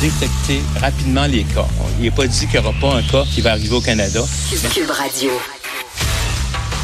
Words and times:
Détecter 0.00 0.62
rapidement 0.80 1.26
les 1.26 1.44
cas. 1.44 1.66
Il 1.98 2.04
n'est 2.04 2.10
pas 2.10 2.26
dit 2.26 2.46
qu'il 2.46 2.60
n'y 2.60 2.66
aura 2.66 2.74
pas 2.80 2.98
un 2.98 3.02
cas 3.02 3.24
qui 3.24 3.40
va 3.40 3.52
arriver 3.52 3.74
au 3.74 3.80
Canada. 3.80 4.20
Cube 4.72 4.90
Radio. 4.90 5.30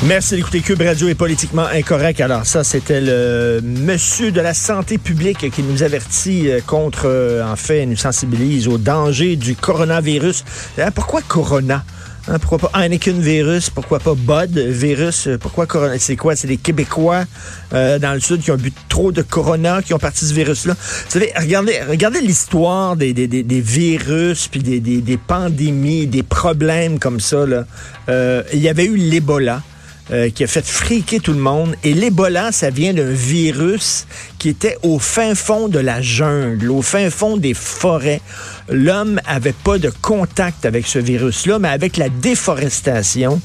Merci 0.04 0.36
d'écouter 0.36 0.60
Cube 0.60 0.80
Radio 0.80 1.08
est 1.08 1.14
politiquement 1.14 1.66
incorrect. 1.66 2.22
Alors 2.22 2.46
ça, 2.46 2.64
c'était 2.64 3.02
le 3.02 3.60
monsieur 3.62 4.32
de 4.32 4.40
la 4.40 4.54
santé 4.54 4.96
publique 4.96 5.50
qui 5.50 5.62
nous 5.62 5.82
avertit 5.82 6.50
euh, 6.50 6.60
contre, 6.66 7.02
euh, 7.04 7.44
en 7.44 7.56
fait, 7.56 7.84
nous 7.84 7.96
sensibilise 7.96 8.66
au 8.66 8.78
danger 8.78 9.36
du 9.36 9.54
coronavirus. 9.56 10.44
Pourquoi 10.94 11.20
corona? 11.20 11.84
Hein, 12.28 12.38
pourquoi 12.38 12.70
pas 12.70 12.80
Heineken 12.80 13.20
virus? 13.20 13.70
Pourquoi 13.70 13.98
pas 13.98 14.14
Bud 14.14 14.58
virus? 14.58 15.28
Pourquoi 15.40 15.66
Corona? 15.66 15.98
C'est 15.98 16.16
quoi? 16.16 16.36
C'est 16.36 16.48
les 16.48 16.58
Québécois 16.58 17.24
euh, 17.72 17.98
dans 17.98 18.12
le 18.12 18.20
Sud 18.20 18.42
qui 18.42 18.50
ont 18.50 18.56
bu 18.56 18.72
trop 18.88 19.10
de 19.10 19.22
Corona, 19.22 19.80
qui 19.82 19.94
ont 19.94 19.98
parti 19.98 20.26
ce 20.26 20.34
virus-là. 20.34 20.74
Vous 20.74 21.10
savez, 21.10 21.32
regardez, 21.36 21.80
regardez 21.88 22.20
l'histoire 22.20 22.96
des, 22.96 23.12
virus, 23.60 24.48
puis 24.48 24.60
des, 24.60 25.16
pandémies, 25.16 26.06
des 26.06 26.22
problèmes 26.22 26.98
comme 26.98 27.20
ça. 27.20 27.46
Là. 27.46 27.64
Euh, 28.08 28.42
il 28.52 28.60
y 28.60 28.68
avait 28.68 28.84
eu 28.84 28.96
l'Ebola. 28.96 29.62
Euh, 30.12 30.28
qui 30.28 30.42
a 30.42 30.48
fait 30.48 30.66
friquer 30.66 31.20
tout 31.20 31.32
le 31.32 31.38
monde. 31.38 31.76
Et 31.84 31.94
l'Ebola, 31.94 32.50
ça 32.50 32.70
vient 32.70 32.92
d'un 32.92 33.12
virus 33.12 34.08
qui 34.40 34.48
était 34.48 34.76
au 34.82 34.98
fin 34.98 35.36
fond 35.36 35.68
de 35.68 35.78
la 35.78 36.02
jungle, 36.02 36.68
au 36.72 36.82
fin 36.82 37.10
fond 37.10 37.36
des 37.36 37.54
forêts. 37.54 38.20
L'homme 38.70 39.20
avait 39.26 39.52
pas 39.52 39.78
de 39.78 39.90
contact 40.00 40.64
avec 40.64 40.86
ce 40.86 41.00
virus-là, 41.00 41.58
mais 41.58 41.68
avec 41.68 41.96
la 41.96 42.08
déforestation, 42.08 43.40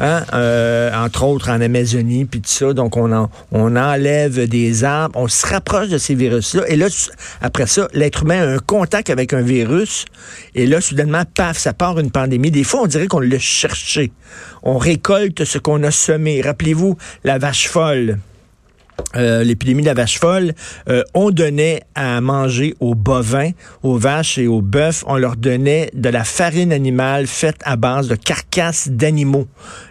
hein, 0.00 0.22
euh, 0.34 0.92
entre 0.94 1.24
autres 1.24 1.50
en 1.50 1.60
Amazonie, 1.60 2.26
puis 2.26 2.42
tout 2.42 2.50
ça, 2.50 2.74
donc 2.74 2.96
on, 2.96 3.28
on 3.52 3.76
enlève 3.76 4.46
des 4.48 4.84
arbres, 4.84 5.18
on 5.18 5.28
se 5.28 5.46
rapproche 5.46 5.88
de 5.88 5.98
ces 5.98 6.14
virus-là. 6.14 6.62
Et 6.68 6.76
là, 6.76 6.88
après 7.40 7.66
ça, 7.66 7.88
l'être 7.94 8.24
humain 8.24 8.42
a 8.42 8.54
un 8.54 8.58
contact 8.58 9.08
avec 9.08 9.32
un 9.32 9.40
virus, 9.40 10.04
et 10.54 10.66
là, 10.66 10.80
soudainement, 10.82 11.22
paf, 11.34 11.56
ça 11.56 11.72
part 11.72 11.98
une 11.98 12.10
pandémie. 12.10 12.50
Des 12.50 12.64
fois, 12.64 12.82
on 12.82 12.86
dirait 12.86 13.06
qu'on 13.06 13.20
l'a 13.20 13.38
cherché. 13.38 14.12
On 14.62 14.76
récolte 14.76 15.44
ce 15.44 15.58
qu'on 15.58 15.82
a 15.84 15.90
semé. 15.90 16.42
Rappelez-vous, 16.42 16.98
la 17.24 17.38
vache 17.38 17.68
folle. 17.68 18.18
Euh, 19.14 19.44
l'épidémie 19.44 19.82
de 19.82 19.86
la 19.86 19.94
vache 19.94 20.18
folle, 20.18 20.52
euh, 20.88 21.02
on 21.14 21.30
donnait 21.30 21.82
à 21.94 22.20
manger 22.20 22.74
aux 22.80 22.94
bovins, 22.94 23.50
aux 23.82 23.96
vaches 23.96 24.38
et 24.38 24.46
aux 24.46 24.60
bœufs, 24.60 25.04
on 25.06 25.16
leur 25.16 25.36
donnait 25.36 25.90
de 25.94 26.08
la 26.08 26.24
farine 26.24 26.72
animale 26.72 27.26
faite 27.26 27.56
à 27.64 27.76
base 27.76 28.08
de 28.08 28.14
carcasses 28.14 28.88
d'animaux, 28.88 29.46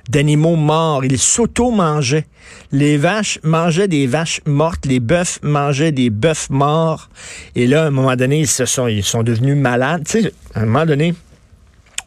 d'animaux 0.10 0.56
morts. 0.56 1.06
Ils 1.06 1.20
s'auto-mangeaient. 1.20 2.26
Les 2.72 2.98
vaches 2.98 3.40
mangeaient 3.44 3.88
des 3.88 4.06
vaches 4.06 4.42
mortes, 4.46 4.86
les 4.86 5.00
bœufs 5.00 5.40
mangeaient 5.42 5.92
des 5.92 6.10
bœufs 6.10 6.50
morts. 6.50 7.10
Et 7.56 7.68
là, 7.68 7.84
à 7.84 7.88
un 7.88 7.92
moment 7.92 8.16
donné, 8.16 8.40
ils, 8.42 8.48
se 8.48 8.66
sont, 8.66 8.88
ils 8.88 9.04
sont 9.04 9.24
devenus 9.24 9.56
malades. 9.56 10.04
Tu 10.08 10.24
sais, 10.24 10.34
à 10.54 10.62
un 10.62 10.66
moment 10.66 10.86
donné, 10.86 11.16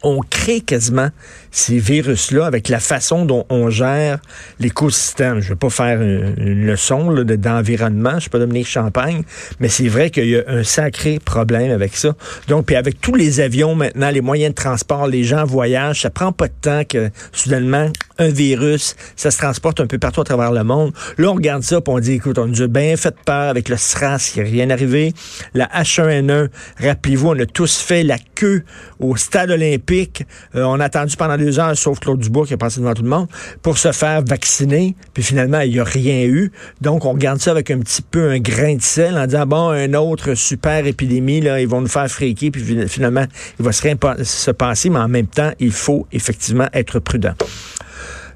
on 0.03 0.21
crée 0.21 0.61
quasiment 0.61 1.09
ces 1.51 1.77
virus-là 1.77 2.45
avec 2.45 2.69
la 2.69 2.79
façon 2.79 3.25
dont 3.25 3.45
on 3.49 3.69
gère 3.69 4.19
l'écosystème. 4.59 5.39
Je 5.39 5.45
ne 5.45 5.49
vais 5.49 5.55
pas 5.55 5.69
faire 5.69 6.01
une, 6.01 6.65
leçon 6.65 7.13
d'environnement, 7.23 8.19
je 8.19 8.27
ne 8.27 8.29
pas 8.29 8.39
Champagne, 8.63 9.23
mais 9.59 9.69
c'est 9.69 9.87
vrai 9.87 10.09
qu'il 10.09 10.27
y 10.27 10.37
a 10.37 10.43
un 10.47 10.63
sacré 10.63 11.19
problème 11.19 11.71
avec 11.71 11.95
ça. 11.95 12.15
Donc, 12.47 12.65
puis 12.65 12.75
avec 12.75 12.99
tous 12.99 13.15
les 13.15 13.39
avions 13.39 13.75
maintenant, 13.75 14.09
les 14.09 14.21
moyens 14.21 14.51
de 14.51 14.55
transport, 14.55 15.07
les 15.07 15.23
gens 15.23 15.45
voyagent, 15.45 16.01
ça 16.01 16.09
prend 16.09 16.31
pas 16.31 16.47
de 16.47 16.53
temps 16.61 16.83
que 16.83 17.09
soudainement 17.31 17.89
un 18.17 18.29
virus, 18.29 18.95
ça 19.15 19.31
se 19.31 19.37
transporte 19.37 19.79
un 19.79 19.87
peu 19.87 19.97
partout 19.97 20.21
à 20.21 20.23
travers 20.25 20.51
le 20.51 20.63
monde. 20.63 20.93
Là, 21.17 21.29
on 21.29 21.35
regarde 21.35 21.63
ça, 21.63 21.79
puis 21.81 21.93
on 21.93 21.99
dit, 21.99 22.13
écoute, 22.13 22.37
on 22.37 22.47
nous 22.47 22.61
a 22.61 22.67
bien 22.67 22.97
fait 22.97 23.15
peur 23.25 23.49
avec 23.49 23.69
le 23.69 23.77
SRAS, 23.77 24.33
il 24.35 24.43
n'y 24.43 24.49
a 24.49 24.51
rien 24.51 24.69
arrivé. 24.69 25.13
La 25.53 25.67
H1N1, 25.67 26.49
rappelez-vous, 26.81 27.29
on 27.29 27.39
a 27.39 27.45
tous 27.45 27.77
fait 27.77 28.03
la 28.03 28.17
queue 28.35 28.63
au 28.99 29.15
stade 29.15 29.51
olympique. 29.51 30.25
Euh, 30.55 30.63
on 30.63 30.79
a 30.79 30.85
attendu 30.85 31.15
pendant 31.15 31.37
deux 31.39 31.59
heures, 31.59 31.77
sauf 31.77 31.99
Claude 31.99 32.19
Dubois 32.19 32.45
qui 32.45 32.53
est 32.53 32.57
passé 32.57 32.79
devant 32.79 32.93
tout 32.93 33.03
le 33.03 33.09
monde, 33.09 33.27
pour 33.61 33.77
se 33.77 33.91
faire 33.91 34.21
vacciner. 34.23 34.95
Puis 35.13 35.23
finalement, 35.23 35.61
il 35.61 35.71
n'y 35.71 35.79
a 35.79 35.83
rien 35.83 36.23
eu. 36.25 36.51
Donc, 36.81 37.05
on 37.05 37.13
regarde 37.13 37.39
ça 37.39 37.51
avec 37.51 37.71
un 37.71 37.79
petit 37.79 38.01
peu 38.01 38.29
un 38.29 38.39
grain 38.39 38.75
de 38.75 38.81
sel 38.81 39.17
en 39.17 39.25
disant, 39.25 39.45
bon, 39.45 39.69
un 39.69 39.93
autre 39.93 40.35
super 40.35 40.85
épidémie, 40.85 41.41
là, 41.41 41.59
ils 41.59 41.67
vont 41.67 41.81
nous 41.81 41.87
faire 41.87 42.09
fréquer, 42.09 42.51
puis 42.51 42.87
finalement, 42.87 43.25
il 43.59 43.65
va 43.65 43.71
se 43.71 43.81
rien 43.81 43.95
se 44.23 44.51
passer, 44.51 44.89
mais 44.89 44.99
en 44.99 45.07
même 45.07 45.27
temps, 45.27 45.51
il 45.59 45.71
faut 45.71 46.05
effectivement 46.11 46.67
être 46.73 46.99
prudent. 46.99 47.33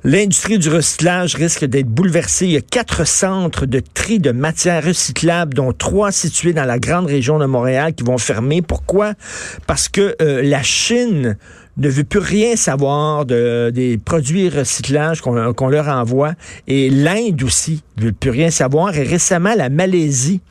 L'industrie 0.06 0.59
du 0.59 0.68
recyclage 0.68 1.35
risque 1.35 1.64
d'être 1.64 1.88
bouleversée. 1.88 2.46
Il 2.46 2.52
y 2.52 2.58
a 2.58 2.62
quatre 2.62 3.08
centres 3.08 3.66
de 3.66 3.80
tri 3.80 4.20
de 4.20 4.31
matières 4.31 4.84
recyclables, 4.84 5.53
dont 5.53 5.72
trois 5.72 6.12
situés 6.12 6.52
dans 6.52 6.66
la 6.66 6.78
grande 6.78 7.06
région 7.06 7.40
de 7.40 7.46
Montréal, 7.46 7.94
qui 7.94 8.03
vont 8.03 8.18
fermer. 8.18 8.62
Pourquoi? 8.62 9.14
Parce 9.66 9.88
que 9.88 10.14
euh, 10.22 10.41
la 10.44 10.62
Chine 10.62 11.38
ne 11.78 11.89
veut 11.89 12.03
plus 12.03 12.19
rien 12.19 12.56
savoir 12.56 13.25
de, 13.25 13.72
des 13.73 13.97
produits 13.97 14.50
recyclage 14.50 15.22
qu'on 15.22 15.67
leur 15.69 15.88
envoie. 15.88 16.34
Et 16.67 16.89
l'Inde 16.89 17.41
aussi 17.44 17.84
ne 17.97 18.06
veut 18.06 18.11
plus 18.11 18.29
rien 18.29 18.51
savoir. 18.51 18.95
Et 18.95 19.03
récemment, 19.03 19.53
la 19.56 19.69
Malaisie 19.69 20.41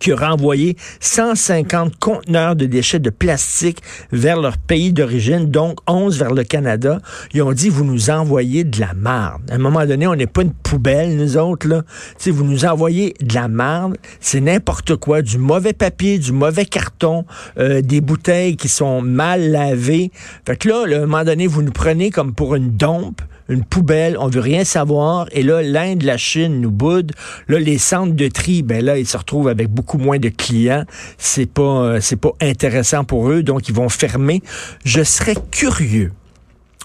qui 0.00 0.10
a 0.12 0.16
renvoyé 0.16 0.76
150 0.98 1.96
conteneurs 1.98 2.56
de 2.56 2.66
déchets 2.66 2.98
de 2.98 3.10
plastique 3.10 3.82
vers 4.10 4.40
leur 4.40 4.58
pays 4.58 4.92
d'origine, 4.92 5.50
donc 5.50 5.78
11 5.86 6.18
vers 6.18 6.34
le 6.34 6.42
Canada. 6.42 6.98
Ils 7.32 7.42
ont 7.42 7.52
dit, 7.52 7.68
vous 7.68 7.84
nous 7.84 8.10
envoyez 8.10 8.64
de 8.64 8.80
la 8.80 8.94
marde. 8.94 9.48
À 9.50 9.54
un 9.54 9.58
moment 9.58 9.86
donné, 9.86 10.06
on 10.06 10.16
n'est 10.16 10.26
pas 10.26 10.42
une 10.42 10.52
poubelle, 10.52 11.16
nous 11.16 11.36
autres, 11.36 11.68
là. 11.68 11.82
sais, 12.18 12.30
vous 12.30 12.44
nous 12.44 12.64
envoyez 12.64 13.14
de 13.20 13.34
la 13.34 13.48
marde, 13.48 13.96
c'est 14.20 14.40
n'importe 14.40 14.96
quoi, 14.96 15.22
du 15.22 15.38
mauvais 15.38 15.74
papier, 15.74 16.18
du 16.18 16.32
mauvais 16.32 16.64
carton, 16.64 17.24
euh, 17.58 17.82
des 17.82 18.00
bouteilles 18.00 18.56
qui 18.56 18.68
sont 18.68 19.02
mal 19.02 19.50
lavées. 19.50 20.10
Fait 20.46 20.56
que 20.56 20.68
là, 20.68 20.84
à 20.84 21.02
un 21.02 21.06
moment 21.06 21.24
donné, 21.24 21.46
vous 21.46 21.62
nous 21.62 21.72
prenez 21.72 22.10
comme 22.10 22.34
pour 22.34 22.54
une 22.54 22.70
dompe, 22.70 23.20
une 23.50 23.64
poubelle, 23.64 24.16
on 24.18 24.28
veut 24.28 24.40
rien 24.40 24.64
savoir. 24.64 25.26
Et 25.32 25.42
là, 25.42 25.62
l'Inde, 25.62 26.02
la 26.02 26.16
Chine 26.16 26.60
nous 26.60 26.70
boude. 26.70 27.12
Là, 27.48 27.58
les 27.58 27.78
centres 27.78 28.14
de 28.14 28.28
tri, 28.28 28.62
ben 28.62 28.82
là, 28.82 28.96
ils 28.96 29.06
se 29.06 29.16
retrouvent 29.16 29.48
avec 29.48 29.68
beaucoup 29.68 29.98
moins 29.98 30.18
de 30.18 30.28
clients. 30.28 30.84
C'est 31.18 31.50
pas, 31.50 31.82
euh, 31.82 32.00
pas 32.20 32.32
intéressant 32.40 33.04
pour 33.04 33.28
eux, 33.28 33.42
donc 33.42 33.68
ils 33.68 33.74
vont 33.74 33.88
fermer. 33.88 34.40
Je 34.84 35.02
serais 35.02 35.34
curieux. 35.50 36.12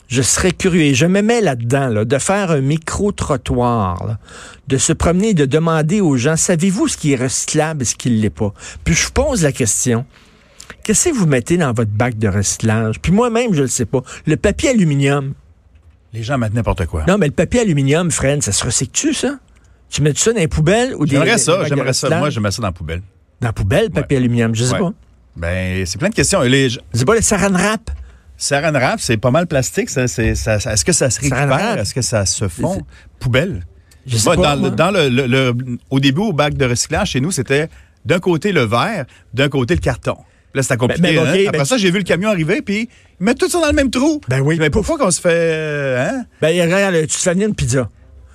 Je 0.08 0.22
serais 0.22 0.52
curieux, 0.52 0.81
et 0.81 0.94
je 0.94 1.08
me 1.08 1.22
mets 1.22 1.42
là-dedans, 1.42 1.88
là, 1.88 2.06
de 2.06 2.18
faire 2.20 2.52
un 2.52 2.62
micro-trottoir, 2.62 4.18
de 4.68 4.78
se 4.78 4.94
promener, 4.94 5.34
de 5.34 5.46
demander 5.46 6.00
aux 6.00 6.16
gens, 6.16 6.36
savez-vous 6.36 6.88
ce 6.88 6.98
qui 6.98 7.14
est 7.14 7.16
recyclable 7.16 7.81
et 7.81 7.86
ce 7.86 7.96
qui 7.96 8.12
ne 8.12 8.22
l'est 8.22 8.30
pas? 8.30 8.54
Puis 8.84 8.94
je 8.94 9.09
pose 9.09 9.42
la 9.42 9.52
question, 9.52 10.06
qu'est-ce 10.84 11.09
que 11.09 11.16
vous 11.16 11.25
mettez 11.25 11.58
dans 11.58 11.74
votre 11.74 11.90
bac 11.90 12.20
de 12.20 12.28
recyclage? 12.28 13.00
Puis 13.00 13.12
moi-même, 13.12 13.54
je 13.54 13.59
ne 13.59 13.64
le 13.64 13.68
sais 13.68 13.86
pas. 13.86 14.04
Le 14.28 14.38
papier 14.38 14.70
aluminium, 14.70 15.34
les 16.16 16.24
gens 16.24 16.38
mettent 16.38 16.53
n'importe 16.53 16.86
quoi. 16.86 17.03
Non, 17.08 17.18
mais 17.18 17.28
le 17.28 17.34
papier 17.34 17.62
aluminium, 17.62 18.09
Fred, 18.09 18.42
ça 18.42 18.52
se 18.52 18.64
recycle-tu, 18.64 19.14
ça? 19.14 19.38
Tu 19.90 20.02
mets 20.02 20.14
ça 20.16 20.34
dans 20.34 20.40
les 20.40 20.48
poubelles 20.48 20.96
ou 20.96 21.06
des. 21.06 21.12
J'aimerais 21.12 21.38
ça, 21.38 21.64
j'aimerais 21.66 21.94
ça. 21.94 22.09
Moi, 22.18 22.30
je 22.30 22.40
mets 22.40 22.52
ça 22.52 22.62
dans 22.62 22.70
la 22.70 22.74
poubelle. 22.74 23.02
Dans 23.42 23.50
la 23.50 23.53
poubelle, 23.53 23.92
papier 23.92 24.18
aluminium, 24.18 24.56
je 24.56 24.64
sais 24.64 24.78
pas. 24.78 24.94
Ben, 25.36 25.86
c'est 25.86 25.98
plein 25.98 26.10
de 26.10 26.16
questions. 26.16 26.42
Les... 26.42 26.69
C'est 26.94 27.06
pas 27.06 27.16
le 27.16 27.22
saran 27.22 27.51
wrap? 27.51 27.92
Saran 28.38 28.72
wrap, 28.72 29.00
c'est 29.00 29.18
pas 29.18 29.31
mal 29.31 29.48
plastique. 29.48 29.89
Ça, 29.89 30.04
est-ce 30.04 30.86
que 30.86 30.94
ça 30.94 31.10
se 31.10 31.19
récupère? 31.19 31.78
Est-ce 31.78 31.94
que 31.94 32.01
ça 32.01 32.25
se 32.25 32.48
fond? 32.48 32.81
Poubelle. 33.19 33.66
Je 34.07 34.18
sais 34.18 34.36
pas, 34.36 34.56
dans, 34.56 34.92
le, 34.92 35.54
au 35.89 36.00
début, 36.00 36.22
au 36.22 36.34
bac 36.34 36.54
de 36.54 36.66
recyclage, 36.66 37.10
chez 37.12 37.22
nous, 37.22 37.31
c'était 37.31 37.69
d'un 38.06 38.19
côté 38.19 38.51
le 38.51 38.62
verre, 38.62 39.06
d'un 39.34 39.50
côté 39.50 39.74
le 39.74 39.81
carton. 39.81 40.18
Là, 40.56 40.63
c'était 40.63 40.78
compliqué. 40.78 41.02
Ben, 41.02 41.16
ben, 41.16 41.28
hein? 41.28 41.44
Après 41.48 41.60
ben 41.60 41.66
ça, 41.66 41.78
j'ai 41.78 41.92
vu 41.92 41.98
le 41.98 42.04
camion 42.06 42.30
arriver, 42.30 42.62
puis 42.62 42.90
ils 43.19 43.24
mettent 43.24 43.38
tout 43.38 43.50
ça 43.50 43.60
dans 43.60 43.68
le 43.68 43.74
même 43.74 43.92
trou. 43.92 44.22
Ben 44.30 44.40
oui. 44.40 44.56
Mais 44.57 44.69
pourquoi 44.69 44.98
qu'on 44.98 45.12
se 45.12 45.19
fait. 45.19 45.30
Euh, 45.34 46.10
hein? 46.10 46.25
Ben, 46.42 46.50
regarde, 46.62 46.96
tu 47.07 47.18
te 47.18 47.30
une 47.30 47.54
pizza. 47.54 47.90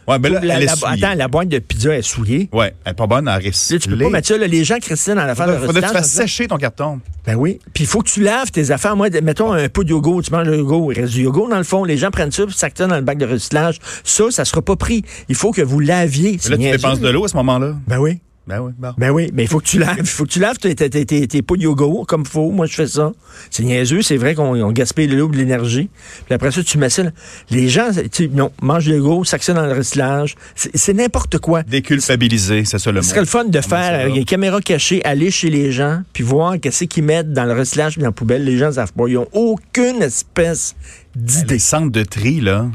Ouais, 0.06 0.18
ben 0.18 0.32
là, 0.32 0.40
la, 0.42 0.72
attends, 0.72 1.14
la 1.14 1.28
boîte 1.28 1.48
de 1.48 1.58
pizza 1.60 1.96
est 1.96 2.02
souillée. 2.02 2.48
Ouais, 2.52 2.74
elle 2.84 2.92
est 2.92 2.94
pas 2.94 3.06
bonne 3.06 3.28
à 3.28 3.36
recycler. 3.36 3.78
tu 3.78 3.88
peux 3.90 3.98
pas 3.98 4.10
mettre 4.10 4.26
ça, 4.28 4.36
les 4.36 4.64
gens 4.64 4.78
qui 4.78 4.90
dans 4.90 5.14
l'affaire 5.14 5.46
de 5.46 5.66
Faudrait 5.66 5.82
que 5.82 5.86
tu 5.86 5.92
fasses 5.92 6.10
sécher 6.10 6.48
ton 6.48 6.56
carton. 6.56 7.00
Ben 7.24 7.36
oui. 7.36 7.60
Puis 7.72 7.84
il 7.84 7.86
faut 7.86 8.00
que 8.00 8.08
tu 8.08 8.20
laves 8.20 8.50
tes 8.50 8.70
affaires. 8.70 8.96
Moi, 8.96 9.08
mettons 9.22 9.52
un 9.52 9.68
pot 9.68 9.84
de 9.84 9.90
yogourt, 9.90 10.22
tu 10.22 10.32
manges 10.32 10.48
le 10.48 10.56
yogourt, 10.56 10.92
il 10.92 11.00
reste 11.00 11.12
du 11.12 11.22
yogourt 11.22 11.48
dans 11.48 11.58
le 11.58 11.64
fond. 11.64 11.84
Les 11.84 11.96
gens 11.96 12.10
prennent 12.10 12.32
ça, 12.32 12.44
puis 12.44 12.54
ça 12.54 12.68
dans 12.70 12.96
le 12.96 13.02
bac 13.02 13.18
de 13.18 13.26
recyclage. 13.26 13.78
Ça, 14.02 14.24
ça 14.30 14.44
sera 14.44 14.62
pas 14.62 14.76
pris. 14.76 15.04
Il 15.28 15.36
faut 15.36 15.52
que 15.52 15.62
vous 15.62 15.78
laviez. 15.78 16.32
là, 16.32 16.56
tu 16.56 16.56
dépenses 16.56 17.00
de 17.00 17.08
l'eau 17.08 17.24
à 17.24 17.28
ce 17.28 17.36
moment-là. 17.36 17.76
Ben 17.86 17.98
oui. 17.98 18.20
Ben 18.50 18.60
oui, 18.60 18.72
bon. 18.76 18.92
Ben 18.98 19.10
oui, 19.10 19.30
mais 19.32 19.44
il 19.44 19.48
faut 19.48 19.60
que 19.60 19.66
tu 19.66 19.78
laves. 19.78 19.96
Il 19.98 20.06
faut 20.06 20.24
que 20.24 20.30
tu 20.30 20.40
laves 20.40 20.58
tes, 20.58 20.74
tes, 20.74 20.90
tes, 20.90 21.28
tes 21.28 21.42
pots 21.42 21.56
de 21.56 21.62
yoga 21.62 21.86
comme 22.08 22.26
faut. 22.26 22.50
Moi, 22.50 22.66
je 22.66 22.74
fais 22.74 22.88
ça. 22.88 23.12
C'est 23.48 23.62
niaiseux, 23.62 24.02
c'est 24.02 24.16
vrai 24.16 24.34
qu'on 24.34 24.72
gaspille 24.72 25.06
de 25.06 25.16
l'eau 25.16 25.28
de 25.28 25.36
l'énergie. 25.36 25.88
Puis 26.26 26.34
après 26.34 26.50
ça, 26.50 26.62
tu 26.62 26.76
mets 26.76 26.90
ça. 26.90 27.04
Les 27.50 27.68
gens, 27.68 27.90
tu 28.10 28.28
non, 28.28 28.50
mange 28.60 28.88
le 28.88 29.00
go, 29.00 29.24
ça 29.24 29.38
dans 29.54 29.66
le 29.66 29.72
recyclage. 29.72 30.34
C'est 30.54 30.94
n'importe 30.94 31.38
quoi. 31.38 31.62
Déculpabiliser, 31.62 32.64
c'est 32.64 32.78
ça 32.78 32.90
le 32.90 32.98
mot. 32.98 33.02
Ce 33.02 33.10
serait 33.10 33.20
le 33.20 33.26
fun 33.26 33.44
de 33.44 33.60
faire 33.60 34.00
avec 34.00 34.16
une 34.16 34.24
caméra 34.24 34.60
cachée, 34.60 35.00
aller 35.04 35.30
chez 35.30 35.50
les 35.50 35.70
gens, 35.70 36.02
puis 36.12 36.24
voir 36.24 36.58
qu'est-ce 36.60 36.84
qu'ils 36.84 37.04
mettent 37.04 37.32
dans 37.32 37.44
le 37.44 37.52
recyclage 37.52 37.98
et 37.98 38.00
dans 38.00 38.06
la 38.06 38.12
poubelle. 38.12 38.44
Les 38.44 38.58
gens 38.58 38.72
savent 38.72 38.92
pas. 38.92 39.04
Ils 39.06 39.14
n'ont 39.14 39.28
aucune 39.32 40.02
espèce 40.02 40.74
d'idée. 41.14 41.54
Les 41.54 41.58
centres 41.58 41.90
de 41.90 42.02
tri, 42.02 42.40
là, 42.40 42.68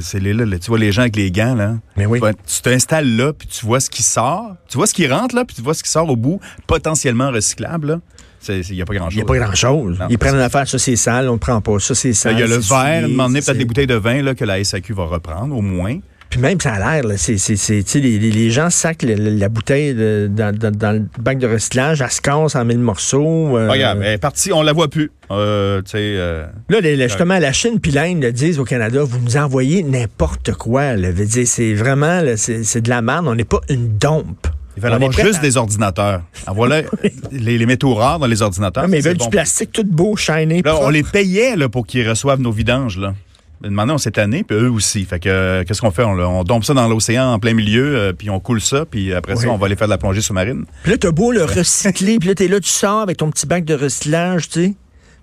c'est 0.00 0.20
là, 0.20 0.44
là, 0.44 0.58
tu 0.58 0.70
vois 0.70 0.78
les 0.78 0.92
gens 0.92 1.02
avec 1.02 1.16
les 1.16 1.30
gants, 1.30 1.54
là. 1.54 1.76
Mais 1.96 2.06
oui. 2.06 2.20
Tu 2.20 2.62
t'installes 2.62 3.16
là, 3.16 3.32
puis 3.32 3.48
tu 3.48 3.66
vois 3.66 3.80
ce 3.80 3.90
qui 3.90 4.02
sort. 4.02 4.56
Tu 4.68 4.76
vois 4.76 4.86
ce 4.86 4.94
qui 4.94 5.06
rentre, 5.06 5.34
là, 5.34 5.44
puis 5.44 5.56
tu 5.56 5.62
vois 5.62 5.74
ce 5.74 5.82
qui 5.82 5.90
sort 5.90 6.08
au 6.08 6.16
bout, 6.16 6.40
potentiellement 6.66 7.30
recyclable, 7.30 7.88
là. 7.88 8.00
Il 8.48 8.74
n'y 8.74 8.80
a 8.80 8.86
pas 8.86 8.94
grand-chose. 8.94 9.14
Il 9.14 9.16
n'y 9.16 9.22
a 9.22 9.26
pas 9.26 9.36
grand-chose. 9.36 9.98
Ils 10.08 10.18
prennent 10.18 10.34
une 10.34 10.40
affaire, 10.40 10.66
ça 10.66 10.78
c'est 10.78 10.96
sale, 10.96 11.28
on 11.28 11.34
ne 11.34 11.38
prend 11.38 11.60
pas. 11.60 11.78
Ça 11.78 11.94
c'est 11.94 12.14
sale. 12.14 12.32
Il 12.34 12.40
y 12.40 12.42
a 12.42 12.46
le 12.46 12.56
verre, 12.56 13.06
donné, 13.06 13.42
peut-être 13.42 13.58
des 13.58 13.66
bouteilles 13.66 13.86
de 13.86 13.96
vin 13.96 14.22
là, 14.22 14.34
que 14.34 14.46
la 14.46 14.64
SAQ 14.64 14.94
va 14.94 15.04
reprendre, 15.04 15.54
au 15.54 15.60
moins. 15.60 15.98
Puis 16.30 16.38
même, 16.38 16.60
ça 16.60 16.74
a 16.74 17.00
l'air, 17.00 17.18
c'est, 17.18 17.94
les, 17.96 18.18
les, 18.18 18.50
gens 18.50 18.70
sacent 18.70 19.02
la, 19.02 19.48
bouteille 19.48 19.94
dans, 19.94 20.56
dans, 20.56 20.92
le 20.92 21.04
bac 21.20 21.38
de 21.38 21.48
recyclage, 21.48 22.00
elle 22.00 22.10
se 22.10 22.20
casse 22.20 22.54
en 22.54 22.64
mille 22.64 22.78
morceaux. 22.78 23.58
Euh, 23.58 23.68
Regarde, 23.68 23.98
elle 24.00 24.14
est 24.14 24.18
partie, 24.18 24.52
on 24.52 24.62
la 24.62 24.72
voit 24.72 24.86
plus. 24.86 25.10
Euh, 25.32 25.82
euh, 25.92 26.46
là, 26.68 27.08
justement, 27.08 27.40
la 27.40 27.52
Chine 27.52 27.80
puis 27.80 27.90
l'Inde 27.90 28.24
disent 28.26 28.60
au 28.60 28.64
Canada, 28.64 29.02
vous 29.02 29.18
nous 29.18 29.36
envoyez 29.36 29.82
n'importe 29.82 30.52
quoi. 30.52 30.92
c'est 31.46 31.74
vraiment, 31.74 32.22
c'est, 32.36 32.80
de 32.80 32.88
la 32.88 33.02
merde, 33.02 33.26
on 33.26 33.34
n'est 33.34 33.42
pas 33.42 33.60
une 33.68 33.98
dompe. 33.98 34.46
Ils 34.76 34.84
veulent 34.84 34.92
avoir 34.92 35.10
juste 35.10 35.42
des 35.42 35.56
ordinateurs. 35.56 36.22
En 36.46 36.54
voilà 36.54 36.82
les, 37.32 37.58
les, 37.58 37.66
métaux 37.66 37.94
rares 37.94 38.20
dans 38.20 38.28
les 38.28 38.40
ordinateurs. 38.40 38.86
mais 38.86 38.98
ils 38.98 39.04
veulent 39.04 39.16
du 39.16 39.28
plastique 39.28 39.72
tout 39.72 39.84
beau, 39.84 40.14
shiny. 40.14 40.62
Là, 40.62 40.78
on 40.80 40.90
les 40.90 41.02
payait 41.02 41.56
là, 41.56 41.68
pour 41.68 41.86
qu'ils 41.88 42.08
reçoivent 42.08 42.40
nos 42.40 42.52
vidanges. 42.52 42.98
Là. 42.98 43.14
Maintenant, 43.62 43.94
on 43.94 43.98
s'est 43.98 44.12
tanné, 44.12 44.42
puis 44.42 44.56
eux 44.56 44.70
aussi. 44.70 45.04
Fait 45.04 45.20
que, 45.20 45.28
euh, 45.28 45.64
qu'est-ce 45.64 45.82
qu'on 45.82 45.90
fait? 45.90 46.02
On, 46.02 46.12
on 46.12 46.44
dompe 46.44 46.64
ça 46.64 46.72
dans 46.72 46.88
l'océan 46.88 47.32
en 47.32 47.38
plein 47.38 47.52
milieu, 47.52 47.96
euh, 47.96 48.12
puis 48.14 48.30
on 48.30 48.40
coule 48.40 48.60
ça, 48.60 48.86
puis 48.86 49.12
après 49.12 49.36
ça, 49.36 49.48
on 49.48 49.58
va 49.58 49.66
aller 49.66 49.76
faire 49.76 49.86
de 49.86 49.92
la 49.92 49.98
plongée 49.98 50.22
sous-marine. 50.22 50.64
Puis 50.82 50.92
là, 50.92 50.98
t'as 50.98 51.10
beau 51.10 51.30
le 51.30 51.44
recycler, 51.44 52.18
puis 52.18 52.28
là, 52.28 52.34
t'es 52.34 52.48
là, 52.48 52.58
tu 52.60 52.70
sors 52.70 53.00
avec 53.00 53.18
ton 53.18 53.30
petit 53.30 53.46
bac 53.46 53.64
de 53.64 53.74
recyclage, 53.74 54.48
tu 54.48 54.64
sais. 54.64 54.74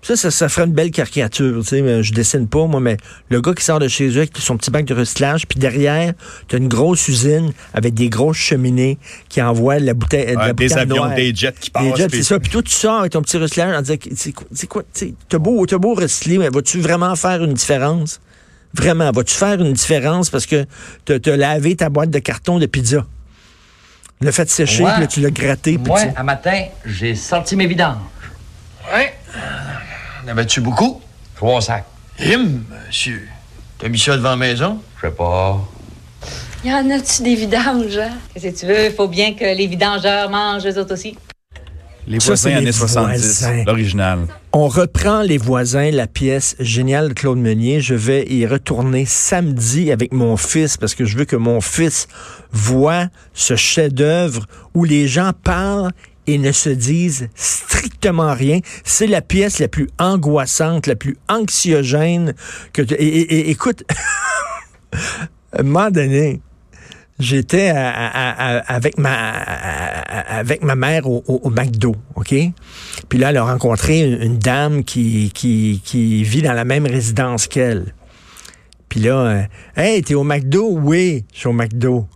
Ça, 0.04 0.16
ça, 0.16 0.30
ça 0.30 0.48
ferait 0.48 0.68
une 0.68 0.74
belle 0.74 0.92
caricature, 0.92 1.64
tu 1.64 1.70
sais. 1.70 2.04
Je 2.04 2.14
dessine 2.14 2.48
pas, 2.48 2.68
moi, 2.68 2.80
mais 2.80 2.98
le 3.30 3.42
gars 3.42 3.54
qui 3.56 3.64
sort 3.64 3.80
de 3.80 3.88
chez 3.88 4.08
eux 4.10 4.18
avec 4.18 4.38
son 4.38 4.56
petit 4.56 4.70
bac 4.70 4.86
de 4.86 4.94
recyclage, 4.94 5.48
puis 5.48 5.60
derrière, 5.60 6.14
t'as 6.48 6.58
une 6.58 6.68
grosse 6.68 7.08
usine 7.08 7.52
avec 7.74 7.96
des 7.96 8.08
grosses 8.08 8.38
cheminées 8.38 9.00
qui 9.30 9.42
envoient 9.42 9.80
la 9.80 9.96
bouteille. 9.96 10.36
la 10.36 10.54
des 10.54 10.78
avions, 10.78 11.14
des 11.16 11.34
jets 11.34 11.54
qui 11.60 11.72
passent. 11.72 11.84
Des 11.84 11.96
jets, 11.96 12.10
c'est 12.12 12.24
ça. 12.24 12.40
Puis 12.40 12.52
toi, 12.52 12.62
tu 12.62 12.72
sors 12.72 13.00
avec 13.00 13.14
ton 13.14 13.24
petit 13.24 13.38
recyclage 13.38 13.76
en 13.76 13.82
disant, 13.82 13.96
c'est 14.14 14.32
quoi, 14.32 14.46
quoi 14.70 14.84
t'as 15.28 15.40
beau, 15.40 15.66
as 15.70 15.78
beau 15.80 15.96
recycler, 15.96 16.38
mais 16.38 16.50
vas-tu 16.50 16.80
vraiment 16.80 17.16
faire 17.16 17.44
une 17.44 17.54
différence? 17.54 18.20
Vraiment, 18.74 19.12
vas-tu 19.12 19.34
faire 19.34 19.54
une 19.54 19.74
différence 19.74 20.30
parce 20.30 20.46
que 20.46 20.66
tu 21.06 21.32
as 21.32 21.38
lavé 21.38 21.76
ta 21.76 21.90
boîte 21.90 22.10
de 22.10 22.20
carton 22.20 22.60
de 22.60 22.66
pizza? 22.66 23.06
Le 24.20 24.32
fait 24.32 24.50
sécher, 24.50 24.86
puis 24.98 25.08
tu 25.08 25.20
l'as 25.22 25.30
gratté. 25.30 25.78
Moi, 25.78 26.00
un 26.16 26.24
matin, 26.24 26.66
j'ai 26.86 27.16
sorti 27.16 27.56
mes 27.56 27.68
vidanges. 27.68 27.98
Ouais. 28.94 29.14
En 30.24 30.28
avais-tu 30.28 30.62
beaucoup? 30.62 31.02
Trois 31.36 31.62
sacs. 31.62 31.86
Him, 32.20 32.64
monsieur. 32.88 33.28
T'as 33.78 33.90
mis 33.90 34.00
ça 34.00 34.18
devant 34.18 34.32
la 34.32 34.36
maison? 34.38 34.82
Je 34.98 35.08
sais 35.08 35.14
pas. 35.14 35.62
Y 36.64 36.74
en 36.74 36.90
a-tu 36.90 37.22
des 37.22 37.36
vidanges? 37.36 37.98
Hein? 37.98 38.14
Qu'est-ce 38.34 38.48
que 38.48 38.60
tu 38.60 38.66
veux? 38.66 38.90
Faut 38.90 39.08
bien 39.08 39.36
que 39.36 39.46
les 39.46 39.68
vidangeurs 39.68 40.30
mangent 40.32 40.66
eux 40.66 40.80
autres 40.80 40.94
aussi. 40.94 41.16
Les 42.08 42.20
voisins 42.20 42.56
années 42.56 42.72
70, 42.72 43.46
l'original. 43.66 44.20
On 44.54 44.70
reprend 44.70 45.22
Les 45.24 45.38
voisins, 45.38 45.92
la 45.92 46.08
pièce 46.08 46.56
géniale 46.58 47.10
de 47.10 47.14
Claude 47.14 47.38
Meunier. 47.38 47.82
Je 47.82 47.96
vais 47.96 48.26
y 48.30 48.46
retourner 48.46 49.06
samedi 49.06 49.92
avec 49.92 50.14
mon 50.14 50.38
fils 50.38 50.78
parce 50.78 50.96
que 50.96 51.04
je 51.04 51.18
veux 51.18 51.26
que 51.26 51.36
mon 51.36 51.60
fils 51.60 52.08
voit 52.54 53.08
ce 53.34 53.58
chef-d'œuvre 53.58 54.46
où 54.74 54.86
les 54.86 55.10
gens 55.10 55.32
parlent 55.44 55.92
et 56.28 56.38
ne 56.38 56.54
se 56.54 56.70
disent 56.70 57.28
strictement 57.36 58.34
rien. 58.34 58.60
C'est 58.86 59.08
la 59.08 59.22
pièce 59.22 59.60
la 59.60 59.68
plus 59.68 59.90
angoissante, 60.00 60.88
la 60.88 60.96
plus 60.96 61.18
anxiogène 61.28 62.36
que... 62.72 62.84
Et, 62.94 63.50
écoute, 63.50 63.84
à 64.94 65.60
un 65.60 65.64
moment 65.64 65.92
donné, 65.92 66.40
j'étais 67.20 67.70
avec 67.70 68.98
ma 68.98 69.18
avec 69.18 70.64
ma 70.64 70.76
mère 70.76 71.08
au, 71.08 71.50
McDo, 71.50 71.96
OK? 72.16 72.34
Puis 73.10 73.20
là, 73.20 73.30
elle 73.30 73.38
a 73.38 73.44
rencontré 73.44 74.02
une, 74.02 74.38
dame 74.38 74.84
qui, 74.84 75.32
qui, 75.34 75.82
qui, 75.84 76.24
vit 76.24 76.42
dans 76.42 76.54
la 76.54 76.66
même 76.66 76.86
résidence 76.86 77.48
qu'elle. 77.48 77.94
Puis 78.90 79.02
là, 79.02 79.16
euh, 79.16 79.42
Hey, 79.76 80.02
t'es 80.02 80.14
au 80.14 80.24
McDo? 80.24 80.70
Oui, 80.72 81.26
je 81.34 81.40
suis 81.40 81.48
au 81.48 81.54
McDo. 81.54 82.08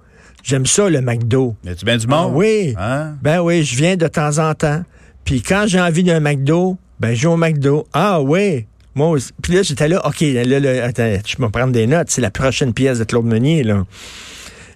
J'aime 0.44 0.66
ça, 0.66 0.90
le 0.90 1.02
McDo. 1.02 1.56
Mais 1.64 1.76
tu 1.76 1.86
viens 1.86 1.98
du 1.98 2.08
monde? 2.08 2.32
Ah 2.34 2.36
oui. 2.36 2.74
Hein? 2.78 3.16
Ben 3.22 3.42
oui, 3.42 3.64
je 3.64 3.76
viens 3.76 3.96
de 3.96 4.08
temps 4.08 4.40
en 4.40 4.54
temps. 4.56 4.84
Puis 5.26 5.42
quand 5.42 5.66
j'ai 5.68 5.80
envie 5.80 6.04
d'un 6.04 6.20
McDo, 6.20 6.78
ben 7.00 7.14
je 7.14 7.22
vais 7.22 7.34
au 7.34 7.38
McDo. 7.38 7.88
Ah 7.94 8.22
oui. 8.22 8.66
Moi 8.96 9.10
aussi. 9.10 9.32
Puis 9.42 9.54
là, 9.54 9.64
j'étais 9.64 9.88
là, 9.88 10.06
OK, 10.06 10.22
là, 10.22 10.44
là, 10.60 10.86
attends, 10.86 11.14
je 11.26 11.38
vais 11.38 11.50
prendre 11.50 11.72
des 11.72 11.88
notes. 11.88 12.10
C'est 12.10 12.22
la 12.22 12.32
prochaine 12.32 12.74
pièce 12.74 13.00
de 13.00 13.04
Claude 13.04 13.26
Meunier, 13.26 13.64
là. 13.64 13.86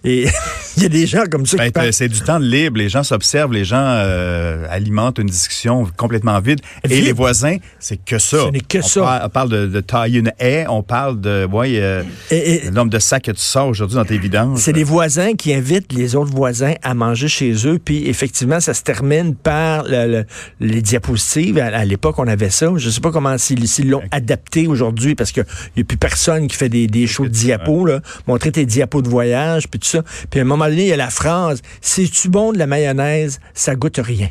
Et 0.06 0.28
il 0.78 0.84
y 0.84 0.86
a 0.86 0.90
des 0.90 1.08
gens 1.08 1.24
comme 1.30 1.46
ça 1.46 1.58
ben, 1.58 1.92
C'est 1.92 2.08
du 2.08 2.22
temps 2.22 2.38
libre. 2.38 2.78
Les 2.78 2.90
gens 2.90 3.04
s'observent, 3.04 3.54
les 3.54 3.66
gens 3.66 3.78
euh, 3.80 4.66
alimentent 4.70 5.18
une 5.20 5.28
discussion 5.28 5.88
complètement 5.98 6.40
vide. 6.40 6.60
Et 6.84 7.02
les 7.02 7.12
voisins, 7.12 7.58
c'est 7.80 7.98
que 7.98 8.20
ça. 8.20 8.46
Ce 8.46 8.52
n'est 8.52 8.60
que 8.60 8.80
on 8.80 8.82
ça. 8.82 9.02
Parle, 9.02 9.22
on 9.26 9.30
parle 9.30 9.50
de, 9.50 9.66
de, 9.68 9.80
tailler 9.80 10.20
une 10.20 10.32
haie, 10.40 10.66
on 10.70 10.84
parle 10.84 11.20
de 11.20 11.46
ouais, 11.46 11.80
euh, 11.80 12.04
le 12.32 12.70
nombre 12.70 12.92
de 12.92 13.00
sacs 13.00 13.24
que 13.24 13.32
tu 13.32 13.42
sors 13.42 13.68
aujourd'hui 13.68 13.96
dans 13.96 14.06
tes 14.06 14.18
vidanges. 14.18 14.60
C'est 14.60 14.74
les 14.74 14.84
voisins 14.84 15.34
qui 15.34 15.54
invitent 15.54 15.92
les 15.94 16.16
autres 16.16 16.32
voisins 16.32 16.74
à 16.84 16.94
manger 16.94 17.28
chez 17.28 17.68
eux. 17.68 17.80
Puis 17.84 18.08
effectivement, 18.08 18.60
ça 18.60 18.74
se 18.74 18.84
termine 18.84 19.36
par 19.36 19.86
les 20.60 20.82
diapositives. 20.82 21.58
À, 21.58 21.86
l'époque, 21.86 22.20
on 22.20 22.28
avait 22.28 22.50
ça. 22.50 22.68
Je 22.76 22.88
ne 22.88 22.92
sais 22.92 23.02
pas 23.02 23.12
comment 23.12 23.38
s'ils 23.38 23.90
l'ont 23.90 24.04
adapté 24.12 24.68
aujourd'hui 24.68 25.16
parce 25.16 25.32
qu'il 25.32 25.46
n'y 25.76 25.82
a 25.82 25.86
plus 25.86 25.98
personne 25.98 26.48
qui 26.48 26.56
fait 26.56 26.70
des, 26.70 26.88
des 26.88 27.08
shows 27.08 27.26
de 27.26 27.30
diapos. 27.30 27.86
Là. 27.86 28.02
Montrer 28.28 28.52
tes 28.52 28.66
diapos 28.66 29.02
de 29.02 29.10
voyage, 29.10 29.68
puis 29.68 29.80
tout 29.80 29.88
ça. 29.88 29.95
Puis 30.30 30.40
à 30.40 30.44
un 30.44 30.46
moment 30.46 30.66
donné, 30.66 30.84
il 30.84 30.88
y 30.88 30.94
a 30.94 30.98
la 30.98 31.10
phrase 31.10 31.62
C'est-tu 31.82 32.30
bon 32.30 32.54
de 32.54 32.58
la 32.58 32.68
mayonnaise? 32.68 33.40
Ça 33.54 33.76
goûte 33.76 34.00
rien. 34.04 34.30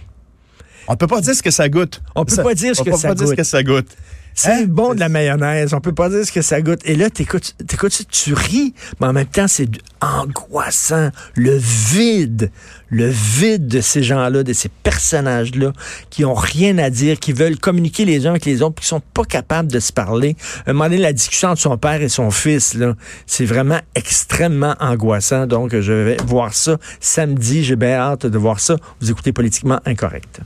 On 0.88 0.96
peut 0.96 1.06
pas 1.06 1.20
dire 1.20 1.34
ce 1.34 1.42
que 1.42 1.50
ça 1.50 1.68
goûte. 1.68 2.02
On 2.14 2.24
peut 2.24 2.36
pas 2.36 2.54
dire 2.54 2.76
ce 2.76 2.82
que, 2.82 2.96
ça 2.96 3.08
goûte. 3.08 3.18
dire 3.18 3.28
ce 3.28 3.34
que 3.34 3.42
ça 3.42 3.62
goûte. 3.62 3.88
C'est 4.34 4.50
hein? 4.50 4.64
bon 4.66 4.94
de 4.94 5.00
la 5.00 5.08
mayonnaise. 5.08 5.74
On 5.74 5.80
peut 5.80 5.94
pas 5.94 6.08
dire 6.08 6.26
ce 6.26 6.32
que 6.32 6.42
ça 6.42 6.60
goûte. 6.60 6.80
Et 6.84 6.96
là, 6.96 7.08
t'écoutes, 7.08 7.54
t'écoutes, 7.66 8.02
tu 8.10 8.34
ris, 8.34 8.74
mais 9.00 9.06
en 9.06 9.12
même 9.12 9.26
temps, 9.26 9.46
c'est 9.46 9.68
angoissant. 10.00 11.10
Le 11.34 11.56
vide, 11.56 12.50
le 12.88 13.08
vide 13.08 13.68
de 13.68 13.80
ces 13.80 14.02
gens-là, 14.02 14.42
de 14.42 14.52
ces 14.52 14.68
personnages-là, 14.68 15.72
qui 16.10 16.24
ont 16.24 16.34
rien 16.34 16.78
à 16.78 16.90
dire, 16.90 17.20
qui 17.20 17.32
veulent 17.32 17.58
communiquer 17.58 18.04
les 18.04 18.26
uns 18.26 18.30
avec 18.30 18.44
les 18.44 18.60
autres, 18.62 18.80
qui 18.80 18.86
sont 18.86 19.02
pas 19.12 19.24
capables 19.24 19.70
de 19.70 19.78
se 19.78 19.92
parler. 19.92 20.36
Un 20.66 20.72
moment 20.72 20.86
donné, 20.86 20.98
la 20.98 21.12
discussion 21.12 21.50
entre 21.50 21.60
son 21.60 21.78
père 21.78 22.02
et 22.02 22.08
son 22.08 22.30
fils, 22.30 22.74
là, 22.74 22.94
c'est 23.26 23.44
vraiment 23.44 23.80
extrêmement 23.94 24.74
angoissant. 24.80 25.46
Donc, 25.46 25.78
je 25.78 25.92
vais 25.92 26.16
voir 26.26 26.54
ça 26.54 26.78
samedi. 26.98 27.62
J'ai 27.62 27.76
bien 27.76 27.94
hâte 27.94 28.26
de 28.26 28.38
voir 28.38 28.58
ça. 28.58 28.76
Vous 29.00 29.10
écoutez 29.10 29.32
Politiquement 29.32 29.80
Incorrect. 29.86 30.40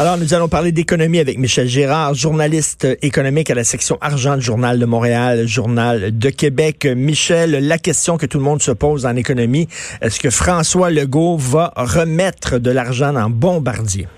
Alors, 0.00 0.18
nous 0.18 0.34
allons 0.34 0.48
parler 0.48 0.72
d'économie 0.72 1.20
avec 1.20 1.38
Michel 1.38 1.68
Gérard, 1.68 2.14
journaliste 2.14 2.98
économique 3.00 3.48
à 3.50 3.54
la 3.54 3.62
section 3.62 3.96
argent 4.00 4.34
du 4.34 4.42
Journal 4.42 4.80
de 4.80 4.86
Montréal, 4.86 5.46
Journal 5.46 6.18
de 6.18 6.30
Québec. 6.30 6.84
Michel, 6.84 7.68
la 7.68 7.78
question 7.78 8.16
que 8.16 8.26
tout 8.26 8.38
le 8.38 8.44
monde 8.44 8.60
se 8.60 8.72
pose 8.72 9.06
en 9.06 9.14
économie, 9.14 9.68
est-ce 10.02 10.18
que 10.18 10.30
François 10.30 10.90
Legault 10.90 11.36
va 11.36 11.72
remettre 11.76 12.58
de 12.58 12.72
l'argent 12.72 13.12
dans 13.12 13.30
Bombardier? 13.30 14.08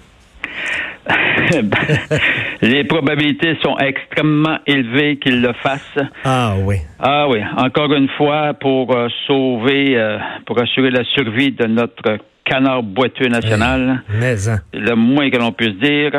Les 2.62 2.84
probabilités 2.84 3.58
sont 3.62 3.76
extrêmement 3.76 4.56
élevées 4.66 5.18
qu'il 5.18 5.42
le 5.42 5.52
fasse. 5.62 5.98
Ah 6.24 6.54
oui. 6.58 6.76
Ah 6.98 7.28
oui. 7.28 7.40
Encore 7.58 7.92
une 7.92 8.08
fois, 8.16 8.54
pour 8.54 8.96
euh, 8.96 9.08
sauver, 9.26 9.98
euh, 9.98 10.16
pour 10.46 10.58
assurer 10.58 10.88
la 10.90 11.04
survie 11.04 11.52
de 11.52 11.66
notre 11.66 12.16
canard 12.46 12.82
boiteux 12.82 13.28
national. 13.28 14.02
mais, 14.08 14.48
hein. 14.48 14.60
Le 14.72 14.94
moins 14.94 15.28
que 15.30 15.36
l'on 15.36 15.52
puisse 15.52 15.76
dire. 15.78 16.12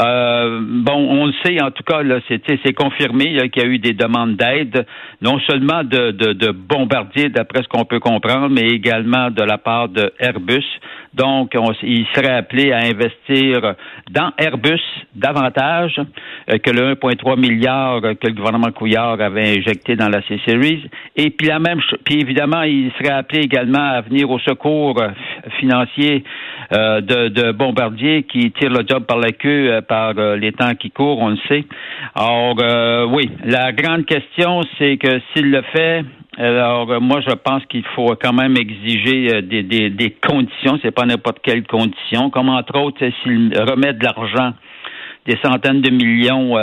Euh, 0.00 0.60
bon, 0.62 0.94
on 0.94 1.26
le 1.26 1.32
sait, 1.44 1.60
en 1.60 1.70
tout 1.70 1.82
cas, 1.82 2.02
là, 2.02 2.20
c'est, 2.28 2.40
c'est 2.64 2.72
confirmé 2.72 3.36
qu'il 3.50 3.62
y 3.62 3.66
a 3.66 3.68
eu 3.68 3.78
des 3.78 3.92
demandes 3.92 4.36
d'aide, 4.36 4.86
non 5.20 5.38
seulement 5.40 5.84
de, 5.84 6.12
de, 6.12 6.32
de 6.32 6.50
bombardiers, 6.50 7.28
d'après 7.28 7.62
ce 7.62 7.68
qu'on 7.68 7.84
peut 7.84 8.00
comprendre, 8.00 8.48
mais 8.48 8.68
également 8.68 9.30
de 9.30 9.42
la 9.42 9.58
part 9.58 9.88
de 9.88 10.12
Airbus. 10.18 10.64
Donc, 11.14 11.52
on, 11.56 11.72
il 11.82 12.06
serait 12.14 12.32
appelé 12.32 12.72
à 12.72 12.78
investir 12.78 13.74
dans 14.10 14.32
Airbus 14.38 14.80
davantage 15.14 16.00
euh, 16.50 16.58
que 16.58 16.70
le 16.70 16.94
1,3 16.94 17.38
milliard 17.38 18.00
que 18.00 18.26
le 18.28 18.34
gouvernement 18.34 18.72
Couillard 18.72 19.20
avait 19.20 19.58
injecté 19.58 19.96
dans 19.96 20.08
la 20.08 20.22
C-Series. 20.22 20.88
Et 21.16 21.30
puis 21.30 21.48
la 21.48 21.58
même, 21.58 21.80
puis 22.04 22.20
évidemment, 22.20 22.62
il 22.62 22.90
serait 22.98 23.12
appelé 23.12 23.40
également 23.40 23.90
à 23.90 24.00
venir 24.00 24.30
au 24.30 24.38
secours 24.38 25.02
financier 25.58 26.24
euh, 26.72 27.00
de, 27.00 27.28
de, 27.28 27.52
Bombardier 27.52 28.22
qui 28.22 28.50
tire 28.52 28.70
le 28.70 28.84
job 28.88 29.04
par 29.04 29.18
la 29.18 29.32
queue 29.32 29.72
euh, 29.72 29.80
par 29.82 30.14
euh, 30.16 30.36
les 30.36 30.52
temps 30.52 30.74
qui 30.74 30.90
courent, 30.90 31.18
on 31.18 31.28
le 31.28 31.38
sait. 31.48 31.64
Alors, 32.14 32.56
oui, 33.12 33.30
la 33.44 33.72
grande 33.72 34.06
question, 34.06 34.60
c'est 34.78 34.96
que 34.96 35.20
s'il 35.32 35.50
le 35.50 35.62
fait, 35.72 36.04
alors, 36.46 37.00
moi, 37.00 37.20
je 37.20 37.34
pense 37.34 37.64
qu'il 37.66 37.84
faut 37.94 38.14
quand 38.20 38.32
même 38.32 38.56
exiger 38.56 39.42
des, 39.42 39.62
des, 39.62 39.90
des 39.90 40.10
conditions. 40.10 40.78
C'est 40.82 40.90
pas 40.90 41.04
n'importe 41.04 41.38
quelle 41.42 41.64
condition. 41.66 42.30
Comme 42.30 42.48
entre 42.48 42.78
autres, 42.78 43.04
s'il 43.22 43.52
remet 43.58 43.92
de 43.92 44.04
l'argent, 44.04 44.52
des 45.26 45.38
centaines 45.42 45.80
de 45.80 45.90
millions 45.90 46.56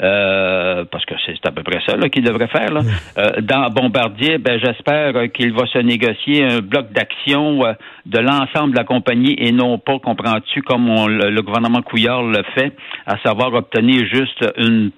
euh, 0.00 0.84
parce 0.90 1.04
que 1.04 1.14
c'est 1.26 1.46
à 1.46 1.52
peu 1.52 1.62
près 1.62 1.80
ça 1.86 1.96
qu'il 2.08 2.24
devrait 2.24 2.48
faire. 2.48 2.72
Là. 2.72 2.80
Euh, 3.18 3.42
dans 3.42 3.68
Bombardier, 3.68 4.38
ben, 4.38 4.58
j'espère 4.58 5.12
qu'il 5.32 5.52
va 5.52 5.66
se 5.66 5.78
négocier 5.78 6.44
un 6.44 6.60
bloc 6.60 6.92
d'action 6.92 7.62
euh, 7.64 7.74
de 8.06 8.18
l'ensemble 8.20 8.72
de 8.72 8.78
la 8.78 8.84
compagnie 8.84 9.34
et 9.38 9.52
non 9.52 9.76
pas, 9.76 9.98
comprends-tu, 9.98 10.62
comme 10.62 10.86
le, 10.86 11.42
gouvernement 11.42 11.82
Couillard 11.82 12.22
le 12.22 12.42
fait, 12.54 12.74
à 13.06 13.18
savoir 13.18 13.52
obtenir 13.52 14.06
juste 14.06 14.42
une 14.56 14.92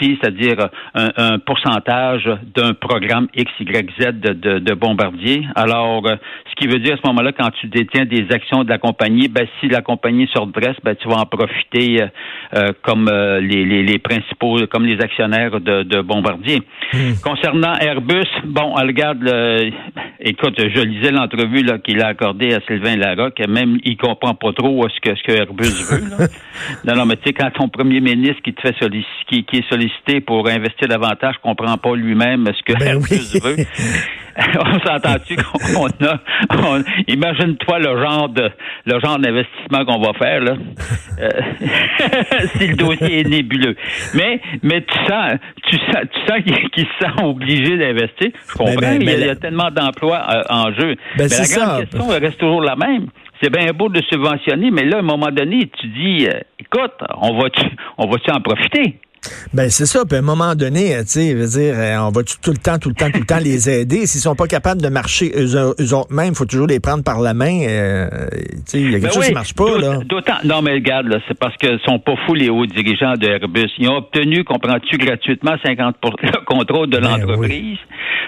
c'est-à-dire 0.00 0.68
un, 0.94 1.38
pourcentage 1.38 2.28
d'un 2.54 2.74
programme 2.74 3.28
X, 3.34 3.50
Y, 3.60 3.90
Z 4.00 4.20
de, 4.20 4.58
de, 4.58 4.74
Bombardier. 4.74 5.44
Alors, 5.54 6.06
euh, 6.06 6.16
ce 6.50 6.54
qui 6.56 6.68
veut 6.68 6.78
dire 6.78 6.94
à 6.94 6.96
ce 6.96 7.06
moment-là, 7.08 7.32
quand 7.32 7.50
tu 7.60 7.66
détiens 7.66 8.04
des 8.04 8.26
actions 8.30 8.64
de 8.64 8.68
la 8.68 8.78
compagnie, 8.78 9.28
ben, 9.28 9.46
si 9.60 9.68
la 9.68 9.80
compagnie 9.80 10.28
se 10.32 10.38
redresse, 10.38 10.76
ben, 10.84 10.94
tu 10.94 11.08
vas 11.08 11.16
en 11.16 11.26
profiter 11.26 12.02
euh, 12.02 12.06
euh, 12.54 12.72
comme 12.82 13.10
les, 13.40 13.82
les, 13.82 13.98
principaux, 13.98 14.58
comme 14.70 14.84
les 14.84 15.00
actionnaires 15.00 15.60
de, 15.60 15.82
de 15.82 16.00
Bombardier. 16.00 16.62
Hmm. 16.92 17.14
Concernant 17.22 17.74
Airbus, 17.74 18.28
bon, 18.44 18.74
regarde, 18.74 19.28
écoute, 20.20 20.54
je 20.58 20.80
lisais 20.80 21.10
l'entrevue 21.10 21.64
qu'il 21.82 22.02
a 22.02 22.08
accordée 22.08 22.54
à 22.54 22.60
Sylvain 22.66 22.96
Larocque, 22.96 23.40
même 23.48 23.78
il 23.84 23.96
comprend 23.96 24.34
pas 24.34 24.52
trop 24.52 24.86
ce 24.88 25.00
que, 25.00 25.16
ce 25.16 25.22
que 25.22 25.32
Airbus 25.32 25.84
veut. 25.90 26.28
non, 26.84 26.94
non, 26.96 27.06
mais 27.06 27.16
tu 27.16 27.24
sais, 27.26 27.32
quand 27.32 27.50
ton 27.50 27.68
premier 27.68 28.00
ministre 28.00 28.42
qui 28.42 28.54
te 28.54 28.60
fait 28.60 28.76
solliciter, 28.78 29.42
qui, 29.50 29.58
est 29.58 29.68
sollicité 29.68 30.20
pour 30.20 30.48
investir 30.48 30.88
davantage, 30.88 31.34
ne 31.36 31.50
comprend 31.50 31.76
pas 31.76 31.94
lui-même 31.96 32.46
ce 32.46 32.62
que 32.62 32.78
ben 32.78 32.98
veut. 32.98 33.64
on 34.58 34.78
s'entend-tu 34.86 35.36
qu'on 35.36 35.88
a, 36.06 36.82
imagine-toi 37.08 37.78
le 37.80 38.02
genre 38.02 38.28
de, 38.28 38.50
le 38.86 39.00
genre 39.00 39.18
d'investissement 39.18 39.84
qu'on 39.84 40.00
va 40.00 40.12
faire, 40.14 40.40
là. 40.40 40.54
Euh, 41.20 41.30
si 42.56 42.68
le 42.68 42.76
dossier 42.76 43.20
est 43.20 43.28
nébuleux. 43.28 43.76
Mais, 44.14 44.40
mais 44.62 44.82
tu 44.82 44.98
sens, 45.06 45.32
tu 45.64 45.76
sens, 45.76 46.04
tu 46.12 46.20
sens 46.26 46.70
qu'il 46.72 46.86
se 46.86 46.92
sent 47.00 47.24
obligé 47.24 47.76
d'investir. 47.76 48.30
Je 48.32 48.58
ben, 48.58 48.74
comprends, 48.74 48.74
ben, 48.80 49.02
il, 49.02 49.26
y 49.26 49.28
a, 49.28 49.36
tellement 49.36 49.70
d'emplois 49.70 50.24
euh, 50.30 50.42
en 50.50 50.72
jeu. 50.72 50.94
mais 51.16 51.26
la 51.26 51.44
grande 51.44 51.80
question 51.80 52.08
reste 52.08 52.38
toujours 52.38 52.62
la 52.62 52.76
même 52.76 53.08
c'est 53.42 53.50
bien 53.50 53.72
beau 53.72 53.88
de 53.88 54.02
subventionner, 54.10 54.70
mais 54.70 54.84
là, 54.84 54.96
à 54.96 55.00
un 55.00 55.02
moment 55.02 55.30
donné, 55.30 55.70
tu 55.78 55.86
dis, 55.88 56.26
euh, 56.26 56.40
écoute, 56.58 56.94
on 57.20 57.38
va 57.38 57.48
on 57.98 58.08
va-tu 58.08 58.30
en 58.30 58.40
profiter? 58.40 58.98
Ben 59.52 59.70
c'est 59.70 59.86
ça. 59.86 60.04
Puis 60.04 60.16
à 60.16 60.18
un 60.18 60.22
moment 60.22 60.54
donné, 60.54 60.96
tu 61.00 61.06
sais, 61.06 61.34
dire, 61.34 61.74
euh, 61.76 61.96
on 61.98 62.10
va 62.10 62.22
tout 62.22 62.50
le 62.50 62.56
temps, 62.56 62.78
tout 62.78 62.88
le 62.88 62.94
temps, 62.94 63.10
tout 63.10 63.20
le 63.20 63.26
temps 63.26 63.38
les 63.38 63.68
aider. 63.68 64.06
S'ils 64.06 64.20
sont 64.20 64.34
pas 64.34 64.46
capables 64.46 64.82
de 64.82 64.88
marcher 64.88 65.32
eux, 65.36 65.56
autres 65.56 66.12
mêmes, 66.12 66.30
il 66.30 66.34
faut 66.34 66.44
toujours 66.44 66.66
les 66.66 66.80
prendre 66.80 67.04
par 67.04 67.20
la 67.20 67.34
main. 67.34 67.62
Euh, 67.62 68.08
tu 68.30 68.60
sais, 68.66 68.80
il 68.80 68.92
y 68.92 68.94
a 68.94 69.00
quelque 69.00 69.02
ben 69.02 69.12
chose 69.12 69.26
qui 69.26 69.34
marche 69.34 69.54
pas 69.54 69.78
là. 69.78 69.98
D'autant, 70.04 70.38
non 70.44 70.62
mais 70.62 70.72
regarde, 70.72 71.06
là, 71.08 71.18
c'est 71.28 71.38
parce 71.38 71.56
qu'ils 71.56 71.80
sont 71.86 71.98
pas 71.98 72.14
fous 72.26 72.34
les 72.34 72.50
hauts 72.50 72.66
dirigeants 72.66 73.14
de 73.14 73.26
Airbus. 73.26 73.70
Ils 73.78 73.88
ont 73.88 73.96
obtenu, 73.96 74.44
comprends-tu, 74.44 74.98
gratuitement 74.98 75.54
50% 75.64 75.94
le 76.22 76.44
contrôle 76.44 76.90
de 76.90 76.98
ben 76.98 77.08
l'entreprise. 77.08 77.78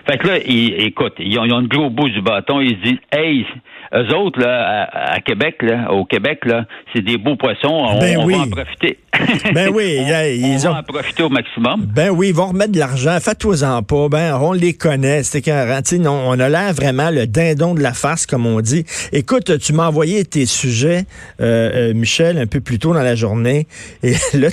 Fait 0.09 0.19
que 0.19 0.27
là, 0.27 0.39
ils, 0.47 0.75
écoute, 0.83 1.15
ils 1.19 1.39
ont, 1.39 1.45
ils 1.45 1.53
ont, 1.53 1.63
gros 1.63 1.91
bout 1.91 2.09
du 2.09 2.23
bâton. 2.23 2.61
Ils 2.61 2.77
se 2.77 2.83
disent, 2.83 3.01
hey, 3.13 3.47
eux 3.93 4.15
autres, 4.15 4.41
là, 4.41 4.89
à, 4.93 5.21
Québec, 5.21 5.57
là, 5.63 5.93
au 5.93 6.05
Québec, 6.05 6.41
là, 6.45 6.65
c'est 6.93 7.03
des 7.03 7.19
beaux 7.19 7.37
poissons. 7.37 7.69
On, 7.69 7.99
ben 7.99 8.19
va 8.19 8.39
en 8.39 8.49
profiter. 8.49 8.99
Ben 9.53 9.69
oui, 9.73 9.99
ils 9.99 10.67
on 10.67 10.73
va 10.73 10.79
en 10.79 10.83
profiter 10.83 11.23
au 11.23 11.29
maximum. 11.29 11.85
Ben 11.85 12.09
oui, 12.11 12.29
ils 12.29 12.35
vont 12.35 12.47
remettre 12.47 12.73
de 12.73 12.79
l'argent. 12.79 13.19
Faites-toi-en 13.21 13.83
pas. 13.83 14.09
Ben, 14.09 14.39
on 14.41 14.53
les 14.53 14.73
connaît. 14.73 15.23
C'était 15.23 15.51
qu'un 15.51 15.81
non, 15.99 16.23
on 16.27 16.39
a 16.39 16.49
l'air 16.49 16.73
vraiment 16.73 17.11
le 17.11 17.27
dindon 17.27 17.75
de 17.75 17.83
la 17.83 17.93
face, 17.93 18.27
comme 18.27 18.47
on 18.47 18.61
dit. 18.61 18.85
Écoute, 19.13 19.59
tu 19.59 19.73
m'as 19.73 19.89
envoyé 19.89 20.25
tes 20.25 20.47
sujets, 20.47 21.05
euh, 21.41 21.91
euh, 21.91 21.95
Michel, 21.95 22.39
un 22.39 22.47
peu 22.47 22.61
plus 22.61 22.79
tôt 22.79 22.95
dans 22.95 23.03
la 23.03 23.15
journée. 23.15 23.67
Et 24.03 24.15
là, 24.35 24.49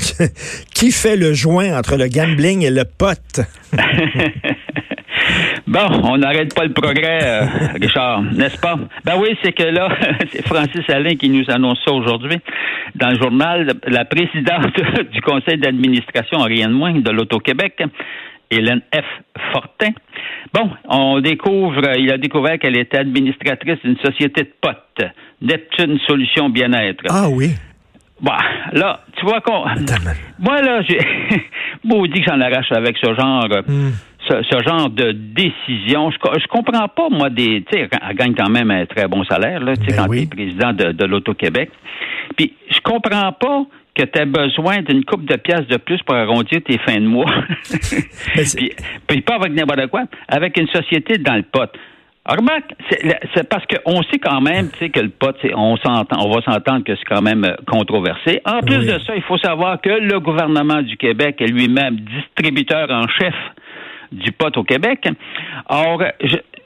qui 0.74 0.92
fait 0.92 1.16
le 1.16 1.34
joint 1.34 1.78
entre 1.78 1.96
le 1.96 2.08
gambling 2.08 2.64
et 2.64 2.72
le 2.72 2.84
pote? 2.86 3.42
Bon, 5.68 5.86
on 6.04 6.18
n'arrête 6.18 6.56
pas 6.56 6.64
le 6.64 6.72
progrès, 6.72 7.20
euh, 7.24 7.46
Richard, 7.82 8.22
n'est-ce 8.22 8.58
pas? 8.58 8.80
Ben 9.04 9.16
oui, 9.20 9.38
c'est 9.44 9.52
que 9.52 9.64
là, 9.64 9.90
c'est 10.32 10.48
Francis 10.48 10.90
Alain 10.90 11.16
qui 11.16 11.30
nous 11.30 11.44
annonce 11.50 11.80
ça 11.86 11.92
aujourd'hui. 11.92 12.38
Dans 12.96 13.10
le 13.10 13.18
journal, 13.18 13.74
la 13.86 14.06
présidente 14.06 14.80
du 15.12 15.22
conseil 15.22 15.58
d'administration, 15.58 16.40
rien 16.40 16.70
de 16.70 16.74
moins, 16.74 16.94
de 16.94 17.12
l'Auto-Québec, 17.12 17.84
Hélène 18.50 18.82
F. 18.96 19.04
Fortin. 19.52 19.92
Bon, 20.54 20.70
on 20.88 21.20
découvre, 21.20 21.98
il 21.98 22.14
a 22.14 22.18
découvert 22.18 22.58
qu'elle 22.60 22.78
était 22.78 23.00
administratrice 23.00 23.80
d'une 23.84 23.98
société 23.98 24.44
de 24.44 24.54
potes, 24.62 25.06
Neptune 25.42 26.00
Solutions 26.08 26.50
Bien-être. 26.50 27.04
Ah 27.10 27.28
oui. 27.30 27.52
Bon, 28.22 28.32
là, 28.72 29.02
tu 29.18 29.26
vois 29.26 29.42
qu'on. 29.42 29.66
Moi, 30.40 30.62
là, 30.62 30.82
j'ai. 30.82 30.98
dit 30.98 32.22
que 32.22 32.26
j'en 32.26 32.40
arrache 32.40 32.72
avec 32.72 32.98
ce 32.98 33.14
genre. 33.14 33.48
Hmm 33.68 33.92
ce, 34.28 34.64
genre 34.64 34.90
de 34.90 35.12
décision. 35.12 36.12
Je, 36.12 36.18
je 36.40 36.48
comprends 36.48 36.88
pas, 36.88 37.10
moi, 37.10 37.30
des. 37.30 37.64
Tu 37.70 37.78
sais, 37.78 37.90
elle 38.10 38.16
gagne 38.16 38.36
quand 38.36 38.50
même 38.50 38.72
un 38.72 38.86
très 38.86 39.08
bon 39.08 39.24
salaire, 39.24 39.60
là, 39.60 39.76
tu 39.76 39.86
sais, 39.86 39.96
ben 39.96 40.06
quand 40.06 40.14
tu 40.14 40.20
es 40.20 40.26
président 40.26 40.74
de, 40.74 40.92
de 40.92 41.06
l'Auto-Québec. 41.06 41.72
Puis, 42.36 42.54
je 42.70 42.80
comprends 42.82 43.32
pas 43.32 43.66
que 43.96 44.04
tu 44.04 44.20
as 44.20 44.26
besoin 44.26 44.82
d'une 44.82 45.04
coupe 45.04 45.26
de 45.26 45.36
pièces 45.36 45.68
de 45.68 45.78
plus 45.78 46.02
pour 46.04 46.16
arrondir 46.16 46.62
tes 46.64 46.78
fins 46.80 47.00
de 47.00 47.08
mois. 47.08 47.32
puis, 48.36 48.72
puis, 49.08 49.22
pas 49.22 49.36
avec 49.36 49.54
n'importe 49.54 49.88
quoi, 49.88 50.04
avec 50.28 50.58
une 50.58 50.68
société 50.68 51.18
dans 51.18 51.36
le 51.36 51.44
pot. 51.44 51.70
Remarque, 52.28 52.74
c'est 53.34 53.48
parce 53.48 53.64
qu'on 53.66 54.04
sait 54.04 54.20
quand 54.20 54.42
même, 54.42 54.70
tu 54.72 54.80
sais, 54.80 54.90
que 54.90 55.00
le 55.00 55.10
pot, 55.10 55.34
on 55.56 55.76
va 55.76 56.42
s'entendre 56.42 56.84
que 56.84 56.94
c'est 56.96 57.06
quand 57.06 57.22
même 57.22 57.46
euh, 57.46 57.56
controversé. 57.66 58.42
En 58.44 58.60
plus 58.60 58.86
de 58.86 59.00
ça, 59.00 59.16
il 59.16 59.22
faut 59.22 59.38
savoir 59.38 59.80
que 59.80 59.90
le 59.90 60.20
gouvernement 60.20 60.82
du 60.82 60.98
Québec 60.98 61.38
est 61.40 61.48
lui-même 61.48 61.96
distributeur 61.96 62.92
en 62.92 63.08
chef 63.08 63.34
du 64.12 64.32
pot 64.32 64.56
au 64.58 64.64
Québec. 64.64 65.08
Or, 65.70 66.04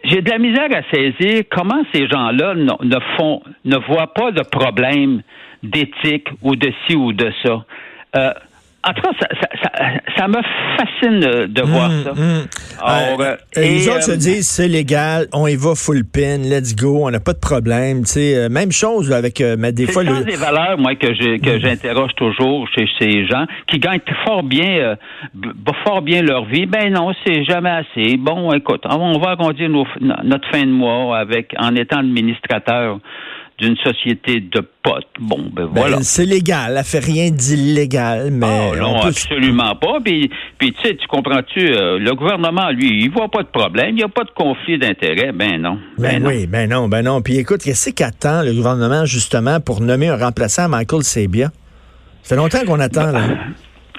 j'ai 0.03 0.21
de 0.21 0.29
la 0.29 0.37
misère 0.37 0.69
à 0.71 0.83
saisir 0.93 1.43
comment 1.51 1.83
ces 1.93 2.07
gens-là 2.07 2.55
ne, 2.55 2.99
font, 3.17 3.41
ne 3.65 3.77
voient 3.77 4.13
pas 4.13 4.31
de 4.31 4.41
problème 4.41 5.21
d'éthique 5.63 6.27
ou 6.41 6.55
de 6.55 6.71
ci 6.85 6.95
ou 6.95 7.13
de 7.13 7.31
ça. 7.43 7.65
Euh, 8.15 8.33
en 8.83 8.93
tout 8.93 9.01
cas, 9.01 9.11
ça, 9.19 9.27
ça, 9.61 9.71
ça, 10.17 10.27
me 10.27 10.39
fascine 10.77 11.19
de 11.47 11.61
voir 11.61 11.89
mmh, 11.89 12.03
ça. 12.03 12.13
Mmh. 12.13 12.47
Euh, 12.87 13.35
les 13.55 13.87
autres 13.87 14.03
se 14.03 14.11
euh, 14.11 14.17
disent 14.17 14.47
c'est 14.47 14.67
légal, 14.67 15.27
on 15.33 15.45
y 15.45 15.55
va 15.55 15.75
full 15.75 16.03
pin, 16.03 16.39
let's 16.39 16.75
go, 16.75 17.05
on 17.05 17.11
n'a 17.11 17.19
pas 17.19 17.33
de 17.33 17.39
problème. 17.39 18.03
Euh, 18.17 18.49
même 18.49 18.71
chose 18.71 19.11
avec 19.11 19.39
mais 19.39 19.71
des 19.71 19.85
fois. 19.85 20.03
C'est 20.03 20.25
des 20.25 20.35
valeurs, 20.35 20.79
moi, 20.79 20.95
que 20.95 21.07
mmh. 21.07 21.59
j'interroge 21.59 22.11
toujours 22.15 22.67
chez 22.75 22.87
ces 22.99 23.27
gens 23.27 23.45
qui 23.67 23.77
gagnent 23.77 23.99
fort 24.25 24.43
bien, 24.43 24.95
fort 25.85 26.01
bien 26.01 26.23
leur 26.23 26.45
vie. 26.45 26.65
Ben 26.65 26.91
non, 26.91 27.11
c'est 27.25 27.43
jamais 27.43 27.69
assez. 27.69 28.17
Bon, 28.17 28.51
écoute, 28.53 28.81
on 28.89 29.19
va 29.19 29.31
arrondir 29.31 29.69
notre 29.69 30.49
fin 30.49 30.65
de 30.65 30.71
mois 30.71 31.19
avec 31.19 31.53
en 31.59 31.75
étant 31.75 31.99
administrateur 31.99 32.99
d'une 33.61 33.77
société 33.77 34.39
de 34.39 34.67
potes. 34.81 35.05
Bon, 35.19 35.37
ben, 35.53 35.65
ben 35.65 35.69
voilà. 35.73 35.97
c'est 36.01 36.25
légal, 36.25 36.75
elle 36.77 36.83
fait 36.83 36.99
rien 36.99 37.29
d'illégal, 37.29 38.31
mais. 38.31 38.71
Ah, 38.73 38.75
non, 38.75 39.01
absolument 39.01 39.75
pas. 39.75 39.99
Puis, 40.03 40.29
puis 40.57 40.73
tu 40.73 40.81
sais, 40.81 40.95
tu 40.95 41.07
comprends-tu, 41.07 41.59
euh, 41.59 41.99
le 41.99 42.13
gouvernement, 42.15 42.71
lui, 42.71 43.03
il 43.03 43.11
voit 43.11 43.29
pas 43.29 43.43
de 43.43 43.47
problème, 43.47 43.89
il 43.91 43.95
n'y 43.95 44.03
a 44.03 44.09
pas 44.09 44.23
de 44.23 44.31
conflit 44.31 44.79
d'intérêt. 44.79 45.31
Ben 45.31 45.61
non. 45.61 45.77
Ben, 45.99 46.21
ben 46.21 46.27
oui, 46.27 46.47
ben 46.47 46.69
non, 46.69 46.87
ben 46.87 47.03
non. 47.03 47.21
Puis 47.21 47.37
écoute, 47.37 47.61
qu'est-ce 47.63 47.91
qu'attend 47.91 48.41
le 48.41 48.53
gouvernement, 48.53 49.05
justement, 49.05 49.59
pour 49.59 49.79
nommer 49.79 50.07
un 50.07 50.17
remplaçant 50.17 50.63
à 50.63 50.67
Michael 50.67 51.03
Sebia? 51.03 51.51
Ça 52.23 52.29
fait 52.29 52.35
longtemps 52.35 52.65
qu'on 52.65 52.79
attend, 52.79 53.11
là. 53.11 53.21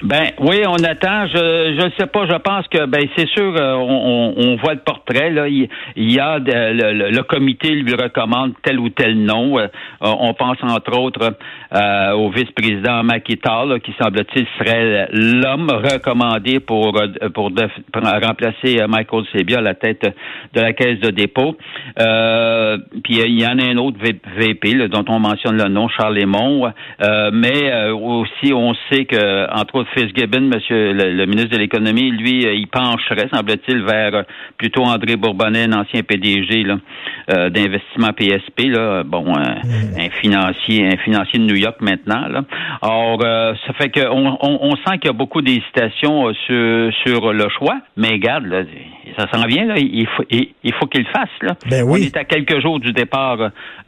Ben 0.01 0.31
oui, 0.39 0.63
on 0.67 0.75
attend. 0.83 1.27
Je 1.27 1.77
je 1.79 1.89
sais 1.97 2.07
pas. 2.07 2.25
Je 2.25 2.35
pense 2.37 2.67
que 2.67 2.85
ben 2.85 3.05
c'est 3.15 3.27
sûr. 3.29 3.53
euh, 3.55 3.73
on, 3.75 4.33
on, 4.35 4.55
voit 4.57 4.73
le 4.73 4.79
portrait 4.79 5.29
là. 5.29 5.47
Il, 5.47 5.69
il 5.95 6.11
y 6.11 6.19
a 6.19 6.39
de- 6.39 6.51
le, 6.51 7.09
le- 7.11 7.23
comité 7.23 7.69
lui 7.69 7.93
recommande 7.93 8.53
tel 8.63 8.79
ou 8.79 8.89
tel 8.89 9.17
nom. 9.17 9.59
Euh, 9.59 9.67
on 10.01 10.33
pense 10.33 10.57
entre 10.63 10.97
autres 10.99 11.35
euh, 11.73 12.11
au 12.13 12.29
vice-président 12.31 13.03
Makita, 13.03 13.63
qui 13.83 13.93
semble-t-il 14.01 14.45
serait 14.59 15.07
l'homme 15.13 15.69
recommandé 15.69 16.59
pour 16.59 16.97
euh, 16.99 17.29
pour, 17.33 17.51
remplacer 17.93 18.81
euh, 18.81 18.87
Michael 18.87 19.23
Sebia 19.31 19.59
à 19.59 19.61
la 19.61 19.73
tête 19.75 20.03
de 20.53 20.59
la 20.61 20.73
caisse 20.73 20.99
de 20.99 21.11
dépôt. 21.11 21.55
Euh, 21.99 22.77
puis 23.03 23.21
euh, 23.21 23.25
il 23.27 23.39
y 23.41 23.45
en 23.45 23.57
a 23.59 23.63
un 23.63 23.77
autre 23.77 23.97
VP 24.37 24.73
là, 24.73 24.87
dont 24.87 25.05
on 25.07 25.19
mentionne 25.19 25.57
le 25.57 25.69
nom, 25.69 25.87
Charles 25.87 26.15
Lemont. 26.15 26.71
Euh, 27.01 27.31
mais 27.33 27.71
euh, 27.71 27.93
aussi, 27.95 28.53
on 28.53 28.73
sait 28.91 29.05
que, 29.05 29.49
entre 29.53 29.75
autres, 29.75 29.89
Fitzgibbon, 29.93 30.41
monsieur 30.41 30.93
le, 30.93 31.11
le 31.11 31.25
ministre 31.25 31.51
de 31.51 31.57
l'économie, 31.57 32.11
lui, 32.11 32.45
euh, 32.45 32.53
il 32.53 32.67
pencherait, 32.67 33.27
semble-t-il, 33.33 33.83
vers 33.83 34.15
euh, 34.15 34.23
plutôt 34.57 34.83
André 34.83 35.15
Bourbonnais, 35.15 35.63
un 35.63 35.73
ancien 35.73 36.03
PDG 36.03 36.65
euh, 37.29 37.49
d'investissement 37.49 38.11
PSP, 38.13 38.67
là, 38.67 39.03
bon, 39.03 39.25
un, 39.35 39.55
un 39.97 40.09
financier, 40.21 40.87
un 40.87 40.97
financier 40.97 41.39
de 41.39 41.45
New 41.45 41.55
York 41.55 41.77
maintenant. 41.81 42.27
Là. 42.27 42.43
Or, 42.81 43.19
euh, 43.23 43.53
ça 43.65 43.73
fait 43.73 43.89
qu'on 43.89 44.37
on, 44.41 44.59
on 44.61 44.71
sent 44.77 44.97
qu'il 44.99 45.07
y 45.07 45.09
a 45.09 45.13
beaucoup 45.13 45.41
d'hésitations 45.41 46.33
sur, 46.45 46.93
sur 47.03 47.33
le 47.33 47.47
choix, 47.49 47.79
mais 47.95 48.09
regarde, 48.09 48.45
là, 48.45 48.63
ça 49.17 49.27
s'en 49.31 49.45
vient, 49.45 49.65
là, 49.65 49.75
il 49.77 50.07
faut, 50.07 50.23
il, 50.29 50.49
il 50.63 50.73
faut 50.73 50.87
qu'il 50.87 51.01
le 51.01 51.11
fasse. 51.11 51.29
Là. 51.41 51.55
Ben 51.69 51.83
oui. 51.83 52.01
On 52.01 52.05
est 52.05 52.17
à 52.17 52.23
quelques 52.23 52.61
jours 52.61 52.79
du 52.79 52.93
départ 52.93 53.37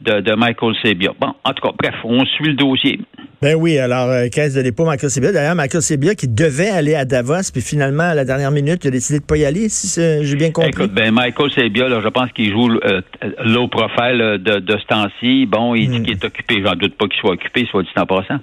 de, 0.00 0.20
de 0.20 0.34
Michael 0.34 0.74
Sebia. 0.82 1.10
Bon, 1.20 1.32
en 1.44 1.52
tout 1.52 1.66
cas, 1.66 1.74
bref, 1.78 1.94
on 2.04 2.24
suit 2.24 2.48
le 2.48 2.54
dossier. 2.54 3.00
Ben 3.42 3.54
oui, 3.54 3.78
alors, 3.78 4.08
caisse 4.30 4.54
de 4.54 4.62
dépôt, 4.62 4.84
Michael 4.84 5.10
Sebia. 5.10 5.32
D'ailleurs, 5.32 5.54
Michael 5.54 5.82
Sebia 5.86 6.14
qui 6.14 6.28
devait 6.28 6.68
aller 6.70 6.94
à 6.94 7.04
Davos, 7.04 7.50
puis 7.52 7.62
finalement, 7.62 8.02
à 8.04 8.14
la 8.14 8.24
dernière 8.24 8.50
minute, 8.50 8.84
il 8.84 8.88
a 8.88 8.90
décidé 8.90 9.20
de 9.20 9.24
pas 9.24 9.36
y 9.36 9.44
aller, 9.44 9.68
si 9.68 10.00
j'ai 10.22 10.36
bien 10.36 10.50
compris. 10.50 10.70
Écoute, 10.70 10.92
ben 10.92 11.12
Michael 11.12 11.50
Sebia, 11.52 11.88
là, 11.88 12.00
je 12.02 12.08
pense 12.08 12.30
qu'il 12.32 12.50
joue 12.50 12.68
euh, 12.84 13.00
low 13.44 13.68
profile 13.68 14.20
euh, 14.20 14.38
de, 14.38 14.58
de 14.60 14.76
ce 14.78 14.86
temps-ci. 14.86 15.46
Bon, 15.46 15.74
il 15.74 15.88
Hmm. 15.88 15.92
dit 15.92 16.02
qu'il 16.02 16.12
est 16.14 16.24
occupé. 16.24 16.62
J'en 16.64 16.74
doute 16.74 16.96
pas 16.96 17.06
qu'il 17.06 17.20
soit 17.20 17.32
occupé, 17.32 17.66
soit 17.70 17.82
dit 17.82 17.88
en 17.96 18.06
passant. 18.06 18.40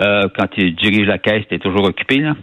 Euh, 0.00 0.28
quand 0.36 0.46
il 0.58 0.74
dirige 0.76 1.06
la 1.06 1.18
caisse, 1.18 1.44
il 1.50 1.54
est 1.56 1.58
toujours 1.60 1.84
occupé. 1.84 2.18
Là. 2.18 2.34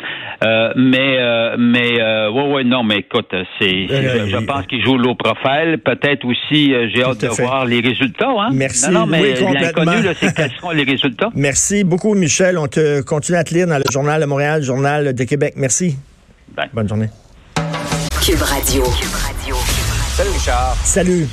Euh, 0.43 0.73
mais, 0.75 1.17
mais, 1.57 2.01
ouais, 2.29 2.51
ouais, 2.53 2.63
non, 2.63 2.83
mais 2.83 2.97
écoute, 2.97 3.29
c'est, 3.59 3.87
je, 3.87 4.45
pense 4.45 4.65
qu'il 4.65 4.83
joue 4.83 4.97
low 4.97 5.15
profile. 5.15 5.77
Peut-être 5.83 6.25
aussi, 6.25 6.73
j'ai 6.93 7.03
hâte 7.03 7.21
de 7.21 7.27
fait. 7.29 7.43
voir 7.43 7.65
les 7.65 7.79
résultats. 7.81 8.29
Hein? 8.29 8.49
Merci. 8.53 8.89
Non, 8.91 9.01
non, 9.01 9.05
mais 9.05 9.21
Oui, 9.21 9.53
l'inconnu, 9.59 9.91
c'est 10.19 10.33
quels 10.35 10.51
seront 10.51 10.71
les 10.71 10.83
résultats. 10.83 11.29
Merci 11.35 11.83
beaucoup, 11.83 12.15
Michel. 12.15 12.57
On 12.57 12.67
te 12.67 13.01
continue 13.03 13.37
à 13.37 13.43
te 13.43 13.53
lire 13.53 13.67
dans 13.67 13.77
le 13.77 13.83
Journal 13.91 14.23
Montréal, 14.31 14.63
Journal 14.63 15.13
de 15.13 15.23
Québec. 15.25 15.55
Merci. 15.57 15.97
Bye. 16.55 16.69
Bonne 16.71 16.87
journée. 16.87 17.09
Cube 18.23 18.41
Radio. 18.41 18.85
Salut 20.15 20.29
Richard. 20.29 20.77
Salut. 20.85 21.27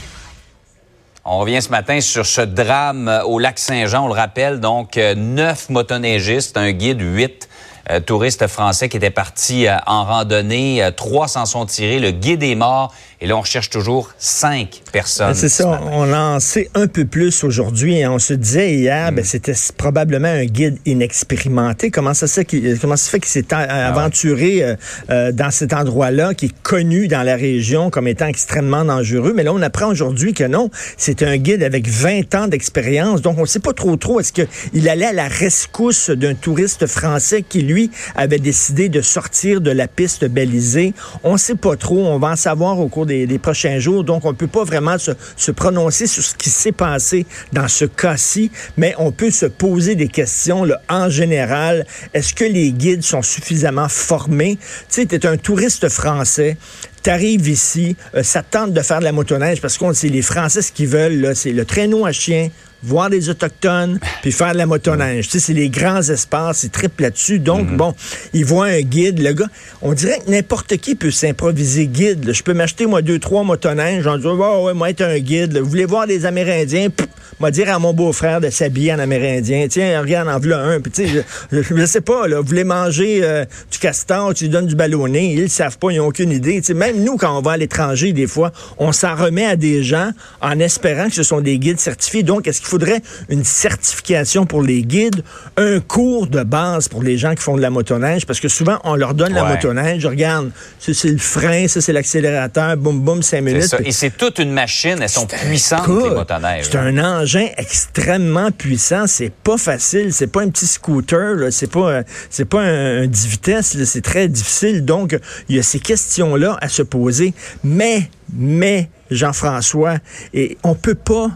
On 1.25 1.39
revient 1.39 1.63
ce 1.63 1.71
matin 1.71 2.01
sur 2.01 2.27
ce 2.27 2.41
drame 2.41 3.23
au 3.25 3.39
lac 3.39 3.61
Saint-Jean. 3.61 4.07
On 4.07 4.09
le 4.09 4.15
rappelle, 4.15 4.59
donc, 4.59 4.97
euh, 4.97 5.15
neuf 5.15 5.69
motoneigistes, 5.69 6.57
un 6.57 6.73
guide, 6.73 7.01
huit 7.01 7.49
euh, 7.91 8.01
touristes 8.01 8.47
français 8.47 8.89
qui 8.89 8.97
étaient 8.97 9.11
partis 9.11 9.67
euh, 9.67 9.77
en 9.87 10.05
randonnée. 10.05 10.83
Euh, 10.83 10.91
Trois 10.91 11.29
s'en 11.29 11.47
sont 11.47 11.67
tirés. 11.67 11.99
Le 11.99 12.11
guide 12.11 12.43
est 12.43 12.55
mort. 12.55 12.95
Et 13.21 13.27
là, 13.27 13.37
on 13.37 13.41
recherche 13.41 13.69
toujours 13.71 14.11
cinq 14.19 14.81
personnes. 14.93 15.29
Ben, 15.29 15.35
C'est 15.35 15.49
ce 15.49 15.65
ça, 15.65 15.71
matin. 15.71 15.87
on 15.93 16.13
en 16.13 16.39
sait 16.39 16.71
un 16.75 16.87
peu 16.87 17.05
plus 17.05 17.43
aujourd'hui 17.43 17.97
et 17.99 18.07
on 18.07 18.21
se 18.21 18.33
disait 18.35 18.75
hier, 18.75 19.11
Mm. 19.11 19.15
ben, 19.17 19.25
c'était 19.25 19.55
probablement 19.77 20.29
un 20.29 20.45
guide 20.45 20.79
inexpérimenté. 20.87 21.91
Comment 21.91 22.15
ça, 22.15 22.27
se 22.29 22.35
fait 22.35 22.45
qu'il- 22.45 22.79
s'est 23.25 23.45
Ah 23.53 23.89
aventuré 23.89 24.77
euh, 25.11 25.33
dans 25.33 25.51
cet 25.51 25.73
endroit-là, 25.73 26.35
qui 26.35 26.47
est 26.47 26.59
connu 26.63 27.09
dans 27.09 27.23
la 27.23 27.35
région 27.37 27.91
comme 27.91 28.07
étant 28.09 28.27
extrêmement 28.27 28.85
dangereux? 28.85 29.33
Mais 29.35 29.43
là, 29.43 29.53
on 29.53 29.63
apprend 29.63 29.87
aujourd'hui 29.89 30.33
que 30.33 30.45
non, 30.45 30.71
c'est 30.97 31.23
un 31.23 31.37
guide 31.37 31.63
avec 31.63 31.89
20 31.89 32.35
ans 32.35 32.47
d'expérience. 32.47 33.21
Donc, 33.23 33.37
on 33.39 33.43
ne 33.43 33.47
sait 33.47 33.59
pas 33.61 33.73
trop 33.73 33.97
trop. 33.97 34.21
Est-ce 34.21 34.33
qu'il 34.33 34.89
allait 34.89 35.07
à 35.07 35.13
la 35.13 35.29
rescousse 35.29 36.11
d'un 36.11 36.35
touriste 36.35 36.87
français 36.87 37.43
qui, 37.43 37.63
lui, 37.63 37.78
avait 38.15 38.39
décidé 38.39 38.89
de 38.89 39.01
sortir 39.01 39.61
de 39.61 39.71
la 39.71 39.89
piste 39.89 40.25
balisée? 40.25 40.95
On 41.23 41.35
ne 41.35 41.39
sait 41.39 41.55
pas 41.55 41.77
trop. 41.77 42.07
On 42.07 42.19
va 42.19 42.31
en 42.31 42.37
savoir 42.37 42.79
au 42.81 42.89
cours 42.89 43.07
des, 43.07 43.27
prochains 43.39 43.79
jours. 43.79 44.05
Donc, 44.05 44.25
on 44.25 44.33
ne 44.33 44.37
peut 44.37 44.47
pas 44.47 44.65
vraiment 44.65 44.97
se, 44.99 45.51
prononcer 45.53 46.07
sur 46.07 46.23
ce 46.23 46.35
qui 46.35 46.51
s'est 46.51 46.73
passé 46.73 47.27
dans 47.53 47.69
ce 47.69 47.85
cas-ci, 47.85 48.51
mais 48.77 48.95
on 48.99 49.13
peut 49.13 49.31
se 49.31 49.47
poser 49.47 49.95
des 49.95 50.09
questions 50.09 50.67
en 50.89 51.09
général. 51.09 51.87
Est-ce 52.15 52.35
que 52.35 52.45
les 52.45 52.73
guides 52.73 53.03
sont 53.03 53.23
suffisamment 53.23 53.89
formés? 53.89 54.59
Tu 54.91 55.03
sais, 55.03 55.07
tu 55.07 55.15
es 55.15 55.27
un 55.27 55.37
touriste 55.37 55.89
français. 55.89 56.57
T'arrives 57.03 57.49
ici, 57.49 57.97
euh, 58.15 58.23
ça 58.23 58.43
te 58.43 58.51
tente 58.51 58.73
de 58.73 58.83
faire 58.83 58.99
de 58.99 59.05
la 59.05 59.13
motoneige 59.13 59.61
parce 59.61 59.79
qu'on 59.79 59.95
sait 59.95 60.09
les 60.09 60.23
Français 60.23 60.63
ce 60.63 60.73
qu'ils 60.73 60.89
veulent, 60.89 61.33
c'est 61.35 61.53
le 61.53 61.65
traîneau 61.65 62.05
à 62.05 62.13
chien, 62.13 62.51
voir 62.83 63.11
des 63.11 63.29
autochtones, 63.29 63.99
puis 64.23 64.33
faire 64.33 64.53
de 64.53 64.59
la 64.59 64.67
motoneige. 64.67 65.27
Tu 65.27 65.33
sais, 65.33 65.47
c'est 65.47 65.53
les 65.53 65.69
grands 65.69 66.03
espaces, 66.03 66.63
ils 66.65 66.71
trippent 66.71 67.01
là-dessus. 67.01 67.39
Donc, 67.39 67.69
bon, 67.77 67.95
ils 68.33 68.45
voient 68.45 68.67
un 68.67 68.81
guide. 68.81 69.21
Le 69.21 69.33
gars, 69.33 69.49
on 69.83 69.93
dirait 69.93 70.21
que 70.25 70.31
n'importe 70.31 70.77
qui 70.77 70.95
peut 70.95 71.11
s'improviser 71.11 71.87
guide. 71.87 72.25
là. 72.25 72.33
Je 72.33 72.43
peux 72.43 72.55
m'acheter, 72.55 72.87
moi, 72.87 73.03
deux, 73.03 73.19
trois 73.19 73.43
motoneiges. 73.45 74.07
En 74.07 74.17
disant, 74.17 74.37
ouais, 74.37 74.65
ouais, 74.67 74.75
moi, 74.75 74.91
être 74.91 75.03
un 75.03 75.19
guide. 75.19 75.53
là. 75.53 75.61
Vous 75.61 75.69
voulez 75.69 75.85
voir 75.87 76.07
des 76.07 76.27
Amérindiens? 76.27 76.91
Pff, 76.91 77.07
moi, 77.41 77.51
dire 77.53 77.73
à 77.73 77.79
mon 77.79 77.93
beau-frère 77.93 78.41
de 78.41 78.51
s'habiller 78.51 78.93
en 78.93 78.99
Amérindien. 78.99 79.67
Tiens, 79.69 80.01
regarde, 80.01 80.29
en 80.29 80.39
voilà 80.39 80.59
un. 80.61 80.81
Puis, 80.81 80.91
tu 80.91 81.07
sais, 81.07 81.25
je, 81.53 81.63
je, 81.63 81.77
je 81.77 81.87
sais 81.87 82.01
pas, 82.01 82.27
là, 82.27 82.41
vous 82.41 82.47
voulez 82.47 82.65
manger 82.65 83.21
euh, 83.23 83.45
du 83.71 83.79
castor, 83.79 84.35
tu 84.35 84.45
lui 84.45 84.51
donnes 84.51 84.67
du 84.67 84.75
ballonné. 84.75 85.35
Ils 85.35 85.43
le 85.43 85.49
savent 85.49 85.79
pas, 85.79 85.91
ils 85.91 86.01
ont 86.01 86.07
aucune 86.07 86.33
idée. 86.33 86.61
Tu 86.61 86.69
sais, 86.69 86.75
même 86.75 87.03
nous, 87.05 87.17
quand 87.17 87.37
on 87.37 87.41
va 87.41 87.53
à 87.53 87.57
l'étranger, 87.57 88.13
des 88.13 88.27
fois, 88.27 88.53
on 88.79 88.91
s'en 88.91 89.15
remet 89.15 89.47
à 89.47 89.55
des 89.57 89.85
gens 89.85 90.11
en 90.41 90.59
espérant 90.59 91.09
que 91.09 91.15
ce 91.15 91.23
sont 91.23 91.41
des 91.41 91.59
guides 91.59 91.79
certifiés. 91.79 92.23
Donc, 92.25 92.49
est-ce 92.49 92.61
faudrait 92.69 93.01
une 93.29 93.45
certification 93.45 94.47
pour 94.47 94.63
les 94.63 94.83
guides, 94.83 95.23
un 95.57 95.81
cours 95.81 96.27
de 96.27 96.43
base 96.43 96.89
pour 96.89 97.03
les 97.03 97.19
gens 97.19 97.35
qui 97.35 97.43
font 97.43 97.57
de 97.57 97.63
la 97.63 97.71
motoneige? 97.71 98.27
Parce 98.27 98.41
que 98.41 98.49
souvent, 98.49 98.79
on 98.85 98.95
leur 98.95 99.15
donne 99.15 99.33
la 99.35 99.45
motoneige. 99.45 100.05
Regarde, 100.07 100.51
ça, 100.79 100.93
c'est 100.95 101.09
le 101.11 101.19
frein, 101.19 101.67
ça, 101.69 101.81
c'est 101.81 101.93
l'accélérateur, 101.93 102.77
boum, 102.77 103.01
boum, 103.01 103.23
cinq 103.23 103.39
C'est 103.39 103.43
minutes. 103.43 103.63
ça. 103.65 103.79
Et 103.85 103.93
c'est 103.93 104.11
toute 104.17 104.39
une 104.39 104.53
machine. 104.53 104.97
Elles 105.01 105.09
sont 105.09 105.27
puissantes, 105.27 105.87
les 105.89 106.11
motoneiges. 106.11 106.67
C'est 106.71 106.77
un 106.79 106.99
engin 106.99 107.49
extrêmement 107.57 108.51
puissant. 108.51 109.07
C'est 109.07 109.33
pas 109.33 109.57
facile. 109.59 110.13
C'est 110.13 110.27
pas 110.27 110.43
un 110.43 110.49
petit 110.51 110.67
scooter. 110.67 111.51
C'est 111.51 111.71
pas, 111.71 111.89
euh, 111.91 112.03
c'est 112.31 112.45
pas 112.45 112.61
un, 112.63 113.03
un 113.03 113.07
10 113.07 113.27
vitesses. 113.27 113.85
C'est 113.85 114.03
très 114.03 114.29
difficile. 114.29 114.85
Donc, 114.85 115.17
il 115.49 115.57
y 115.57 115.59
a 115.59 115.63
ces 115.63 115.79
questions-là 115.81 116.57
à 116.61 116.69
se 116.69 116.83
poser. 116.83 117.33
Mais, 117.65 118.11
mais, 118.33 118.91
Jean-François, 119.11 119.99
et 120.35 120.59
on 120.63 120.75
peut 120.75 120.95
pas 120.95 121.31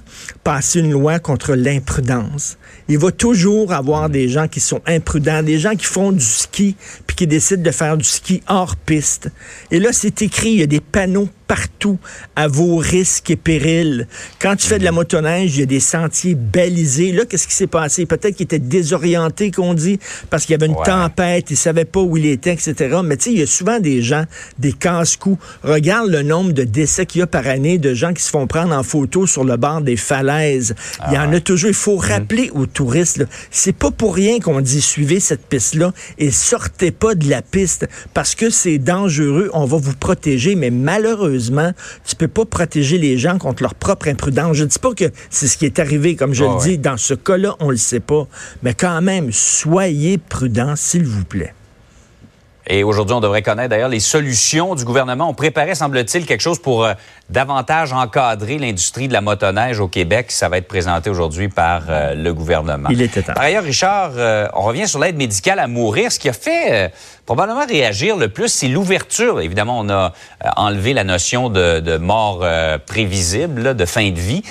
passer 0.45 0.81
une 0.81 0.93
loi 0.93 1.19
contre 1.19 1.55
l'imprudence. 1.55 2.59
Il 2.89 2.99
va 2.99 3.11
toujours 3.11 3.73
avoir 3.73 4.11
des 4.11 4.29
gens 4.29 4.49
qui 4.49 4.61
sont 4.61 4.83
imprudents, 4.87 5.43
des 5.43 5.59
gens 5.59 5.75
qui 5.75 5.87
font 5.87 6.13
du 6.13 6.25
ski 6.25 6.77
puis 7.07 7.17
qui 7.17 7.27
décident 7.27 7.63
de 7.63 7.71
faire 7.71 7.97
du 7.97 8.05
ski 8.05 8.43
hors 8.49 8.77
piste. 8.77 9.31
Et 9.71 9.79
là, 9.79 9.93
c'est 9.93 10.21
écrit, 10.23 10.51
il 10.51 10.59
y 10.59 10.63
a 10.63 10.67
des 10.67 10.81
panneaux 10.81 11.29
partout 11.53 11.99
à 12.35 12.49
vos 12.49 12.77
risques 12.79 13.29
et 13.29 13.37
périls. 13.37 14.07
Quand 14.41 14.57
tu 14.57 14.67
fais 14.67 14.79
de 14.79 14.85
la 14.85 14.91
motoneige, 14.93 15.55
il 15.57 15.61
y 15.61 15.63
a 15.65 15.67
des 15.67 15.81
sentiers 15.81 16.35
balisés. 16.35 17.13
Là, 17.13 17.27
qu'est-ce 17.27 17.47
qui 17.47 17.53
s'est 17.55 17.67
passé? 17.67 18.07
Peut-être 18.07 18.37
qu'il 18.37 18.45
était 18.45 18.59
désorienté, 18.59 19.51
qu'on 19.51 19.75
dit, 19.75 19.99
parce 20.31 20.47
qu'il 20.47 20.53
y 20.53 20.55
avait 20.55 20.65
une 20.65 20.73
Ouais. 20.79 20.87
tempête, 20.87 21.51
il 21.51 21.59
savait 21.59 21.85
pas 21.85 22.01
où 22.01 22.17
il 22.17 22.25
était, 22.25 22.55
etc. 22.55 23.01
Mais 23.05 23.19
tu 23.19 23.25
sais, 23.25 23.33
il 23.35 23.39
y 23.41 23.43
a 23.43 23.47
souvent 23.47 23.81
des 23.81 24.01
gens, 24.01 24.25
des 24.59 24.73
casse-coups. 24.73 25.39
Regarde 25.63 26.09
le 26.09 26.23
nombre 26.23 26.53
de 26.53 26.65
décès 26.65 27.05
qu'il 27.05 27.19
y 27.19 27.23
a 27.23 27.27
par 27.27 27.47
année 27.47 27.77
de 27.77 27.93
gens 27.93 28.15
qui 28.15 28.23
se 28.23 28.31
font 28.31 28.47
prendre 28.47 28.75
en 28.75 28.83
photo 28.83 29.27
sur 29.27 29.45
le 29.45 29.59
bord 29.59 29.83
des 29.83 29.99
falaises. 29.99 30.75
il 31.09 31.13
y 31.15 31.19
en 31.19 31.31
a 31.35 31.41
toujours. 31.41 31.69
Il 31.69 31.75
faut 31.75 31.97
rappeler 31.99 32.51
aux 32.55 32.65
touristes, 32.65 33.27
c'est 33.51 33.77
pas 33.77 33.91
pour 33.91 34.15
rien 34.15 34.41
qu'on 34.41 34.63
dit 34.63 34.81
suivez 34.81 35.21
cette 35.21 35.45
piste-là 35.45 35.93
et 36.17 36.31
sortez 36.31 36.93
pas 36.93 37.15
de 37.15 37.29
la 37.29 37.43
piste 37.43 37.87
parce 38.15 38.35
que 38.35 38.49
c'est 38.49 38.79
dangereux. 38.79 39.51
On 39.53 39.67
va 39.67 39.77
vous 39.77 39.93
protéger, 39.95 40.55
mais 40.55 40.71
malheureusement, 40.71 41.42
tu 42.05 42.15
peux 42.17 42.29
pas 42.29 42.45
protéger 42.45 42.99
les 42.99 43.19
gens 43.19 43.39
contre 43.39 43.63
leur 43.63 43.75
propre 43.75 44.09
imprudence. 44.09 44.57
Je 44.57 44.65
dis 44.65 44.79
pas 44.79 44.95
que 44.95 45.11
c'est 45.31 45.49
ce 45.49 45.57
qui 45.59 45.67
est 45.67 45.79
arrivé, 45.79 46.15
comme 46.17 46.35
je 46.35 46.45
Ah 46.45 46.49
le 46.49 46.55
ouais. 46.55 46.63
dis. 46.63 46.79
Dans 46.79 46.97
ce 46.97 47.15
cas-là, 47.15 47.57
on 47.61 47.71
le 47.71 47.77
sait 47.77 48.01
pas. 48.01 48.27
Mais 48.63 48.75
quand 48.75 49.01
même, 49.03 49.31
soyez 49.33 50.19
prudents, 50.19 50.77
s'il 50.77 51.05
vous 51.07 51.25
plaît. 51.25 51.55
Et 52.67 52.85
aujourd'hui, 52.85 53.15
on 53.15 53.21
devrait 53.21 53.43
connaître 53.43 53.71
d'ailleurs 53.71 53.89
les 53.89 54.01
solutions 54.01 54.75
du 54.75 54.85
gouvernement. 54.85 55.29
On 55.29 55.35
préparait, 55.35 55.75
semble-t-il, 55.75 56.27
quelque 56.27 56.41
chose 56.41 56.61
pour 56.61 56.85
euh, 56.85 56.95
davantage 57.29 57.93
encadrer 57.93 58.59
l'industrie 58.59 59.09
de 59.09 59.13
la 59.13 59.21
motoneige 59.21 59.81
au 59.81 59.89
Québec. 59.89 60.31
Ça 60.31 60.49
va 60.49 60.59
être 60.59 60.69
présenté 60.69 61.11
aujourd'hui 61.11 61.49
par 61.49 61.83
euh, 61.89 62.15
le 62.15 62.33
gouvernement. 62.33 62.89
Il 62.91 63.03
était 63.03 63.23
temps. 63.23 63.35
Par 63.35 63.45
ailleurs, 63.45 63.65
Richard, 63.65 64.13
euh, 64.17 64.47
on 64.55 64.63
revient 64.63 64.87
sur 64.87 65.01
l'aide 65.01 65.17
médicale 65.17 65.59
à 65.59 65.67
mourir. 65.67 66.13
Ce 66.13 66.21
qui 66.21 66.29
a 66.29 66.33
fait 66.33 66.93
probablement 67.27 67.67
réagir 67.67 68.17
le 68.17 68.29
plus, 68.29 68.49
c'est 68.49 68.69
l'ouverture. 68.69 69.41
Évidemment, 69.41 69.81
on 69.81 69.91
a 69.91 70.13
enlevé 70.57 70.93
la 70.93 71.05
notion 71.05 71.49
de, 71.49 71.81
de 71.81 71.97
mort 71.97 72.45
prévisible, 72.87 73.63
là, 73.63 73.75
de 73.75 73.85
fin 73.85 74.11
de 74.11 74.19
vie. 74.19 74.43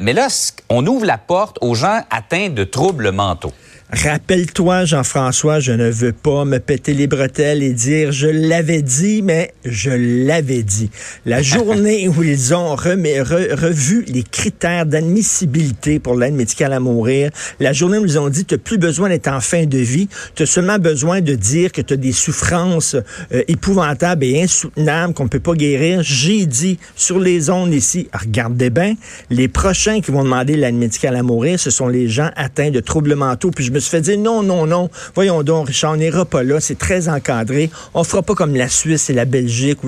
Mais 0.00 0.12
là, 0.12 0.28
on 0.68 0.86
ouvre 0.86 1.06
la 1.06 1.18
porte 1.18 1.58
aux 1.60 1.74
gens 1.74 2.00
atteints 2.10 2.50
de 2.50 2.64
troubles 2.64 3.12
mentaux. 3.12 3.52
Rappelle-toi, 3.90 4.84
Jean-François, 4.84 5.60
je 5.60 5.72
ne 5.72 5.88
veux 5.88 6.12
pas 6.12 6.44
me 6.44 6.58
péter 6.58 6.92
les 6.92 7.06
bretelles 7.06 7.62
et 7.62 7.72
dire 7.72 8.12
je 8.12 8.26
l'avais 8.26 8.82
dit, 8.82 9.22
mais 9.22 9.54
je 9.64 9.90
l'avais 10.26 10.62
dit. 10.62 10.90
La 11.24 11.40
journée 11.48 12.06
où 12.06 12.22
ils 12.22 12.54
ont 12.54 12.76
revu 12.76 14.04
les 14.06 14.22
critères 14.22 14.84
d'admissibilité 14.84 16.00
pour 16.00 16.16
l'aide 16.16 16.34
médicale 16.34 16.74
à 16.74 16.80
mourir, 16.80 17.30
la 17.60 17.72
journée 17.72 17.96
où 17.96 18.04
ils 18.04 18.18
ont 18.18 18.28
dit 18.28 18.44
tu 18.44 18.54
n'as 18.54 18.58
plus 18.58 18.76
besoin 18.76 19.08
d'être 19.08 19.28
en 19.28 19.40
fin 19.40 19.64
de 19.64 19.78
vie, 19.78 20.08
tu 20.34 20.42
as 20.42 20.46
seulement 20.46 20.78
besoin 20.78 21.22
de 21.22 21.34
dire 21.34 21.72
que 21.72 21.80
tu 21.80 21.94
as 21.94 21.96
des 21.96 22.12
souffrances 22.12 22.94
euh, 23.32 23.42
épouvantables 23.48 24.22
et 24.24 24.42
insoutenables 24.42 25.14
qu'on 25.14 25.24
ne 25.24 25.30
peut 25.30 25.40
pas 25.40 25.54
guérir, 25.54 26.02
j'ai 26.02 26.44
dit 26.44 26.78
sur 26.94 27.18
les 27.18 27.48
ondes 27.48 27.72
ici, 27.72 28.06
regardez 28.12 28.68
bien, 28.68 28.96
les 29.30 29.48
prochains 29.48 30.02
qui 30.02 30.10
vont 30.10 30.24
demander 30.24 30.58
l'aide 30.58 30.74
médicale 30.74 31.16
à 31.16 31.22
mourir, 31.22 31.58
ce 31.58 31.70
sont 31.70 31.88
les 31.88 32.06
gens 32.06 32.30
atteints 32.36 32.70
de 32.70 32.80
troubles 32.80 33.14
mentaux. 33.14 33.50
Puis 33.50 33.64
je 33.64 33.72
me 33.72 33.77
suis 33.80 33.90
fait 33.90 34.00
dire 34.00 34.18
non, 34.18 34.42
non, 34.42 34.66
non. 34.66 34.90
Voyons 35.14 35.42
donc, 35.42 35.68
Richard, 35.68 35.92
on 35.92 35.96
n'ira 35.96 36.24
pas 36.24 36.42
là. 36.42 36.60
C'est 36.60 36.78
très 36.78 37.08
encadré. 37.08 37.70
On 37.94 38.04
fera 38.04 38.22
pas 38.22 38.34
comme 38.34 38.54
la 38.54 38.68
Suisse 38.68 39.10
et 39.10 39.12
la 39.12 39.24
Belgique. 39.24 39.78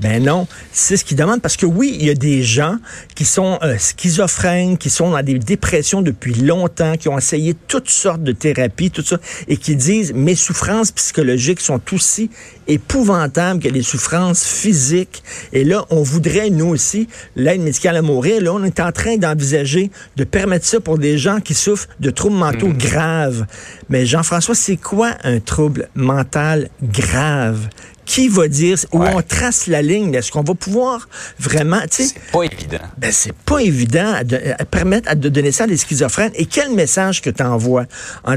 Ben 0.00 0.22
non, 0.22 0.48
c'est 0.72 0.96
ce 0.96 1.04
qu'ils 1.04 1.16
demandent 1.16 1.40
parce 1.40 1.56
que 1.56 1.66
oui, 1.66 1.96
il 1.98 2.06
y 2.06 2.10
a 2.10 2.14
des 2.14 2.42
gens 2.42 2.78
qui 3.14 3.24
sont 3.24 3.58
euh, 3.62 3.76
schizophrènes, 3.78 4.76
qui 4.76 4.90
sont 4.90 5.10
dans 5.10 5.22
des 5.22 5.38
dépressions 5.38 6.02
depuis 6.02 6.34
longtemps, 6.34 6.96
qui 6.96 7.08
ont 7.08 7.16
essayé 7.16 7.54
toutes 7.68 7.88
sortes 7.88 8.22
de 8.22 8.32
thérapies, 8.32 8.90
tout 8.90 9.02
ça, 9.02 9.18
et 9.46 9.56
qui 9.56 9.76
disent 9.76 10.12
mes 10.12 10.34
souffrances 10.34 10.90
psychologiques 10.90 11.60
sont 11.60 11.80
aussi 11.92 12.30
épouvantables 12.66 13.60
que 13.60 13.68
les 13.68 13.82
souffrances 13.82 14.44
physiques. 14.44 15.22
Et 15.52 15.64
là, 15.64 15.84
on 15.90 16.02
voudrait, 16.02 16.50
nous 16.50 16.66
aussi, 16.66 17.08
l'aide 17.36 17.60
médicale 17.60 17.96
à 17.96 18.02
mourir. 18.02 18.42
Là, 18.42 18.52
on 18.52 18.64
est 18.64 18.80
en 18.80 18.92
train 18.92 19.16
d'envisager 19.16 19.90
de 20.16 20.24
permettre 20.24 20.66
ça 20.66 20.80
pour 20.80 20.98
des 20.98 21.18
gens 21.18 21.40
qui 21.40 21.54
souffrent 21.54 21.88
de 22.00 22.10
troubles 22.10 22.36
mentaux 22.36 22.68
mmh. 22.68 22.78
graves. 22.78 23.46
Mais 23.88 24.06
Jean-François, 24.06 24.54
c'est 24.54 24.76
quoi 24.76 25.12
un 25.24 25.40
trouble 25.40 25.88
mental 25.94 26.68
grave? 26.82 27.68
Qui 28.04 28.28
va 28.28 28.48
dire 28.48 28.78
où 28.92 29.02
on 29.02 29.22
trace 29.22 29.66
la 29.66 29.82
ligne? 29.82 30.14
Est-ce 30.14 30.30
qu'on 30.30 30.42
va 30.42 30.54
pouvoir 30.54 31.08
vraiment, 31.38 31.80
tu 31.82 32.04
sais... 32.04 32.14
C'est 32.14 32.32
pas 32.32 32.42
évident. 32.42 32.78
Ben, 32.98 33.12
c'est 33.12 33.32
pas 33.32 33.58
évident 33.58 34.14
de, 34.24 34.40
permettre 34.70 35.14
de 35.14 35.28
donner 35.28 35.52
ça 35.52 35.64
à 35.64 35.66
des 35.66 35.76
schizophrènes. 35.76 36.32
Et 36.34 36.46
quel 36.46 36.72
message 36.72 37.22
que 37.22 37.30
tu 37.30 37.42
envoies? 37.42 37.86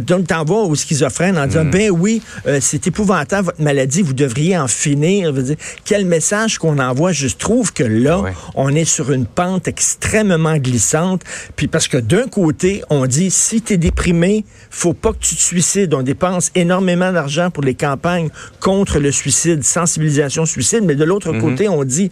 Tu 0.06 0.34
envoies 0.34 0.64
aux 0.64 0.76
schizophrènes 0.76 1.38
en 1.38 1.48
disant, 1.48 1.66
mm. 1.66 1.72
ben 1.72 1.92
oui, 1.92 2.22
euh, 2.46 2.60
c'est 2.62 2.88
épouvantable 2.88 3.48
votre 3.48 3.62
maladie, 3.62 4.02
vous 4.02 4.14
devriez 4.14 4.58
en 4.58 4.68
finir. 4.68 5.34
Dire, 5.34 5.56
quel 5.86 6.06
message 6.06 6.58
qu'on 6.58 6.80
envoie? 6.80 7.12
Je 7.12 7.28
trouve 7.28 7.74
que 7.74 7.84
là, 7.84 8.24
on 8.56 8.74
est 8.76 8.86
sur 8.86 9.12
une 9.12 9.26
pente 9.26 9.68
extrêmement 9.68 10.58
glissante. 10.58 11.22
Puis 11.56 11.68
parce 11.68 11.88
que 11.88 11.98
d'un 11.98 12.28
côté, 12.28 12.84
on 12.90 13.06
dit, 13.06 13.32
si 13.32 13.62
tu 13.62 13.74
es 13.74 13.78
déprimé, 13.78 14.46
faut 14.70 14.94
pas 14.94 15.14
que 15.14 15.20
tu 15.20 15.36
te 15.36 15.42
suicides. 15.42 15.94
On 15.94 16.04
dépense 16.04 16.52
énormément 16.56 17.12
d'argent 17.12 17.50
pour 17.50 17.64
les 17.64 17.76
campagnes 17.76 18.30
contre 18.60 19.00
le 19.00 19.12
suicide 19.12 19.57
sensibilisation 19.64 20.46
suicide, 20.46 20.84
mais 20.84 20.96
de 20.96 21.04
l'autre 21.04 21.34
mhm. 21.34 21.42
côté, 21.42 21.70
on 21.70 21.84
dit, 21.84 22.12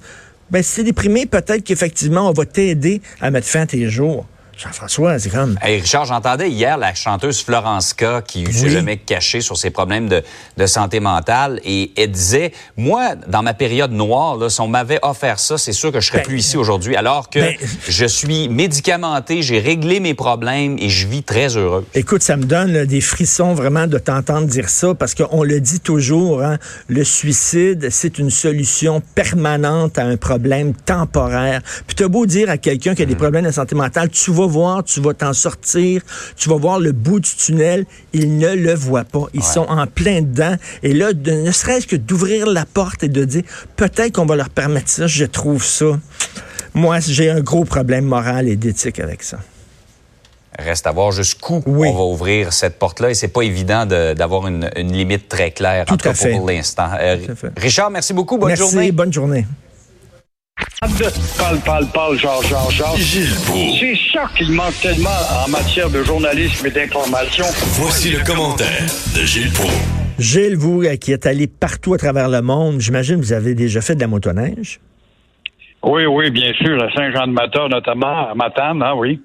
ben, 0.51 0.62
si 0.62 0.77
t'es 0.77 0.84
déprimé, 0.84 1.25
peut-être 1.25 1.63
qu'effectivement, 1.63 2.29
on 2.29 2.34
va 2.34 2.45
t'aider 2.45 3.01
à 3.21 3.31
mettre 3.31 3.47
fin 3.47 3.62
à 3.62 3.65
tes 3.65 3.89
jours. 3.89 4.25
Jean-François, 4.58 5.20
c'est 5.20 5.30
comme. 5.30 5.58
Hey 5.62 5.82
Richard, 5.82 6.06
j'entendais 6.06 6.50
hier 6.50 6.78
la 6.78 6.94
chanteuse 6.94 7.44
Florence 7.44 7.94
K 7.94 8.24
qui 8.26 8.46
s'est 8.54 8.70
jamais 8.70 8.96
cachée 8.96 9.41
sur 9.41 9.58
ses 9.58 9.70
problèmes 9.70 10.08
de, 10.08 10.24
de, 10.56 10.65
santé 10.65 11.02
mentale 11.02 11.60
et 11.65 11.91
elle 11.98 12.12
disait 12.12 12.54
Moi, 12.78 13.15
dans 13.28 13.44
ma 13.44 13.54
période 13.54 13.91
noire, 13.91 14.38
là, 14.38 14.50
si 14.50 14.62
on 14.62 14.68
m'avait 14.68 15.00
offert 15.02 15.39
ça, 15.39 15.58
c'est 15.58 15.74
sûr 15.74 15.91
que 15.91 16.00
je 16.00 16.08
serais 16.08 16.20
ben, 16.20 16.28
plus 16.28 16.39
ici 16.39 16.56
aujourd'hui. 16.56 16.96
Alors 16.96 17.30
que 17.30 17.39
ben, 17.39 17.56
je 17.88 18.06
suis 18.06 18.48
médicamenté, 18.48 19.41
j'ai 19.41 19.60
réglé 19.60 20.00
mes 20.00 20.13
problèmes 20.13 20.78
et 20.80 20.88
je 20.88 21.06
vis 21.08 21.24
très 21.24 21.58
heureux. 21.58 21.86
Écoute, 21.94 22.24
ça 22.24 22.38
me 22.38 22.46
donne 22.46 22.86
des 22.86 23.02
frissons 23.02 23.54
vraiment 23.54 23.88
de 23.88 23.98
t'entendre 23.98 24.48
dire 24.48 24.70
ça 24.70 24.94
parce 24.96 25.15
qu'on 25.15 25.44
le 25.44 25.60
dit 25.60 25.82
toujours, 25.82 26.41
hein, 26.41 26.60
le 26.88 27.04
suicide, 27.04 27.89
c'est 27.91 28.20
une 28.20 28.30
solution 28.30 29.02
permanente 29.15 30.00
à 30.00 30.06
un 30.06 30.15
problème 30.15 30.74
temporaire. 30.74 31.62
Puis 31.88 31.96
t'as 31.96 32.08
beau 32.08 32.26
dire 32.26 32.50
à 32.50 32.58
quelqu'un 32.58 32.96
qui 32.96 33.02
a 33.02 33.06
des 33.06 33.15
mm. 33.15 33.18
problèmes 33.18 33.46
de 33.46 33.52
santé 33.52 33.76
mentale, 33.76 34.10
tu 34.10 34.32
vas 34.32 34.44
voir, 34.45 34.84
tu 34.84 35.01
vas 35.01 35.13
t'en 35.13 35.34
sortir, 35.34 36.01
tu 36.36 36.49
vas 36.49 36.58
voir 36.58 36.79
le 36.79 36.91
bout 36.91 37.19
du 37.19 37.36
tunnel. 37.36 37.86
Ils 38.13 38.38
ne 38.38 38.53
le 38.53 38.73
voient 38.73 39.03
pas. 39.03 39.25
Ils 39.34 39.43
sont 39.43 39.65
en 39.67 39.88
plein 39.88 40.21
dedans. 40.21 40.55
Et 40.84 40.93
là, 40.93 41.12
ne 41.13 41.51
serait-ce 41.51 41.88
que 41.88 41.95
d'ouvrir 41.95 42.47
la 42.47 42.65
porte 42.65 43.03
et 43.03 43.10
de 43.10 43.25
dire, 43.25 43.43
peut-être 43.75 44.13
qu'on 44.13 44.25
va 44.25 44.36
leur 44.36 44.49
permettre 44.49 44.89
ça, 44.89 45.08
je 45.08 45.25
trouve 45.25 45.63
ça. 45.63 45.99
Moi, 46.73 46.99
j'ai 46.99 47.29
un 47.29 47.39
gros 47.39 47.65
problème 47.65 48.05
moral 48.05 48.47
et 48.47 48.55
d'éthique 48.55 48.99
avec 48.99 49.23
ça. 49.23 49.39
Reste 50.58 50.88
à 50.88 50.91
voir 50.91 51.12
jusqu'où 51.12 51.62
on 51.65 51.93
va 51.93 52.03
ouvrir 52.03 52.53
cette 52.53 52.79
porte-là 52.79 53.10
et 53.10 53.13
c'est 53.13 53.27
pas 53.27 53.41
évident 53.41 53.86
d'avoir 53.86 54.47
une, 54.47 54.69
limite 54.77 55.27
très 55.27 55.51
claire, 55.51 55.86
Tout 55.86 55.95
en 55.95 55.97
tout 55.97 56.10
cas 56.10 56.13
pour 56.13 56.47
l'instant. 56.47 56.89
Euh, 56.97 57.17
Richard, 57.58 57.89
merci 57.89 58.13
beaucoup. 58.13 58.38
Bonne 58.38 58.49
merci, 58.49 58.63
journée. 58.63 58.91
Bonne 58.91 59.12
journée. 59.12 59.45
Parle, 61.38 61.60
parle, 61.60 61.88
parle, 61.88 62.17
genre, 62.17 62.43
genre, 62.43 62.71
genre. 62.71 62.95
C'est 62.97 63.95
ça 64.15 64.30
qu'il 64.38 64.51
manque 64.51 64.80
tellement 64.82 65.19
en 65.45 65.49
matière 65.49 65.89
de 65.89 66.01
journalisme 66.04 66.65
et 66.67 66.71
d'information. 66.71 67.43
Voici 67.82 68.12
le 68.12 68.23
commentaire 68.23 68.88
de 69.13 69.25
Gilles 69.25 69.51
Pro. 69.51 69.67
Gilles, 70.17 70.56
vous 70.56 70.84
euh, 70.84 70.95
qui 70.95 71.12
êtes 71.12 71.25
allé 71.25 71.47
partout 71.47 71.93
à 71.93 71.97
travers 71.97 72.30
le 72.30 72.41
monde, 72.41 72.80
j'imagine 72.80 73.17
que 73.17 73.25
vous 73.25 73.34
avez 73.34 73.56
déjà 73.56 73.82
fait 73.82 73.95
de 73.95 73.99
la 73.99 74.08
motoneige. 74.08 74.80
Oui, 75.84 76.06
oui, 76.06 76.32
bien 76.32 76.54
sûr, 76.54 76.82
à 76.82 76.89
Saint-Jean-de-Mata, 76.93 77.67
notamment, 77.67 78.30
à 78.30 78.36
Matane, 78.36 78.82
hein, 78.82 78.93
oui. 78.95 79.19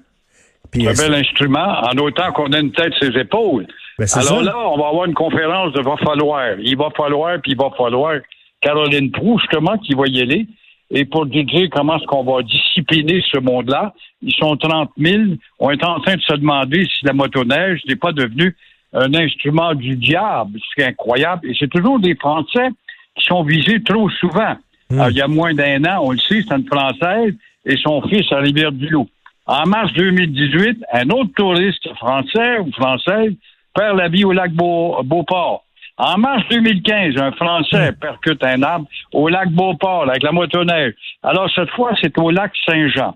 Puis, 0.71 0.87
un 0.87 0.93
bel 0.93 1.13
instrument, 1.13 1.81
en 1.83 1.97
autant 1.97 2.31
qu'on 2.33 2.51
a 2.51 2.59
une 2.59 2.71
tête 2.71 2.93
sur 2.95 3.13
ses 3.13 3.19
épaules. 3.19 3.67
Ben, 3.97 4.07
Alors 4.13 4.41
là, 4.41 4.55
on 4.57 4.77
va 4.77 4.89
avoir 4.89 5.05
une 5.05 5.13
conférence 5.13 5.73
de 5.73 5.81
va 5.81 5.95
falloir. 5.97 6.59
Il 6.59 6.77
va 6.77 6.89
falloir, 6.95 7.39
puis 7.41 7.53
il 7.53 7.57
va 7.57 7.69
falloir. 7.77 8.19
Caroline 8.59 9.11
Proux, 9.11 9.39
justement, 9.39 9.77
qui 9.77 9.93
va 9.93 10.03
y 10.07 10.21
aller 10.21 10.47
et 10.91 11.05
pour 11.05 11.25
dire 11.25 11.45
comment 11.71 11.97
est-ce 11.97 12.05
qu'on 12.05 12.23
va 12.23 12.43
discipliner 12.43 13.23
ce 13.31 13.39
monde-là. 13.39 13.93
Ils 14.21 14.33
sont 14.33 14.55
30 14.57 14.91
000. 14.97 15.23
On 15.59 15.71
est 15.71 15.83
en 15.83 15.99
train 15.99 16.15
de 16.15 16.21
se 16.21 16.33
demander 16.33 16.85
si 16.85 17.05
la 17.05 17.13
motoneige 17.13 17.81
n'est 17.87 17.95
pas 17.95 18.11
devenue 18.11 18.55
un 18.93 19.13
instrument 19.13 19.73
du 19.73 19.95
diable. 19.95 20.59
C'est 20.75 20.85
incroyable. 20.85 21.49
Et 21.49 21.55
c'est 21.57 21.69
toujours 21.69 21.99
des 21.99 22.15
Français 22.15 22.69
qui 23.15 23.25
sont 23.25 23.43
visés 23.43 23.81
trop 23.83 24.09
souvent. 24.09 24.55
Hmm. 24.89 25.03
il 25.09 25.15
y 25.15 25.21
a 25.21 25.27
moins 25.27 25.53
d'un 25.53 25.85
an, 25.85 26.01
on 26.03 26.11
le 26.11 26.17
sait, 26.17 26.43
c'est 26.45 26.53
une 26.53 26.67
Française 26.67 27.33
et 27.65 27.77
son 27.77 28.01
fils 28.01 28.29
à 28.31 28.39
Rivière-du-Loup. 28.39 29.07
En 29.45 29.65
mars 29.65 29.91
2018, 29.93 30.83
un 30.91 31.09
autre 31.09 31.31
touriste 31.35 31.87
français 31.95 32.59
ou 32.59 32.71
française 32.73 33.33
perd 33.73 33.97
la 33.97 34.09
vie 34.09 34.25
au 34.25 34.33
lac 34.33 34.51
Beauport. 34.51 35.63
En 36.03 36.17
mars 36.17 36.41
2015, 36.49 37.15
un 37.21 37.31
Français 37.33 37.91
hmm. 37.91 37.95
percute 38.01 38.43
un 38.43 38.63
arbre 38.63 38.87
au 39.13 39.29
lac 39.29 39.51
Beauport 39.51 40.09
avec 40.09 40.23
la 40.23 40.31
motoneige. 40.31 40.95
Alors 41.21 41.47
cette 41.53 41.69
fois, 41.69 41.91
c'est 42.01 42.17
au 42.17 42.31
lac 42.31 42.51
Saint-Jean. 42.65 43.15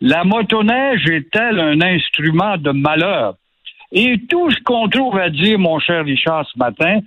La 0.00 0.24
motoneige 0.24 1.08
est-elle 1.08 1.60
un 1.60 1.80
instrument 1.80 2.56
de 2.56 2.72
malheur? 2.72 3.34
Et 3.92 4.16
tout 4.28 4.50
ce 4.50 4.60
qu'on 4.64 4.88
trouve 4.88 5.16
à 5.16 5.30
dire, 5.30 5.60
mon 5.60 5.78
cher 5.78 6.04
Richard, 6.04 6.44
ce 6.52 6.58
matin, 6.58 6.98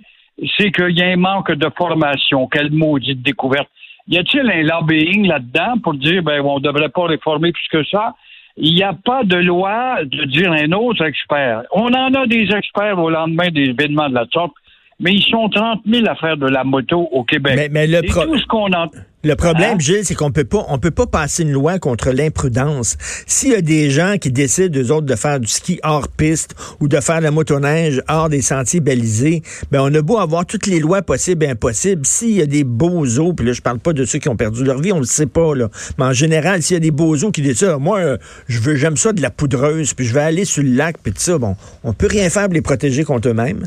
c'est 0.56 0.70
qu'il 0.70 0.98
y 0.98 1.02
a 1.02 1.08
un 1.08 1.16
manque 1.16 1.52
de 1.52 1.68
formation. 1.76 2.46
Quelle 2.46 2.70
maudite 2.70 3.20
découverte. 3.20 3.68
Y 4.06 4.16
a-t-il 4.16 4.50
un 4.50 4.62
lobbying 4.62 5.26
là-dedans 5.26 5.74
pour 5.82 5.92
dire, 5.92 6.22
ben, 6.22 6.40
on 6.40 6.58
ne 6.58 6.64
devrait 6.64 6.88
pas 6.88 7.04
réformer 7.04 7.52
plus 7.52 7.68
que 7.70 7.84
ça? 7.84 8.14
Il 8.56 8.74
n'y 8.74 8.82
a 8.82 8.94
pas 8.94 9.24
de 9.24 9.36
loi 9.36 9.98
de 10.04 10.24
dire 10.24 10.50
un 10.52 10.72
autre 10.72 11.04
expert. 11.04 11.64
On 11.72 11.92
en 11.92 12.14
a 12.14 12.26
des 12.26 12.50
experts 12.50 12.98
au 12.98 13.10
lendemain 13.10 13.50
des 13.50 13.64
événements 13.64 14.08
de 14.08 14.14
la 14.14 14.24
sorte 14.32 14.54
mais 15.00 15.12
ils 15.12 15.22
sont 15.22 15.48
30 15.48 15.80
000 15.86 16.06
à 16.08 16.16
faire 16.16 16.36
de 16.36 16.46
la 16.46 16.64
moto 16.64 17.08
au 17.12 17.22
Québec. 17.24 17.70
Mais, 17.70 17.86
le, 17.86 18.00
le 19.24 19.34
problème, 19.34 19.74
hein? 19.74 19.78
Gilles, 19.78 20.04
c'est 20.04 20.14
qu'on 20.14 20.32
peut 20.32 20.44
pas, 20.44 20.64
on 20.68 20.78
peut 20.78 20.90
pas 20.90 21.06
passer 21.06 21.42
une 21.42 21.52
loi 21.52 21.78
contre 21.78 22.10
l'imprudence. 22.10 22.96
S'il 23.26 23.50
y 23.50 23.54
a 23.54 23.60
des 23.60 23.90
gens 23.90 24.16
qui 24.20 24.32
décident, 24.32 24.78
eux 24.78 24.92
autres, 24.92 25.06
de 25.06 25.14
faire 25.14 25.38
du 25.38 25.46
ski 25.46 25.78
hors 25.84 26.08
piste 26.08 26.54
ou 26.80 26.88
de 26.88 26.98
faire 27.00 27.20
la 27.20 27.30
motoneige 27.30 28.02
hors 28.08 28.28
des 28.28 28.42
sentiers 28.42 28.80
balisés, 28.80 29.42
ben, 29.70 29.80
on 29.82 29.94
a 29.94 30.02
beau 30.02 30.18
avoir 30.18 30.46
toutes 30.46 30.66
les 30.66 30.80
lois 30.80 31.02
possibles 31.02 31.44
et 31.44 31.48
impossibles. 31.48 32.04
S'il 32.04 32.30
y 32.30 32.42
a 32.42 32.46
des 32.46 32.64
beaux 32.64 33.04
os, 33.04 33.34
puis 33.36 33.46
là, 33.46 33.52
je 33.52 33.62
parle 33.62 33.78
pas 33.78 33.92
de 33.92 34.04
ceux 34.04 34.18
qui 34.18 34.28
ont 34.28 34.36
perdu 34.36 34.64
leur 34.64 34.80
vie, 34.80 34.92
on 34.92 35.00
le 35.00 35.04
sait 35.04 35.26
pas, 35.26 35.54
là. 35.54 35.68
Mais 35.98 36.06
en 36.06 36.12
général, 36.12 36.62
s'il 36.62 36.74
y 36.74 36.78
a 36.78 36.80
des 36.80 36.90
beaux 36.90 37.14
os 37.14 37.32
qui 37.32 37.42
disent 37.42 37.58
ça, 37.58 37.78
moi, 37.78 37.98
euh, 37.98 38.18
je 38.48 38.60
veux, 38.60 38.74
j'aime 38.74 38.96
ça 38.96 39.12
de 39.12 39.22
la 39.22 39.30
poudreuse, 39.30 39.94
puis 39.94 40.06
je 40.06 40.14
vais 40.14 40.20
aller 40.22 40.44
sur 40.44 40.62
le 40.62 40.70
lac, 40.70 40.96
puis 41.02 41.12
tout 41.12 41.20
ça, 41.20 41.38
bon, 41.38 41.56
on 41.84 41.92
peut 41.92 42.08
rien 42.08 42.30
faire 42.30 42.44
pour 42.44 42.54
les 42.54 42.62
protéger 42.62 43.04
contre 43.04 43.28
eux-mêmes 43.28 43.64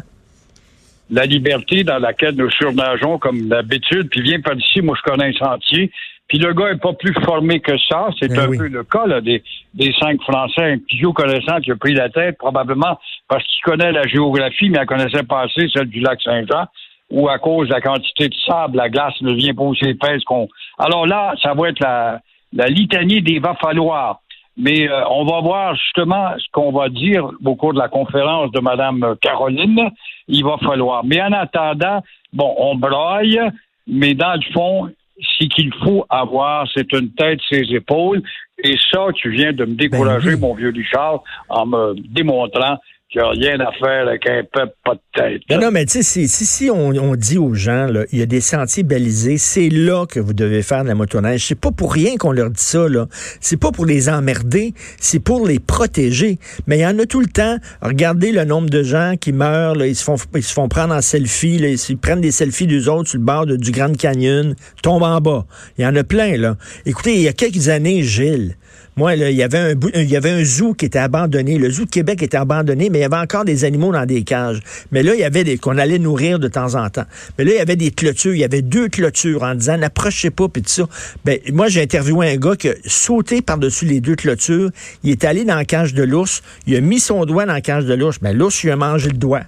la 1.12 1.26
liberté 1.26 1.84
dans 1.84 2.00
laquelle 2.00 2.36
nous 2.36 2.50
surnageons 2.50 3.20
comme 3.20 3.48
d'habitude, 3.48 4.10
puis 4.10 4.22
viens 4.22 4.40
par 4.40 4.56
ici, 4.56 4.82
moi 4.82 4.96
je 4.98 5.12
connais 5.12 5.30
un 5.30 5.34
sentier, 5.34 5.92
puis 6.28 6.38
le 6.38 6.54
gars 6.54 6.70
est 6.70 6.82
pas 6.82 6.94
plus 6.94 7.14
formé 7.26 7.60
que 7.60 7.78
ça, 7.90 8.08
c'est 8.20 8.30
ben 8.30 8.40
un 8.40 8.58
peu 8.58 8.68
le 8.68 8.84
cas 8.86 9.06
là, 9.06 9.20
des, 9.20 9.44
des 9.74 9.94
cinq 10.00 10.22
Français, 10.22 10.72
un 10.74 10.78
petit 10.78 11.02
connaissant 11.14 11.60
qui 11.60 11.72
a 11.72 11.76
pris 11.76 11.94
la 11.94 12.10
tête, 12.10 12.38
probablement 12.38 12.98
parce 13.28 13.44
qu'il 13.44 13.62
connaît 13.64 13.92
la 13.92 14.08
géographie, 14.08 14.70
mais 14.70 14.80
il 14.82 14.86
connaissait 14.86 15.24
pas 15.24 15.42
assez 15.42 15.68
celle 15.74 15.88
du 15.88 16.00
lac 16.00 16.22
Saint-Jean, 16.22 16.66
ou 17.12 17.28
à 17.28 17.38
cause 17.40 17.68
de 17.68 17.74
la 17.74 17.82
quantité 17.82 18.30
de 18.30 18.36
sable, 18.48 18.78
la 18.78 18.90
glace 18.90 19.20
ne 19.22 19.34
vient 19.34 19.54
pas 19.54 19.64
aussi 19.64 19.86
épaisse 19.86 20.24
qu'on... 20.24 20.48
Alors 20.80 21.06
là, 21.06 21.34
ça 21.44 21.54
va 21.54 21.68
être 21.68 21.82
la, 21.82 22.22
la 22.54 22.68
litanie 22.68 23.22
des 23.22 23.40
va 23.40 23.56
falloir. 23.56 24.22
Mais 24.58 24.90
euh, 24.90 25.04
on 25.10 25.26
va 25.26 25.42
voir 25.42 25.76
justement 25.76 26.34
ce 26.38 26.46
qu'on 26.52 26.72
va 26.72 26.90
dire 26.90 27.30
au 27.44 27.56
cours 27.56 27.74
de 27.74 27.80
la 27.80 27.88
conférence 27.88 28.52
de 28.52 28.60
Mme 28.60 29.16
Caroline. 29.22 29.90
Il 30.28 30.44
va 30.44 30.58
falloir. 30.58 31.04
Mais 31.04 31.22
en 31.22 31.32
attendant, 31.32 32.04
bon, 32.34 32.54
on 32.58 32.76
broye, 32.76 33.52
mais 33.88 34.14
dans 34.14 34.34
le 34.34 34.54
fond, 34.54 34.90
ce 35.20 35.46
qu'il 35.46 35.74
faut 35.84 36.06
avoir, 36.10 36.68
c'est 36.74 36.92
une 36.94 37.12
tête, 37.12 37.40
ses 37.50 37.74
épaules. 37.74 38.22
Et 38.64 38.78
ça, 38.92 39.08
tu 39.16 39.32
viens 39.32 39.54
de 39.54 39.66
me 39.66 39.76
décourager, 39.76 40.32
ben 40.36 40.42
mon 40.42 40.54
vieux 40.54 40.72
Richard, 40.76 41.24
en 41.50 41.66
me 41.66 41.96
démontrant 42.10 42.78
qui 43.12 43.20
a 43.20 43.30
rien 43.30 43.60
à 43.60 43.72
faire 43.74 44.08
avec 44.08 44.28
un 44.30 44.42
peuple 44.44 44.74
pas 44.86 44.94
de 44.94 45.02
tête. 45.14 45.42
Non, 45.50 45.60
non, 45.60 45.72
mais 45.72 45.86
tu 45.86 46.02
sais, 46.02 46.28
si, 46.28 46.46
si, 46.46 46.70
on, 46.72 47.16
dit 47.16 47.38
aux 47.38 47.54
gens, 47.54 47.88
là, 47.88 48.06
il 48.14 48.20
y 48.20 48.22
a 48.22 48.26
des 48.26 48.40
sentiers 48.40 48.84
balisés, 48.84 49.38
c'est 49.38 49.68
là 49.68 50.06
que 50.06 50.20
vous 50.20 50.34
devez 50.34 50.62
faire 50.62 50.84
de 50.84 50.88
la 50.88 50.96
motoneige. 50.96 51.46
C'est 51.46 51.60
pas 51.60 51.72
pour 51.72 51.92
rien 51.92 52.16
qu'on 52.16 52.32
leur 52.32 52.50
dit 52.50 52.64
ça, 52.64 52.88
là. 52.88 53.08
C'est 53.42 53.58
pas 53.58 53.72
pour 53.72 53.86
les 53.86 54.08
emmerder, 54.08 54.74
c'est 54.98 55.20
pour 55.20 55.46
les 55.46 55.60
protéger. 55.60 56.40
Mais 56.68 56.78
il 56.78 56.82
y 56.82 56.86
en 56.86 56.98
a 57.00 57.06
tout 57.06 57.20
le 57.20 57.28
temps. 57.28 57.58
Regardez 57.82 58.32
le 58.32 58.46
nombre 58.46 58.70
de 58.70 58.82
gens 58.82 59.16
qui 59.20 59.34
meurent, 59.34 59.76
là, 59.76 59.88
ils 59.88 59.96
se 59.96 60.06
font, 60.06 60.16
ils 60.34 60.44
se 60.44 60.54
font 60.54 60.70
prendre 60.70 60.94
en 60.94 61.02
selfie, 61.02 61.58
là, 61.58 61.68
ils 61.68 61.98
prennent 61.98 62.22
des 62.22 62.32
selfies 62.32 62.68
d'eux 62.68 62.88
autres 62.88 63.10
sur 63.10 63.20
le 63.20 63.26
bord 63.26 63.46
du 63.46 63.72
Grand 63.72 63.96
Canyon, 63.96 64.56
tombent 64.82 65.04
en 65.04 65.20
bas. 65.20 65.46
Il 65.78 65.84
y 65.84 65.86
en 65.86 65.96
a 65.98 66.04
plein, 66.06 66.38
là. 66.38 66.56
Écoutez, 66.86 67.16
il 67.16 67.22
y 67.22 67.28
a 67.28 67.34
quelques 67.34 67.68
années, 67.68 68.04
Gilles, 68.04 68.56
moi, 68.98 69.16
il 69.16 69.32
y 69.32 69.44
avait 69.44 69.58
un 69.58 69.74
il 69.96 70.10
y 70.10 70.18
avait 70.18 70.32
un 70.32 70.44
zoo 70.44 70.74
qui 70.74 70.86
était 70.86 71.00
abandonné. 71.00 71.58
Le 71.58 71.70
zoo 71.70 71.86
de 71.86 71.90
Québec 71.90 72.22
était 72.22 72.38
abandonné, 72.38 72.90
mais 72.90 73.00
il 73.00 73.02
y 73.02 73.06
avait 73.06 73.16
encore 73.16 73.46
des 73.46 73.64
animaux 73.64 73.92
dans 73.92 74.06
des 74.06 74.24
cages. 74.24 74.60
Mais 74.92 75.02
là, 75.02 75.14
il 75.16 75.22
y 75.22 75.24
avait 75.24 75.44
des 75.44 75.58
qu'on 75.58 75.78
allait 75.78 76.00
nourrir 76.00 76.40
de 76.40 76.48
temps 76.50 76.76
en 76.76 76.90
temps. 76.90 77.06
Mais 77.38 77.46
là, 77.46 77.52
il 77.52 77.58
y 77.58 77.62
avait 77.62 77.78
des 77.78 77.92
clôtures. 77.92 78.34
Il 78.34 78.40
y 78.40 78.44
avait 78.44 78.62
deux 78.62 78.90
clôtures 78.90 79.44
en 79.44 79.56
disant 79.56 79.78
n'approchez 79.78 80.30
pas 80.30 80.50
puis 80.50 80.62
tout 80.62 80.70
ça. 80.70 80.88
Ben 81.24 81.40
moi, 81.54 81.70
j'ai 81.70 81.82
interviewé 81.82 82.32
un 82.34 82.38
gars 82.38 82.56
qui 82.56 82.70
a 82.70 82.74
sauté 82.86 83.42
par-dessus 83.42 83.86
les 83.86 84.02
deux 84.02 84.16
clôtures. 84.16 84.72
Il 85.04 85.12
est 85.12 85.24
allé 85.24 85.46
dans 85.46 85.56
la 85.56 85.66
cage 85.66 85.94
de 85.94 86.04
l'ours. 86.04 86.44
Il 86.68 86.76
a 86.76 86.82
mis 86.82 87.00
son 87.00 87.26
doigt 87.26 87.46
dans 87.46 87.54
la 87.54 87.62
cage 87.62 87.86
de 87.86 87.94
l'ours. 87.94 88.20
Mais 88.22 88.32
ben, 88.32 88.40
l'ours, 88.40 88.64
il 88.64 88.72
a 88.72 88.76
mangé 88.76 89.10
le 89.10 89.18
doigt. 89.18 89.44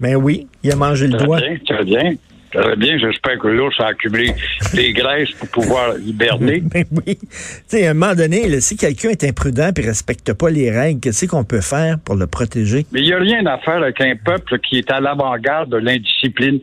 Ben 0.00 0.16
oui, 0.16 0.46
il 0.62 0.70
a 0.70 0.76
mangé 0.76 1.06
le 1.06 1.16
doigt. 1.16 1.38
Bien, 1.38 1.56
très 1.66 1.84
bien. 1.84 2.14
Très 2.52 2.76
bien, 2.76 2.98
j'espère 2.98 3.38
que 3.38 3.48
l'ours 3.48 3.78
a 3.80 3.88
accumulé 3.88 4.32
des 4.74 4.92
graisses 4.92 5.32
pour 5.32 5.48
pouvoir 5.48 5.98
hiberner. 5.98 6.62
Ben 6.72 6.84
oui. 6.90 7.16
Tu 7.16 7.26
sais, 7.66 7.86
à 7.86 7.90
un 7.90 7.94
moment 7.94 8.14
donné, 8.14 8.60
si 8.60 8.76
quelqu'un 8.76 9.10
est 9.10 9.24
imprudent 9.24 9.70
et 9.76 9.80
respecte 9.80 10.32
pas 10.32 10.50
les 10.50 10.70
règles, 10.70 11.00
qu'est-ce 11.00 11.26
qu'on 11.26 11.44
peut 11.44 11.60
faire 11.60 11.98
pour 11.98 12.16
le 12.16 12.26
protéger? 12.26 12.86
Mais 12.92 13.00
il 13.00 13.06
n'y 13.06 13.12
a 13.12 13.18
rien 13.18 13.46
à 13.46 13.58
faire 13.58 13.82
avec 13.82 14.00
un 14.00 14.14
peuple 14.16 14.58
qui 14.60 14.78
est 14.78 14.90
à 14.90 15.00
l'avant-garde 15.00 15.70
de 15.70 15.76
l'indiscipline. 15.76 16.60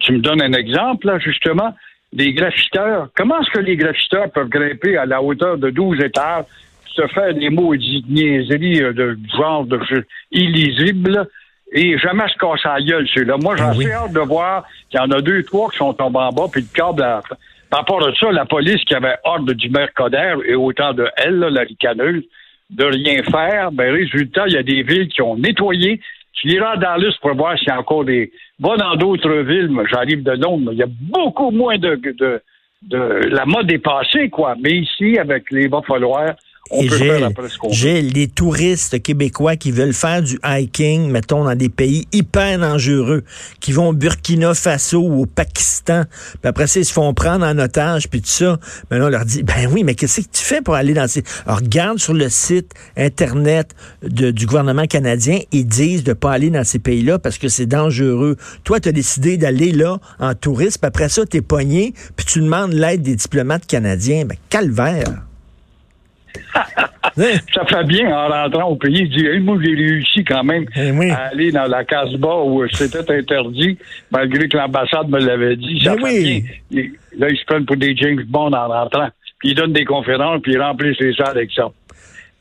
Tu 0.00 0.12
me 0.12 0.18
donnes 0.18 0.42
un 0.42 0.52
exemple, 0.52 1.06
là, 1.06 1.18
justement. 1.18 1.74
Les 2.12 2.32
graffiteurs. 2.32 3.08
Comment 3.16 3.40
est-ce 3.40 3.50
que 3.50 3.60
les 3.60 3.76
graffiteurs 3.76 4.30
peuvent 4.32 4.48
grimper 4.48 4.96
à 4.96 5.06
la 5.06 5.22
hauteur 5.22 5.58
de 5.58 5.70
12 5.70 6.00
étages, 6.00 6.44
se 6.94 7.06
faire 7.08 7.34
des 7.34 7.50
mots 7.50 7.74
niaiseries 7.74 8.82
euh, 8.82 8.92
de 8.92 9.18
genre 9.36 9.64
de 9.64 9.78
illisible, 10.32 11.28
et 11.72 11.98
jamais 11.98 12.28
se 12.28 12.38
casser 12.38 12.68
la 12.68 12.80
gueule, 12.80 13.08
celui-là. 13.08 13.36
Moi, 13.42 13.56
j'ai 13.56 13.62
assez 13.62 13.92
hâte 13.92 14.12
de 14.12 14.20
voir 14.20 14.64
qu'il 14.88 15.00
y 15.00 15.02
en 15.02 15.10
a 15.10 15.20
deux, 15.20 15.42
trois 15.44 15.70
qui 15.70 15.78
sont 15.78 15.92
tombés 15.92 16.18
en 16.18 16.30
bas, 16.30 16.46
puis 16.50 16.62
le 16.62 16.68
câble... 16.74 17.06
Par 17.70 17.82
rapport 17.82 18.04
à 18.04 18.12
ça, 18.14 18.32
la 18.32 18.46
police 18.46 18.82
qui 18.84 18.96
avait 18.96 19.14
ordre 19.22 19.52
du 19.52 19.70
Mercader 19.70 20.34
et 20.44 20.56
autant 20.56 20.92
de 20.92 21.06
elle, 21.16 21.38
la 21.38 21.60
ricaneuse, 21.60 22.24
de 22.68 22.84
rien 22.84 23.22
faire, 23.22 23.70
ben 23.70 23.92
résultat, 23.92 24.48
il 24.48 24.54
y 24.54 24.56
a 24.56 24.64
des 24.64 24.82
villes 24.82 25.06
qui 25.06 25.22
ont 25.22 25.36
nettoyé. 25.36 26.00
Tu 26.32 26.48
iras 26.48 26.74
dans 26.74 26.98
Dallas 26.98 27.14
pour 27.22 27.32
voir 27.36 27.56
s'il 27.56 27.68
y 27.68 27.70
a 27.70 27.78
encore 27.78 28.04
des... 28.04 28.32
Va 28.58 28.76
dans 28.76 28.96
d'autres 28.96 29.32
villes, 29.42 29.70
j'arrive 29.88 30.24
de 30.24 30.32
Londres, 30.32 30.64
mais 30.66 30.72
il 30.72 30.78
y 30.78 30.82
a 30.82 30.88
beaucoup 30.88 31.52
moins 31.52 31.78
de, 31.78 31.94
de, 31.94 32.42
de... 32.82 32.98
La 33.28 33.46
mode 33.46 33.70
est 33.70 33.78
passée, 33.78 34.30
quoi. 34.30 34.56
Mais 34.60 34.72
ici, 34.72 35.16
avec 35.16 35.52
les 35.52 35.68
va 35.68 35.80
falloir 35.82 36.34
et 36.72 36.88
j'ai 37.70 38.02
les 38.02 38.28
touristes 38.28 39.02
québécois 39.02 39.56
qui 39.56 39.72
veulent 39.72 39.92
faire 39.92 40.22
du 40.22 40.38
hiking, 40.44 41.10
mettons, 41.10 41.44
dans 41.44 41.56
des 41.56 41.68
pays 41.68 42.06
hyper 42.12 42.58
dangereux, 42.58 43.24
qui 43.60 43.72
vont 43.72 43.88
au 43.88 43.92
Burkina 43.92 44.54
Faso 44.54 45.00
ou 45.00 45.22
au 45.22 45.26
Pakistan, 45.26 46.04
puis 46.40 46.48
après 46.48 46.66
ça, 46.66 46.80
ils 46.80 46.84
se 46.84 46.92
font 46.92 47.12
prendre 47.14 47.44
en 47.44 47.58
otage, 47.58 48.08
puis 48.08 48.20
tout 48.20 48.28
ça. 48.28 48.58
Mais 48.90 48.98
là, 48.98 49.06
on 49.06 49.08
leur 49.08 49.24
dit, 49.24 49.42
ben 49.42 49.68
oui, 49.70 49.84
mais 49.84 49.94
qu'est-ce 49.94 50.20
que 50.20 50.26
tu 50.32 50.42
fais 50.42 50.62
pour 50.62 50.74
aller 50.74 50.94
dans 50.94 51.08
ces... 51.08 51.22
Alors, 51.46 51.58
regarde 51.58 51.98
sur 51.98 52.14
le 52.14 52.28
site 52.28 52.72
Internet 52.96 53.74
du 54.02 54.46
gouvernement 54.46 54.86
canadien, 54.86 55.40
ils 55.52 55.66
disent 55.66 56.04
de 56.04 56.12
pas 56.12 56.32
aller 56.32 56.50
dans 56.50 56.64
ces 56.64 56.78
pays-là 56.78 57.18
parce 57.18 57.38
que 57.38 57.48
c'est 57.48 57.66
dangereux. 57.66 58.36
Toi, 58.64 58.80
tu 58.80 58.88
as 58.88 58.92
décidé 58.92 59.36
d'aller 59.36 59.72
là 59.72 59.98
en 60.18 60.34
touriste, 60.34 60.78
puis 60.78 60.88
après 60.88 61.08
ça, 61.08 61.26
tu 61.26 61.38
es 61.38 61.42
pogné, 61.42 61.94
puis 62.16 62.26
tu 62.26 62.40
demandes 62.40 62.72
l'aide 62.72 63.02
des 63.02 63.16
diplomates 63.16 63.66
canadiens. 63.66 64.24
Ben, 64.24 64.36
calvaire! 64.48 65.29
Ça 67.16 67.64
fait 67.66 67.84
bien 67.84 68.10
en 68.14 68.28
rentrant 68.28 68.70
au 68.70 68.76
pays. 68.76 69.02
Il 69.02 69.10
dit, 69.10 69.38
moi, 69.40 69.56
j'ai 69.62 69.74
réussi 69.74 70.24
quand 70.24 70.44
même 70.44 70.66
eh 70.76 71.10
à 71.10 71.28
aller 71.32 71.52
dans 71.52 71.66
la 71.66 71.84
Casbah 71.84 72.42
où 72.44 72.66
c'était 72.68 73.10
interdit, 73.10 73.78
malgré 74.10 74.48
que 74.48 74.56
l'ambassade 74.56 75.08
me 75.08 75.18
l'avait 75.18 75.56
dit. 75.56 75.80
Ça 75.84 75.96
ben 75.96 76.06
fait 76.06 76.44
bien. 76.70 76.84
là, 77.18 77.28
ils 77.30 77.36
se 77.36 77.44
prennent 77.44 77.66
pour 77.66 77.76
des 77.76 77.94
James 77.96 78.22
Bond 78.26 78.52
en 78.52 78.68
rentrant. 78.68 79.08
Puis 79.38 79.50
ils 79.50 79.54
donnent 79.54 79.72
des 79.72 79.84
conférences, 79.84 80.42
puis 80.42 80.52
ils 80.52 80.60
remplissent 80.60 81.00
les 81.00 81.14
salles 81.14 81.30
avec 81.30 81.50
ça. 81.52 81.70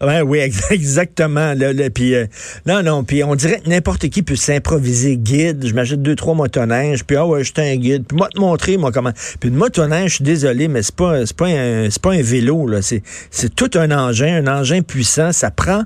Ouais, 0.01 0.21
oui, 0.21 0.39
exactement. 0.71 1.53
Là, 1.53 1.73
puis, 1.89 2.15
euh, 2.15 2.25
non, 2.65 2.81
non, 2.81 3.03
puis 3.03 3.23
on 3.23 3.35
dirait 3.35 3.59
que 3.59 3.69
n'importe 3.69 4.07
qui 4.07 4.23
peut 4.23 4.37
s'improviser 4.37 5.17
guide. 5.17 5.65
Je 5.67 5.73
m'achète 5.73 6.01
deux, 6.01 6.15
trois 6.15 6.35
motoneiges, 6.35 7.03
puis 7.03 7.17
ah 7.17 7.25
ouais, 7.25 7.43
je 7.43 7.51
suis 7.53 7.61
un 7.61 7.75
guide. 7.75 8.05
Puis 8.07 8.17
moi, 8.17 8.29
te 8.29 8.39
montrer, 8.39 8.77
moi, 8.77 8.91
comment. 8.93 9.11
Puis 9.39 9.49
une 9.49 9.55
motoneige, 9.55 10.11
je 10.11 10.15
suis 10.15 10.23
désolé, 10.23 10.69
mais 10.69 10.83
c'est 10.83 10.95
pas, 10.95 11.25
c'est 11.25 11.35
pas 11.35 11.47
un, 11.47 11.89
c'est 11.89 12.01
pas 12.01 12.13
un 12.13 12.21
vélo, 12.21 12.65
là. 12.67 12.81
C'est, 12.81 13.01
c'est 13.29 13.53
tout 13.53 13.71
un 13.77 13.91
engin, 13.91 14.45
un 14.45 14.59
engin 14.59 14.81
puissant. 14.81 15.33
Ça 15.33 15.51
prend 15.51 15.83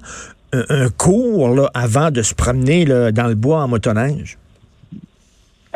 un, 0.53 0.89
cours, 0.89 1.49
là, 1.49 1.71
avant 1.73 2.11
de 2.11 2.21
se 2.21 2.35
promener, 2.35 2.85
là, 2.85 3.11
dans 3.11 3.27
le 3.27 3.35
bois 3.35 3.63
en 3.63 3.67
motoneige. 3.67 4.37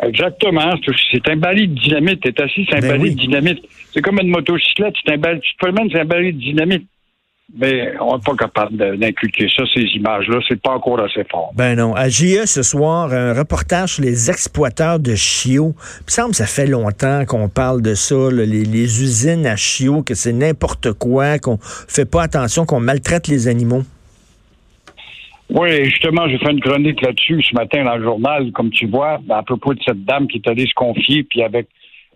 Exactement. 0.00 0.74
C'est 1.10 1.28
un 1.28 1.36
balai 1.36 1.66
de 1.66 1.74
dynamite. 1.74 2.20
T'es 2.20 2.40
assis, 2.40 2.64
c'est 2.70 2.76
un 2.76 2.80
ben 2.80 2.90
balai 2.90 3.10
de 3.10 3.16
dynamite. 3.16 3.58
C'est 3.92 4.00
comme 4.00 4.20
une 4.20 4.28
motocyclette. 4.28 4.94
C'est 5.04 5.12
un 5.12 5.18
balai, 5.18 5.40
tu 5.40 5.52
te 5.54 5.58
promènes, 5.58 5.90
c'est 5.90 6.00
un 6.00 6.04
balai 6.04 6.30
de 6.30 6.38
dynamite. 6.38 6.86
Mais 7.56 7.94
on 7.98 8.16
n'est 8.16 8.22
pas 8.22 8.34
capable 8.36 8.76
d'inculquer 8.98 9.48
ça, 9.56 9.62
ces 9.72 9.80
images-là. 9.80 10.38
C'est 10.46 10.60
pas 10.60 10.72
encore 10.72 11.00
assez 11.00 11.24
fort. 11.24 11.50
Ben 11.56 11.76
non. 11.76 11.94
À 11.94 12.10
JE 12.10 12.44
ce 12.44 12.62
soir, 12.62 13.10
un 13.12 13.32
reportage 13.32 13.94
sur 13.94 14.04
les 14.04 14.30
exploiteurs 14.30 14.98
de 14.98 15.14
chiots. 15.14 15.74
Il 16.00 16.04
me 16.04 16.10
semble 16.10 16.30
que 16.30 16.36
ça 16.36 16.46
fait 16.46 16.66
longtemps 16.66 17.24
qu'on 17.24 17.48
parle 17.48 17.80
de 17.80 17.94
ça, 17.94 18.30
les, 18.30 19.02
usines 19.02 19.46
à 19.46 19.56
chiots, 19.56 20.02
que 20.02 20.14
c'est 20.14 20.34
n'importe 20.34 20.92
quoi, 20.92 21.38
qu'on 21.38 21.58
fait 21.58 22.08
pas 22.08 22.22
attention, 22.22 22.66
qu'on 22.66 22.80
maltraite 22.80 23.28
les 23.28 23.48
animaux. 23.48 23.82
Oui, 25.48 25.84
justement, 25.86 26.28
j'ai 26.28 26.36
fait 26.36 26.50
une 26.50 26.60
chronique 26.60 27.00
là-dessus 27.00 27.42
ce 27.42 27.54
matin 27.54 27.82
dans 27.82 27.96
le 27.96 28.04
journal, 28.04 28.52
comme 28.52 28.70
tu 28.70 28.86
vois, 28.86 29.18
à 29.30 29.42
propos 29.42 29.72
de 29.72 29.80
cette 29.82 30.04
dame 30.04 30.28
qui 30.28 30.36
est 30.36 30.50
allée 30.50 30.66
se 30.66 30.74
confier, 30.74 31.22
puis 31.22 31.42
avec 31.42 31.66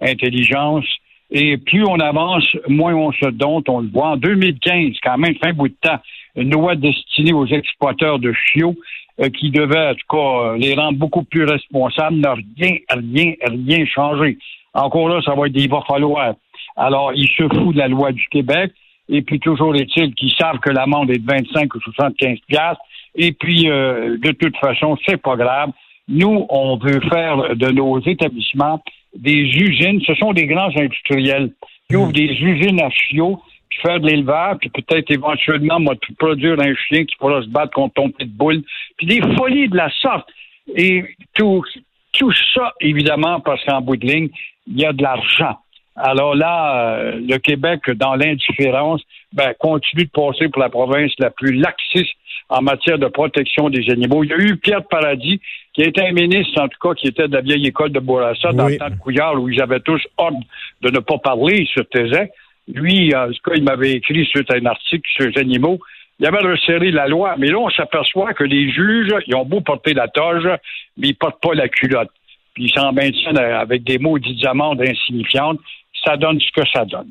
intelligence, 0.03 0.85
et 1.33 1.57
plus 1.57 1.83
on 1.85 1.99
avance, 1.99 2.45
moins 2.69 2.95
on 2.95 3.11
se 3.11 3.27
dompte, 3.31 3.69
on 3.71 3.81
le 3.81 3.89
voit. 3.89 4.11
En 4.11 4.17
2015, 4.19 4.97
quand 5.03 5.17
même, 5.17 5.35
fin 5.43 5.55
bout 5.55 5.69
de 5.69 5.75
temps, 5.81 5.99
une 6.37 6.51
loi 6.51 6.77
destinée 6.77 7.33
aux 7.33 7.47
exploiteurs 7.47 8.19
de 8.19 8.35
chiots 8.35 8.77
euh, 9.19 9.31
qui 9.31 9.51
devait, 9.51 9.89
en 9.89 9.95
tout 9.95 10.07
cas, 10.11 10.17
euh, 10.19 10.57
les 10.59 10.75
rendre 10.75 10.99
beaucoup 10.99 11.23
plus 11.25 11.45
responsables, 11.45 12.17
n'a 12.17 12.35
rien, 12.35 12.77
rien, 12.91 13.33
rien 13.47 13.87
changé. 13.87 14.37
Encore 14.75 15.09
là, 15.09 15.23
ça 15.25 15.35
va 15.35 15.47
être 15.47 15.55
des 15.55 15.69
va 15.69 15.81
falloir. 15.89 16.35
Alors, 16.77 17.13
ils 17.15 17.29
se 17.29 17.49
foutent 17.49 17.75
de 17.75 17.79
la 17.79 17.89
loi 17.89 18.13
du 18.13 18.27
Québec. 18.29 18.73
Et 19.09 19.23
puis, 19.23 19.41
toujours 19.41 19.75
est-il 19.75 20.15
qu'ils 20.15 20.33
savent 20.33 20.59
que 20.59 20.71
l'amende 20.71 21.11
est 21.11 21.19
de 21.19 21.27
25 21.27 21.75
ou 21.75 21.81
75 21.81 22.39
piastres. 22.47 22.83
Et 23.15 23.33
puis, 23.33 23.71
euh, 23.71 24.19
de 24.19 24.33
toute 24.33 24.57
façon, 24.59 24.99
c'est 25.07 25.21
pas 25.21 25.37
grave. 25.37 25.71
Nous, 26.09 26.47
on 26.51 26.77
veut 26.77 27.01
faire 27.11 27.57
de 27.57 27.71
nos 27.71 28.01
établissements 28.01 28.83
des 29.15 29.43
usines. 29.43 30.01
Ce 30.07 30.15
sont 30.15 30.33
des 30.33 30.47
grands 30.47 30.71
industriels 30.77 31.53
qui 31.89 31.97
ouvrent 31.97 32.13
des 32.13 32.31
usines 32.31 32.81
à 32.81 32.91
chiots, 32.91 33.41
puis 33.69 33.79
faire 33.81 34.01
de 34.01 34.07
l'élevage, 34.07 34.59
puis 34.61 34.71
peut-être 34.71 35.11
éventuellement 35.11 35.81
produire 36.19 36.59
un 36.61 36.75
chien 36.75 37.05
qui 37.05 37.17
pourra 37.17 37.43
se 37.43 37.49
battre 37.49 37.73
contre 37.73 37.95
ton 37.95 38.11
pitbull, 38.11 38.63
puis 38.97 39.07
des 39.07 39.21
folies 39.37 39.69
de 39.69 39.77
la 39.77 39.91
sorte. 40.01 40.29
Et 40.75 41.05
tout, 41.35 41.65
tout 42.13 42.33
ça, 42.55 42.73
évidemment, 42.81 43.41
parce 43.41 43.65
qu'en 43.65 43.81
bout 43.81 43.97
de 43.97 44.07
ligne, 44.07 44.29
il 44.67 44.81
y 44.81 44.85
a 44.85 44.93
de 44.93 45.03
l'argent. 45.03 45.59
Alors 45.97 46.35
là, 46.35 46.97
euh, 46.97 47.21
le 47.21 47.37
Québec, 47.39 47.91
dans 47.91 48.15
l'indifférence, 48.15 49.03
ben, 49.33 49.53
continue 49.59 50.05
de 50.05 50.11
passer 50.11 50.49
pour 50.49 50.63
la 50.63 50.71
province 50.71 51.13
la 51.19 51.31
plus 51.31 51.53
laxiste 51.53 52.15
en 52.49 52.63
matière 52.63 52.99
de 52.99 53.09
protection 53.09 53.69
des 53.69 53.91
animaux. 53.91 54.25
Il 54.25 54.31
y 54.31 54.33
a 54.33 54.37
eu 54.37 54.57
Pierre 54.57 54.85
Paradis, 54.85 55.41
qui 55.73 55.83
était 55.83 56.07
un 56.07 56.13
ministre, 56.13 56.61
en 56.61 56.69
tout 56.69 56.79
cas, 56.81 56.95
qui 56.95 57.09
était 57.09 57.29
de 57.29 57.35
la 57.35 57.41
vieille 57.41 57.67
école 57.67 57.91
de 57.91 58.01
Bourassa, 58.01 58.53
dans 58.53 58.69
le 58.69 58.77
temps 58.77 58.91
de 58.91 58.97
Couillard, 58.97 59.41
où 59.41 59.49
ils 59.49 59.61
avaient 59.61 59.81
tous 59.81 60.03
ordre 60.19 60.41
de 60.83 60.91
ne 60.91 60.99
pas 60.99 61.19
parler, 61.19 61.61
il 61.61 61.69
se 61.69 61.81
taisait. 61.81 62.31
Lui, 62.69 63.15
en 63.15 63.29
tout 63.29 63.51
cas, 63.51 63.53
il 63.57 63.65
m'avait 63.65 63.93
écrit 63.93 64.25
sur 64.27 64.43
un 64.51 64.67
article 64.67 65.09
sur 65.17 65.27
les 65.27 65.39
animaux. 65.39 65.79
Il 66.21 66.27
avait 66.27 66.47
resserré 66.47 66.91
la 66.91 67.09
loi, 67.09 67.35
mais 67.39 67.49
là, 67.49 67.59
on 67.59 67.71
s'aperçoit 67.71 68.35
que 68.35 68.45
les 68.45 68.71
juges, 68.71 69.15
ils 69.27 69.35
ont 69.35 69.45
beau 69.45 69.61
porter 69.61 69.95
la 69.95 70.09
toge, 70.09 70.49
mais 70.97 71.09
ils 71.09 71.17
portent 71.17 71.43
pas 71.43 71.55
la 71.55 71.69
culotte. 71.69 72.11
Puis 72.55 72.65
ils 72.65 72.73
s'en 72.73 72.93
maintiennent 72.93 73.39
avec 73.39 73.83
des 73.83 73.99
mots 73.99 74.19
amendes 74.45 74.83
insignifiantes 74.83 75.59
ça 76.05 76.17
donne 76.17 76.41
ce 76.41 76.51
que 76.53 76.67
ça 76.73 76.85
donne. 76.85 77.11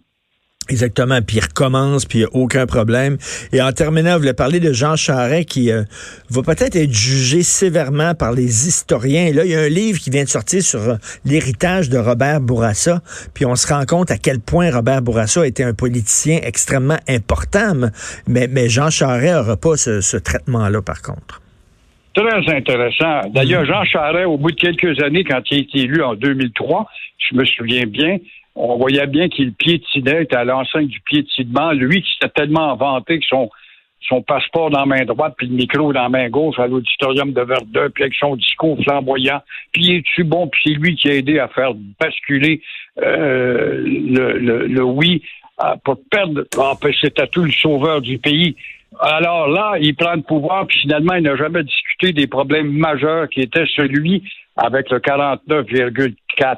Exactement, 0.70 1.20
puis 1.22 1.38
il 1.38 1.42
recommence, 1.42 2.06
puis 2.06 2.20
il 2.20 2.22
n'y 2.22 2.28
a 2.28 2.30
aucun 2.34 2.66
problème. 2.66 3.18
Et 3.52 3.62
en 3.62 3.72
terminant, 3.72 4.14
vous 4.14 4.20
voulez 4.20 4.34
parler 4.34 4.60
de 4.60 4.72
Jean 4.72 4.96
Charest 4.96 5.50
qui 5.50 5.72
euh, 5.72 5.84
va 6.30 6.44
peut-être 6.44 6.76
être 6.76 6.94
jugé 6.94 7.42
sévèrement 7.42 8.14
par 8.14 8.32
les 8.32 8.68
historiens. 8.68 9.34
là, 9.34 9.44
il 9.44 9.52
y 9.52 9.56
a 9.56 9.62
un 9.62 9.70
livre 9.70 10.00
qui 10.00 10.12
vient 10.12 10.24
de 10.24 10.30
sortir 10.30 10.62
sur 10.62 10.80
euh, 10.80 10.96
l'héritage 11.26 11.90
de 11.90 11.98
Robert 11.98 12.42
Bourassa, 12.42 13.02
puis 13.34 13.46
on 13.46 13.56
se 13.56 13.68
rend 13.74 13.86
compte 13.86 14.12
à 14.12 14.18
quel 14.18 14.40
point 14.40 14.72
Robert 14.72 15.02
Bourassa 15.02 15.46
était 15.48 15.64
un 15.64 15.74
politicien 15.74 16.40
extrêmement 16.44 17.00
important, 17.10 17.74
mais, 18.28 18.48
mais 18.48 18.70
Jean 18.70 18.92
Charest 18.92 19.34
n'aura 19.34 19.58
pas 19.58 19.78
ce, 19.78 20.18
traitement-là, 20.18 20.82
par 20.84 21.02
contre. 21.02 21.42
Très 22.14 22.56
intéressant. 22.56 23.30
D'ailleurs, 23.34 23.64
mm. 23.64 23.68
Jean 23.68 23.84
Charest, 23.86 24.28
au 24.28 24.38
bout 24.38 24.52
de 24.52 24.56
quelques 24.56 25.02
années, 25.02 25.24
quand 25.24 25.42
il 25.50 25.58
a 25.58 25.62
été 25.62 25.80
élu 25.80 26.04
en 26.04 26.14
2003, 26.14 26.88
je 27.30 27.36
me 27.36 27.46
souviens 27.46 27.86
bien, 27.88 28.18
on 28.56 28.78
voyait 28.78 29.08
bien 29.08 29.30
qu'il 29.30 29.54
piétinait, 29.54 30.24
était 30.24 30.36
à 30.36 30.44
l'enceinte 30.44 30.88
du 30.88 31.00
piétinement. 31.02 31.72
Lui 31.72 32.02
qui 32.02 32.12
s'était 32.14 32.34
tellement 32.34 32.76
vanté 32.76 33.20
que 33.20 33.26
son, 33.26 33.50
son 34.02 34.22
passeport 34.22 34.70
dans 34.70 34.82
la 34.82 34.86
main 34.86 35.06
droite, 35.06 35.36
puis 35.38 35.48
le 35.48 35.56
micro 35.56 35.94
dans 35.94 36.04
la 36.04 36.10
main 36.10 36.30
gauche 36.30 36.60
à 36.60 36.68
l'auditorium 36.68 37.32
de 37.32 37.42
Verdun, 37.42 37.90
puis 37.94 38.04
avec 38.04 38.16
son 38.16 38.36
discours 38.36 38.78
flamboyant. 38.84 39.42
Puis 39.72 39.84
il 39.84 39.96
est-tu 39.98 40.24
bon, 40.24 40.48
puis 40.48 40.62
c'est 40.66 40.74
lui 40.74 40.96
qui 40.96 41.10
a 41.10 41.16
aidé 41.16 41.40
à 41.40 41.48
faire 41.48 41.72
basculer 42.00 42.62
euh, 43.02 43.82
le, 43.86 44.38
le, 44.38 44.68
le, 44.68 44.84
oui 44.84 45.24
pour 45.84 45.98
perdre. 46.10 46.44
Ah, 46.58 46.74
c'était 47.02 47.28
tout 47.28 47.44
le 47.44 47.52
sauveur 47.52 48.02
du 48.02 48.18
pays. 48.18 48.56
Alors 49.00 49.48
là, 49.48 49.76
il 49.80 49.96
prend 49.96 50.16
le 50.16 50.22
pouvoir, 50.22 50.68
puis 50.68 50.80
finalement, 50.80 51.14
il 51.14 51.24
n'a 51.24 51.36
jamais 51.36 51.64
discuté 51.64 52.12
des 52.12 52.28
problèmes 52.28 52.72
majeurs 52.72 53.30
qui 53.30 53.42
étaient 53.42 53.68
celui 53.76 54.24
avec 54.58 54.90
le 54.90 55.00
49,4 55.00 56.58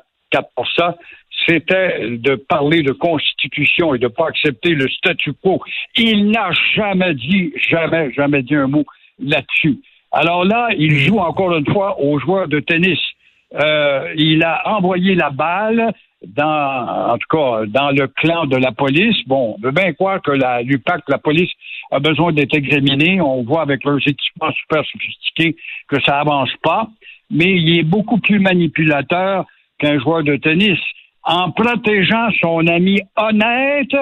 c'était 1.47 2.09
de 2.09 2.35
parler 2.35 2.81
de 2.81 2.91
constitution 2.91 3.93
et 3.93 3.99
de 3.99 4.05
ne 4.05 4.09
pas 4.09 4.27
accepter 4.27 4.69
le 4.69 4.87
statu 4.89 5.33
quo. 5.33 5.61
Il 5.95 6.31
n'a 6.31 6.49
jamais 6.75 7.13
dit, 7.13 7.53
jamais, 7.69 8.11
jamais 8.13 8.43
dit 8.43 8.55
un 8.55 8.67
mot 8.67 8.85
là-dessus. 9.19 9.79
Alors 10.11 10.45
là, 10.45 10.69
il 10.77 10.99
joue 10.99 11.19
encore 11.19 11.55
une 11.55 11.65
fois 11.71 11.99
aux 11.99 12.19
joueurs 12.19 12.47
de 12.47 12.59
tennis. 12.59 12.99
Euh, 13.55 14.13
il 14.15 14.43
a 14.43 14.75
envoyé 14.75 15.15
la 15.15 15.29
balle 15.29 15.91
dans, 16.25 17.13
en 17.13 17.17
tout 17.17 17.27
cas, 17.29 17.65
dans 17.67 17.91
le 17.91 18.07
clan 18.07 18.45
de 18.45 18.57
la 18.57 18.71
police. 18.71 19.17
Bon, 19.27 19.55
on 19.57 19.61
veut 19.61 19.71
bien 19.71 19.91
croire 19.93 20.21
que 20.21 20.31
la 20.31 20.61
l'UPAC, 20.61 21.03
la 21.07 21.17
police, 21.17 21.51
a 21.91 21.99
besoin 21.99 22.31
d'être 22.31 22.55
examinée. 22.55 23.21
On 23.21 23.43
voit 23.43 23.61
avec 23.61 23.83
leurs 23.83 24.07
équipements 24.07 24.51
super 24.51 24.83
sophistiqués 24.85 25.55
que 25.87 26.01
ça 26.01 26.19
avance 26.19 26.51
pas. 26.63 26.87
Mais 27.29 27.51
il 27.51 27.79
est 27.79 27.83
beaucoup 27.83 28.19
plus 28.19 28.39
manipulateur 28.39 29.45
qu'un 29.79 29.99
joueur 29.99 30.23
de 30.23 30.35
tennis 30.35 30.79
en 31.23 31.51
protégeant 31.51 32.29
son 32.41 32.67
ami 32.67 33.01
honnête, 33.15 33.95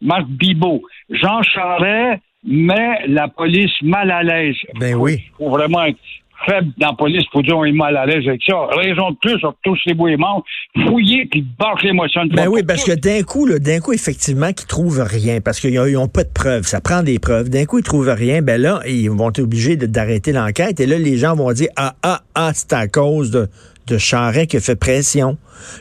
Marc 0.00 0.26
Bibot. 0.26 0.82
Jean 1.10 1.42
Charest 1.42 2.20
met 2.44 3.06
la 3.06 3.28
police 3.28 3.70
mal 3.82 4.10
à 4.10 4.22
l'aise. 4.22 4.56
Ben 4.78 4.94
oui. 4.94 5.22
Il 5.24 5.36
faut 5.36 5.50
vraiment 5.50 5.84
être 5.84 5.98
faible 6.46 6.72
dans 6.78 6.88
la 6.88 6.94
police 6.94 7.24
pour 7.30 7.42
dire 7.42 7.56
on 7.56 7.64
est 7.64 7.72
mal 7.72 7.96
à 7.96 8.06
l'aise 8.06 8.26
avec 8.26 8.42
ça. 8.44 8.54
Raison 8.76 9.10
de 9.10 9.16
plus, 9.20 9.44
on 9.44 9.54
tous 9.62 9.78
les 9.86 9.94
bouts 9.94 10.08
morts, 10.18 10.44
fouiller 10.86 11.26
puis 11.26 11.44
battre 11.58 11.84
l'émotion 11.84 12.26
de 12.26 12.34
Ben 12.34 12.48
oui, 12.48 12.62
parce 12.62 12.84
que 12.84 12.92
d'un 12.92 13.22
coup, 13.22 13.48
d'un 13.48 13.80
coup, 13.80 13.92
effectivement, 13.92 14.52
qu'ils 14.52 14.66
trouvent 14.66 15.02
rien, 15.02 15.40
parce 15.40 15.60
qu'ils 15.60 15.74
n'ont 15.74 16.08
pas 16.08 16.24
de 16.24 16.32
preuves. 16.32 16.64
Ça 16.64 16.80
prend 16.80 17.02
des 17.02 17.18
preuves. 17.18 17.48
D'un 17.48 17.64
coup, 17.64 17.78
ils 17.78 17.84
trouvent 17.84 18.08
rien. 18.08 18.42
Ben 18.42 18.60
là, 18.60 18.80
ils 18.86 19.08
vont 19.08 19.30
être 19.30 19.40
obligés 19.40 19.76
d'arrêter 19.76 20.32
l'enquête. 20.32 20.80
Et 20.80 20.86
là, 20.86 20.98
les 20.98 21.16
gens 21.16 21.34
vont 21.34 21.52
dire 21.52 21.68
ah 21.76 21.94
ah 22.02 22.22
ah, 22.34 22.50
c'est 22.54 22.72
à 22.72 22.88
cause 22.88 23.30
de 23.30 23.48
de 23.86 23.98
Charret 23.98 24.46
qui 24.46 24.56
a 24.56 24.60
fait 24.60 24.76
pression. 24.76 25.36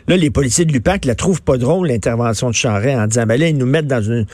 Là, 0.08 0.18
les 0.18 0.30
policiers 0.30 0.66
de 0.66 0.72
l'UPAC 0.72 1.06
la 1.06 1.16
trouvent 1.16 1.42
pas 1.42 1.58
drôle, 1.58 1.88
l'intervention 1.88 2.50
de 2.50 2.56
Charret, 2.56 2.96
en 2.96 3.08
disant, 3.08 3.26
ben 3.26 3.40
là, 3.40 3.48
ils 3.48 3.58
nous 3.58 3.66
mettent 3.66 3.88
dans 3.88 4.02
une, 4.02 4.26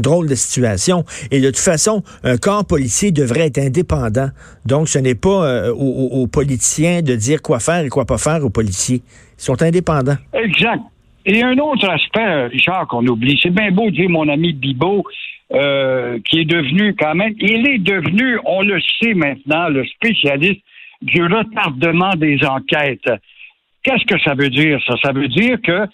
drôle 0.00 0.28
de 0.28 0.34
situation. 0.34 1.04
Et 1.30 1.40
de 1.40 1.46
toute 1.46 1.58
façon, 1.58 2.02
un 2.24 2.36
corps 2.36 2.66
policier 2.66 3.10
devrait 3.10 3.46
être 3.46 3.58
indépendant. 3.58 4.28
Donc, 4.66 4.88
ce 4.88 4.98
n'est 4.98 5.14
pas 5.14 5.44
euh, 5.44 5.72
aux, 5.72 6.26
politiciens 6.26 7.02
de 7.02 7.14
dire 7.14 7.42
quoi 7.42 7.60
faire 7.60 7.84
et 7.84 7.88
quoi 7.88 8.04
pas 8.04 8.18
faire 8.18 8.44
aux 8.44 8.50
policiers. 8.50 9.02
Ils 9.38 9.42
sont 9.42 9.62
indépendants. 9.62 10.16
Exact. 10.32 10.82
Et 11.26 11.42
un 11.42 11.58
autre 11.58 11.88
aspect, 11.88 12.46
Richard, 12.46 12.88
qu'on 12.88 13.06
oublie, 13.06 13.38
c'est 13.42 13.50
bien 13.50 13.70
beau 13.70 13.90
de 13.90 13.96
dire 13.96 14.08
mon 14.08 14.28
ami 14.28 14.52
Bibot, 14.52 15.04
euh, 15.52 16.18
qui 16.24 16.40
est 16.40 16.44
devenu 16.44 16.94
quand 16.98 17.14
même, 17.14 17.34
il 17.38 17.68
est 17.68 17.78
devenu, 17.78 18.38
on 18.44 18.62
le 18.62 18.78
sait 19.00 19.14
maintenant, 19.14 19.68
le 19.68 19.84
spécialiste 19.86 20.60
du 21.02 21.22
retardement 21.22 22.14
des 22.16 22.38
enquêtes. 22.44 23.10
Qu'est-ce 23.82 24.04
que 24.04 24.20
ça 24.20 24.34
veut 24.34 24.50
dire, 24.50 24.80
ça? 24.86 24.94
Ça 25.02 25.12
veut 25.12 25.28
dire 25.28 25.58
que 25.62 25.86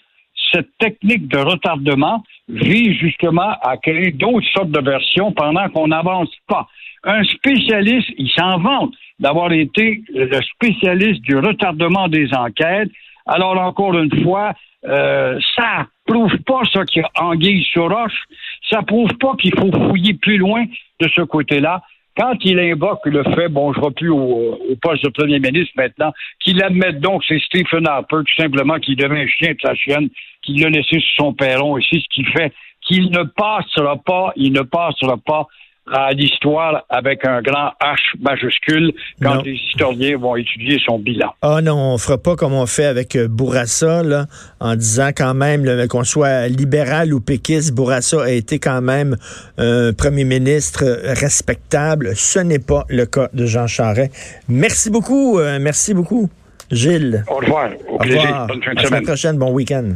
cette 0.51 0.69
technique 0.79 1.27
de 1.27 1.37
retardement 1.37 2.23
vise 2.47 2.97
justement 2.99 3.55
à 3.61 3.77
créer 3.77 4.11
d'autres 4.11 4.47
sortes 4.53 4.71
de 4.71 4.81
versions 4.81 5.31
pendant 5.31 5.69
qu'on 5.69 5.87
n'avance 5.87 6.29
pas. 6.47 6.67
Un 7.03 7.23
spécialiste, 7.23 8.09
il 8.17 8.29
s'en 8.31 8.59
vante 8.59 8.93
d'avoir 9.19 9.51
été 9.51 10.03
le 10.13 10.41
spécialiste 10.41 11.21
du 11.21 11.37
retardement 11.37 12.07
des 12.07 12.33
enquêtes. 12.33 12.89
Alors, 13.27 13.59
encore 13.59 13.97
une 13.97 14.23
fois, 14.23 14.53
euh, 14.87 15.39
ça 15.55 15.87
prouve 16.05 16.37
pas 16.45 16.61
y 16.95 16.99
a 16.99 17.09
anguille 17.19 17.63
sur 17.63 17.89
roche. 17.89 18.23
Ça 18.69 18.81
prouve 18.81 19.13
pas 19.19 19.35
qu'il 19.35 19.53
faut 19.57 19.71
fouiller 19.71 20.13
plus 20.13 20.37
loin 20.37 20.65
de 20.99 21.07
ce 21.07 21.21
côté-là. 21.21 21.81
Quand 22.17 22.33
il 22.45 22.59
invoque 22.59 23.05
le 23.05 23.23
fait, 23.35 23.49
bon, 23.49 23.73
je 23.73 23.79
ne 23.79 23.89
plus 23.89 24.09
au, 24.09 24.57
poste 24.81 25.03
de 25.03 25.09
premier 25.09 25.39
ministre 25.39 25.73
maintenant, 25.75 26.13
qu'il 26.39 26.63
admette 26.63 27.01
donc 27.01 27.23
c'est 27.27 27.39
Stephen 27.39 27.87
Harper, 27.87 28.21
tout 28.25 28.41
simplement, 28.41 28.79
qui 28.79 28.95
devient 28.95 29.23
un 29.23 29.27
chien 29.27 29.51
de 29.51 29.59
sa 29.61 29.75
chienne, 29.75 30.09
qu'il 30.41 30.61
l'a 30.61 30.69
laissé 30.69 30.99
sur 30.99 31.25
son 31.25 31.33
perron, 31.33 31.77
et 31.77 31.83
c'est 31.89 31.99
ce 31.99 32.07
qui 32.09 32.23
fait. 32.23 32.53
Qu'il 32.81 33.11
ne 33.11 33.23
passera 33.23 33.97
pas, 33.97 34.31
il 34.35 34.53
ne 34.53 34.61
passera 34.61 35.17
pas 35.17 35.47
à 35.91 36.11
l'histoire 36.13 36.83
avec 36.89 37.25
un 37.25 37.41
grand 37.41 37.71
H 37.81 37.97
majuscule 38.19 38.91
quand 39.21 39.41
les 39.43 39.53
historiens 39.53 40.17
vont 40.17 40.35
étudier 40.35 40.79
son 40.85 40.99
bilan. 40.99 41.33
Ah 41.41 41.61
non, 41.61 41.93
on 41.93 41.97
fera 41.97 42.17
pas 42.17 42.35
comme 42.35 42.53
on 42.53 42.65
fait 42.65 42.85
avec 42.85 43.15
euh, 43.15 43.27
Bourassa, 43.27 44.03
là, 44.03 44.25
en 44.59 44.75
disant 44.75 45.09
quand 45.15 45.33
même 45.33 45.87
qu'on 45.87 46.03
soit 46.03 46.47
libéral 46.47 47.13
ou 47.13 47.21
péquiste, 47.21 47.73
Bourassa 47.73 48.23
a 48.23 48.29
été 48.29 48.59
quand 48.59 48.81
même 48.81 49.15
un 49.57 49.93
premier 49.93 50.25
ministre 50.25 50.83
respectable. 51.19 52.15
Ce 52.15 52.39
n'est 52.39 52.59
pas 52.59 52.85
le 52.89 53.05
cas 53.05 53.29
de 53.33 53.45
Jean 53.45 53.67
Charest. 53.67 54.11
Merci 54.47 54.89
beaucoup, 54.89 55.39
euh, 55.39 55.59
merci 55.59 55.93
beaucoup, 55.93 56.29
Gilles. 56.71 57.23
Au 57.27 57.35
revoir. 57.35 57.69
Au, 57.87 57.97
plaisir. 57.97 58.45
Bonne 58.47 58.63
fin 58.63 58.73
de 58.73 58.79
semaine. 58.79 58.93
À 58.93 58.99
la 59.01 59.05
prochaine. 59.05 59.37
Bon 59.37 59.51
week-end. 59.51 59.91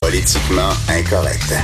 Politiquement 0.00 0.70
incorrect. 0.88 1.54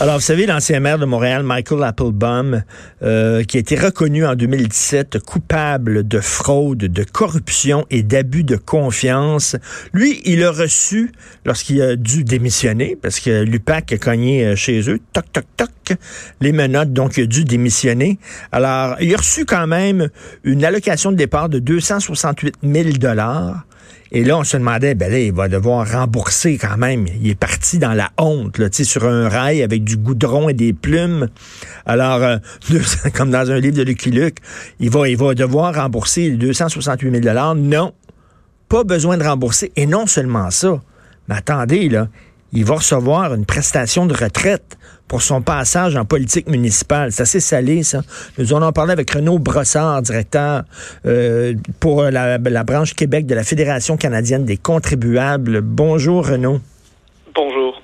Alors, 0.00 0.14
vous 0.14 0.22
savez, 0.22 0.46
l'ancien 0.46 0.78
maire 0.78 0.96
de 0.96 1.04
Montréal, 1.04 1.42
Michael 1.42 1.82
Applebaum, 1.82 2.62
euh, 3.02 3.42
qui 3.42 3.56
a 3.56 3.60
été 3.60 3.74
reconnu 3.74 4.24
en 4.24 4.36
2017 4.36 5.18
coupable 5.18 6.06
de 6.06 6.20
fraude, 6.20 6.78
de 6.78 7.02
corruption 7.02 7.84
et 7.90 8.04
d'abus 8.04 8.44
de 8.44 8.54
confiance, 8.54 9.56
lui, 9.92 10.22
il 10.24 10.44
a 10.44 10.52
reçu, 10.52 11.10
lorsqu'il 11.44 11.82
a 11.82 11.96
dû 11.96 12.22
démissionner, 12.22 12.96
parce 13.02 13.18
que 13.18 13.42
l'UPAC 13.42 13.92
a 13.92 13.98
cogné 13.98 14.46
euh, 14.46 14.54
chez 14.54 14.88
eux, 14.88 15.00
toc, 15.12 15.24
toc, 15.32 15.46
toc, 15.56 15.98
les 16.40 16.52
menottes, 16.52 16.92
donc 16.92 17.16
il 17.16 17.24
a 17.24 17.26
dû 17.26 17.44
démissionner. 17.44 18.20
Alors, 18.52 18.94
il 19.00 19.12
a 19.12 19.18
reçu 19.18 19.46
quand 19.46 19.66
même 19.66 20.10
une 20.44 20.64
allocation 20.64 21.10
de 21.10 21.16
départ 21.16 21.48
de 21.48 21.58
268 21.58 22.54
000 22.62 22.90
dollars. 22.98 23.64
Et 24.10 24.24
là, 24.24 24.38
on 24.38 24.44
se 24.44 24.56
demandait, 24.56 24.94
ben 24.94 25.10
là, 25.10 25.18
il 25.18 25.32
va 25.32 25.48
devoir 25.48 25.90
rembourser 25.90 26.56
quand 26.56 26.78
même. 26.78 27.06
Il 27.20 27.28
est 27.28 27.34
parti 27.34 27.78
dans 27.78 27.92
la 27.92 28.10
honte, 28.16 28.56
là, 28.58 28.68
sur 28.72 29.04
un 29.04 29.28
rail 29.28 29.62
avec 29.62 29.84
du 29.84 29.96
goudron 29.96 30.48
et 30.48 30.54
des 30.54 30.72
plumes. 30.72 31.28
Alors, 31.84 32.22
euh, 32.22 32.38
comme 33.14 33.30
dans 33.30 33.50
un 33.50 33.58
livre 33.58 33.76
de 33.76 33.82
Lucky 33.82 34.10
Luke, 34.10 34.38
il 34.80 34.90
va, 34.90 35.08
il 35.08 35.16
va 35.16 35.34
devoir 35.34 35.74
rembourser 35.74 36.30
268 36.30 37.22
000 37.22 37.54
Non, 37.56 37.92
pas 38.68 38.84
besoin 38.84 39.18
de 39.18 39.24
rembourser. 39.24 39.72
Et 39.76 39.86
non 39.86 40.06
seulement 40.06 40.50
ça, 40.50 40.80
mais 41.28 41.36
attendez, 41.36 41.90
là, 41.90 42.08
il 42.52 42.64
va 42.64 42.76
recevoir 42.76 43.34
une 43.34 43.44
prestation 43.44 44.06
de 44.06 44.14
retraite 44.14 44.77
pour 45.08 45.22
son 45.22 45.42
passage 45.42 45.96
en 45.96 46.04
politique 46.04 46.48
municipale. 46.48 47.12
C'est 47.12 47.22
assez 47.22 47.40
salé, 47.40 47.82
ça. 47.82 48.02
Nous 48.36 48.52
en 48.52 48.62
avons 48.62 48.72
parlé 48.72 48.92
avec 48.92 49.10
Renaud 49.10 49.38
Brossard, 49.38 50.02
directeur 50.02 50.64
euh, 51.06 51.54
pour 51.80 52.02
la, 52.02 52.38
la, 52.38 52.64
branche 52.64 52.94
Québec 52.94 53.26
de 53.26 53.34
la 53.34 53.44
Fédération 53.44 53.96
canadienne 53.96 54.44
des 54.44 54.58
contribuables. 54.58 55.62
Bonjour, 55.62 56.26
Renaud. 56.26 56.60
Bonjour. 57.34 57.80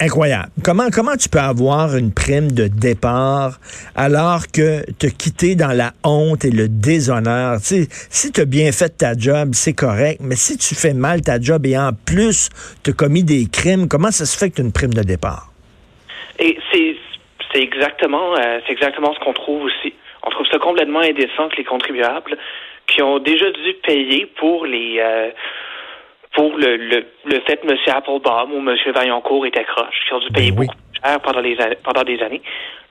Incroyable. 0.00 0.50
Comment, 0.62 0.90
comment 0.90 1.16
tu 1.16 1.28
peux 1.28 1.40
avoir 1.40 1.96
une 1.96 2.12
prime 2.12 2.52
de 2.52 2.68
départ 2.68 3.58
alors 3.96 4.46
que 4.46 4.88
te 4.92 5.08
quitter 5.08 5.56
dans 5.56 5.72
la 5.72 5.92
honte 6.04 6.44
et 6.44 6.52
le 6.52 6.68
déshonneur? 6.68 7.60
Tu 7.60 7.66
sais, 7.66 7.88
si 8.08 8.30
tu 8.30 8.42
as 8.42 8.44
bien 8.44 8.70
fait 8.70 8.96
ta 8.96 9.16
job, 9.16 9.50
c'est 9.54 9.72
correct, 9.72 10.20
mais 10.22 10.36
si 10.36 10.56
tu 10.56 10.76
fais 10.76 10.94
mal 10.94 11.22
ta 11.22 11.40
job 11.40 11.66
et 11.66 11.76
en 11.76 11.90
plus 11.92 12.48
tu 12.84 12.90
as 12.90 12.92
commis 12.92 13.24
des 13.24 13.46
crimes, 13.46 13.88
comment 13.88 14.12
ça 14.12 14.24
se 14.24 14.38
fait 14.38 14.50
que 14.50 14.56
tu 14.56 14.62
as 14.62 14.64
une 14.64 14.72
prime 14.72 14.94
de 14.94 15.02
départ? 15.02 15.47
Et 16.38 16.58
c'est 16.72 16.96
c'est 17.52 17.62
exactement 17.62 18.34
euh, 18.36 18.60
c'est 18.66 18.72
exactement 18.72 19.12
ce 19.14 19.20
qu'on 19.20 19.32
trouve 19.32 19.64
aussi. 19.64 19.94
On 20.24 20.30
trouve 20.30 20.46
ça 20.46 20.58
complètement 20.58 21.00
indécent 21.00 21.48
que 21.48 21.56
les 21.56 21.64
contribuables 21.64 22.36
qui 22.86 23.02
ont 23.02 23.18
déjà 23.18 23.50
dû 23.50 23.74
payer 23.82 24.26
pour 24.26 24.66
les 24.66 24.98
euh, 25.00 25.30
pour 26.34 26.56
le, 26.56 26.76
le, 26.76 27.06
le 27.24 27.40
fait 27.46 27.56
que 27.56 27.66
M. 27.66 27.76
Applebaum 27.88 28.52
ou 28.52 28.58
M. 28.58 28.76
Vaillancourt 28.94 29.46
étaient 29.46 29.64
croches, 29.64 30.04
qui 30.06 30.14
ont 30.14 30.20
dû 30.20 30.28
payer 30.28 30.50
ben 30.50 30.56
beaucoup 30.58 30.74
plus 30.74 31.00
cher 31.02 31.20
pendant, 31.20 31.40
les, 31.40 31.56
pendant 31.82 32.04
des 32.04 32.20
années, 32.22 32.42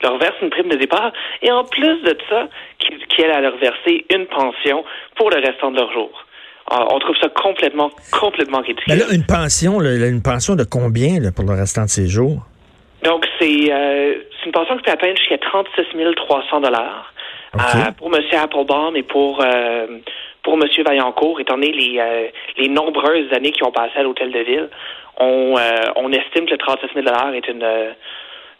leur 0.01 0.17
verse 0.17 0.35
une 0.41 0.49
prime 0.49 0.69
de 0.69 0.75
départ, 0.75 1.11
et 1.41 1.51
en 1.51 1.63
plus 1.63 2.01
de 2.01 2.17
ça, 2.29 2.47
qui, 2.79 2.93
qui 3.07 3.23
à 3.23 3.39
leur 3.39 3.55
verser 3.57 4.05
une 4.13 4.25
pension 4.25 4.83
pour 5.15 5.29
le 5.29 5.37
restant 5.37 5.71
de 5.71 5.77
leur 5.77 5.91
jours. 5.93 6.25
Ah, 6.69 6.85
on 6.91 6.99
trouve 6.99 7.15
ça 7.21 7.29
complètement, 7.29 7.89
complètement 8.11 8.59
ridicule. 8.59 8.83
Mais 8.87 8.97
là, 8.97 9.05
une 9.13 9.25
pension, 9.25 9.79
une 9.79 10.21
pension 10.21 10.55
de 10.55 10.65
combien 10.65 11.19
pour 11.33 11.45
le 11.45 11.53
restant 11.53 11.83
de 11.83 11.89
ses 11.89 12.07
jours? 12.07 12.45
Donc, 13.03 13.27
c'est 13.39 13.71
euh, 13.71 14.15
une 14.45 14.51
pension 14.51 14.75
qui 14.77 14.83
peut 14.83 14.91
atteindre 14.91 15.17
jusqu'à 15.17 15.37
36 15.37 15.83
300 16.15 16.61
dollars 16.61 17.13
euh, 17.55 17.91
pour 17.97 18.15
M. 18.15 18.23
Applebaum 18.33 18.95
et 18.95 19.03
pour 19.03 19.41
euh, 19.43 19.87
pour 20.47 20.53
M. 20.53 20.63
Vaillancourt, 20.85 21.41
étant 21.41 21.55
donné 21.55 21.73
les, 21.73 21.99
euh, 21.99 22.27
les 22.57 22.69
nombreuses 22.69 23.31
années 23.33 23.51
qui 23.51 23.63
ont 23.63 23.71
passé 23.71 23.91
à 23.97 24.03
l'hôtel 24.03 24.31
de 24.31 24.39
ville, 24.39 24.69
on, 25.19 25.57
euh, 25.57 25.91
on 25.97 26.11
estime 26.13 26.45
que 26.45 26.51
le 26.51 26.57
36 26.57 26.87
000 26.95 27.05
est 27.33 27.47
une, 27.49 27.63
euh, 27.63 27.91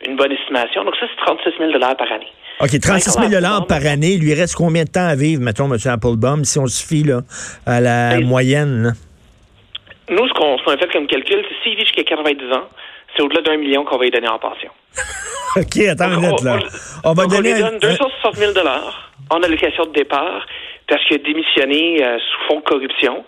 une 0.06 0.18
bonne 0.18 0.34
estimation. 0.34 0.84
Donc 0.84 0.96
ça, 0.98 1.06
c'est 1.10 1.26
36 1.26 1.52
000 1.58 1.72
par 1.80 2.12
année. 2.12 2.28
OK, 2.60 2.80
36 2.80 3.30
000 3.30 3.66
par 3.70 3.86
année. 3.86 4.14
Il 4.14 4.22
lui 4.22 4.34
reste 4.34 4.56
combien 4.56 4.84
de 4.84 4.90
temps 4.90 5.08
à 5.08 5.16
vivre, 5.16 5.42
mettons, 5.42 5.72
M. 5.72 5.78
Applebaum, 5.86 6.44
si 6.44 6.60
on 6.60 6.68
se 6.68 6.86
fie 6.86 7.04
là, 7.04 7.22
à 7.66 7.80
la 7.80 8.20
moyenne? 8.20 8.94
Nous, 10.10 10.28
ce 10.28 10.34
qu'on 10.34 10.56
a 10.56 10.78
fait 10.78 10.92
comme 10.92 11.08
calcul, 11.08 11.46
c'est 11.48 11.64
s'il 11.64 11.78
vit 11.78 11.86
jusqu'à 11.86 12.04
90 12.04 12.52
ans, 12.54 12.68
c'est 13.18 13.24
au-delà 13.24 13.42
d'un 13.42 13.58
million 13.58 13.84
qu'on 13.84 13.98
va 13.98 14.04
lui 14.04 14.12
donner 14.12 14.30
en 14.30 14.40
pension. 14.40 14.70
OK, 15.56 15.78
attends 15.90 16.14
une 16.14 16.22
minute, 16.22 16.44
là. 16.44 16.60
On, 17.04 17.14
va 17.14 17.26
donner... 17.26 17.54
lui 17.54 17.62
donne 17.62 17.80
260 17.80 18.36
000 18.36 18.54
en 19.30 19.42
allocation 19.42 19.86
de 19.86 19.92
départ 19.92 20.46
parce 20.88 21.04
qu'il 21.06 21.16
a 21.16 21.24
démissionné 21.24 22.04
euh, 22.04 22.18
sous 22.20 22.48
fond 22.48 22.60
de 22.60 22.64
corruption. 22.64 23.26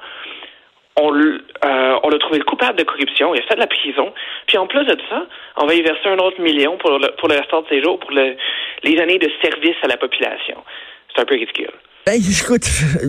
On, 0.95 1.13
euh, 1.13 1.99
on 2.03 2.09
l'a 2.09 2.17
trouvé 2.19 2.39
coupable 2.41 2.77
de 2.77 2.83
corruption, 2.83 3.33
il 3.33 3.39
a 3.39 3.43
fait 3.43 3.55
de 3.55 3.59
la 3.59 3.67
prison. 3.67 4.13
Puis 4.47 4.57
en 4.57 4.67
plus 4.67 4.85
de 4.85 4.97
ça, 5.09 5.25
on 5.57 5.65
va 5.65 5.73
y 5.73 5.81
verser 5.81 6.07
un 6.07 6.17
autre 6.17 6.41
million 6.41 6.77
pour 6.77 6.91
le, 6.91 7.15
pour 7.17 7.29
le 7.29 7.35
restant 7.35 7.61
de 7.61 7.67
ses 7.69 7.81
jours, 7.81 7.99
pour 7.99 8.11
le, 8.11 8.35
les 8.83 8.99
années 8.99 9.17
de 9.17 9.29
service 9.41 9.77
à 9.81 9.87
la 9.87 9.97
population. 9.97 10.57
C'est 11.13 11.21
un 11.21 11.25
peu 11.25 11.35
ridicule. 11.35 11.71
Ben, 12.09 12.19
écoute, 12.27 12.67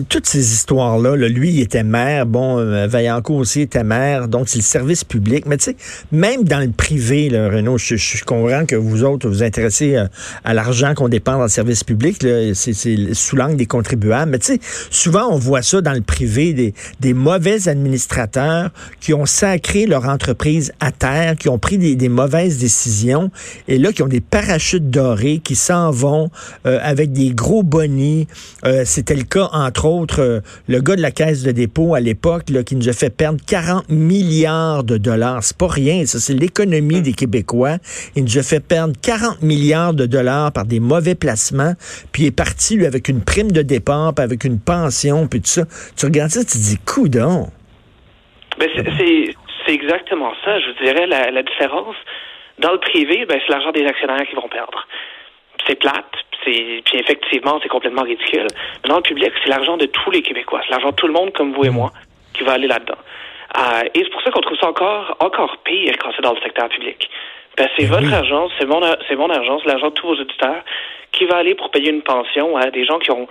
toutes 0.09 0.27
ces 0.27 0.53
histoires-là, 0.53 1.15
lui, 1.15 1.53
il 1.53 1.59
était 1.59 1.81
maire, 1.81 2.27
bon, 2.27 2.59
euh, 2.59 2.85
Vaillancourt 2.85 3.37
aussi 3.37 3.61
était 3.61 3.83
maire, 3.83 4.27
donc 4.27 4.47
c'est 4.47 4.59
le 4.59 4.63
service 4.63 5.03
public. 5.03 5.47
Mais 5.47 5.57
tu 5.57 5.71
sais, 5.71 5.75
même 6.11 6.43
dans 6.43 6.59
le 6.59 6.69
privé, 6.69 7.27
là, 7.27 7.49
Renaud, 7.49 7.79
je, 7.79 7.95
suis 7.95 8.19
comprends 8.19 8.67
que 8.67 8.75
vous 8.75 9.03
autres 9.03 9.27
vous 9.27 9.41
intéressez 9.41 9.95
euh, 9.95 10.05
à 10.43 10.53
l'argent 10.53 10.93
qu'on 10.93 11.09
dépense 11.09 11.37
dans 11.37 11.43
le 11.45 11.49
service 11.49 11.83
public, 11.83 12.23
c'est 12.53 13.13
sous 13.15 13.35
l'angle 13.35 13.55
des 13.55 13.65
contribuables. 13.65 14.33
Mais 14.33 14.37
tu 14.37 14.53
sais, 14.53 14.59
souvent 14.91 15.29
on 15.31 15.39
voit 15.39 15.63
ça 15.63 15.81
dans 15.81 15.93
le 15.93 16.01
privé, 16.01 16.53
des, 16.53 16.75
des 16.99 17.15
mauvais 17.15 17.67
administrateurs 17.67 18.69
qui 18.99 19.15
ont 19.15 19.25
sacré 19.25 19.87
leur 19.87 20.07
entreprise 20.07 20.73
à 20.79 20.91
terre, 20.91 21.37
qui 21.37 21.49
ont 21.49 21.57
pris 21.57 21.79
des, 21.79 21.95
des 21.95 22.09
mauvaises 22.09 22.59
décisions, 22.59 23.31
et 23.67 23.79
là, 23.79 23.93
qui 23.93 24.03
ont 24.03 24.07
des 24.07 24.21
parachutes 24.21 24.91
dorés, 24.91 25.41
qui 25.43 25.55
s'en 25.55 25.89
vont 25.89 26.29
euh, 26.67 26.77
avec 26.83 27.11
des 27.13 27.31
gros 27.31 27.63
bonnies. 27.63 28.27
C'était 28.91 29.15
le 29.15 29.23
cas, 29.23 29.47
entre 29.53 29.85
autres, 29.85 30.19
euh, 30.19 30.39
le 30.67 30.81
gars 30.81 30.97
de 30.97 31.01
la 31.01 31.11
caisse 31.11 31.43
de 31.43 31.53
dépôt 31.53 31.95
à 31.95 32.01
l'époque, 32.01 32.43
qui 32.65 32.75
nous 32.75 32.89
a 32.89 32.91
fait 32.91 33.09
perdre 33.09 33.39
40 33.47 33.87
milliards 33.87 34.83
de 34.83 34.97
dollars. 34.97 35.41
C'est 35.43 35.57
pas 35.57 35.69
rien, 35.69 36.05
ça, 36.05 36.19
c'est 36.19 36.33
l'économie 36.33 36.99
hmm. 36.99 37.03
des 37.03 37.13
Québécois. 37.13 37.77
Il 38.17 38.23
nous 38.23 38.37
a 38.37 38.43
fait 38.43 38.59
perdre 38.59 38.93
40 39.01 39.43
milliards 39.43 39.93
de 39.93 40.05
dollars 40.05 40.51
par 40.51 40.65
des 40.65 40.81
mauvais 40.81 41.15
placements, 41.15 41.71
puis 42.11 42.23
il 42.23 42.27
est 42.27 42.35
parti, 42.35 42.75
lui, 42.75 42.85
avec 42.85 43.07
une 43.07 43.23
prime 43.23 43.53
de 43.53 43.61
départ, 43.61 44.13
puis 44.13 44.25
avec 44.25 44.43
une 44.43 44.59
pension, 44.59 45.25
puis 45.25 45.39
tout 45.39 45.47
ça. 45.47 45.63
Tu 45.95 46.05
regardes 46.05 46.31
ça, 46.31 46.41
tu 46.41 46.59
te 46.59 46.63
dis, 46.63 46.77
coudon. 46.83 47.47
Ben, 48.59 48.67
c'est 48.75 49.73
exactement 49.73 50.33
ça. 50.43 50.59
Je 50.59 50.67
vous 50.67 50.83
dirais, 50.83 51.07
la, 51.07 51.31
la 51.31 51.43
différence. 51.43 51.95
Dans 52.59 52.73
le 52.73 52.79
privé, 52.79 53.25
ben, 53.25 53.39
c'est 53.39 53.53
l'argent 53.53 53.71
des 53.71 53.85
actionnaires 53.85 54.27
qui 54.27 54.35
vont 54.35 54.49
perdre. 54.49 54.85
C'est 55.65 55.79
plate, 55.79 56.11
puis 56.41 56.83
effectivement, 56.93 57.59
c'est 57.61 57.69
complètement 57.69 58.03
ridicule. 58.03 58.47
Mais 58.83 58.89
dans 58.89 58.97
le 58.97 59.01
public, 59.01 59.31
c'est 59.43 59.49
l'argent 59.49 59.77
de 59.77 59.85
tous 59.85 60.11
les 60.11 60.21
Québécois. 60.21 60.61
C'est 60.63 60.71
l'argent 60.71 60.89
de 60.89 60.95
tout 60.95 61.07
le 61.07 61.13
monde, 61.13 61.31
comme 61.33 61.53
vous 61.53 61.65
et 61.65 61.69
mm. 61.69 61.73
moi, 61.73 61.91
qui 62.33 62.43
va 62.43 62.53
aller 62.53 62.67
là-dedans. 62.67 62.97
Euh, 63.57 63.83
et 63.93 64.03
c'est 64.03 64.09
pour 64.09 64.21
ça 64.21 64.31
qu'on 64.31 64.41
trouve 64.41 64.57
ça 64.57 64.67
encore, 64.67 65.17
encore 65.19 65.57
pire 65.63 65.93
quand 65.99 66.11
c'est 66.15 66.21
dans 66.21 66.33
le 66.33 66.41
secteur 66.41 66.69
public. 66.69 67.09
Ben, 67.57 67.67
c'est 67.77 67.85
ben 67.85 67.99
votre 67.99 68.13
argent, 68.13 68.47
c'est 68.57 68.65
mon, 68.65 68.81
c'est 69.07 69.15
mon 69.15 69.29
argent, 69.29 69.59
c'est 69.59 69.67
l'argent 69.67 69.89
de 69.89 69.93
tous 69.93 70.07
vos 70.07 70.15
auditeurs 70.15 70.63
qui 71.11 71.25
va 71.25 71.37
aller 71.37 71.55
pour 71.55 71.69
payer 71.69 71.89
une 71.89 72.01
pension 72.01 72.55
à 72.55 72.71
des 72.71 72.85
gens 72.85 72.99
qui 72.99 73.11
ont 73.11 73.27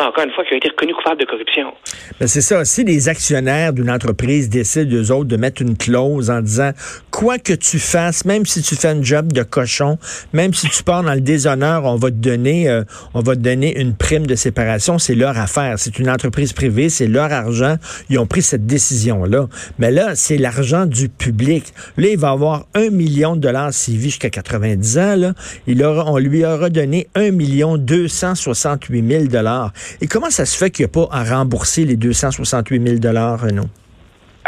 encore 0.00 0.24
une 0.24 0.32
fois, 0.32 0.44
qui 0.44 0.54
a 0.54 0.56
été 0.56 0.68
reconnu 0.68 0.94
coupable 0.94 1.20
de 1.20 1.26
corruption. 1.26 1.72
Ben 2.18 2.26
c'est 2.26 2.40
ça. 2.40 2.64
Si 2.64 2.84
les 2.84 3.08
actionnaires 3.08 3.72
d'une 3.72 3.90
entreprise 3.90 4.48
décident, 4.48 4.96
eux 4.96 5.10
autres, 5.10 5.28
de 5.28 5.36
mettre 5.36 5.62
une 5.62 5.76
clause 5.76 6.30
en 6.30 6.40
disant, 6.40 6.72
quoi 7.10 7.38
que 7.38 7.52
tu 7.52 7.78
fasses, 7.78 8.24
même 8.24 8.46
si 8.46 8.62
tu 8.62 8.74
fais 8.74 8.88
un 8.88 9.02
job 9.02 9.32
de 9.32 9.42
cochon, 9.42 9.98
même 10.32 10.54
si 10.54 10.68
tu 10.68 10.82
pars 10.82 11.02
dans 11.02 11.14
le 11.14 11.20
déshonneur, 11.20 11.84
on 11.84 11.96
va 11.96 12.10
te 12.10 12.16
donner, 12.16 12.68
euh, 12.70 12.84
on 13.14 13.20
va 13.20 13.34
te 13.34 13.40
donner 13.40 13.78
une 13.78 13.94
prime 13.94 14.26
de 14.26 14.34
séparation, 14.34 14.98
c'est 14.98 15.14
leur 15.14 15.38
affaire. 15.38 15.78
C'est 15.78 15.98
une 15.98 16.08
entreprise 16.08 16.52
privée, 16.52 16.88
c'est 16.88 17.06
leur 17.06 17.30
argent. 17.30 17.76
Ils 18.08 18.18
ont 18.18 18.26
pris 18.26 18.42
cette 18.42 18.66
décision-là. 18.66 19.46
Mais 19.78 19.90
là, 19.90 20.14
c'est 20.14 20.38
l'argent 20.38 20.86
du 20.86 21.08
public. 21.08 21.72
Là, 21.96 22.08
il 22.08 22.18
va 22.18 22.30
avoir 22.30 22.66
un 22.74 22.90
million 22.90 23.36
de 23.36 23.40
dollars 23.40 23.72
s'il 23.72 23.98
vit 23.98 24.10
jusqu'à 24.10 24.30
90 24.30 24.98
ans. 24.98 25.16
Là. 25.16 25.32
Il 25.66 25.82
aura, 25.84 26.10
on 26.10 26.18
lui 26.18 26.44
aura 26.44 26.70
donné 26.70 27.08
un 27.14 27.30
million 27.30 27.76
268 27.76 29.08
000 29.08 29.24
dollars. 29.24 29.72
Et 30.00 30.06
comment 30.06 30.30
ça 30.30 30.44
se 30.44 30.56
fait 30.56 30.70
qu'il 30.70 30.84
n'y 30.84 30.90
a 30.90 30.94
pas 30.94 31.08
à 31.12 31.24
rembourser 31.24 31.84
les 31.84 31.96
268 31.96 33.00
000 33.00 33.14
Renaud? 33.36 33.68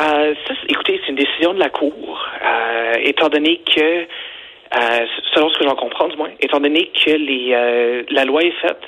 Euh, 0.00 0.34
écoutez, 0.68 1.00
c'est 1.02 1.10
une 1.10 1.16
décision 1.16 1.54
de 1.54 1.60
la 1.60 1.70
Cour, 1.70 1.92
euh, 2.44 2.94
étant 3.02 3.28
donné 3.28 3.60
que, 3.64 3.80
euh, 4.02 5.06
selon 5.34 5.48
ce 5.50 5.58
que 5.58 5.64
j'en 5.64 5.76
comprends 5.76 6.08
du 6.08 6.16
moins, 6.16 6.30
étant 6.40 6.60
donné 6.60 6.90
que 7.04 7.10
les, 7.10 8.04
la 8.10 8.24
loi 8.24 8.42
est 8.42 8.60
faite 8.60 8.82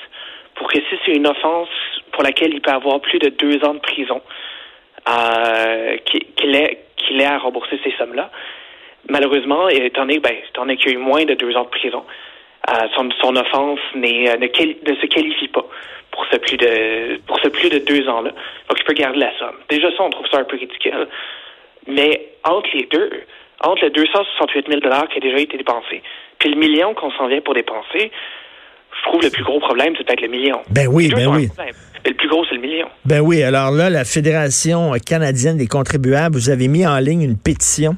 pour 0.55 0.67
que 0.67 0.79
si 0.79 0.95
c'est 1.05 1.13
une 1.13 1.27
offense 1.27 1.69
pour 2.11 2.23
laquelle 2.23 2.53
il 2.53 2.61
peut 2.61 2.71
avoir 2.71 2.99
plus 2.99 3.19
de 3.19 3.29
deux 3.29 3.63
ans 3.63 3.75
de 3.75 3.79
prison, 3.79 4.21
qu'il 6.05 6.55
ait, 6.55 6.79
qu'il 6.97 7.21
ait 7.21 7.25
à 7.25 7.37
rembourser 7.37 7.79
ces 7.83 7.93
sommes-là. 7.97 8.31
Malheureusement, 9.09 9.69
étant 9.69 10.01
donné, 10.01 10.19
ben, 10.19 10.33
étant 10.49 10.63
donné 10.63 10.75
qu'il 10.75 10.91
y 10.91 10.95
a 10.95 10.97
eu 10.97 11.01
moins 11.01 11.23
de 11.23 11.33
deux 11.35 11.55
ans 11.55 11.63
de 11.63 11.69
prison, 11.69 12.03
son, 12.95 13.09
son 13.21 13.35
offense 13.35 13.79
n'est, 13.95 14.37
ne, 14.37 14.45
ne 14.45 14.95
se 14.95 15.05
qualifie 15.07 15.47
pas 15.47 15.65
pour 16.11 16.25
ce 16.31 16.37
plus 16.37 16.57
de 16.57 17.19
pour 17.27 17.39
ce 17.39 17.47
plus 17.49 17.69
de 17.69 17.79
deux 17.79 18.07
ans-là. 18.09 18.31
Donc, 18.69 18.77
il 18.79 18.83
peut 18.83 18.93
garder 18.93 19.19
la 19.19 19.37
somme. 19.37 19.55
Déjà, 19.69 19.89
ça, 19.91 20.03
on 20.03 20.09
trouve 20.09 20.27
ça 20.31 20.39
un 20.39 20.43
peu 20.43 20.57
ridicule. 20.57 21.07
Mais 21.87 22.29
entre 22.43 22.69
les 22.73 22.87
deux, 22.91 23.09
entre 23.61 23.83
les 23.83 23.91
268 23.91 24.67
000 24.67 24.79
qui 24.81 25.17
a 25.17 25.19
déjà 25.19 25.37
été 25.37 25.57
dépensé, 25.57 26.01
puis 26.39 26.49
le 26.49 26.57
million 26.57 26.93
qu'on 26.93 27.11
s'en 27.11 27.27
vient 27.27 27.41
pour 27.41 27.53
dépenser, 27.53 28.11
je 28.97 29.09
trouve 29.09 29.21
le 29.21 29.29
plus 29.29 29.43
gros 29.43 29.59
problème, 29.59 29.93
c'est 29.97 30.05
peut-être 30.05 30.21
le 30.21 30.27
million. 30.27 30.59
Ben 30.69 30.87
oui, 30.87 31.09
ben 31.09 31.27
oui. 31.27 31.49
Mais 31.57 32.11
le 32.11 32.15
plus 32.15 32.27
gros, 32.27 32.45
c'est 32.45 32.55
le 32.55 32.61
million. 32.61 32.87
Ben 33.05 33.21
oui. 33.21 33.43
Alors 33.43 33.71
là, 33.71 33.89
la 33.89 34.05
Fédération 34.05 34.91
canadienne 35.05 35.57
des 35.57 35.67
contribuables, 35.67 36.35
vous 36.35 36.49
avez 36.49 36.67
mis 36.67 36.85
en 36.85 36.97
ligne 36.97 37.21
une 37.21 37.37
pétition. 37.37 37.95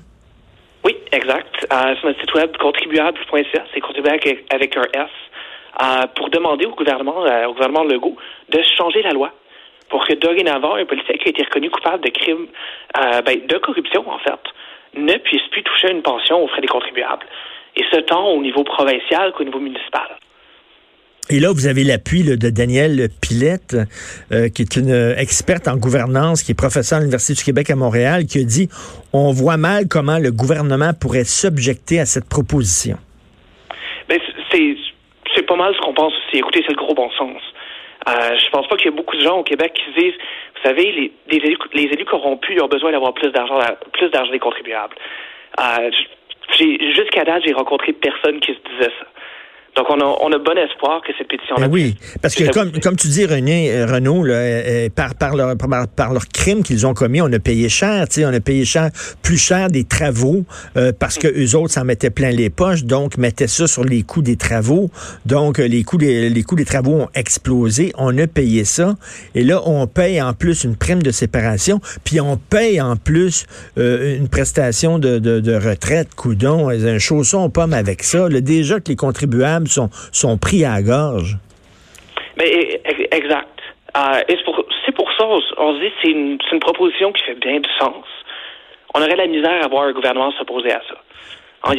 Oui, 0.85 0.95
exact. 1.11 1.67
Euh, 1.71 1.95
sur 1.95 2.07
notre 2.07 2.19
site 2.21 2.33
web 2.33 2.55
contribuable.ca, 2.57 3.65
c'est 3.73 3.81
contribuable 3.81 4.21
avec 4.49 4.77
un 4.77 4.83
S 4.93 5.09
pour 6.15 6.29
demander 6.29 6.65
au 6.65 6.75
gouvernement, 6.75 7.25
euh, 7.25 7.47
au 7.47 7.53
gouvernement 7.53 7.83
Legault 7.83 8.15
de 8.49 8.61
changer 8.77 9.01
la 9.01 9.11
loi 9.11 9.31
pour 9.89 10.05
que 10.05 10.13
dorénavant, 10.13 10.75
un 10.75 10.85
policier 10.85 11.17
qui 11.17 11.27
a 11.27 11.31
été 11.31 11.43
reconnu 11.43 11.69
coupable 11.69 12.03
de 12.03 12.09
crimes, 12.09 12.47
euh, 12.97 13.21
ben, 13.21 13.45
de 13.45 13.57
corruption 13.57 14.07
en 14.09 14.19
fait, 14.19 14.39
ne 14.93 15.17
puisse 15.17 15.47
plus 15.51 15.63
toucher 15.63 15.91
une 15.91 16.01
pension 16.01 16.43
aux 16.43 16.47
frais 16.47 16.61
des 16.61 16.67
contribuables. 16.67 17.25
Et 17.75 17.83
ce 17.91 17.99
tant 18.01 18.27
au 18.29 18.41
niveau 18.41 18.63
provincial 18.63 19.31
qu'au 19.33 19.43
niveau 19.43 19.59
municipal. 19.59 20.18
Et 21.31 21.39
là, 21.39 21.49
vous 21.53 21.67
avez 21.67 21.83
l'appui 21.83 22.23
de 22.23 22.49
Danielle 22.49 23.07
Pilette, 23.21 23.77
euh, 24.31 24.49
qui 24.49 24.63
est 24.63 24.75
une 24.75 25.13
experte 25.15 25.67
en 25.67 25.77
gouvernance, 25.77 26.41
qui 26.41 26.53
est 26.53 26.57
professeure 26.57 26.97
à 26.97 27.01
l'Université 27.01 27.33
du 27.37 27.43
Québec 27.43 27.69
à 27.69 27.75
Montréal, 27.75 28.25
qui 28.25 28.39
a 28.39 28.43
dit 28.43 28.67
on 29.13 29.31
voit 29.31 29.57
mal 29.57 29.83
comment 29.87 30.17
le 30.17 30.31
gouvernement 30.31 30.91
pourrait 30.99 31.25
s'objecter 31.25 31.99
à 31.99 32.05
cette 32.05 32.27
proposition. 32.27 32.97
Ben, 34.07 34.19
c'est 35.35 35.45
pas 35.45 35.55
mal 35.55 35.73
ce 35.75 35.79
qu'on 35.81 35.93
pense 35.93 36.13
aussi. 36.13 36.37
Écoutez, 36.37 36.63
c'est 36.65 36.73
le 36.73 36.81
gros 36.81 36.93
bon 36.93 37.09
sens. 37.11 37.41
Euh, 38.07 38.37
je 38.37 38.49
pense 38.49 38.67
pas 38.67 38.75
qu'il 38.77 38.89
y 38.89 38.93
a 38.93 38.95
beaucoup 38.95 39.15
de 39.15 39.21
gens 39.21 39.37
au 39.37 39.43
Québec 39.43 39.73
qui 39.73 39.85
se 39.93 39.99
disent, 39.99 40.17
vous 40.55 40.67
savez, 40.67 41.11
les, 41.29 41.37
élus, 41.37 41.57
les 41.73 41.83
élus 41.83 42.05
corrompus 42.05 42.61
ont 42.61 42.67
besoin 42.67 42.91
d'avoir 42.91 43.13
plus 43.13 43.31
d'argent, 43.31 43.59
plus 43.93 44.09
d'argent 44.09 44.31
des 44.31 44.39
contribuables. 44.39 44.95
Euh, 45.59 45.91
jusqu'à 46.57 47.23
date, 47.23 47.43
j'ai 47.45 47.53
rencontré 47.53 47.93
personne 47.93 48.39
qui 48.39 48.53
se 48.53 48.75
disait 48.75 48.91
ça. 48.99 49.05
Donc, 49.75 49.85
on 49.89 49.99
a, 49.99 50.17
on 50.21 50.31
a 50.31 50.37
bon 50.37 50.57
espoir 50.57 51.01
que 51.05 51.13
cette 51.17 51.27
pétition 51.27 51.55
ben 51.57 51.69
oui, 51.71 51.95
parce 52.21 52.35
que 52.35 52.51
comme, 52.51 52.71
comme 52.79 52.95
tu 52.95 53.07
dis, 53.07 53.25
René, 53.25 53.71
euh, 53.71 53.85
Renault, 53.85 54.23
là, 54.23 54.33
euh, 54.33 54.63
euh, 54.85 54.89
par, 54.93 55.15
par, 55.15 55.35
leur, 55.35 55.55
par, 55.57 56.13
leur 56.13 56.27
crime 56.27 56.63
qu'ils 56.63 56.87
ont 56.87 56.93
commis, 56.93 57.21
on 57.21 57.31
a 57.31 57.39
payé 57.39 57.69
cher, 57.69 58.07
tu 58.07 58.15
sais, 58.15 58.25
on 58.25 58.33
a 58.33 58.39
payé 58.39 58.65
cher, 58.65 58.89
plus 59.21 59.37
cher 59.37 59.69
des 59.69 59.83
travaux, 59.83 60.43
parce 60.99 61.17
que 61.17 61.27
eux 61.27 61.55
autres 61.55 61.73
s'en 61.73 61.85
mettaient 61.85 62.09
plein 62.09 62.31
les 62.31 62.49
poches, 62.49 62.83
donc 62.83 63.17
mettaient 63.17 63.47
ça 63.47 63.67
sur 63.67 63.83
les 63.83 64.03
coûts 64.03 64.21
des 64.21 64.35
travaux. 64.35 64.89
Donc, 65.25 65.59
les 65.59 65.83
coûts 65.83 65.97
des, 65.97 66.29
les 66.29 66.43
coûts 66.43 66.55
des 66.55 66.65
travaux 66.65 67.01
ont 67.01 67.09
explosé, 67.13 67.91
on 67.97 68.17
a 68.17 68.27
payé 68.27 68.65
ça, 68.65 68.95
et 69.35 69.43
là, 69.43 69.61
on 69.65 69.87
paye 69.87 70.21
en 70.21 70.33
plus 70.33 70.63
une 70.63 70.75
prime 70.75 71.01
de 71.01 71.11
séparation, 71.11 71.79
puis 72.03 72.19
on 72.19 72.37
paye 72.37 72.81
en 72.81 72.95
plus 72.95 73.45
une 73.77 74.27
prestation 74.29 74.99
de, 74.99 75.19
de, 75.19 75.39
de 75.39 75.55
retraite, 75.55 76.15
coudon, 76.15 76.69
un 76.69 76.99
chausson 76.99 77.43
aux 77.43 77.49
pommes 77.49 77.73
avec 77.73 78.03
ça. 78.03 78.29
Là, 78.29 78.41
déjà 78.41 78.79
que 78.79 78.89
les 78.89 78.95
contribuables 78.95 79.58
sont, 79.67 80.37
pris 80.37 80.65
à 80.65 80.75
la 80.75 80.81
gorge. 80.81 81.37
Mais, 82.37 82.81
exact. 83.11 83.59
Euh, 83.97 84.21
c'est 84.85 84.93
pour, 84.95 85.11
ça, 85.17 85.25
on, 85.25 85.73
se 85.75 85.79
dit 85.79 85.91
c'est 86.01 86.11
une, 86.11 86.37
une 86.51 86.59
proposition 86.59 87.11
qui 87.11 87.23
fait 87.23 87.35
bien 87.35 87.59
du 87.59 87.69
sens. 87.79 88.05
On 88.93 89.01
aurait 89.01 89.15
la 89.15 89.27
misère 89.27 89.63
à 89.63 89.67
voir 89.67 89.83
un 89.83 89.91
gouvernement 89.91 90.31
s'opposer 90.31 90.71
à 90.71 90.81
ça. 90.87 90.95
Hein, 91.63 91.73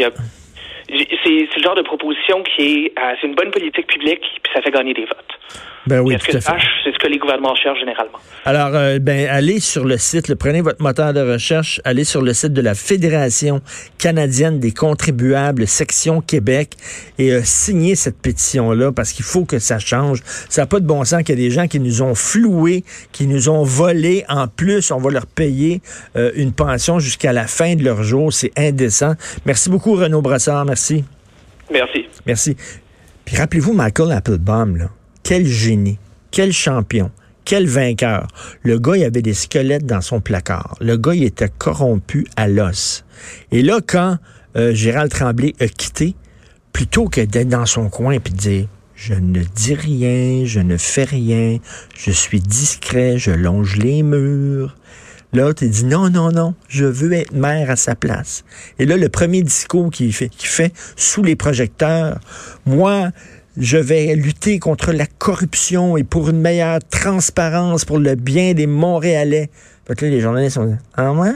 c'est 1.24 1.56
le 1.56 1.62
genre 1.62 1.74
de 1.74 1.82
proposition 1.82 2.42
qui 2.42 2.62
est, 2.62 2.92
euh, 2.98 3.14
c'est 3.20 3.26
une 3.26 3.34
bonne 3.34 3.50
politique 3.50 3.86
publique, 3.86 4.22
puis 4.42 4.52
ça 4.54 4.62
fait 4.62 4.70
gagner 4.70 4.94
des 4.94 5.04
votes. 5.04 5.38
Ben 5.86 6.00
oui, 6.00 6.16
tout 6.18 6.36
à 6.36 6.40
C'est 6.84 6.92
ce 6.92 6.98
que 6.98 7.06
les 7.08 7.18
gouvernements 7.18 7.54
cherchent 7.54 7.80
généralement? 7.80 8.18
Alors, 8.44 8.70
euh, 8.74 8.98
ben, 8.98 9.26
allez 9.28 9.60
sur 9.60 9.84
le 9.84 9.96
site, 9.96 10.34
prenez 10.34 10.60
votre 10.60 10.82
moteur 10.82 11.14
de 11.14 11.20
recherche, 11.20 11.80
allez 11.84 12.04
sur 12.04 12.20
le 12.20 12.34
site 12.34 12.52
de 12.52 12.60
la 12.60 12.74
Fédération 12.74 13.60
canadienne 13.98 14.60
des 14.60 14.72
contribuables, 14.72 15.66
section 15.66 16.20
Québec, 16.20 16.72
et 17.18 17.32
euh, 17.32 17.40
signez 17.42 17.94
cette 17.94 18.20
pétition-là 18.20 18.92
parce 18.92 19.12
qu'il 19.12 19.24
faut 19.24 19.46
que 19.46 19.58
ça 19.58 19.78
change. 19.78 20.20
Ça 20.50 20.62
n'a 20.62 20.66
pas 20.66 20.80
de 20.80 20.86
bon 20.86 21.02
sens 21.04 21.22
qu'il 21.22 21.38
y 21.38 21.42
a 21.42 21.48
des 21.48 21.50
gens 21.50 21.66
qui 21.66 21.80
nous 21.80 22.02
ont 22.02 22.14
floués, 22.14 22.84
qui 23.12 23.26
nous 23.26 23.48
ont 23.48 23.64
volés. 23.64 24.24
En 24.28 24.48
plus, 24.48 24.90
on 24.90 24.98
va 24.98 25.10
leur 25.10 25.26
payer 25.26 25.80
euh, 26.14 26.30
une 26.34 26.52
pension 26.52 26.98
jusqu'à 26.98 27.32
la 27.32 27.46
fin 27.46 27.74
de 27.74 27.82
leur 27.82 28.02
jour. 28.02 28.32
C'est 28.32 28.52
indécent. 28.58 29.14
Merci 29.46 29.70
beaucoup, 29.70 29.94
Renaud 29.94 30.22
Brassard. 30.22 30.66
Merci. 30.66 30.79
Merci. 31.70 32.06
Merci. 32.26 32.56
Puis 33.24 33.36
rappelez-vous 33.36 33.72
Michael 33.72 34.12
Applebaum, 34.12 34.76
là. 34.76 34.90
Quel 35.22 35.46
génie, 35.46 35.98
quel 36.30 36.52
champion, 36.52 37.10
quel 37.44 37.66
vainqueur. 37.66 38.26
Le 38.62 38.78
gars, 38.78 38.96
il 38.96 39.04
avait 39.04 39.22
des 39.22 39.34
squelettes 39.34 39.86
dans 39.86 40.00
son 40.00 40.20
placard. 40.20 40.76
Le 40.80 40.96
gars, 40.96 41.14
il 41.14 41.24
était 41.24 41.48
corrompu 41.48 42.26
à 42.36 42.48
l'os. 42.48 43.04
Et 43.52 43.62
là, 43.62 43.80
quand 43.86 44.18
euh, 44.56 44.74
Gérald 44.74 45.10
Tremblay 45.10 45.54
a 45.60 45.68
quitté, 45.68 46.14
plutôt 46.72 47.08
que 47.08 47.20
d'être 47.20 47.48
dans 47.48 47.66
son 47.66 47.88
coin 47.88 48.12
et 48.12 48.18
de 48.18 48.28
dire 48.30 48.66
je 48.94 49.14
ne 49.14 49.42
dis 49.42 49.74
rien, 49.74 50.44
je 50.44 50.60
ne 50.60 50.76
fais 50.76 51.04
rien, 51.04 51.58
je 51.96 52.10
suis 52.10 52.40
discret, 52.40 53.16
je 53.16 53.30
longe 53.30 53.76
les 53.76 54.02
murs. 54.02 54.76
L'autre, 55.32 55.62
il 55.62 55.70
dit 55.70 55.84
non, 55.84 56.10
non, 56.10 56.32
non, 56.32 56.54
je 56.68 56.84
veux 56.84 57.12
être 57.12 57.32
maire 57.32 57.70
à 57.70 57.76
sa 57.76 57.94
place. 57.94 58.44
Et 58.78 58.86
là, 58.86 58.96
le 58.96 59.08
premier 59.08 59.42
discours 59.42 59.90
qu'il 59.90 60.12
fait, 60.12 60.30
fait 60.36 60.72
sous 60.96 61.22
les 61.22 61.36
projecteurs, 61.36 62.18
moi, 62.66 63.10
je 63.56 63.78
vais 63.78 64.16
lutter 64.16 64.58
contre 64.58 64.92
la 64.92 65.06
corruption 65.06 65.96
et 65.96 66.02
pour 66.02 66.30
une 66.30 66.40
meilleure 66.40 66.80
transparence 66.90 67.84
pour 67.84 67.98
le 67.98 68.16
bien 68.16 68.54
des 68.54 68.66
Montréalais. 68.66 69.50
Fait 69.86 69.94
que 69.94 70.04
là, 70.04 70.10
les 70.10 70.20
journalistes 70.20 70.58
ont 70.58 70.66
dit, 70.66 70.76
ah 70.96 71.12
ouais? 71.12 71.34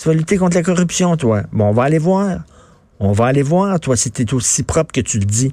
Tu 0.00 0.08
vas 0.08 0.14
lutter 0.14 0.36
contre 0.36 0.56
la 0.56 0.62
corruption, 0.62 1.16
toi? 1.16 1.42
Bon, 1.52 1.66
on 1.66 1.72
va 1.72 1.84
aller 1.84 1.98
voir. 1.98 2.40
On 2.98 3.12
va 3.12 3.26
aller 3.26 3.42
voir, 3.42 3.78
toi, 3.78 3.96
si 3.96 4.10
t'es 4.10 4.32
aussi 4.34 4.62
propre 4.62 4.92
que 4.92 5.00
tu 5.00 5.18
le 5.18 5.24
dis. 5.24 5.52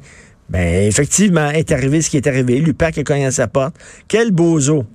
Ben, 0.50 0.88
effectivement, 0.88 1.50
est 1.50 1.72
arrivé 1.72 2.02
ce 2.02 2.10
qui 2.10 2.18
est 2.18 2.28
arrivé. 2.28 2.60
Lupac 2.60 2.98
a 2.98 3.04
cogné 3.04 3.26
à 3.26 3.32
sa 3.32 3.48
porte. 3.48 3.76
Quel 4.08 4.32
bozo! 4.32 4.86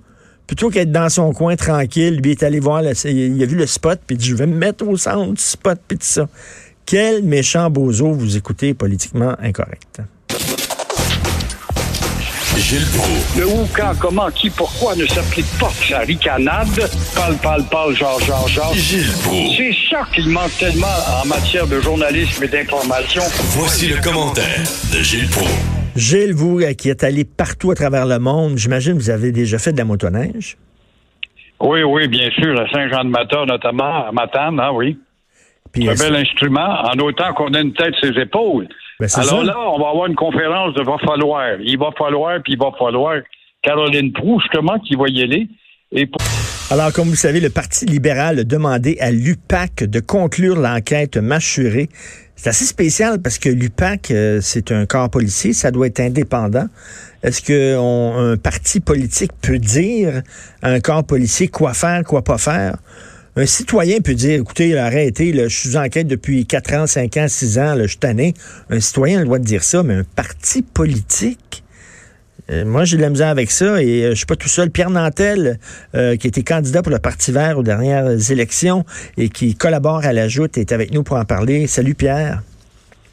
Plutôt 0.53 0.69
qu'être 0.69 0.93
dans 0.93 1.09
son 1.09 1.33
coin 1.33 1.57
tranquille, 1.57 2.21
lui 2.23 2.33
est 2.33 2.43
allé 2.43 2.61
voir, 2.61 2.83
il 2.83 3.43
a 3.43 3.47
vu 3.47 3.57
le 3.57 3.67
spot, 3.67 3.99
puis 4.07 4.17
il 4.17 4.19
dit, 4.19 4.27
je 4.27 4.35
vais 4.35 4.47
me 4.47 4.55
mettre 4.55 4.87
au 4.87 4.99
centre 4.99 5.33
du 5.33 5.41
spot, 5.41 5.81
puis 5.89 5.97
tout 5.97 6.05
ça. 6.05 6.29
Quel 6.85 7.23
méchant 7.23 7.71
bozo 7.71 8.13
vous 8.13 8.37
écoutez 8.37 8.75
politiquement 8.75 9.35
incorrect. 9.43 10.03
Gilles 12.59 12.87
Le 13.39 13.47
où, 13.47 13.67
quand, 13.75 13.95
comment, 13.99 14.31
qui, 14.31 14.51
pourquoi 14.51 14.95
ne 14.95 15.07
s'applique 15.07 15.51
pas 15.59 15.73
sa 15.89 16.01
ricanade? 16.01 16.87
Parle, 17.15 17.37
parle, 17.37 17.65
parle, 17.71 17.97
genre, 17.97 18.21
genre, 18.21 18.47
genre. 18.47 18.75
Gilles 18.75 19.07
C'est 19.57 19.75
ça 19.89 20.07
qu'il 20.15 20.29
manque 20.29 20.55
tellement 20.59 20.87
en 21.23 21.27
matière 21.29 21.67
de 21.67 21.81
journalisme 21.81 22.45
et 22.45 22.49
d'information. 22.49 23.23
Voici 23.57 23.89
le 23.89 23.97
commentaire 24.03 24.65
de 24.93 25.03
Gilles 25.03 25.31
Proulx. 25.31 25.82
Gilles, 25.97 26.32
vous 26.32 26.61
euh, 26.61 26.72
qui 26.72 26.88
êtes 26.88 27.05
allé 27.05 27.24
partout 27.24 27.70
à 27.70 27.74
travers 27.74 28.07
le 28.07 28.18
monde, 28.18 28.57
j'imagine 28.57 28.95
que 28.95 28.99
vous 28.99 29.11
avez 29.11 29.32
déjà 29.32 29.59
fait 29.59 29.72
de 29.72 29.78
la 29.78 29.84
motoneige? 29.84 30.57
Oui, 31.61 31.82
oui, 31.82 32.09
bien 32.09 32.30
sûr. 32.30 32.59
À 32.59 32.68
Saint-Jean-de-Mata, 32.70 33.45
notamment, 33.47 34.09
à 34.09 34.12
Matane, 34.12 34.59
hein, 34.59 34.70
oui. 34.72 34.99
Puis, 35.72 35.88
un 35.88 35.95
bel 35.95 36.16
instrument, 36.16 36.82
en 36.82 36.99
autant 36.99 37.32
qu'on 37.34 37.55
a 37.55 37.61
une 37.61 37.72
tête 37.72 37.95
sur 37.95 38.12
ses 38.12 38.20
épaules. 38.20 38.68
Ben, 39.01 39.09
Alors 39.16 39.45
là, 39.45 39.57
on 39.70 39.78
va 39.78 39.88
avoir 39.90 40.07
une 40.07 40.14
conférence 40.14 40.74
de 40.74 40.82
va 40.82 40.99
falloir. 40.99 41.61
Il 41.61 41.78
va 41.78 41.90
falloir, 41.97 42.40
puis 42.43 42.55
il 42.55 42.59
va 42.59 42.72
falloir. 42.78 43.20
Caroline 43.62 44.12
Proux, 44.12 44.40
justement, 44.40 44.78
qui 44.80 44.97
va 44.97 45.05
y 45.09 45.22
aller. 45.22 45.49
Et 45.93 46.07
Alors, 46.73 46.91
comme 46.91 47.11
vous 47.11 47.16
savez, 47.16 47.41
le 47.41 47.51
Parti 47.51 47.85
libéral 47.85 48.39
a 48.39 48.45
demandé 48.45 48.97
à 48.99 49.11
l'UPAC 49.11 49.85
de 49.85 50.01
conclure 50.01 50.59
l'enquête 50.59 51.18
mâchurée. 51.18 51.91
C'est 52.35 52.49
assez 52.49 52.64
spécial 52.64 53.20
parce 53.20 53.37
que 53.37 53.51
l'UPAC, 53.51 54.11
euh, 54.11 54.39
c'est 54.41 54.73
un 54.73 54.87
corps 54.87 55.11
policier, 55.11 55.53
ça 55.53 55.70
doit 55.70 55.89
être 55.89 56.01
indépendant. 56.01 56.64
Est-ce 57.23 57.43
qu'un 57.43 58.39
parti 58.39 58.81
politique 58.81 59.33
peut 59.43 59.59
dire 59.59 60.23
à 60.62 60.70
un 60.70 60.81
corps 60.81 61.05
policier 61.05 61.49
quoi 61.49 61.75
faire, 61.75 62.05
quoi 62.05 62.25
pas 62.25 62.39
faire? 62.39 62.79
Un 63.37 63.45
citoyen 63.45 64.01
peut 64.01 64.14
dire, 64.14 64.41
écoutez, 64.41 64.75
arrêtez, 64.79 65.35
là, 65.35 65.49
je 65.49 65.55
suis 65.55 65.77
en 65.77 65.85
enquête 65.85 66.07
depuis 66.07 66.47
4 66.47 66.75
ans, 66.75 66.87
5 66.87 67.18
ans, 67.18 67.27
6 67.29 67.59
ans, 67.59 67.75
là, 67.75 67.83
je 67.83 67.89
suis 67.89 67.99
tanné. 67.99 68.33
Un 68.70 68.81
citoyen 68.81 69.20
a 69.20 69.25
le 69.25 69.39
dire 69.41 69.62
ça, 69.62 69.83
mais 69.83 69.97
un 69.97 70.05
parti 70.05 70.62
politique, 70.62 71.62
moi, 72.64 72.84
j'ai 72.84 72.97
de 72.97 73.03
la 73.03 73.11
misère 73.11 73.28
avec 73.28 73.51
ça 73.51 73.82
et 73.82 74.05
euh, 74.05 74.11
je 74.11 74.14
suis 74.14 74.26
pas 74.26 74.36
tout 74.36 74.49
seul. 74.49 74.70
Pierre 74.70 74.90
Nantel, 74.90 75.59
euh, 75.95 76.16
qui 76.16 76.26
était 76.26 76.43
candidat 76.43 76.82
pour 76.82 76.93
le 76.93 76.99
Parti 76.99 77.32
vert 77.32 77.59
aux 77.59 77.62
dernières 77.62 78.30
élections 78.30 78.84
et 79.16 79.28
qui 79.28 79.55
collabore 79.57 80.05
à 80.05 80.12
la 80.12 80.28
joute, 80.28 80.59
est 80.59 80.72
avec 80.72 80.93
nous 80.93 81.03
pour 81.03 81.16
en 81.16 81.24
parler. 81.24 81.66
Salut 81.66 81.95
Pierre. 81.95 82.40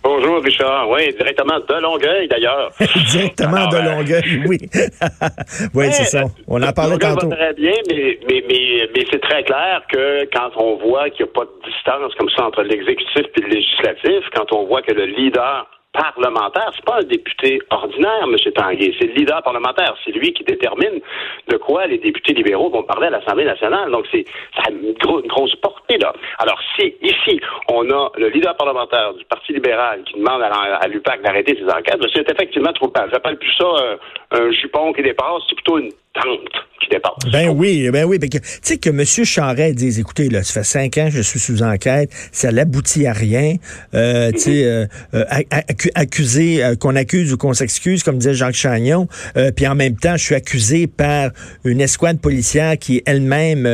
Bonjour, 0.01 0.41
Richard. 0.41 0.89
Oui, 0.89 1.13
directement 1.13 1.59
de 1.59 1.81
Longueuil, 1.81 2.27
d'ailleurs. 2.29 2.71
directement 3.11 3.67
de 3.67 3.75
euh, 3.75 3.95
Longueuil, 3.95 4.43
oui. 4.47 4.57
oui, 5.73 5.85
c'est 5.91 6.05
ça. 6.05 6.23
On 6.47 6.61
en 6.61 6.71
parlait 6.71 6.97
tantôt. 6.97 7.29
Va 7.29 7.35
très 7.35 7.53
bien, 7.53 7.73
mais, 7.89 8.17
mais, 8.27 8.43
mais, 8.47 8.89
mais 8.95 9.05
c'est 9.11 9.21
très 9.21 9.43
clair 9.43 9.81
que 9.91 10.23
quand 10.33 10.51
on 10.55 10.77
voit 10.77 11.09
qu'il 11.09 11.25
n'y 11.25 11.31
a 11.31 11.33
pas 11.33 11.45
de 11.45 11.69
distance 11.69 12.15
comme 12.17 12.29
ça 12.29 12.45
entre 12.45 12.63
l'exécutif 12.63 13.25
et 13.35 13.41
le 13.41 13.49
législatif, 13.49 14.23
quand 14.33 14.51
on 14.53 14.65
voit 14.67 14.81
que 14.81 14.93
le 14.93 15.05
leader 15.05 15.67
parlementaire. 15.99 16.71
C'est 16.75 16.85
pas 16.85 16.99
un 16.99 17.03
député 17.03 17.59
ordinaire, 17.69 18.23
M. 18.23 18.35
Tanguay. 18.53 18.93
C'est 18.99 19.07
le 19.07 19.13
leader 19.13 19.43
parlementaire. 19.43 19.95
C'est 20.05 20.11
lui 20.11 20.31
qui 20.33 20.43
détermine 20.43 21.01
de 21.47 21.57
quoi 21.57 21.87
les 21.87 21.97
députés 21.97 22.33
libéraux 22.33 22.69
vont 22.69 22.83
parler 22.83 23.07
à 23.07 23.11
l'Assemblée 23.11 23.45
nationale. 23.45 23.91
Donc, 23.91 24.05
c'est, 24.11 24.25
ça 24.55 24.63
a 24.67 24.71
une, 24.71 24.93
grosse 25.27 25.55
portée, 25.55 25.97
là. 25.97 26.13
Alors, 26.37 26.59
si 26.75 26.95
ici, 27.01 27.39
on 27.69 27.89
a 27.89 28.11
le 28.17 28.29
leader 28.29 28.55
parlementaire 28.55 29.13
du 29.13 29.25
Parti 29.25 29.53
libéral 29.53 30.03
qui 30.03 30.13
demande 30.13 30.41
à, 30.41 30.87
l'UPAC 30.87 31.21
d'arrêter 31.21 31.57
ses 31.57 31.69
enquêtes, 31.69 32.01
c'est 32.13 32.31
effectivement 32.31 32.73
trop 32.73 32.87
pas. 32.87 33.07
J'appelle 33.11 33.37
plus 33.37 33.53
ça 33.57 33.65
euh, 33.65 33.97
un 34.31 34.51
jupon 34.51 34.93
qui 34.93 35.01
dépasse, 35.01 35.43
c'est 35.47 35.55
plutôt 35.55 35.77
une 35.77 35.91
qui 36.79 36.89
dépasse. 36.89 37.31
Ben 37.31 37.49
oui, 37.49 37.89
ben 37.91 38.05
oui. 38.05 38.19
Tu 38.19 38.39
sais 38.61 38.77
que 38.77 38.89
M. 38.89 39.03
Charret 39.05 39.73
dise, 39.73 39.99
écoutez, 39.99 40.29
là, 40.29 40.43
ça 40.43 40.53
fait 40.53 40.63
cinq 40.63 40.97
ans 40.97 41.05
que 41.05 41.15
je 41.15 41.21
suis 41.21 41.39
sous 41.39 41.61
enquête, 41.61 42.11
ça 42.31 42.51
n'aboutit 42.51 43.05
à 43.05 43.13
rien. 43.13 43.55
Euh, 43.93 44.31
tu 44.31 44.39
sais, 44.39 44.65
euh, 44.65 44.85
euh, 45.13 45.23
accusé, 45.95 46.63
qu'on 46.79 46.95
accuse 46.95 47.33
ou 47.33 47.37
qu'on 47.37 47.53
s'excuse, 47.53 48.03
comme 48.03 48.17
disait 48.17 48.33
Jacques 48.33 48.55
Chagnon. 48.55 49.07
puis 49.55 49.67
en 49.67 49.75
même 49.75 49.95
temps, 49.95 50.17
je 50.17 50.23
suis 50.23 50.35
accusé 50.35 50.87
par 50.87 51.31
une 51.65 51.81
escouade 51.81 52.19
policière 52.19 52.77
qui 52.77 52.97
est 52.97 53.03
elle-même 53.05 53.67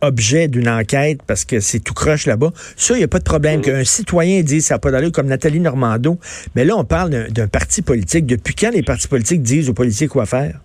objet 0.00 0.48
d'une 0.48 0.68
enquête 0.68 1.20
parce 1.26 1.44
que 1.44 1.60
c'est 1.60 1.80
tout 1.80 1.94
croche 1.94 2.26
là-bas. 2.26 2.52
Ça, 2.76 2.94
il 2.94 2.98
n'y 2.98 3.04
a 3.04 3.08
pas 3.08 3.18
de 3.18 3.24
problème. 3.24 3.60
Mm. 3.60 3.62
Qu'un 3.62 3.84
citoyen 3.84 4.42
dise 4.42 4.66
ça 4.66 4.74
n'a 4.74 4.78
pas 4.78 4.90
d'allure, 4.90 5.12
comme 5.12 5.26
Nathalie 5.26 5.60
Normando. 5.60 6.18
Mais 6.54 6.64
là, 6.64 6.76
on 6.76 6.84
parle 6.84 7.28
d'un 7.30 7.48
parti 7.48 7.82
politique. 7.82 8.26
Depuis 8.26 8.54
quand 8.54 8.70
les 8.70 8.82
partis 8.82 9.08
politiques 9.08 9.42
disent 9.42 9.68
aux 9.68 9.74
policiers 9.74 10.08
quoi 10.08 10.26
faire? 10.26 10.60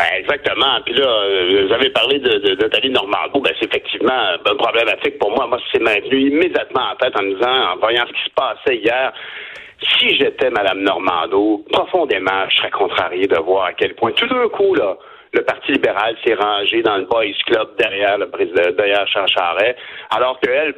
Ben, 0.00 0.18
exactement. 0.18 0.80
Puis 0.86 0.94
là, 0.94 1.06
euh, 1.06 1.66
vous 1.66 1.74
avez 1.74 1.90
parlé 1.90 2.18
de, 2.20 2.38
de, 2.38 2.54
Nathalie 2.54 2.88
Normando. 2.88 3.38
Ben, 3.40 3.52
c'est 3.60 3.66
effectivement 3.66 4.14
un 4.46 4.56
problématique 4.56 5.18
pour 5.18 5.30
moi. 5.30 5.46
Moi, 5.46 5.58
c'est 5.70 5.82
maintenu 5.82 6.30
immédiatement 6.30 6.92
en 6.92 6.96
tête 6.96 7.14
en 7.18 7.22
me 7.22 7.34
disant, 7.34 7.72
en 7.72 7.76
voyant 7.76 8.04
ce 8.06 8.12
qui 8.12 8.24
se 8.24 8.34
passait 8.34 8.76
hier, 8.76 9.12
si 9.98 10.16
j'étais 10.16 10.48
Mme 10.48 10.80
Normando, 10.80 11.66
profondément, 11.70 12.48
je 12.48 12.56
serais 12.56 12.70
contrarié 12.70 13.26
de 13.26 13.36
voir 13.36 13.66
à 13.66 13.72
quel 13.74 13.94
point, 13.94 14.12
tout 14.12 14.26
d'un 14.26 14.48
coup, 14.48 14.74
là, 14.74 14.96
le 15.34 15.42
Parti 15.42 15.72
libéral 15.72 16.16
s'est 16.24 16.34
rangé 16.34 16.80
dans 16.82 16.96
le 16.96 17.04
Boys 17.04 17.36
Club 17.46 17.68
derrière 17.78 18.16
le 18.16 18.30
président, 18.30 18.70
derrière 18.76 19.06
Charles 19.06 19.28
Charret, 19.28 19.76
alors 20.16 20.40
qu'elle, 20.40 20.74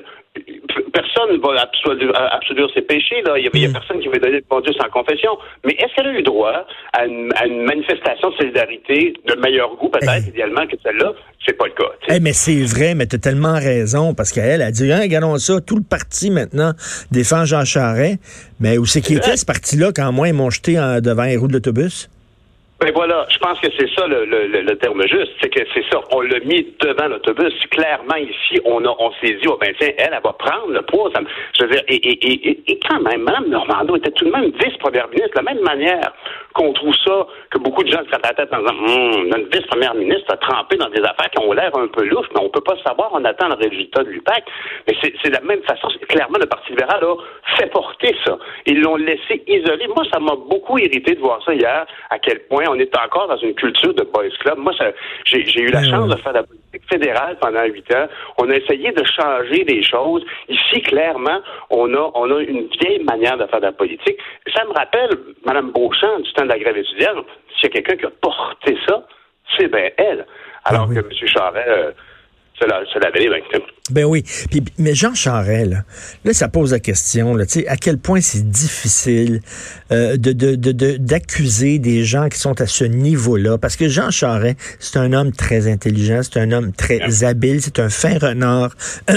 personne 0.93 1.37
ne 1.37 1.41
va 1.41 1.61
absoluer, 1.63 2.67
ses 2.75 2.83
péchés. 2.83 3.23
Là. 3.23 3.39
Il 3.39 3.51
n'y 3.53 3.67
a, 3.67 3.69
mm. 3.69 3.73
personne 3.73 4.01
qui 4.01 4.09
va 4.09 4.19
donner 4.19 4.41
le 4.41 4.63
Dieu 4.63 4.73
sans 4.73 4.89
confession. 4.89 5.31
Mais 5.65 5.73
est-ce 5.73 5.95
qu'elle 5.95 6.07
a 6.07 6.19
eu 6.19 6.23
droit 6.23 6.67
à 6.93 7.07
une, 7.07 7.33
manifestation 7.65 8.31
de 8.31 8.37
solidarité 8.37 9.15
de 9.27 9.35
meilleur 9.41 9.75
goût, 9.77 9.89
peut-être, 9.89 10.29
idéalement, 10.29 10.67
que 10.67 10.77
celle-là? 10.83 11.13
C'est 11.45 11.57
pas 11.57 11.67
le 11.67 11.73
cas. 11.73 11.91
Eh, 12.09 12.21
mais 12.21 12.33
c'est 12.33 12.63
vrai, 12.63 12.95
mais 12.95 13.07
tu 13.07 13.17
as 13.17 13.19
tellement 13.19 13.55
raison, 13.55 14.15
parce 14.15 14.33
qu'elle 14.33 14.63
a 14.63 14.71
dit, 14.71 14.93
hein, 14.93 15.01
regardons 15.03 15.37
ça, 15.39 15.61
tout 15.61 15.77
le 15.77 15.83
parti 15.83 16.31
maintenant 16.31 16.73
défend 17.11 17.45
Jean 17.45 17.65
Charest. 17.65 18.19
Mais 18.61 18.79
où 18.79 18.87
c'est 18.87 19.01
qui 19.01 19.15
était 19.15 19.37
ce 19.37 19.45
parti-là 19.45 19.91
quand 19.95 20.13
moi 20.13 20.29
ils 20.29 20.35
m'ont 20.35 20.51
jeté 20.51 20.75
devant 21.03 21.25
les 21.25 21.37
roues 21.37 21.49
de 21.49 21.55
l'autobus? 21.55 22.09
Ben 22.83 22.91
voilà, 22.97 23.27
je 23.29 23.39
pense 23.39 23.61
que 23.61 23.69
c'est 23.79 23.89
ça 23.95 24.09
le, 24.09 24.75
terme 24.79 25.07
juste, 25.07 25.31
c'est 25.41 25.51
que 25.51 25.61
c'est 25.73 25.85
ça, 25.89 26.01
on 26.11 26.21
l'a 26.21 26.41
mis 26.41 26.67
devant 26.81 27.07
l'autobus. 27.07 27.55
Clairement 27.71 28.17
ici, 28.17 28.61
on 28.65 28.85
a, 28.85 28.93
on 28.99 29.13
s'est 29.21 29.35
dit, 29.35 29.47
oh 29.47 29.57
ben 29.61 29.73
tiens, 29.79 29.91
elle, 29.99 30.11
elle 30.11 30.21
va 30.21 30.33
prendre 30.33 30.67
le 30.73 30.83
poids. 30.83 31.09
je 31.57 31.63
veux 31.63 31.71
dire, 31.71 31.83
et, 31.87 31.95
et, 31.95 32.51
et, 32.51 32.61
et 32.67 32.81
quand 32.81 32.99
même, 32.99 33.23
Mme 33.23 33.51
Normando 33.51 33.95
était 33.95 34.11
tout 34.11 34.25
de 34.25 34.33
même 34.33 34.51
vice-première 34.61 35.07
ministre, 35.11 35.31
de 35.31 35.45
la 35.45 35.55
même 35.55 35.63
manière 35.63 36.13
qu'on 36.55 36.73
trouve 36.73 36.95
ça, 37.07 37.27
que 37.51 37.59
beaucoup 37.59 37.85
de 37.85 37.89
gens 37.89 38.01
se 38.01 38.11
grattent 38.11 38.27
la 38.27 38.35
tête 38.35 38.53
en 38.53 38.59
disant, 38.59 38.75
hum, 38.75 39.29
notre 39.29 39.49
vice-première 39.57 39.95
ministre 39.95 40.33
a 40.33 40.37
trempé 40.39 40.77
dans 40.77 40.89
des 40.89 41.03
affaires 41.03 41.31
qui 41.31 41.39
ont 41.41 41.53
l'air 41.53 41.71
un 41.77 41.87
peu 41.87 42.05
louches, 42.05 42.27
mais 42.35 42.41
on 42.43 42.51
peut 42.51 42.63
pas 42.63 42.77
savoir, 42.85 43.11
on 43.13 43.25
attend 43.25 43.47
le 43.47 43.55
résultat 43.55 44.03
de 44.03 44.11
l'UPAC. 44.11 44.43
Mais 44.89 44.97
c'est 45.01 45.31
la 45.31 45.41
même 45.43 45.63
façon, 45.63 45.87
clairement, 46.09 46.39
le 46.41 46.47
Parti 46.47 46.71
libéral 46.71 47.05
a 47.05 47.57
fait 47.57 47.71
porter 47.71 48.17
ça. 48.25 48.37
Ils 48.67 48.81
l'ont 48.81 48.97
laissé 48.97 49.43
isolé. 49.47 49.87
Moi, 49.87 50.05
ça 50.13 50.19
m'a 50.19 50.35
beaucoup 50.35 50.79
irrité 50.79 51.15
de 51.15 51.21
voir 51.21 51.41
ça 51.45 51.55
hier, 51.55 51.87
à 52.11 52.19
quel 52.19 52.41
point 52.49 52.72
on 52.73 52.79
est 52.79 52.97
encore 52.97 53.29
dans 53.29 53.37
une 53.37 53.55
culture 53.55 53.95
de 53.95 54.03
boys 54.05 54.31
club. 54.41 54.59
Moi, 54.59 54.73
j'ai 55.25 55.61
eu 55.61 55.71
la 55.71 55.81
hmm. 55.81 55.91
chance 55.91 56.09
de 56.09 56.17
faire 56.17 56.33
de 56.33 56.39
la 56.39 56.45
politique 56.45 56.83
fédérale 56.91 57.37
pendant 57.41 57.65
huit 57.65 57.95
ans. 57.95 58.07
On 58.39 58.49
a 58.51 58.57
essayé 58.57 58.93
de 58.93 59.05
changer 59.05 59.65
des 59.65 59.83
choses. 59.83 60.25
Ici, 60.49 60.81
clairement, 60.83 61.41
on 61.71 61.93
a, 61.95 62.11
on 62.15 62.31
a 62.35 62.41
une 62.41 62.69
vieille 62.81 63.05
manière 63.05 63.37
de 63.37 63.47
faire 63.47 63.61
de 63.61 63.67
la 63.67 63.73
politique. 63.73 64.17
Ça 64.55 64.65
me 64.65 64.73
rappelle 64.73 65.11
Mme 65.45 65.71
Beauchamp 65.73 66.21
du 66.21 66.33
temps 66.33 66.45
de 66.45 66.49
la 66.49 66.59
grève 66.59 66.77
étudiante. 66.77 67.27
S'il 67.57 67.65
y 67.65 67.67
a 67.67 67.71
quelqu'un 67.71 67.97
qui 67.97 68.07
a 68.07 68.11
porté 68.21 68.77
ça, 68.89 69.07
c'est 69.57 69.69
bien 69.69 69.91
elle. 69.97 70.27
Alors 70.65 70.89
ah 70.91 70.95
que 70.95 71.01
M. 71.01 71.11
Charest... 71.27 71.69
Euh, 71.69 71.93
ben 73.91 74.05
oui. 74.05 74.25
mais 74.79 74.95
Jean 74.95 75.15
Charest, 75.15 75.73
là, 76.25 76.33
ça 76.33 76.49
pose 76.49 76.73
la 76.73 76.79
question, 76.79 77.35
là, 77.35 77.45
à 77.67 77.77
quel 77.77 77.99
point 77.99 78.21
c'est 78.21 78.49
difficile 78.49 79.41
euh, 79.91 80.17
de, 80.17 80.55
d'accuser 80.97 81.79
des 81.79 82.05
gens 82.05 82.29
qui 82.29 82.39
sont 82.39 82.61
à 82.61 82.67
ce 82.67 82.85
niveau-là. 82.85 83.59
Parce 83.59 83.77
que 83.77 83.89
Jean 83.89 84.11
Charest, 84.11 84.57
c'est 84.79 84.99
un 84.99 85.13
homme 85.13 85.33
très 85.33 85.67
intelligent, 85.71 86.21
c'est 86.23 86.39
un 86.39 86.53
homme 86.53 86.73
très 86.73 87.25
habile, 87.25 87.61
c'est 87.61 87.81
un 87.81 87.89
fin 87.89 88.19
renard. 88.19 88.75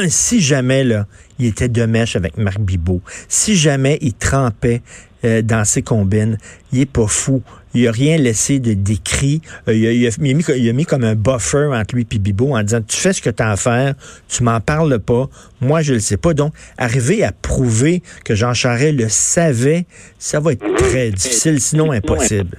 si 0.07 0.41
jamais, 0.41 0.83
là, 0.83 1.05
il 1.37 1.45
était 1.45 1.69
de 1.69 1.85
mèche 1.85 2.15
avec 2.15 2.37
Marc 2.37 2.59
Bibot, 2.59 3.01
si 3.27 3.55
jamais 3.55 3.97
il 4.01 4.13
trempait 4.13 4.81
euh, 5.25 5.41
dans 5.41 5.65
ses 5.65 5.81
combines, 5.81 6.37
il 6.71 6.81
est 6.81 6.91
pas 6.91 7.07
fou 7.07 7.41
il 7.75 7.87
a 7.87 7.91
rien 7.91 8.17
laissé 8.17 8.59
de 8.59 8.73
décrit. 8.73 9.41
Euh, 9.67 9.73
il, 9.73 10.07
a, 10.07 10.73
mis, 10.73 10.85
comme 10.85 11.03
un 11.03 11.15
buffer 11.15 11.69
entre 11.73 11.95
lui 11.95 12.07
et 12.09 12.19
Bibo 12.19 12.55
en 12.55 12.63
disant 12.63 12.79
tu 12.81 12.97
fais 12.97 13.13
ce 13.13 13.21
que 13.21 13.29
tu 13.29 13.43
as 13.43 13.51
à 13.51 13.57
faire, 13.57 13.93
tu 14.29 14.43
m'en 14.43 14.59
parles 14.61 14.97
pas, 14.99 15.25
moi 15.61 15.81
je 15.81 15.93
le 15.93 15.99
sais 15.99 16.17
pas. 16.17 16.33
Donc, 16.33 16.53
arriver 16.77 17.23
à 17.23 17.31
prouver 17.31 18.01
que 18.23 18.33
Jean 18.33 18.53
Charest 18.53 18.97
le 18.97 19.09
savait, 19.09 19.85
ça 20.17 20.39
va 20.39 20.53
être 20.53 20.65
très 20.75 21.09
difficile, 21.09 21.59
sinon 21.59 21.91
impossible. 21.91 22.57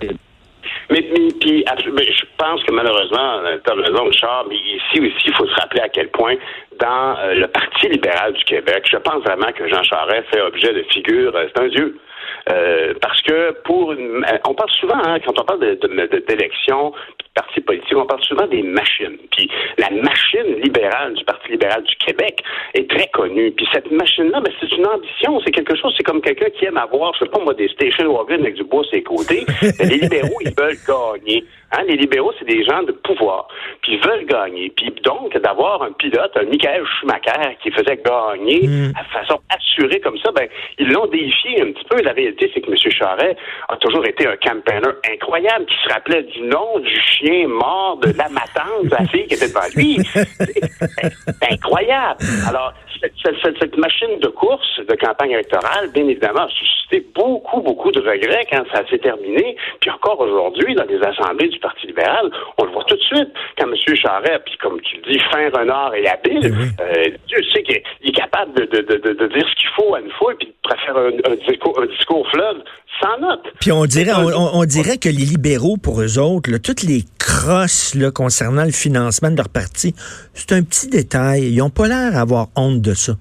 Mais, 0.90 1.02
puis, 1.40 1.64
je 1.66 2.24
pense 2.38 2.62
que 2.64 2.72
malheureusement, 2.72 3.40
tu 3.64 3.70
as 3.70 3.74
raison, 3.74 4.12
Charles, 4.12 4.46
mais 4.50 4.56
ici 4.56 5.00
aussi, 5.00 5.26
il 5.26 5.34
faut 5.34 5.46
se 5.46 5.54
rappeler 5.54 5.80
à 5.80 5.88
quel 5.88 6.08
point 6.10 6.34
dans 6.78 7.16
euh, 7.18 7.34
le 7.34 7.46
Parti 7.48 7.88
libéral 7.88 8.32
du 8.34 8.44
Québec, 8.44 8.86
je 8.90 8.98
pense 8.98 9.22
vraiment 9.24 9.50
que 9.52 9.68
Jean 9.68 9.82
Charest 9.82 10.28
fait 10.30 10.40
objet 10.40 10.72
de 10.74 10.82
figure, 10.92 11.34
euh, 11.34 11.46
c'est 11.54 11.62
un 11.62 11.68
dieu. 11.68 11.98
Euh, 12.48 12.94
parce 13.00 13.20
que 13.22 13.52
pour 13.64 13.92
une, 13.92 14.24
on 14.46 14.54
parle 14.54 14.70
souvent, 14.70 14.98
hein, 15.04 15.18
quand 15.24 15.38
on 15.40 15.44
parle 15.44 15.60
d'élection, 16.28 16.90
de, 16.90 16.94
de, 16.94 17.26
parti 17.34 17.60
politique, 17.60 17.96
on 17.96 18.06
parle 18.06 18.22
souvent 18.22 18.46
des 18.46 18.62
machines. 18.62 19.18
Puis 19.32 19.50
la 19.78 19.90
machine 19.90 20.60
libérale 20.62 21.14
du 21.14 21.24
Parti 21.24 21.50
libéral 21.50 21.82
du 21.82 21.94
Québec 21.96 22.42
est 22.74 22.88
très 22.88 23.08
connue. 23.08 23.50
Puis 23.52 23.66
cette 23.72 23.90
machine-là, 23.90 24.40
ben, 24.40 24.52
c'est 24.60 24.72
une 24.72 24.86
ambition, 24.86 25.40
c'est 25.44 25.50
quelque 25.50 25.76
chose, 25.76 25.92
c'est 25.96 26.04
comme 26.04 26.20
quelqu'un 26.20 26.50
qui 26.50 26.64
aime 26.66 26.76
avoir, 26.76 27.12
je 27.14 27.24
sais 27.24 27.30
pas 27.30 27.40
moi, 27.40 27.52
des 27.54 27.68
station 27.68 28.12
wagons 28.12 28.40
avec 28.40 28.54
du 28.54 28.64
bois 28.64 28.82
à 28.82 28.90
ses 28.90 29.02
côtés. 29.02 29.44
les 29.80 29.98
libéraux, 29.98 30.38
ils 30.40 30.54
veulent 30.56 30.78
gagner. 30.86 31.44
Hein, 31.72 31.82
les 31.88 31.96
libéraux, 31.96 32.32
c'est 32.38 32.46
des 32.46 32.64
gens 32.64 32.82
de 32.84 32.92
pouvoir. 32.92 33.48
Puis 33.82 33.94
ils 33.94 34.08
veulent 34.08 34.24
gagner. 34.24 34.72
Puis 34.76 34.92
donc, 35.02 35.36
d'avoir 35.36 35.82
un 35.82 35.92
pilote, 35.92 36.30
un 36.36 36.44
Michael 36.44 36.84
Schumacher, 37.00 37.56
qui 37.62 37.70
faisait 37.72 38.00
gagner 38.04 38.66
mm. 38.66 38.92
de 38.92 39.12
façon 39.12 39.40
assurée 39.50 40.00
comme 40.00 40.16
ça, 40.18 40.30
ben, 40.32 40.48
ils 40.78 40.88
l'ont 40.88 41.06
défié 41.06 41.60
un 41.60 41.72
petit 41.72 41.84
peu. 41.90 42.00
La 42.02 42.12
réalité, 42.36 42.50
c'est 42.54 42.60
que 42.60 42.70
M. 42.70 42.92
Charret 42.92 43.36
a 43.68 43.76
toujours 43.76 44.06
été 44.06 44.26
un 44.26 44.36
campaigner 44.36 44.92
incroyable, 45.10 45.66
qui 45.66 45.76
se 45.84 45.92
rappelait 45.92 46.22
du 46.22 46.42
nom 46.42 46.78
du 46.78 47.00
chien 47.00 47.48
mort 47.48 47.98
de 47.98 48.12
la 48.16 48.28
matante 48.28 48.84
de 48.84 48.90
la 48.90 49.06
fille 49.06 49.26
qui 49.26 49.34
était 49.34 49.48
devant 49.48 49.60
lui. 49.74 49.98
C'est 50.14 51.52
incroyable. 51.52 52.20
Alors, 52.48 52.72
cette, 53.24 53.76
machine 53.76 54.18
de 54.20 54.28
course 54.28 54.80
de 54.88 54.94
campagne 54.94 55.32
électorale, 55.32 55.90
bien 55.92 56.06
évidemment, 56.08 56.42
a 56.42 56.48
suscité 56.48 57.04
beaucoup, 57.14 57.60
beaucoup 57.60 57.90
de 57.90 58.00
regrets 58.00 58.46
quand 58.50 58.64
ça 58.72 58.86
s'est 58.88 58.98
terminé. 58.98 59.56
Puis 59.80 59.90
encore 59.90 60.20
aujourd'hui, 60.20 60.74
dans 60.74 60.84
les 60.84 61.00
assemblées 61.02 61.48
du 61.48 61.58
Parti 61.58 61.86
libéral, 61.86 62.30
on 62.58 62.64
le 62.64 62.70
voit 62.70 62.84
tout 62.84 62.96
de 62.96 63.02
suite. 63.02 63.28
Quand 63.58 63.66
M. 63.66 63.96
Charest, 63.96 64.42
puis 64.44 64.56
comme 64.58 64.80
tu 64.80 64.96
le 64.96 65.12
dis, 65.12 65.18
fin 65.30 65.48
renard 65.50 65.94
et 65.94 66.06
habile, 66.08 66.54
eh 66.78 66.82
euh, 66.82 67.16
Dieu 67.26 67.38
sait 67.52 67.62
qu'il 67.62 67.76
est 67.76 68.12
capable 68.12 68.54
de, 68.54 69.26
dire 69.26 69.48
ce 69.48 69.54
qu'il 69.56 69.68
faut 69.76 69.94
à 69.94 70.00
une 70.00 70.10
foule, 70.12 70.36
puis 70.36 70.48
de 70.48 70.80
faire 70.80 70.96
un, 70.96 71.32
un, 71.32 71.86
discours, 71.86 72.25
fleuve 72.30 72.62
sans 73.00 73.18
note. 73.18 73.42
Puis 73.60 73.72
on 73.72 73.84
dirait, 73.84 74.12
on, 74.14 74.64
dirait 74.64 74.98
que 74.98 75.08
les 75.08 75.24
libéraux, 75.24 75.76
pour 75.76 76.00
eux 76.00 76.18
autres, 76.18 76.50
toutes 76.58 76.82
les 76.82 77.02
crosses 77.18 77.94
là, 77.94 78.10
concernant 78.10 78.64
le 78.64 78.72
financement 78.72 79.30
de 79.30 79.36
leur 79.36 79.48
parti, 79.48 79.94
c'est 80.34 80.52
un 80.52 80.62
petit 80.62 80.88
détail. 80.88 81.52
Ils 81.52 81.58
n'ont 81.58 81.70
pas 81.70 81.88
l'air 81.88 82.12
d'avoir 82.12 82.48
honte 82.56 82.80
de 82.80 82.94
ça. 82.94 83.12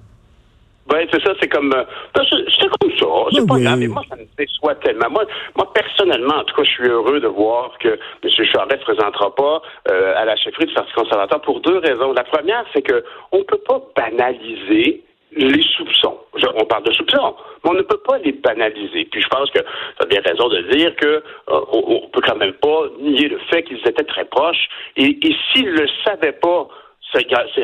Ben, 0.88 1.04
c'est 1.12 1.20
ça, 1.20 1.32
c'est 1.40 1.48
comme. 1.48 1.72
Euh, 1.74 1.82
ben, 2.14 2.22
c'est 2.30 2.68
comme 2.68 2.90
ça. 2.92 3.06
C'est 3.32 3.46
pas 3.46 3.58
grave. 3.58 3.78
Mais 3.78 3.88
moi, 3.88 4.02
ça 4.08 4.16
me 4.16 4.24
déçoit 4.38 4.76
tellement. 4.76 5.10
Moi, 5.10 5.24
moi, 5.56 5.72
personnellement, 5.74 6.36
en 6.36 6.44
tout 6.44 6.54
cas, 6.54 6.62
je 6.62 6.70
suis 6.70 6.88
heureux 6.88 7.18
de 7.18 7.26
voir 7.26 7.72
que 7.80 7.88
M. 7.88 8.30
Charest 8.30 8.70
ne 8.70 8.78
se 8.78 8.84
présentera 8.84 9.34
pas 9.34 9.62
euh, 9.90 10.14
à 10.16 10.24
la 10.24 10.36
chefferie 10.36 10.66
du 10.66 10.74
Parti 10.74 10.92
conservateur 10.92 11.40
pour 11.40 11.60
deux 11.60 11.78
raisons. 11.78 12.12
La 12.12 12.22
première, 12.22 12.64
c'est 12.72 12.82
que 12.82 13.04
on 13.32 13.42
peut 13.42 13.60
pas 13.66 13.82
banaliser 13.96 15.02
les 15.36 15.62
soupçons. 15.76 16.18
on 16.56 16.64
parle 16.64 16.84
de 16.84 16.92
soupçons, 16.92 17.34
mais 17.64 17.70
on 17.70 17.74
ne 17.74 17.82
peut 17.82 18.00
pas 18.06 18.18
les 18.18 18.32
banaliser. 18.32 19.06
Puis 19.10 19.22
je 19.22 19.28
pense 19.28 19.50
que 19.50 19.58
tu 19.58 20.02
as 20.02 20.06
bien 20.06 20.20
raison 20.24 20.48
de 20.48 20.62
dire 20.72 20.94
que 20.96 21.06
euh, 21.06 21.60
on, 21.72 22.08
peut 22.12 22.20
quand 22.26 22.36
même 22.36 22.54
pas 22.54 22.84
nier 23.00 23.28
le 23.28 23.38
fait 23.50 23.62
qu'ils 23.62 23.78
étaient 23.78 24.04
très 24.04 24.24
proches. 24.24 24.68
Et, 24.96 25.18
et 25.22 25.36
s'ils 25.52 25.70
le 25.70 25.86
savaient 26.04 26.32
pas, 26.32 26.68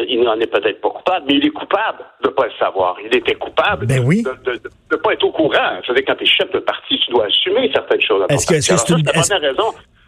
il 0.08 0.22
n'en 0.22 0.38
est 0.38 0.46
peut-être 0.46 0.80
pas 0.80 0.90
coupable, 0.90 1.26
mais 1.28 1.34
il 1.34 1.46
est 1.46 1.50
coupable 1.50 1.98
de 2.22 2.28
ne 2.28 2.32
pas 2.32 2.46
le 2.46 2.52
savoir. 2.58 2.96
Il 3.04 3.14
était 3.14 3.34
coupable 3.34 3.86
ben 3.86 4.02
de 4.02 4.60
ne 4.92 4.96
pas 4.96 5.12
être 5.12 5.24
au 5.24 5.32
courant. 5.32 5.80
Je 5.82 5.88
veux 5.88 5.94
dire, 5.96 6.04
quand 6.06 6.14
tu 6.14 6.24
es 6.24 6.26
chef 6.26 6.50
de 6.52 6.58
parti, 6.60 6.98
tu 7.04 7.10
dois 7.10 7.26
assumer 7.26 7.70
certaines 7.72 8.00
choses. 8.00 8.24
Est-ce 8.28 8.46
que 8.46 8.60
c'est 8.60 8.90
une, 8.90 9.04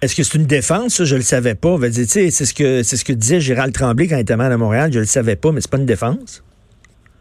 est-ce 0.03 0.15
que 0.17 0.23
c'est 0.23 0.39
une 0.39 0.47
défense? 0.47 1.03
Je 1.03 1.15
ne 1.15 1.19
le 1.19 1.25
savais 1.25 1.55
pas. 1.55 1.77
C'est 2.07 2.31
ce 2.31 2.55
que 2.55 2.83
ce 2.83 3.05
que 3.05 3.13
disait 3.13 3.41
Gérald 3.41 3.75
Tremblay 3.75 4.09
quand 4.09 4.17
il 4.17 4.21
était 4.21 4.37
maire 4.37 4.53
à 4.53 4.57
Montréal. 4.57 4.91
Je 4.93 4.99
ne 4.99 5.05
le 5.05 5.09
savais 5.09 5.37
pas, 5.37 5.51
mais 5.53 5.61
c'est 5.61 5.71
pas 5.71 5.79
une 5.79 5.87
défense. 5.87 6.43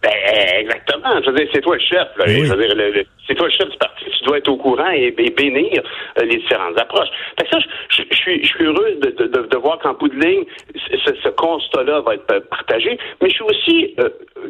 Ben, 0.04 0.12
exactement. 0.60 1.22
Je 1.24 1.30
veux 1.30 1.38
dire, 1.38 1.48
c'est 1.54 1.62
toi 1.62 1.76
le 1.76 1.82
chef. 1.82 2.08
Je 2.18 2.54
veux 2.54 2.92
dire, 2.92 3.06
c'est 3.28 3.36
toi 3.36 3.48
le 3.48 3.54
chef 3.54 3.70
du 3.70 3.78
parti. 3.78 4.06
Tu 4.06 4.24
dois 4.26 4.38
être 4.38 4.50
au 4.50 4.58
courant 4.58 4.90
et, 4.90 5.12
bénir 5.12 5.82
euh, 6.20 6.26
les 6.26 6.38
différentes 6.38 6.80
approches. 6.80 7.10
Fait 7.40 7.46
que 7.46 7.52
ça, 7.52 7.60
je, 7.90 8.16
suis, 8.16 8.44
je 8.44 8.48
suis 8.48 8.66
heureux 8.66 8.96
de, 9.02 9.10
de, 9.12 9.48
de, 9.48 9.58
voir 9.58 9.80
qu'en 9.80 9.94
bout 9.94 10.10
de 10.10 10.20
ligne, 10.20 10.44
ce, 10.76 11.14
ce 11.16 11.30
constat-là 11.30 12.02
va 12.02 12.16
être 12.16 12.40
partagé. 12.50 12.98
Mais 13.22 13.30
je 13.30 13.36
suis 13.36 13.44
aussi 13.44 13.96
euh, 14.00 14.10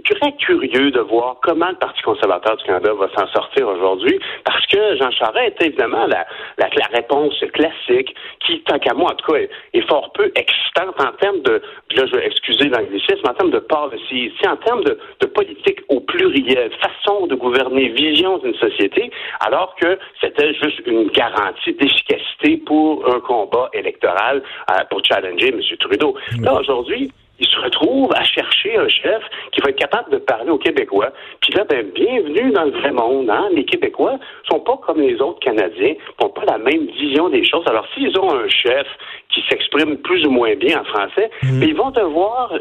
très 0.09 0.31
curieux 0.37 0.91
de 0.91 0.99
voir 0.99 1.37
comment 1.41 1.69
le 1.69 1.75
Parti 1.75 2.01
conservateur 2.01 2.57
du 2.57 2.63
Canada 2.63 2.93
va 2.93 3.09
s'en 3.15 3.27
sortir 3.27 3.67
aujourd'hui, 3.67 4.19
parce 4.45 4.65
que 4.67 4.97
Jean 4.97 5.11
Charest 5.11 5.61
est 5.61 5.67
évidemment 5.67 6.05
la, 6.07 6.25
la, 6.57 6.69
la 6.75 6.85
réponse 6.93 7.33
classique, 7.53 8.15
qui, 8.45 8.61
tant 8.61 8.79
qu'à 8.79 8.93
moi, 8.93 9.11
en 9.11 9.15
tout 9.15 9.31
cas, 9.31 9.39
est, 9.73 9.87
fort 9.87 10.11
peu 10.13 10.31
excitante 10.35 10.95
en 10.99 11.11
termes 11.19 11.41
de, 11.41 11.61
là, 11.95 12.05
je 12.05 12.15
vais 12.15 12.25
excuser 12.25 12.69
l'anglicisme, 12.69 13.27
en 13.27 13.33
termes 13.33 13.51
de 13.51 13.59
policy, 13.59 14.31
en 14.47 14.55
termes 14.57 14.83
de, 14.83 14.97
de 15.19 15.25
politique 15.27 15.79
au 15.89 15.99
pluriel, 15.99 16.71
façon 16.81 17.27
de 17.27 17.35
gouverner, 17.35 17.89
vision 17.89 18.37
d'une 18.37 18.55
société, 18.69 19.11
alors 19.39 19.75
que 19.75 19.97
c'était 20.21 20.53
juste 20.53 20.81
une 20.85 21.07
garantie 21.09 21.73
d'efficacité 21.73 22.57
pour 22.65 23.07
un 23.13 23.19
combat 23.19 23.69
électoral 23.73 24.41
euh, 24.71 24.83
pour 24.89 25.01
challenger 25.03 25.49
M. 25.49 25.61
Trudeau. 25.79 26.15
Là, 26.41 26.53
aujourd'hui, 26.59 27.11
il 27.39 27.47
se 27.47 27.59
retrouve 27.59 28.11
à 28.15 28.23
chercher 28.23 28.77
un 28.77 28.87
chef 28.87 29.21
qui 29.51 29.61
va 29.61 29.69
être 29.69 29.79
capable 29.79 30.11
de 30.11 30.17
parler 30.17 30.49
aux 30.49 30.57
Québécois. 30.57 31.11
Puis 31.41 31.53
là, 31.53 31.63
ben, 31.67 31.85
bienvenue 31.93 32.51
dans 32.51 32.63
le 32.63 32.71
vrai 32.71 32.91
monde. 32.91 33.29
Hein? 33.29 33.49
Les 33.53 33.65
Québécois 33.65 34.17
sont 34.49 34.59
pas 34.59 34.77
comme 34.85 35.01
les 35.01 35.19
autres 35.19 35.39
Canadiens, 35.39 35.95
n'ont 36.21 36.29
pas 36.29 36.45
la 36.45 36.57
même 36.57 36.85
vision 36.87 37.29
des 37.29 37.43
choses. 37.43 37.63
Alors, 37.67 37.85
s'ils 37.93 38.17
ont 38.19 38.33
un 38.33 38.47
chef 38.47 38.87
qui 39.29 39.43
s'exprime 39.49 39.97
plus 39.97 40.25
ou 40.25 40.29
moins 40.29 40.55
bien 40.55 40.81
en 40.81 40.83
français, 40.85 41.29
mhm. 41.41 41.59
ben, 41.59 41.69
ils 41.69 41.75
vont 41.75 41.91
devoir 41.91 42.53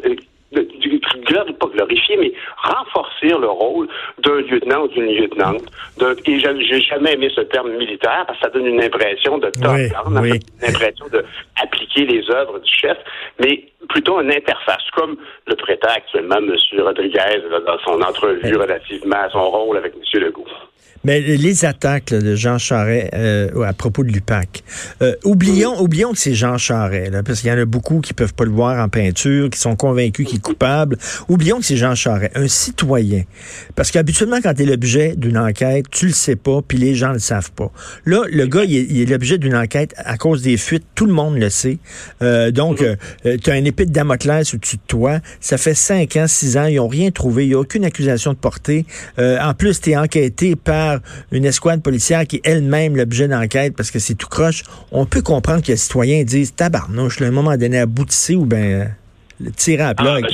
pas 0.52 1.66
glorifier, 1.66 2.16
mais 2.16 2.32
renforcer 2.56 3.28
le 3.28 3.48
rôle 3.48 3.88
d'un 4.18 4.40
lieutenant 4.42 4.84
ou 4.84 4.88
d'une 4.88 5.06
lieutenante. 5.06 5.62
Et 6.26 6.38
j'ai 6.38 6.80
jamais 6.80 7.12
aimé 7.12 7.30
ce 7.34 7.42
terme 7.42 7.72
militaire 7.72 8.24
parce 8.26 8.38
que 8.38 8.44
ça 8.46 8.50
donne 8.50 8.66
une 8.66 8.82
impression 8.82 9.38
de 9.38 9.50
temps, 9.50 9.76
une 9.76 10.68
impression 10.68 11.06
d'appliquer 11.08 12.06
les 12.06 12.30
œuvres 12.30 12.58
du 12.58 12.72
chef, 12.72 12.98
mais 13.40 13.64
plutôt 13.88 14.20
une 14.20 14.32
interface, 14.32 14.84
comme 14.94 15.16
le 15.46 15.54
prêtait 15.56 15.86
actuellement 15.88 16.36
M. 16.36 16.54
Rodriguez 16.80 17.42
dans 17.66 17.78
son 17.84 18.00
entrevue 18.00 18.56
relativement 18.56 19.16
à 19.16 19.30
son 19.30 19.50
rôle 19.50 19.76
avec 19.76 19.94
M. 19.94 20.20
Legault. 20.22 20.46
Mais 21.04 21.20
les 21.20 21.64
attaques 21.64 22.12
de 22.12 22.36
Jean 22.36 22.58
Charest 22.58 23.08
euh, 23.14 23.62
à 23.62 23.72
propos 23.72 24.04
de 24.04 24.10
l'UPAC, 24.12 24.62
euh, 25.02 25.14
oublions, 25.24 25.80
oublions 25.80 26.12
que 26.12 26.18
c'est 26.18 26.34
Jean 26.34 26.58
Charest, 26.58 27.10
là, 27.10 27.22
parce 27.22 27.40
qu'il 27.40 27.50
y 27.50 27.52
en 27.52 27.58
a 27.58 27.64
beaucoup 27.64 28.00
qui 28.00 28.14
peuvent 28.14 28.34
pas 28.34 28.44
le 28.44 28.52
voir 28.52 28.82
en 28.82 28.88
peinture, 28.88 29.50
qui 29.50 29.58
sont 29.58 29.74
convaincus 29.74 30.26
qu'il 30.26 30.36
est 30.38 30.42
coupable. 30.42 30.96
Oublions 31.28 31.58
que 31.58 31.64
c'est 31.64 31.76
Jean 31.76 31.96
Charest, 31.96 32.36
un 32.36 32.46
citoyen. 32.46 33.24
Parce 33.74 33.90
qu'habituellement, 33.90 34.38
quand 34.40 34.54
tu 34.54 34.62
es 34.62 34.66
l'objet 34.66 35.14
d'une 35.16 35.38
enquête, 35.38 35.86
tu 35.90 36.06
le 36.06 36.12
sais 36.12 36.36
pas, 36.36 36.60
puis 36.66 36.78
les 36.78 36.94
gens 36.94 37.12
le 37.12 37.18
savent 37.18 37.52
pas. 37.52 37.72
Là, 38.06 38.22
le 38.30 38.46
gars, 38.46 38.64
il 38.64 39.00
est, 39.00 39.06
l'objet 39.06 39.38
d'une 39.38 39.56
enquête 39.56 39.94
à 39.96 40.16
cause 40.16 40.42
des 40.42 40.56
fuites, 40.56 40.84
tout 40.94 41.06
le 41.06 41.12
monde 41.12 41.36
le 41.36 41.50
sait. 41.50 41.78
Euh, 42.22 42.52
donc, 42.52 42.80
euh, 42.80 42.96
tu 43.42 43.50
as 43.50 43.54
un 43.54 43.64
épée 43.64 43.86
de 43.86 43.92
Damoclès 43.92 44.54
au-dessus 44.54 44.76
de 44.76 44.82
toi. 44.86 45.18
Ça 45.40 45.58
fait 45.58 45.74
cinq 45.74 46.16
ans, 46.16 46.26
six 46.28 46.56
ans, 46.56 46.66
ils 46.66 46.78
ont 46.78 46.88
rien 46.88 47.10
trouvé, 47.10 47.44
il 47.44 47.48
n'y 47.48 47.54
a 47.54 47.58
aucune 47.58 47.84
accusation 47.84 48.32
de 48.32 48.38
portée. 48.38 48.86
en 49.18 49.54
plus, 49.54 49.80
tu 49.80 49.90
es 49.90 49.96
enquêté 49.96 50.54
par 50.54 50.91
une 51.30 51.44
escouade 51.44 51.82
policière 51.82 52.26
qui 52.26 52.36
est 52.36 52.46
elle-même 52.46 52.96
l'objet 52.96 53.28
d'enquête 53.28 53.74
parce 53.76 53.90
que 53.90 53.98
c'est 53.98 54.14
tout 54.14 54.28
croche, 54.28 54.62
on 54.90 55.06
peut 55.06 55.22
comprendre 55.22 55.62
que 55.62 55.68
les 55.68 55.76
citoyens 55.76 56.22
disent 56.24 56.54
tabarnouche, 56.54 57.20
un 57.20 57.30
moment 57.30 57.56
donné, 57.56 57.78
aboutissez 57.78 58.34
ou 58.34 58.46
bien 58.46 58.88
le 59.40 59.50
tirer 59.52 59.82
à 59.82 59.94
plat. 59.94 60.18
Ah, 60.18 60.20
ben, 60.20 60.28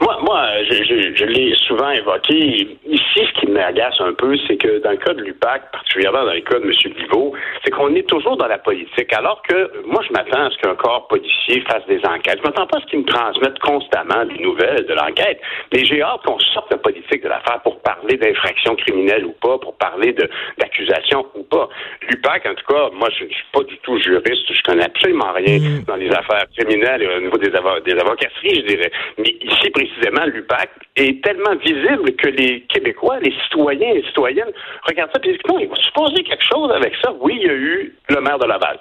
moi, 0.00 0.18
moi 0.22 0.46
je, 0.68 1.14
je, 1.16 1.24
l'ai 1.24 1.54
souvent 1.66 1.90
évoqué. 1.90 2.68
Ici, 3.14 3.26
ce 3.26 3.40
qui 3.40 3.46
m'agace 3.46 4.00
un 4.00 4.14
peu, 4.14 4.36
c'est 4.46 4.56
que 4.56 4.78
dans 4.78 4.90
le 4.90 4.96
cas 4.96 5.12
de 5.12 5.22
l'UPAC, 5.22 5.70
particulièrement 5.70 6.24
dans 6.24 6.32
le 6.32 6.40
cas 6.40 6.58
de 6.58 6.64
M. 6.64 6.72
Liveau, 6.96 7.34
c'est 7.62 7.70
qu'on 7.70 7.94
est 7.94 8.08
toujours 8.08 8.38
dans 8.38 8.46
la 8.46 8.58
politique. 8.58 9.12
Alors 9.12 9.42
que 9.42 9.70
moi, 9.86 10.02
je 10.08 10.12
m'attends 10.14 10.46
à 10.46 10.50
ce 10.50 10.56
qu'un 10.58 10.74
corps 10.76 11.08
policier 11.08 11.62
fasse 11.68 11.84
des 11.86 12.00
enquêtes. 12.06 12.38
Je 12.38 12.42
m'attends 12.42 12.66
pas 12.66 12.78
à 12.78 12.80
ce 12.80 12.86
qu'ils 12.86 13.00
me 13.00 13.04
transmettent 13.04 13.58
constamment 13.58 14.24
des 14.24 14.38
nouvelles 14.38 14.86
de 14.86 14.94
l'enquête. 14.94 15.40
Mais 15.72 15.84
j'ai 15.84 16.00
hâte 16.02 16.22
qu'on 16.24 16.38
sorte 16.38 16.70
la 16.70 16.78
politique 16.78 17.22
de 17.22 17.28
l'affaire 17.28 17.60
pour 17.62 17.80
parler 17.82 18.16
d'infraction 18.16 18.76
criminelle 18.76 19.26
ou 19.26 19.32
pas, 19.32 19.58
pour 19.58 19.76
parler 19.76 20.14
d'accusation 20.58 21.26
ou 21.34 21.42
pas. 21.42 21.68
L'UPAC, 22.08 22.46
en 22.46 22.54
tout 22.54 22.72
cas, 22.72 22.88
moi, 22.94 23.10
je, 23.18 23.24
ne 23.24 23.30
suis 23.30 23.44
pas 23.52 23.62
du 23.64 23.76
tout 23.78 23.98
juriste. 23.98 24.50
Je 24.50 24.62
connais 24.62 24.84
absolument 24.84 25.32
rien 25.32 25.58
mm. 25.58 25.84
dans 25.84 25.96
les 25.96 26.10
affaires 26.10 26.46
criminelles 26.56 27.02
et 27.02 27.08
au 27.08 27.20
niveau 27.20 27.36
des, 27.36 27.50
des 27.50 28.00
avocasseries, 28.00 28.62
je 28.62 28.66
dirais. 28.74 28.90
Mais 29.18 29.36
ici, 29.42 29.68
précisément, 29.70 30.24
l'UPAC 30.24 30.70
est 30.96 31.24
tellement 31.24 31.54
visible 31.56 32.14
que 32.16 32.28
les 32.28 32.62
Québécois, 32.62 33.18
les 33.20 33.32
citoyens 33.44 33.94
et 33.94 34.02
citoyennes 34.02 34.52
regardent 34.86 35.10
ça 35.12 35.20
et 35.24 35.32
disent 35.32 35.40
non, 35.48 35.58
il 35.58 35.68
va 35.68 35.76
se 35.76 35.92
poser 35.92 36.22
quelque 36.22 36.44
chose 36.44 36.70
avec 36.70 36.94
ça? 37.02 37.12
Oui, 37.20 37.38
il 37.40 37.46
y 37.46 37.50
a 37.50 37.54
eu 37.54 37.96
le 38.08 38.20
maire 38.20 38.38
de 38.38 38.46
Laval. 38.46 38.78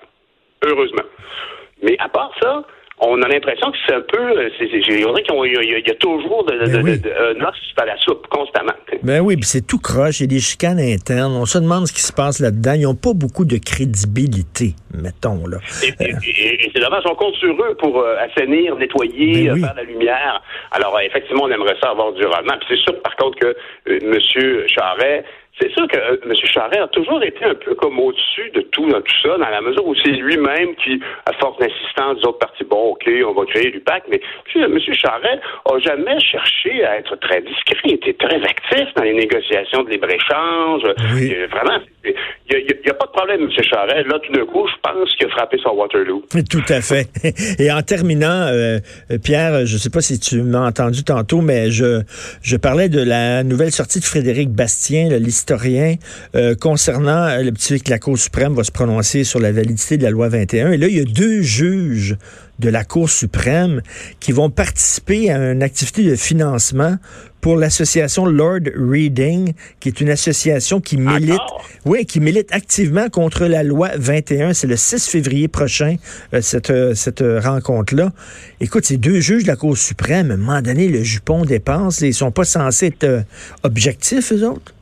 Heureusement. 0.64 1.03
Mais 1.82 1.95
à 1.99 2.09
part 2.09 2.32
ça, 2.41 2.64
on 3.02 3.20
a 3.24 3.28
l'impression 3.28 3.72
que 3.72 3.78
c'est 3.86 3.95
un 3.95 4.02
peu. 4.02 4.20
Euh, 4.20 4.49
qu'il 4.60 4.68
y, 4.68 5.91
a 5.91 5.95
toujours 5.95 6.45
de, 6.45 6.58
ben 6.58 7.02
de, 7.02 7.82
à 7.82 7.86
la 7.86 7.97
soupe 7.97 8.28
constamment. 8.28 8.74
Ben 9.02 9.22
oui, 9.22 9.36
puis 9.36 9.45
c'est 9.45 9.66
tout 9.66 9.80
croche. 9.80 10.20
Il 10.20 10.24
y 10.24 10.26
a 10.26 10.28
des 10.28 10.39
chicanes 10.39 10.80
internes. 10.80 11.34
On 11.34 11.45
se 11.45 11.58
demande 11.58 11.88
ce 11.88 11.93
qui 11.93 12.02
se 12.02 12.14
passe 12.14 12.39
là-dedans. 12.39 12.74
Ils 12.76 12.84
n'ont 12.84 12.95
pas 12.95 13.14
beaucoup 13.16 13.45
de 13.45 13.58
crédibilité, 13.58 14.76
mettons. 14.93 15.47
là. 15.47 15.58
Et, 15.99 16.70
c'est 16.74 16.80
dommage. 16.80 17.04
On 17.06 17.16
compte 17.16 17.36
sur 17.36 17.54
eux 17.54 17.76
pour 17.80 17.99
euh, 17.99 18.18
assainir, 18.20 18.76
nettoyer, 18.76 19.49
ben 19.49 19.60
faire 19.60 19.74
la 19.76 19.84
lumière. 19.84 20.41
Alors, 20.72 20.99
effectivement, 20.99 21.45
on 21.45 21.52
aimerait 21.52 21.78
ça 21.82 21.89
avoir 21.89 22.14
du 22.14 22.24
rendement. 22.26 22.54
Puis 22.60 22.68
c'est 22.78 22.84
sûr, 22.84 23.02
par 23.02 23.16
contre, 23.16 23.39
que 23.39 23.56
M. 23.88 24.68
Charret 24.68 25.26
c'est 25.62 25.72
sûr 25.74 25.88
que 25.88 25.97
euh, 25.97 26.18
M. 26.26 26.34
Charest 26.36 26.82
a 26.82 26.88
toujours 26.88 27.22
été 27.24 27.43
un 27.45 27.56
peu 27.56 27.76
comme 27.76 27.99
au-dessus 27.99 28.49
de 28.54 28.62
tout 28.72 28.88
dans 28.89 29.01
tout 29.01 29.15
ça, 29.22 29.38
dans 29.38 29.49
la 29.49 29.61
mesure 29.61 29.86
où 29.86 29.95
c'est 29.95 30.09
lui-même 30.09 30.76
qui, 30.84 30.99
à 31.26 31.34
force 31.34 31.57
d'insistance 31.59 32.17
des 32.17 32.28
autres 32.28 32.39
partis, 32.39 32.63
bon, 32.63 32.91
OK, 32.91 33.07
on 33.07 33.34
va 33.34 33.45
créer 33.45 33.72
l'UPAC, 33.72 34.03
mais 34.09 34.22
M. 34.55 34.80
Charest 34.93 35.41
a 35.65 35.80
jamais 35.80 36.19
cherché 36.19 36.84
à 36.84 36.97
être 36.97 37.15
très 37.17 37.41
discret. 37.41 37.78
Il 37.86 37.93
était 37.93 38.13
très 38.13 38.41
actif 38.41 38.88
dans 38.95 39.03
les 39.03 39.13
négociations 39.13 39.84
de 39.84 39.89
libre-échange. 39.91 40.82
Vraiment, 41.51 41.80
il 42.03 42.13
n'y 42.53 42.89
a, 42.89 42.93
pas 42.93 43.05
de 43.05 43.11
problème, 43.11 43.41
M. 43.41 43.49
Charest. 43.63 44.07
Là, 44.07 44.19
tout 44.19 44.34
d'un 44.34 44.45
coup, 44.45 44.67
je 44.67 44.76
pense 44.82 45.15
qu'il 45.15 45.28
a 45.28 45.30
frappé 45.30 45.57
son 45.61 45.69
Waterloo. 45.72 46.24
Tout 46.49 46.65
à 46.69 46.82
fait. 46.82 47.07
Et 47.59 47.72
en 47.72 47.82
terminant, 47.82 48.47
euh, 48.47 48.80
Pierre, 49.24 49.65
je 49.65 49.74
ne 49.74 49.80
sais 49.80 49.89
pas 49.89 50.01
si 50.01 50.19
tu 50.19 50.41
m'as 50.41 50.67
entendu 50.67 51.03
tantôt, 51.03 51.41
mais 51.41 51.72
je, 51.72 52.01
je 52.41 52.57
parlais 52.57 52.89
de 52.89 53.01
la 53.01 53.43
nouvelle 53.43 53.72
sortie 53.72 53.99
de 53.99 54.05
Frédéric 54.05 54.49
Bastien, 54.49 55.09
l'histoire 55.09 55.51
rien 55.61 55.95
euh, 56.36 56.55
concernant 56.59 57.28
euh, 57.28 57.43
le 57.43 57.51
petit 57.51 57.82
que 57.82 57.89
la 57.89 57.99
Cour 57.99 58.17
suprême 58.17 58.53
va 58.53 58.61
se 58.64 58.72
prononcer 58.72 59.24
sur 59.24 59.39
la 59.39 59.51
validité 59.51 59.97
de 59.97 60.03
la 60.03 60.09
loi 60.09 60.30
21. 60.30 60.72
Et 60.72 60.78
là, 60.78 60.88
il 60.88 60.95
y 60.95 60.99
a 60.99 61.05
deux 61.05 61.41
juges 61.41 62.18
de 62.59 62.70
la 62.70 62.84
Cour 62.84 63.09
suprême 63.09 63.82
qui 64.20 64.32
vont 64.32 64.49
participer 64.49 65.32
à 65.32 65.51
une 65.51 65.64
activité 65.64 66.03
de 66.03 66.16
financement 66.16 66.97
pour 67.41 67.55
l'association 67.55 68.26
Lord 68.28 68.59
Reading, 68.76 69.53
qui 69.80 69.89
est 69.89 69.99
une 69.99 70.09
association 70.09 70.80
qui 70.80 70.97
milite, 70.97 71.39
oui, 71.86 72.05
qui 72.05 72.20
milite 72.20 72.53
activement 72.53 73.09
contre 73.09 73.45
la 73.45 73.64
loi 73.64 73.89
21. 73.97 74.53
C'est 74.53 74.68
le 74.68 74.76
6 74.76 75.09
février 75.09 75.47
prochain, 75.47 75.95
euh, 76.36 76.41
cette, 76.41 76.72
cette 76.93 77.24
rencontre-là. 77.24 78.12
Écoute, 78.59 78.86
ces 78.86 78.97
deux 78.97 79.20
juges 79.20 79.43
de 79.43 79.47
la 79.47 79.55
Cour 79.55 79.76
suprême, 79.76 80.30
à 80.30 80.36
un 80.36 80.38
moment 80.38 80.62
donné, 80.62 80.88
le 80.88 81.01
jupon 81.01 81.45
dépense, 81.45 82.01
ils 82.01 82.14
sont 82.14 82.32
pas 82.32 82.45
censés 82.45 82.88
être 82.88 83.24
objectifs, 83.64 84.32
eux 84.32 84.47
autres? 84.47 84.74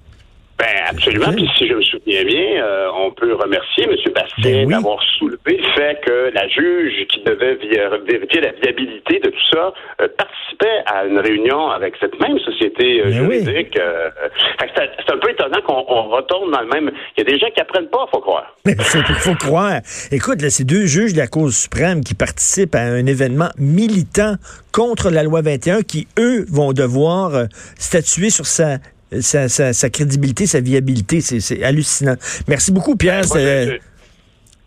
Ben 0.59 0.65
absolument. 0.89 1.31
Puis 1.31 1.47
si 1.57 1.67
je 1.67 1.73
souviens 2.19 2.41
bien, 2.41 2.63
euh, 2.63 2.87
on 2.97 3.11
peut 3.11 3.33
remercier 3.33 3.85
M. 3.85 3.95
Bastien 4.13 4.65
d'avoir 4.67 5.01
soulevé 5.17 5.57
le 5.57 5.73
fait 5.75 5.99
que 6.05 6.31
la 6.33 6.47
juge 6.47 7.07
qui 7.07 7.21
devait 7.23 7.55
vérifier 7.55 8.41
la 8.41 8.51
viabilité 8.51 9.19
de 9.19 9.29
tout 9.29 9.47
ça 9.51 9.73
euh, 10.01 10.07
participait 10.17 10.83
à 10.85 11.05
une 11.05 11.19
réunion 11.19 11.69
avec 11.69 11.95
cette 11.99 12.19
même 12.19 12.37
société 12.39 13.01
euh, 13.01 13.05
ben 13.05 13.13
juridique. 13.13 13.77
c'est 13.77 15.13
un 15.13 15.17
peu 15.17 15.31
étonnant 15.31 15.61
qu'on 15.65 16.09
retourne 16.09 16.51
dans 16.51 16.61
le 16.61 16.67
même. 16.67 16.91
Il 17.17 17.23
y 17.23 17.27
a 17.27 17.31
des 17.31 17.39
gens 17.39 17.49
qui 17.53 17.61
apprennent 17.61 17.89
pas, 17.89 18.05
faut 18.11 18.21
croire. 18.21 18.55
Il 18.65 18.75
faut 18.75 19.35
croire. 19.35 19.79
Écoute, 20.11 20.41
là, 20.41 20.49
c'est 20.49 20.65
deux 20.65 20.85
juges 20.85 21.13
de 21.13 21.19
la 21.19 21.27
Cour 21.27 21.49
suprême 21.51 22.03
qui 22.03 22.15
participent 22.15 22.75
à 22.75 22.81
un 22.81 23.05
événement 23.05 23.49
militant 23.57 24.35
contre 24.73 25.09
la 25.09 25.23
loi 25.23 25.41
21 25.41 25.81
qui, 25.81 26.07
eux, 26.17 26.45
vont 26.49 26.73
devoir 26.73 27.45
statuer 27.77 28.29
sur 28.29 28.45
sa 28.45 28.77
sa, 29.21 29.89
crédibilité, 29.89 30.45
sa 30.45 30.59
viabilité. 30.59 31.21
C'est 31.21 31.63
hallucinant. 31.63 32.15
Merci 32.47 32.71
beaucoup, 32.71 32.95
Pierre. 32.95 33.23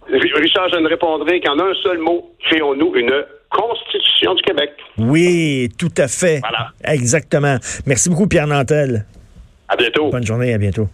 Richard, 0.09 0.69
je 0.73 0.79
ne 0.79 0.89
répondrai 0.89 1.41
qu'en 1.41 1.59
un 1.59 1.75
seul 1.83 1.99
mot. 1.99 2.31
Créons-nous 2.51 2.95
une 2.97 3.13
Constitution 3.51 4.35
du 4.35 4.43
Québec. 4.43 4.71
Oui, 4.99 5.69
tout 5.79 5.93
à 5.99 6.09
fait. 6.09 6.41
Voilà. 6.41 6.71
Exactement. 6.85 7.57
Merci 7.87 8.09
beaucoup, 8.09 8.27
Pierre 8.27 8.47
Nantel. 8.47 9.05
À 9.69 9.77
bientôt. 9.77 10.11
Bonne 10.11 10.27
journée, 10.27 10.55
à 10.55 10.59
bientôt. 10.59 10.89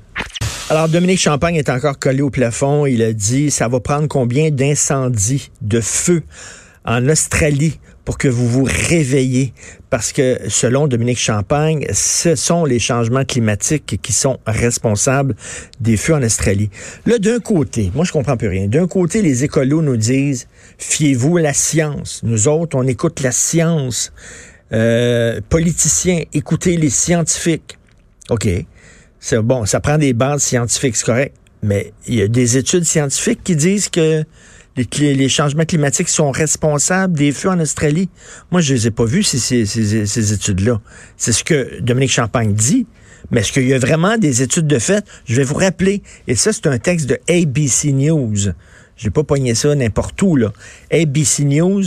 Alors, 0.71 0.89
Dominique 0.89 1.21
Champagne 1.21 1.55
est 1.55 1.71
encore 1.71 1.99
collé 1.99 2.21
au 2.21 2.31
plafond. 2.31 2.85
Il 2.85 3.03
a 3.03 3.13
dit, 3.13 3.51
ça 3.51 3.69
va 3.69 3.81
prendre 3.81 4.09
combien 4.09 4.51
d'incendies, 4.51 5.51
de 5.63 5.81
feux 5.81 6.23
en 6.85 7.09
Australie? 7.09 7.79
Pour 8.09 8.17
que 8.17 8.29
vous 8.29 8.49
vous 8.49 8.65
réveillez. 8.65 9.53
Parce 9.91 10.13
que 10.13 10.39
selon 10.49 10.89
Dominique 10.89 11.19
Champagne, 11.19 11.87
ce 11.93 12.37
sont 12.37 12.65
les 12.65 12.79
changements 12.79 13.27
climatiques 13.27 14.01
qui 14.01 14.15
sont 14.15 14.39
responsables 14.47 15.37
des 15.79 15.99
feux 15.99 16.15
en 16.15 16.23
Australie. 16.23 16.71
Là, 17.05 17.19
d'un 17.19 17.39
côté, 17.39 17.93
moi 17.95 18.07
je 18.07 18.13
comprends 18.13 18.39
plus 18.39 18.49
rien. 18.49 18.67
D'un 18.67 18.87
côté, 18.87 19.21
les 19.21 19.45
écolos 19.45 19.83
nous 19.83 19.99
disent, 19.99 20.49
fiez-vous 20.79 21.37
à 21.37 21.43
la 21.43 21.53
science. 21.53 22.23
Nous 22.23 22.49
autres, 22.49 22.79
on 22.79 22.87
écoute 22.87 23.21
la 23.21 23.31
science. 23.31 24.11
Euh, 24.73 25.43
politiciens, 25.51 26.23
écoutez 26.33 26.79
les 26.79 26.89
scientifiques. 26.89 27.77
OK. 28.31 28.49
C'est 29.21 29.43
bon, 29.43 29.67
ça 29.67 29.81
prend 29.81 29.99
des 29.99 30.15
bases 30.15 30.45
scientifiques, 30.45 30.97
c'est 30.97 31.05
correct. 31.05 31.35
Mais 31.63 31.93
il 32.07 32.15
y 32.15 32.23
a 32.23 32.29
des 32.29 32.57
études 32.57 32.85
scientifiques 32.85 33.45
qui 33.45 33.55
disent 33.55 33.91
que 33.91 34.25
les, 34.99 35.29
changements 35.29 35.65
climatiques 35.65 36.09
sont 36.09 36.31
responsables 36.31 37.17
des 37.17 37.33
feux 37.33 37.51
en 37.51 37.61
Australie. 37.61 38.09
Moi, 38.51 38.61
je 38.61 38.75
les 38.75 38.87
ai 38.87 38.91
pas 38.91 39.05
vus, 39.05 39.23
ces, 39.23 40.33
études-là. 40.33 40.81
C'est 41.17 41.33
ce 41.33 41.45
que 41.45 41.81
Dominique 41.81 42.13
Champagne 42.13 42.55
dit. 42.55 42.87
Mais 43.31 43.41
est-ce 43.41 43.53
qu'il 43.53 43.69
y 43.69 43.75
a 43.75 43.79
vraiment 43.79 44.17
des 44.17 44.43
études 44.43 44.67
de 44.67 44.79
fait? 44.79 45.05
Je 45.27 45.37
vais 45.37 45.43
vous 45.43 45.57
rappeler. 45.57 46.03
Et 46.29 46.35
ça, 46.35 46.53
c'est 46.53 46.67
un 46.67 46.79
texte 46.79 47.07
de 47.07 47.19
ABC 47.29 47.93
News. 47.93 48.53
J'ai 48.97 49.11
pas 49.11 49.25
pogné 49.25 49.55
ça 49.55 49.75
n'importe 49.75 50.21
où, 50.23 50.37
là. 50.37 50.53
ABC 50.93 51.45
News, 51.45 51.85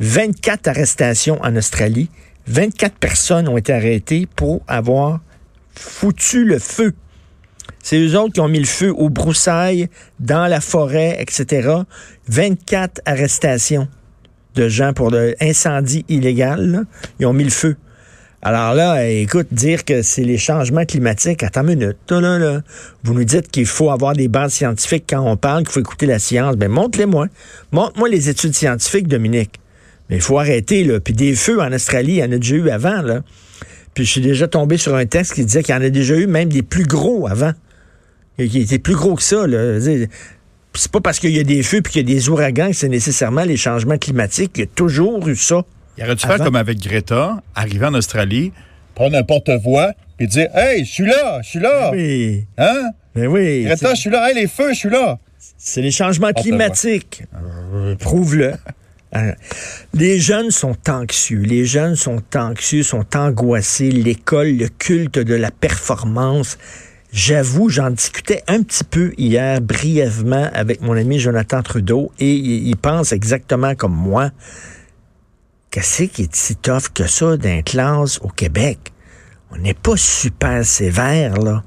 24 0.00 0.68
arrestations 0.68 1.40
en 1.42 1.56
Australie. 1.56 2.10
24 2.46 2.96
personnes 2.96 3.48
ont 3.48 3.56
été 3.56 3.72
arrêtées 3.72 4.28
pour 4.36 4.62
avoir 4.68 5.20
foutu 5.74 6.44
le 6.44 6.58
feu 6.58 6.92
c'est 7.84 8.00
eux 8.00 8.18
autres 8.18 8.32
qui 8.32 8.40
ont 8.40 8.48
mis 8.48 8.58
le 8.58 8.64
feu 8.64 8.92
aux 8.96 9.10
broussailles, 9.10 9.88
dans 10.18 10.46
la 10.46 10.62
forêt, 10.62 11.18
etc. 11.20 11.68
24 12.28 13.02
arrestations. 13.04 13.88
de 14.54 14.68
gens 14.68 14.92
pour 14.92 15.10
l'incendie 15.10 16.04
illégal. 16.08 16.86
Ils 17.18 17.26
ont 17.26 17.32
mis 17.32 17.44
le 17.44 17.50
feu. 17.50 17.76
Alors 18.40 18.72
là, 18.72 19.06
écoute, 19.06 19.48
dire 19.52 19.84
que 19.84 20.00
c'est 20.02 20.22
les 20.22 20.38
changements 20.38 20.84
climatiques, 20.84 21.42
attends 21.42 21.62
une 21.62 21.78
minute, 21.78 21.96
là, 22.10 22.38
là, 22.38 22.62
vous 23.02 23.12
nous 23.12 23.24
dites 23.24 23.50
qu'il 23.50 23.66
faut 23.66 23.90
avoir 23.90 24.12
des 24.14 24.28
bases 24.28 24.52
scientifiques 24.52 25.04
quand 25.08 25.20
on 25.20 25.36
parle, 25.36 25.64
qu'il 25.64 25.72
faut 25.72 25.80
écouter 25.80 26.06
la 26.06 26.18
science. 26.18 26.56
Ben, 26.56 26.70
montre-les-moi. 26.70 27.26
Montre-moi 27.72 28.08
les 28.08 28.28
études 28.28 28.54
scientifiques, 28.54 29.08
Dominique. 29.08 29.60
Mais 30.08 30.16
il 30.16 30.22
faut 30.22 30.38
arrêter, 30.38 30.84
là. 30.84 31.00
Puis 31.00 31.12
des 31.12 31.34
feux 31.34 31.60
en 31.60 31.72
Australie, 31.72 32.12
il 32.12 32.18
y 32.18 32.22
en 32.22 32.32
a 32.32 32.38
déjà 32.38 32.56
eu 32.56 32.70
avant, 32.70 33.02
là. 33.02 33.20
Puis 33.92 34.04
je 34.04 34.10
suis 34.10 34.20
déjà 34.20 34.48
tombé 34.48 34.76
sur 34.76 34.94
un 34.94 35.06
texte 35.06 35.34
qui 35.34 35.44
disait 35.44 35.62
qu'il 35.62 35.74
y 35.74 35.78
en 35.78 35.82
a 35.82 35.90
déjà 35.90 36.14
eu 36.14 36.26
même 36.26 36.48
des 36.48 36.62
plus 36.62 36.84
gros 36.84 37.26
avant. 37.26 37.52
Étaient 38.38 38.78
plus 38.78 38.94
gros 38.94 39.14
que 39.14 39.22
ça, 39.22 39.46
là. 39.46 39.80
C'est 40.76 40.90
pas 40.90 41.00
parce 41.00 41.20
qu'il 41.20 41.30
y 41.30 41.38
a 41.38 41.44
des 41.44 41.62
feux 41.62 41.82
puis 41.82 41.92
qu'il 41.92 42.08
y 42.08 42.12
a 42.12 42.14
des 42.14 42.28
ouragans 42.28 42.68
que 42.68 42.76
c'est 42.76 42.88
nécessairement 42.88 43.44
les 43.44 43.56
changements 43.56 43.96
climatiques. 43.96 44.52
Il 44.56 44.60
y 44.60 44.64
a 44.64 44.66
toujours 44.66 45.26
eu 45.28 45.36
ça. 45.36 45.62
Il 45.96 46.04
aurait 46.04 46.16
dû 46.16 46.26
faire 46.26 46.38
comme 46.38 46.56
avec 46.56 46.80
Greta, 46.80 47.40
arriver 47.54 47.86
en 47.86 47.94
Australie, 47.94 48.52
prendre 48.96 49.16
un 49.16 49.22
porte-voix, 49.22 49.92
puis 50.16 50.26
dire 50.26 50.48
Hey, 50.52 50.84
je 50.84 50.90
suis 50.90 51.06
là, 51.06 51.40
je 51.42 51.48
suis 51.48 51.60
là. 51.60 51.92
Oui. 51.92 52.46
Hein? 52.58 52.90
Mais 53.14 53.28
oui. 53.28 53.64
Greta, 53.64 53.94
je 53.94 54.00
suis 54.00 54.10
là. 54.10 54.28
Hey, 54.28 54.34
les 54.34 54.48
feux, 54.48 54.72
je 54.72 54.78
suis 54.78 54.90
là. 54.90 55.18
C'est 55.56 55.82
les 55.82 55.92
changements 55.92 56.32
climatiques. 56.32 57.22
Euh, 57.72 57.94
prouve-le. 57.96 58.54
Hein? 59.12 59.32
Les 59.94 60.18
jeunes 60.18 60.50
sont 60.50 60.76
anxieux. 60.88 61.40
Les 61.40 61.64
jeunes 61.64 61.94
sont 61.94 62.22
anxieux, 62.34 62.82
sont 62.82 63.04
angoissés. 63.16 63.90
L'école, 63.90 64.56
le 64.56 64.68
culte 64.68 65.18
de 65.18 65.34
la 65.34 65.50
performance. 65.50 66.58
J'avoue, 67.14 67.68
j'en 67.68 67.92
discutais 67.92 68.42
un 68.48 68.64
petit 68.64 68.82
peu 68.82 69.12
hier 69.16 69.60
brièvement 69.60 70.50
avec 70.52 70.80
mon 70.80 70.96
ami 70.96 71.20
Jonathan 71.20 71.62
Trudeau 71.62 72.10
et 72.18 72.34
il 72.34 72.76
pense 72.76 73.12
exactement 73.12 73.76
comme 73.76 73.94
moi. 73.94 74.32
Qu'est-ce 75.70 76.02
qui 76.02 76.22
est 76.22 76.34
si 76.34 76.56
tough 76.56 76.88
que 76.92 77.06
ça 77.06 77.36
d'un 77.36 77.62
classe 77.62 78.18
au 78.22 78.28
Québec? 78.30 78.92
On 79.52 79.58
n'est 79.58 79.74
pas 79.74 79.96
super 79.96 80.64
sévère, 80.64 81.36
là. 81.36 81.62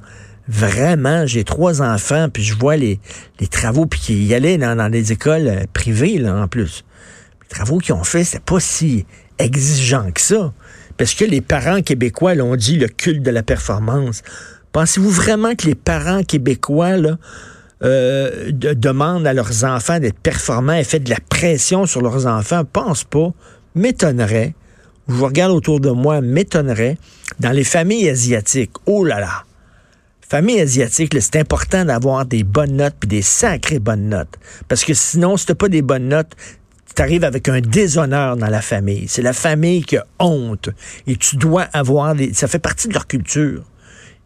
Vraiment, 0.50 1.26
j'ai 1.26 1.46
trois 1.46 1.82
enfants, 1.82 2.28
puis 2.28 2.44
je 2.44 2.54
vois 2.54 2.76
les, 2.76 3.00
les 3.40 3.48
travaux, 3.48 3.86
puis 3.86 4.16
y 4.16 4.34
allaient 4.34 4.58
dans, 4.58 4.76
dans 4.76 4.90
des 4.90 5.14
écoles 5.14 5.48
euh, 5.48 5.64
privées, 5.72 6.18
là, 6.18 6.36
en 6.36 6.50
plus. 6.50 6.84
Les 7.44 7.48
travaux 7.48 7.78
qu'ils 7.78 7.96
ont 7.96 8.04
fait, 8.04 8.26
c'est 8.26 8.44
pas 8.44 8.60
si 8.60 9.06
exigeant 9.40 10.12
que 10.12 10.20
ça. 10.20 10.54
Parce 10.98 11.14
que 11.14 11.24
les 11.24 11.42
parents 11.42 11.82
québécois 11.82 12.36
l'ont 12.36 12.58
dit, 12.58 12.78
le 12.78 12.90
culte 12.90 13.24
de 13.24 13.32
la 13.32 13.44
performance. 13.44 14.24
Pensez-vous 14.72 15.10
vraiment 15.10 15.56
que 15.56 15.66
les 15.66 15.76
parents 15.76 16.24
québécois, 16.24 16.96
euh, 17.84 18.52
demandent 18.52 19.28
à 19.28 19.34
leurs 19.34 19.64
enfants 19.64 20.00
d'être 20.00 20.20
performants 20.20 20.74
et 20.74 20.84
fait 20.84 21.00
de 21.00 21.10
la 21.10 21.20
pression 21.30 21.86
sur 21.86 22.02
leurs 22.02 22.26
enfants? 22.28 22.64
Pense 22.66 23.04
pas 23.04 23.34
m'étonnerait, 23.78 24.56
je 25.08 25.24
regarde 25.24 25.52
autour 25.52 25.80
de 25.80 25.90
moi, 25.90 26.22
m'étonnerait, 26.22 26.98
dans 27.40 27.52
les 27.52 27.64
familles 27.64 28.10
asiatiques, 28.10 28.72
oh 28.86 29.06
là 29.06 29.20
là, 29.20 29.44
famille 30.28 30.60
asiatique, 30.60 31.16
c'est 31.22 31.38
important 31.38 31.86
d'avoir 31.86 32.26
des 32.26 32.44
bonnes 32.44 32.76
notes 32.76 32.96
puis 33.00 33.08
des 33.08 33.22
sacrées 33.22 33.80
bonnes 33.80 34.10
notes. 34.10 34.36
Parce 34.68 34.84
que 34.84 34.94
sinon, 34.94 35.38
si 35.38 35.46
t'as 35.46 35.56
pas 35.56 35.70
des 35.70 35.82
bonnes 35.82 36.10
notes, 36.10 36.34
tu 36.94 37.02
arrives 37.02 37.24
avec 37.24 37.48
un 37.48 37.62
déshonneur 37.62 38.36
dans 38.36 38.48
la 38.48 38.62
famille. 38.62 39.08
C'est 39.08 39.22
la 39.22 39.34
famille 39.34 39.84
qui 39.84 39.98
a 39.98 40.06
honte. 40.20 40.70
Et 41.06 41.16
tu 41.16 41.38
dois 41.38 41.64
avoir 41.74 42.16
des... 42.16 42.34
Ça 42.34 42.48
fait 42.48 42.60
partie 42.60 42.88
de 42.88 42.94
leur 42.94 43.08
culture 43.08 43.64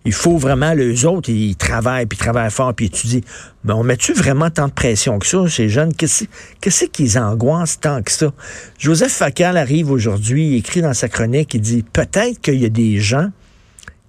il 0.03 0.13
faut 0.13 0.37
vraiment, 0.37 0.73
les 0.73 1.05
autres, 1.05 1.29
ils 1.29 1.55
travaillent, 1.55 2.07
puis 2.07 2.17
ils 2.17 2.23
travaillent 2.23 2.51
fort, 2.51 2.73
puis 2.73 2.87
étudient. 2.87 3.21
Mais 3.63 3.73
on 3.73 3.83
met-tu 3.83 4.13
vraiment 4.13 4.49
tant 4.49 4.67
de 4.67 4.73
pression 4.73 5.19
que 5.19 5.27
ça, 5.27 5.47
ces 5.47 5.69
jeunes? 5.69 5.93
Qu'est-ce 5.93 6.85
qu'ils 6.85 7.19
angoissent 7.19 7.79
tant 7.79 8.01
que 8.01 8.11
ça? 8.11 8.31
Joseph 8.79 9.11
Facal 9.11 9.57
arrive 9.57 9.91
aujourd'hui, 9.91 10.49
il 10.49 10.55
écrit 10.57 10.81
dans 10.81 10.93
sa 10.95 11.07
chronique, 11.07 11.53
il 11.53 11.61
dit, 11.61 11.83
peut-être 11.83 12.41
qu'il 12.41 12.59
y 12.59 12.65
a 12.65 12.69
des 12.69 12.99
gens 12.99 13.29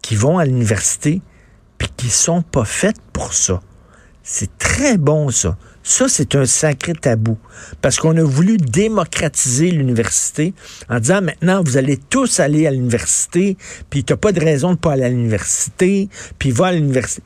qui 0.00 0.16
vont 0.16 0.38
à 0.38 0.46
l'université, 0.46 1.20
puis 1.76 1.88
qui 1.96 2.08
sont 2.08 2.42
pas 2.42 2.64
faits 2.64 2.96
pour 3.12 3.34
ça. 3.34 3.60
C'est 4.22 4.56
très 4.56 4.98
bon, 4.98 5.30
ça. 5.30 5.56
Ça, 5.82 6.08
c'est 6.08 6.36
un 6.36 6.46
sacré 6.46 6.92
tabou. 6.92 7.36
Parce 7.80 7.96
qu'on 7.96 8.16
a 8.16 8.22
voulu 8.22 8.56
démocratiser 8.56 9.70
l'université 9.70 10.54
en 10.88 11.00
disant 11.00 11.22
maintenant, 11.22 11.62
vous 11.62 11.76
allez 11.76 11.96
tous 11.96 12.40
aller 12.40 12.66
à 12.66 12.70
l'université, 12.70 13.56
puis 13.90 14.04
tu 14.04 14.12
n'as 14.12 14.16
pas 14.16 14.32
de 14.32 14.40
raison 14.40 14.72
de 14.72 14.78
pas 14.78 14.92
aller 14.92 15.04
à 15.04 15.08
l'université, 15.08 16.08
puis 16.38 16.50
va 16.50 16.66
à 16.68 16.72
l'université. 16.72 17.22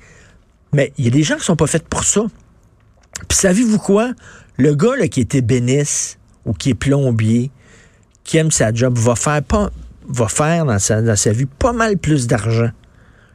Mais 0.72 0.92
il 0.98 1.04
y 1.04 1.09
a 1.09 1.11
des 1.11 1.22
gens 1.22 1.36
qui 1.36 1.44
sont 1.44 1.57
pas 1.57 1.66
faits 1.66 1.88
pour 1.88 2.04
ça. 2.04 2.22
Puis 3.28 3.38
savez-vous 3.38 3.78
quoi? 3.78 4.12
Le 4.57 4.74
gars 4.74 4.96
là, 4.96 5.09
qui 5.09 5.20
était 5.20 5.42
bénisse 5.42 6.18
ou 6.44 6.52
qui 6.52 6.70
est 6.70 6.74
plombier, 6.74 7.50
qui 8.24 8.38
aime 8.38 8.50
sa 8.50 8.72
job, 8.72 8.98
va 8.98 9.16
faire, 9.16 9.42
pas, 9.42 9.70
va 10.09 10.28
faire 10.28 10.64
dans, 10.64 10.78
sa, 10.78 11.02
dans 11.02 11.16
sa 11.16 11.32
vie 11.32 11.46
pas 11.46 11.72
mal 11.72 11.98
plus 11.98 12.26
d'argent 12.26 12.70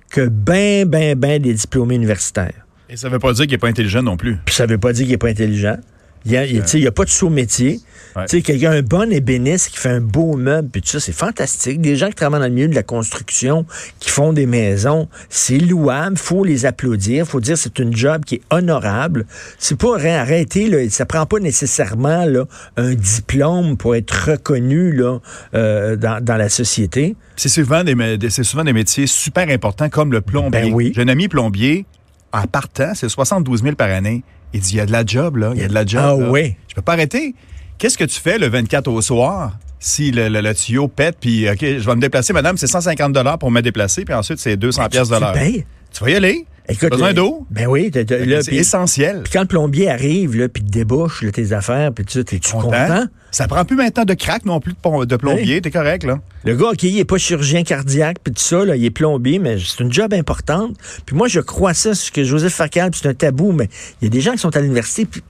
que 0.09 0.28
ben, 0.28 0.88
ben, 0.88 1.17
ben 1.17 1.41
des 1.41 1.53
diplômés 1.53 1.95
universitaires. 1.95 2.65
Et 2.91 2.97
ça 2.97 3.07
ne 3.07 3.13
veut 3.13 3.19
pas 3.19 3.31
dire 3.31 3.45
qu'il 3.45 3.53
n'est 3.53 3.57
pas 3.57 3.69
intelligent 3.69 4.03
non 4.03 4.17
plus. 4.17 4.37
Puis 4.43 4.53
ça 4.53 4.65
ne 4.65 4.71
veut 4.71 4.77
pas 4.77 4.91
dire 4.91 5.05
qu'il 5.05 5.13
n'est 5.13 5.17
pas 5.17 5.29
intelligent. 5.29 5.77
Il 6.25 6.31
n'y 6.33 6.37
a, 6.37 6.89
a, 6.89 6.91
pas 6.91 7.05
de 7.05 7.09
sous-métier. 7.09 7.79
sais 8.27 8.41
Quelqu'un, 8.41 8.71
un 8.71 8.81
bon 8.83 9.11
ébéniste 9.11 9.69
qui 9.69 9.77
fait 9.77 9.89
un 9.89 10.01
beau 10.01 10.35
meuble, 10.35 10.69
puis 10.69 10.81
tout 10.81 10.89
ça, 10.89 10.99
c'est 10.99 11.13
fantastique. 11.13 11.81
Des 11.81 11.95
gens 11.95 12.09
qui 12.09 12.15
travaillent 12.15 12.41
dans 12.41 12.45
le 12.45 12.53
milieu 12.53 12.67
de 12.67 12.75
la 12.75 12.83
construction, 12.83 13.65
qui 13.99 14.11
font 14.11 14.31
des 14.31 14.45
maisons, 14.45 15.07
c'est 15.29 15.57
louable, 15.57 16.17
faut 16.17 16.43
les 16.43 16.67
applaudir, 16.67 17.25
faut 17.25 17.39
dire 17.39 17.57
c'est 17.57 17.79
une 17.79 17.95
job 17.95 18.23
qui 18.23 18.35
est 18.35 18.41
honorable. 18.51 19.25
C'est 19.57 19.79
pas 19.79 19.95
arrêter, 19.95 20.67
là, 20.67 20.87
ça 20.89 21.05
prend 21.05 21.25
pas 21.25 21.39
nécessairement 21.39 22.25
là, 22.25 22.45
un 22.77 22.93
diplôme 22.93 23.77
pour 23.77 23.95
être 23.95 24.31
reconnu 24.31 24.91
là, 24.91 25.19
euh, 25.55 25.95
dans, 25.95 26.23
dans, 26.23 26.37
la 26.37 26.49
société. 26.49 27.15
C'est 27.35 27.49
souvent 27.49 27.83
des, 27.83 27.95
c'est 28.29 28.43
souvent 28.43 28.65
des 28.65 28.73
métiers 28.73 29.07
super 29.07 29.49
importants 29.49 29.89
comme 29.89 30.11
le 30.11 30.21
plombier. 30.21 30.61
Ben 30.61 30.73
oui. 30.73 30.91
J'ai 30.93 31.01
un 31.01 31.07
ami 31.07 31.29
plombier, 31.29 31.87
en 32.34 32.43
partant, 32.43 32.93
c'est 32.95 33.09
72 33.09 33.63
000 33.63 33.75
par 33.75 33.89
année. 33.89 34.23
Il 34.53 34.59
dit, 34.61 34.73
il 34.73 34.77
y 34.77 34.79
a 34.79 34.86
de 34.86 34.91
la 34.91 35.05
job, 35.05 35.38
là. 35.38 35.51
Il 35.55 35.61
y 35.61 35.63
a 35.63 35.67
de 35.67 35.73
la 35.73 35.86
job. 35.86 36.01
Ah 36.03 36.15
oui. 36.15 36.55
Je 36.67 36.75
peux 36.75 36.82
pas 36.82 36.93
arrêter. 36.93 37.36
Qu'est-ce 37.77 37.97
que 37.97 38.03
tu 38.03 38.19
fais 38.19 38.38
le 38.38 38.47
24 38.47 38.88
au 38.89 39.01
soir 39.01 39.57
si 39.79 40.11
le, 40.11 40.53
tuyau 40.53 40.88
pète, 40.88 41.17
puis, 41.19 41.49
OK, 41.49 41.59
je 41.59 41.79
vais 41.79 41.95
me 41.95 42.01
déplacer, 42.01 42.34
madame, 42.34 42.55
c'est 42.55 42.67
150 42.67 43.39
pour 43.39 43.49
me 43.49 43.61
déplacer, 43.61 44.05
puis 44.05 44.13
ensuite, 44.13 44.38
c'est 44.38 44.55
200 44.55 44.89
pièces 44.89 45.09
de 45.09 45.15
l'heure. 45.15 45.34
Tu 45.34 46.03
vas 46.03 46.09
y 46.11 46.15
aller. 46.15 46.45
Écoute, 46.70 46.91
besoin 46.91 47.14
d'eau? 47.14 47.45
Ben 47.49 47.68
oui. 47.68 47.91
C'est 47.93 48.53
essentiel. 48.53 49.22
Puis 49.24 49.34
quand 49.34 49.41
le 49.41 49.47
plombier 49.47 49.89
arrive, 49.89 50.38
là, 50.38 50.47
puis 50.47 50.64
débouche 50.64 51.26
tes 51.34 51.53
affaires, 51.53 51.91
puis 51.93 52.05
tu 52.05 52.20
es-tu 52.20 52.51
content? 52.51 53.05
Ça 53.32 53.47
prend 53.47 53.64
plus 53.64 53.78
maintenant 53.78 54.03
de 54.03 54.14
crack 54.14 54.45
non 54.45 54.59
plus 54.59 54.74
de, 54.74 55.16
plombier. 55.16 55.62
T'es 55.62 55.72
correct, 55.72 56.03
là. 56.03 56.20
Le 56.43 56.55
gars, 56.55 56.70
OK, 56.72 56.84
il 56.84 56.99
est 56.99 57.05
pas 57.05 57.18
chirurgien 57.18 57.64
cardiaque, 57.64 58.18
puis 58.24 58.34
tout 58.34 58.41
ça, 58.41 58.66
là, 58.66 58.76
il 58.76 58.84
est 58.84 58.91
plombier, 58.91 59.39
mais 59.39 59.57
c'est 59.59 59.82
une 59.84 59.91
job 59.91 60.14
importante. 60.14 60.76
Puis 61.05 61.16
moi, 61.16 61.28
je 61.28 61.39
crois 61.39 61.74
ça, 61.74 61.93
ce 61.93 62.12
que 62.12 62.24
Joseph 62.24 62.53
Facal, 62.53 62.91
c'est 62.93 63.07
un 63.07 63.14
tabou, 63.14 63.53
mais 63.53 63.70
il 64.01 64.05
y 64.05 64.07
a 64.07 64.09
des 64.09 64.22
gens 64.22 64.34
qui 64.34 64.39
sont 64.39 64.55
à 64.55 64.59
l'université, 64.59 65.05
puis 65.05 65.22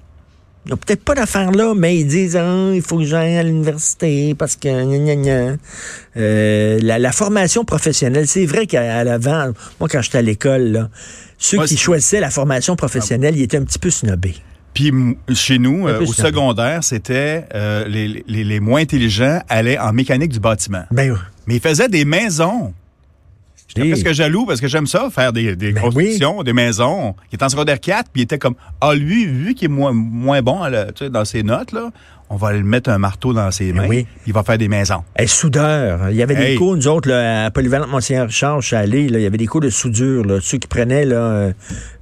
ils 0.66 0.70
n'ont 0.70 0.78
peut-être 0.78 1.04
pas 1.04 1.16
d'affaires 1.16 1.52
là, 1.52 1.74
mais 1.76 1.98
ils 1.98 2.08
disent 2.08 2.36
ah, 2.36 2.72
il 2.74 2.82
faut 2.82 2.98
que 2.98 3.04
j'aille 3.04 3.38
à 3.38 3.44
l'université 3.44 4.36
parce 4.36 4.56
que 4.56 4.68
euh, 6.18 6.80
la, 6.82 7.12
formation 7.12 7.66
professionnelle, 7.66 8.28
c'est 8.28 8.46
vrai 8.46 8.68
qu'à 8.68 9.04
l'avant, 9.04 9.52
moi 9.80 9.90
quand 9.90 10.02
j'étais 10.02 10.20
à 10.20 10.22
l'école, 10.22 10.90
ceux 11.38 11.64
qui 11.66 11.78
choisissaient 11.78 12.20
la 12.20 12.30
formation 12.30 12.76
professionnelle, 12.76 13.36
ils 13.36 13.44
étaient 13.44 13.58
un 13.58 13.64
petit 13.64 13.80
peu 13.80 13.90
snobés. 13.90 14.36
Puis 14.74 14.94
chez 15.34 15.60
nous, 15.60 15.88
euh, 15.88 16.02
au 16.02 16.14
secondaire, 16.14 16.84
c'était 16.84 17.46
euh, 17.54 17.86
les, 17.88 18.24
les, 18.28 18.60
moins 18.60 18.82
intelligents 18.82 19.42
allaient 19.50 19.78
en 19.78 19.92
mécanique 19.92 20.32
du 20.32 20.40
bâtiment. 20.40 20.84
Ben, 20.92 21.18
mais 21.46 21.56
ils 21.56 21.62
faisaient 21.62 21.90
des 21.90 22.06
maisons. 22.06 22.74
J'étais 23.76 23.90
presque 23.90 24.12
jaloux 24.12 24.46
parce 24.46 24.60
que 24.60 24.68
j'aime 24.68 24.88
ça, 24.88 25.10
faire 25.10 25.32
des, 25.32 25.56
des 25.56 25.72
ben 25.72 25.82
constructions, 25.82 26.44
des 26.44 26.54
maisons. 26.54 27.16
Il 27.32 27.40
est 27.40 27.44
en 27.44 27.50
secondaire 27.50 27.80
4, 27.80 28.10
puis 28.12 28.22
il 28.22 28.24
était 28.24 28.38
comme, 28.38 28.56
ah, 28.82 28.94
lui, 28.94 29.26
vu 29.26 29.54
qu'il 29.54 29.66
est 29.66 29.74
moins, 29.74 29.94
moins 29.94 30.42
bon 30.42 30.60
dans 31.10 31.26
ses 31.26 31.44
notes, 31.44 31.72
là, 31.72 31.92
on 32.30 32.36
va 32.36 32.54
lui 32.54 32.64
mettre 32.64 32.90
un 32.90 32.98
marteau 32.98 33.34
dans 33.34 33.52
ses 33.52 33.74
ben 33.74 33.88
mains, 33.88 34.04
il 34.26 34.34
va 34.34 34.44
faire 34.44 34.58
des 34.58 34.68
maisons. 34.68 35.04
Et 35.18 35.28
soudeur. 35.28 36.10
Il 36.10 36.16
y 36.16 36.22
avait 36.22 36.36
des 36.36 36.56
cours, 36.56 36.76
nous 36.76 36.88
autres, 36.88 37.10
là, 37.10 37.46
à 37.46 37.52
Polyvalente 37.52 37.90
Monseigneur 37.90 38.28
Richard, 38.28 38.62
je 38.62 38.68
suis 38.68 38.76
allé, 38.76 39.10
là, 39.10 39.20
il 39.20 39.24
y 39.24 39.26
avait 39.26 39.38
des 39.38 39.48
cours 39.48 39.62
de 39.62 39.70
soudure, 39.70 40.24
là, 40.26 40.40
ceux 40.42 40.58
qui 40.58 40.68
prenaient 40.68 41.06
là, 41.06 41.16
euh, 41.16 41.54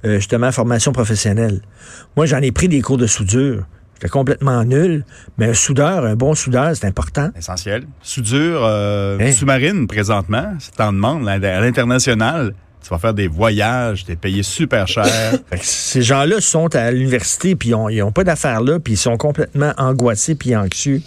euh, 0.04 0.16
justement 0.16 0.52
formation 0.52 0.92
professionnelle. 0.92 1.60
Moi, 2.16 2.26
j'en 2.26 2.38
ai 2.38 2.52
pris 2.52 2.68
des 2.68 2.80
cours 2.80 2.98
de 2.98 3.06
soudure. 3.06 3.64
C'était 4.00 4.12
complètement 4.12 4.64
nul. 4.64 5.04
Mais 5.36 5.50
un 5.50 5.54
soudeur, 5.54 6.06
un 6.06 6.16
bon 6.16 6.34
soudeur, 6.34 6.74
c'est 6.74 6.86
important. 6.86 7.28
Essentiel. 7.36 7.84
Soudure 8.00 8.64
euh, 8.64 9.18
hein? 9.20 9.30
sous-marine, 9.30 9.86
présentement, 9.86 10.54
c'est 10.58 10.80
en 10.80 10.94
demande 10.94 11.28
à 11.28 11.38
l'international. 11.60 12.54
Tu 12.82 12.88
vas 12.88 12.98
faire 12.98 13.12
des 13.12 13.28
voyages, 13.28 14.06
tu 14.06 14.12
es 14.12 14.16
payé 14.16 14.42
super 14.42 14.88
cher. 14.88 15.04
Ces 15.60 16.00
gens-là 16.00 16.40
sont 16.40 16.74
à 16.74 16.90
l'université, 16.90 17.56
puis 17.56 17.74
ils 17.90 17.98
n'ont 17.98 18.10
pas 18.10 18.24
d'affaires 18.24 18.62
là, 18.62 18.80
puis 18.80 18.94
ils 18.94 18.96
sont 18.96 19.18
complètement 19.18 19.74
angoissés 19.76 20.34
puis 20.34 20.56
anxieux. 20.56 21.02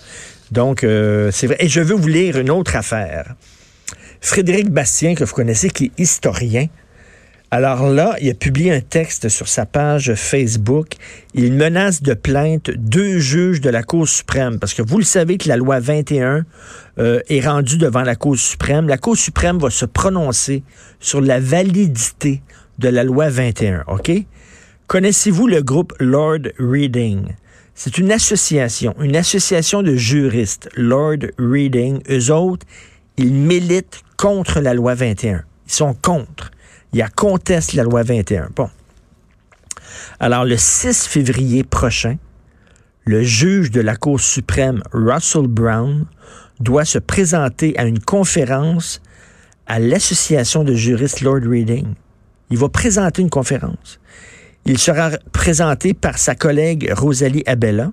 Donc, 0.51 0.83
euh, 0.83 1.31
c'est 1.31 1.47
vrai. 1.47 1.57
Et 1.61 1.69
je 1.69 1.81
veux 1.81 1.95
vous 1.95 2.07
lire 2.07 2.37
une 2.37 2.51
autre 2.51 2.75
affaire. 2.75 3.33
Frédéric 4.21 4.69
Bastien, 4.69 5.15
que 5.15 5.23
vous 5.23 5.33
connaissez, 5.33 5.71
qui 5.71 5.85
est 5.85 5.99
historien, 5.99 6.67
Alors 7.55 7.87
là, 7.87 8.15
il 8.19 8.31
a 8.31 8.33
publié 8.33 8.73
un 8.73 8.81
texte 8.81 9.29
sur 9.29 9.47
sa 9.47 9.67
page 9.67 10.15
Facebook. 10.15 10.93
Il 11.35 11.53
menace 11.53 12.01
de 12.01 12.15
plainte 12.15 12.71
deux 12.71 13.19
juges 13.19 13.61
de 13.61 13.69
la 13.69 13.83
Cour 13.83 14.07
suprême, 14.07 14.57
parce 14.57 14.73
que 14.73 14.81
vous 14.81 14.97
le 14.97 15.03
savez 15.03 15.37
que 15.37 15.47
la 15.47 15.55
loi 15.55 15.79
21 15.79 16.45
euh, 16.97 17.19
est 17.29 17.47
rendue 17.47 17.77
devant 17.77 18.01
la 18.01 18.15
Cour 18.15 18.39
suprême. 18.39 18.87
La 18.87 18.97
Cour 18.97 19.15
suprême 19.15 19.59
va 19.59 19.69
se 19.69 19.85
prononcer 19.85 20.63
sur 20.99 21.21
la 21.21 21.39
validité 21.39 22.41
de 22.79 22.89
la 22.89 23.03
loi 23.03 23.29
21, 23.29 23.83
OK? 23.87 24.11
Connaissez-vous 24.87 25.45
le 25.45 25.61
groupe 25.61 25.93
Lord 25.99 26.47
Reading? 26.57 27.33
C'est 27.75 27.99
une 27.99 28.11
association, 28.11 28.95
une 28.99 29.15
association 29.15 29.83
de 29.83 29.95
juristes, 29.95 30.69
Lord 30.75 31.27
Reading. 31.37 32.01
Eux 32.09 32.31
autres, 32.31 32.65
ils 33.17 33.31
militent 33.31 34.01
contre 34.17 34.59
la 34.59 34.73
loi 34.73 34.95
21. 34.95 35.43
Ils 35.67 35.71
sont 35.71 35.93
contre. 35.93 36.49
Il 36.93 37.01
a 37.01 37.09
conteste 37.09 37.73
la 37.73 37.83
loi 37.83 38.03
21. 38.03 38.49
Bon. 38.55 38.69
Alors, 40.19 40.45
le 40.45 40.57
6 40.57 41.07
février 41.07 41.63
prochain, 41.63 42.17
le 43.05 43.23
juge 43.23 43.71
de 43.71 43.81
la 43.81 43.95
Cour 43.95 44.19
suprême, 44.19 44.81
Russell 44.93 45.47
Brown, 45.47 46.05
doit 46.59 46.85
se 46.85 46.99
présenter 46.99 47.77
à 47.77 47.85
une 47.85 47.99
conférence 47.99 49.01
à 49.65 49.79
l'Association 49.79 50.63
de 50.63 50.73
juristes 50.73 51.21
Lord 51.21 51.41
Reading. 51.45 51.95
Il 52.51 52.57
va 52.57 52.69
présenter 52.69 53.21
une 53.21 53.29
conférence. 53.29 53.99
Il 54.65 54.77
sera 54.77 55.11
présenté 55.31 55.93
par 55.93 56.17
sa 56.17 56.35
collègue 56.35 56.93
Rosalie 56.95 57.43
Abella. 57.47 57.91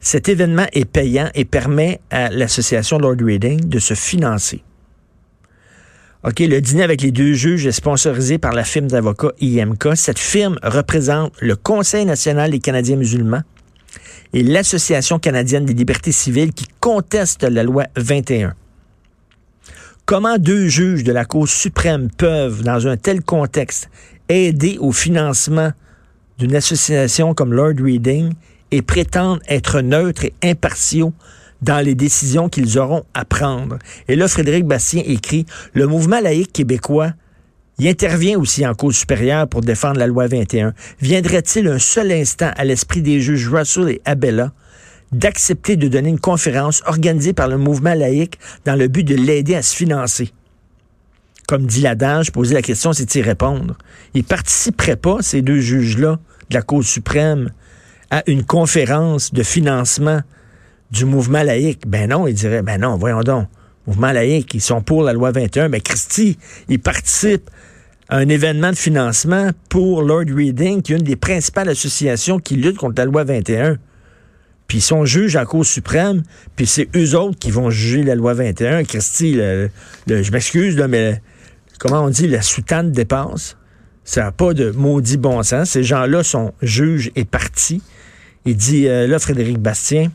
Cet 0.00 0.28
événement 0.28 0.66
est 0.72 0.84
payant 0.84 1.30
et 1.34 1.44
permet 1.44 2.00
à 2.10 2.28
l'Association 2.28 2.98
Lord 2.98 3.16
Reading 3.20 3.68
de 3.68 3.78
se 3.78 3.94
financer. 3.94 4.62
OK, 6.24 6.38
le 6.38 6.60
dîner 6.60 6.84
avec 6.84 7.02
les 7.02 7.10
deux 7.10 7.32
juges 7.32 7.66
est 7.66 7.72
sponsorisé 7.72 8.38
par 8.38 8.52
la 8.52 8.62
firme 8.62 8.86
d'avocats 8.86 9.32
IMK. 9.40 9.96
Cette 9.96 10.20
firme 10.20 10.56
représente 10.62 11.32
le 11.40 11.56
Conseil 11.56 12.04
national 12.04 12.52
des 12.52 12.60
Canadiens 12.60 12.94
musulmans 12.94 13.42
et 14.32 14.44
l'Association 14.44 15.18
canadienne 15.18 15.64
des 15.64 15.74
libertés 15.74 16.12
civiles 16.12 16.52
qui 16.52 16.66
conteste 16.78 17.42
la 17.42 17.64
loi 17.64 17.86
21. 17.96 18.54
Comment 20.06 20.38
deux 20.38 20.68
juges 20.68 21.02
de 21.02 21.10
la 21.10 21.24
Cour 21.24 21.48
suprême 21.48 22.08
peuvent, 22.16 22.62
dans 22.62 22.86
un 22.86 22.96
tel 22.96 23.24
contexte, 23.24 23.90
aider 24.28 24.78
au 24.78 24.92
financement 24.92 25.72
d'une 26.38 26.54
association 26.54 27.34
comme 27.34 27.52
Lord 27.52 27.82
Reading 27.82 28.32
et 28.70 28.82
prétendre 28.82 29.42
être 29.48 29.80
neutres 29.80 30.26
et 30.26 30.34
impartiaux 30.44 31.12
dans 31.62 31.84
les 31.84 31.94
décisions 31.94 32.48
qu'ils 32.48 32.78
auront 32.78 33.04
à 33.14 33.24
prendre. 33.24 33.78
Et 34.08 34.16
là, 34.16 34.28
Frédéric 34.28 34.66
Bastien 34.66 35.02
écrit, 35.06 35.46
le 35.72 35.86
mouvement 35.86 36.20
laïque 36.20 36.52
québécois 36.52 37.12
il 37.78 37.88
intervient 37.88 38.38
aussi 38.38 38.66
en 38.66 38.74
cause 38.74 38.96
supérieure 38.96 39.48
pour 39.48 39.62
défendre 39.62 39.98
la 39.98 40.06
loi 40.06 40.26
21. 40.26 40.74
Viendrait-il 41.00 41.66
un 41.66 41.78
seul 41.78 42.12
instant 42.12 42.50
à 42.56 42.64
l'esprit 42.64 43.02
des 43.02 43.20
juges 43.20 43.48
Russell 43.48 43.88
et 43.88 44.02
Abella 44.04 44.52
d'accepter 45.10 45.76
de 45.76 45.88
donner 45.88 46.08
une 46.08 46.20
conférence 46.20 46.82
organisée 46.86 47.32
par 47.32 47.48
le 47.48 47.58
mouvement 47.58 47.94
laïque 47.94 48.38
dans 48.64 48.76
le 48.76 48.88
but 48.88 49.04
de 49.04 49.14
l'aider 49.14 49.54
à 49.54 49.62
se 49.62 49.74
financer? 49.74 50.32
Comme 51.48 51.66
dit 51.66 51.80
l'adage, 51.80 52.30
poser 52.30 52.54
la 52.54 52.62
question, 52.62 52.92
c'est 52.92 53.14
y 53.14 53.20
répondre. 53.20 53.76
Ils 54.14 54.24
participeraient 54.24 54.96
pas, 54.96 55.18
ces 55.20 55.42
deux 55.42 55.58
juges-là, 55.58 56.18
de 56.50 56.54
la 56.54 56.62
Cour 56.62 56.84
suprême, 56.84 57.50
à 58.10 58.22
une 58.26 58.44
conférence 58.44 59.32
de 59.34 59.42
financement 59.42 60.20
du 60.92 61.06
mouvement 61.06 61.42
laïque. 61.42 61.82
Ben 61.86 62.10
non, 62.10 62.28
il 62.28 62.34
dirait, 62.34 62.62
ben 62.62 62.80
non, 62.80 62.96
voyons 62.96 63.22
donc. 63.22 63.48
Mouvement 63.86 64.12
laïque, 64.12 64.54
ils 64.54 64.60
sont 64.60 64.80
pour 64.80 65.02
la 65.02 65.12
loi 65.12 65.32
21. 65.32 65.68
Ben 65.68 65.80
Christy, 65.80 66.38
ils 66.68 66.78
participent 66.78 67.50
à 68.08 68.18
un 68.18 68.28
événement 68.28 68.70
de 68.70 68.76
financement 68.76 69.50
pour 69.68 70.02
Lord 70.02 70.26
Reading, 70.28 70.82
qui 70.82 70.92
est 70.92 70.96
une 70.96 71.02
des 71.02 71.16
principales 71.16 71.68
associations 71.68 72.38
qui 72.38 72.56
luttent 72.56 72.76
contre 72.76 72.94
la 72.98 73.06
loi 73.06 73.24
21. 73.24 73.78
Puis 74.68 74.78
ils 74.78 74.82
sont 74.82 75.04
juges 75.04 75.34
la 75.34 75.44
Cour 75.46 75.66
suprême, 75.66 76.22
puis 76.54 76.66
c'est 76.66 76.88
eux 76.96 77.16
autres 77.16 77.38
qui 77.38 77.50
vont 77.50 77.70
juger 77.70 78.04
la 78.04 78.14
loi 78.14 78.34
21. 78.34 78.84
Christy, 78.84 79.34
je 80.06 80.30
m'excuse, 80.30 80.76
mais 80.88 81.20
comment 81.78 82.04
on 82.04 82.10
dit, 82.10 82.28
la 82.28 82.42
soutane 82.42 82.92
dépasse. 82.92 83.56
Ça 84.04 84.24
n'a 84.24 84.32
pas 84.32 84.54
de 84.54 84.70
maudit 84.70 85.16
bon 85.16 85.42
sens. 85.42 85.70
Ces 85.70 85.84
gens-là 85.84 86.22
sont 86.22 86.52
juges 86.60 87.10
et 87.16 87.24
partis. 87.24 87.82
Il 88.44 88.56
dit, 88.56 88.88
euh, 88.88 89.06
là, 89.06 89.18
Frédéric 89.18 89.58
Bastien, 89.58 90.10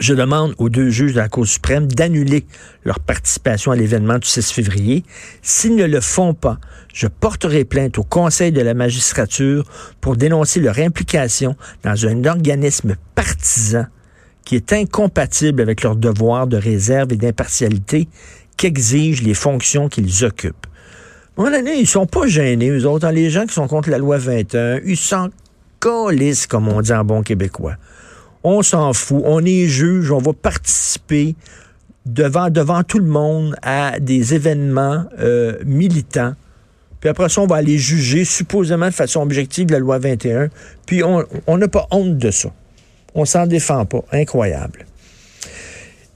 je 0.00 0.14
demande 0.14 0.54
aux 0.56 0.70
deux 0.70 0.88
juges 0.88 1.12
de 1.12 1.18
la 1.18 1.28
Cour 1.28 1.46
suprême 1.46 1.86
d'annuler 1.86 2.46
leur 2.84 2.98
participation 3.00 3.70
à 3.70 3.76
l'événement 3.76 4.18
du 4.18 4.26
6 4.26 4.50
février. 4.50 5.04
S'ils 5.42 5.76
ne 5.76 5.84
le 5.84 6.00
font 6.00 6.32
pas, 6.32 6.58
je 6.92 7.06
porterai 7.06 7.64
plainte 7.64 7.98
au 7.98 8.02
Conseil 8.02 8.50
de 8.50 8.62
la 8.62 8.72
magistrature 8.72 9.64
pour 10.00 10.16
dénoncer 10.16 10.60
leur 10.60 10.78
implication 10.78 11.54
dans 11.84 12.06
un 12.06 12.24
organisme 12.24 12.96
partisan 13.14 13.84
qui 14.44 14.56
est 14.56 14.72
incompatible 14.72 15.60
avec 15.60 15.82
leur 15.82 15.96
devoir 15.96 16.46
de 16.46 16.56
réserve 16.56 17.12
et 17.12 17.16
d'impartialité 17.16 18.08
qu'exigent 18.56 19.22
les 19.22 19.34
fonctions 19.34 19.88
qu'ils 19.88 20.24
occupent. 20.24 20.66
À 21.36 21.42
un 21.42 21.50
moment 21.50 21.70
ils 21.70 21.86
sont 21.86 22.06
pas 22.06 22.26
gênés, 22.26 22.70
eux 22.70 22.86
autres. 22.86 23.06
Hein, 23.06 23.12
les 23.12 23.28
gens 23.28 23.44
qui 23.44 23.52
sont 23.52 23.68
contre 23.68 23.90
la 23.90 23.98
loi 23.98 24.16
21, 24.16 24.80
ils 24.84 24.96
s'en 24.96 25.28
colissent, 25.78 26.46
comme 26.46 26.68
on 26.68 26.80
dit 26.80 26.92
en 26.92 27.04
bon 27.04 27.22
québécois 27.22 27.76
on 28.44 28.62
s'en 28.62 28.92
fout, 28.92 29.22
on 29.24 29.44
est 29.44 29.66
juge, 29.66 30.10
on 30.10 30.18
va 30.18 30.32
participer 30.32 31.34
devant, 32.06 32.50
devant 32.50 32.82
tout 32.82 32.98
le 32.98 33.06
monde 33.06 33.54
à 33.62 34.00
des 34.00 34.34
événements 34.34 35.04
euh, 35.18 35.58
militants. 35.64 36.34
Puis 37.00 37.08
après 37.08 37.28
ça, 37.28 37.40
on 37.40 37.46
va 37.46 37.56
aller 37.56 37.78
juger 37.78 38.24
supposément 38.24 38.86
de 38.86 38.94
façon 38.94 39.22
objective 39.22 39.70
la 39.70 39.78
loi 39.78 39.98
21. 39.98 40.48
Puis 40.86 41.02
on 41.02 41.56
n'a 41.56 41.68
pas 41.68 41.86
honte 41.90 42.18
de 42.18 42.30
ça. 42.30 42.50
On 43.14 43.24
s'en 43.24 43.46
défend 43.46 43.86
pas. 43.86 44.04
Incroyable. 44.12 44.86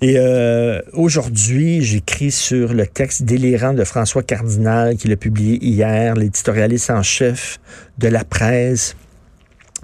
Et 0.03 0.17
euh, 0.19 0.83
aujourd'hui, 0.93 1.83
j'écris 1.83 2.31
sur 2.31 2.75
le 2.75 2.87
texte 2.87 3.23
délirant 3.23 3.73
de 3.73 3.85
François 3.85 4.23
Cardinal 4.23 4.97
qu'il 4.97 5.11
a 5.13 5.17
publié 5.17 5.59
hier, 5.65 6.15
l'éditorialiste 6.15 6.91
en 6.91 7.03
chef 7.03 7.59
de 7.97 8.09
la 8.09 8.23
presse. 8.23 8.97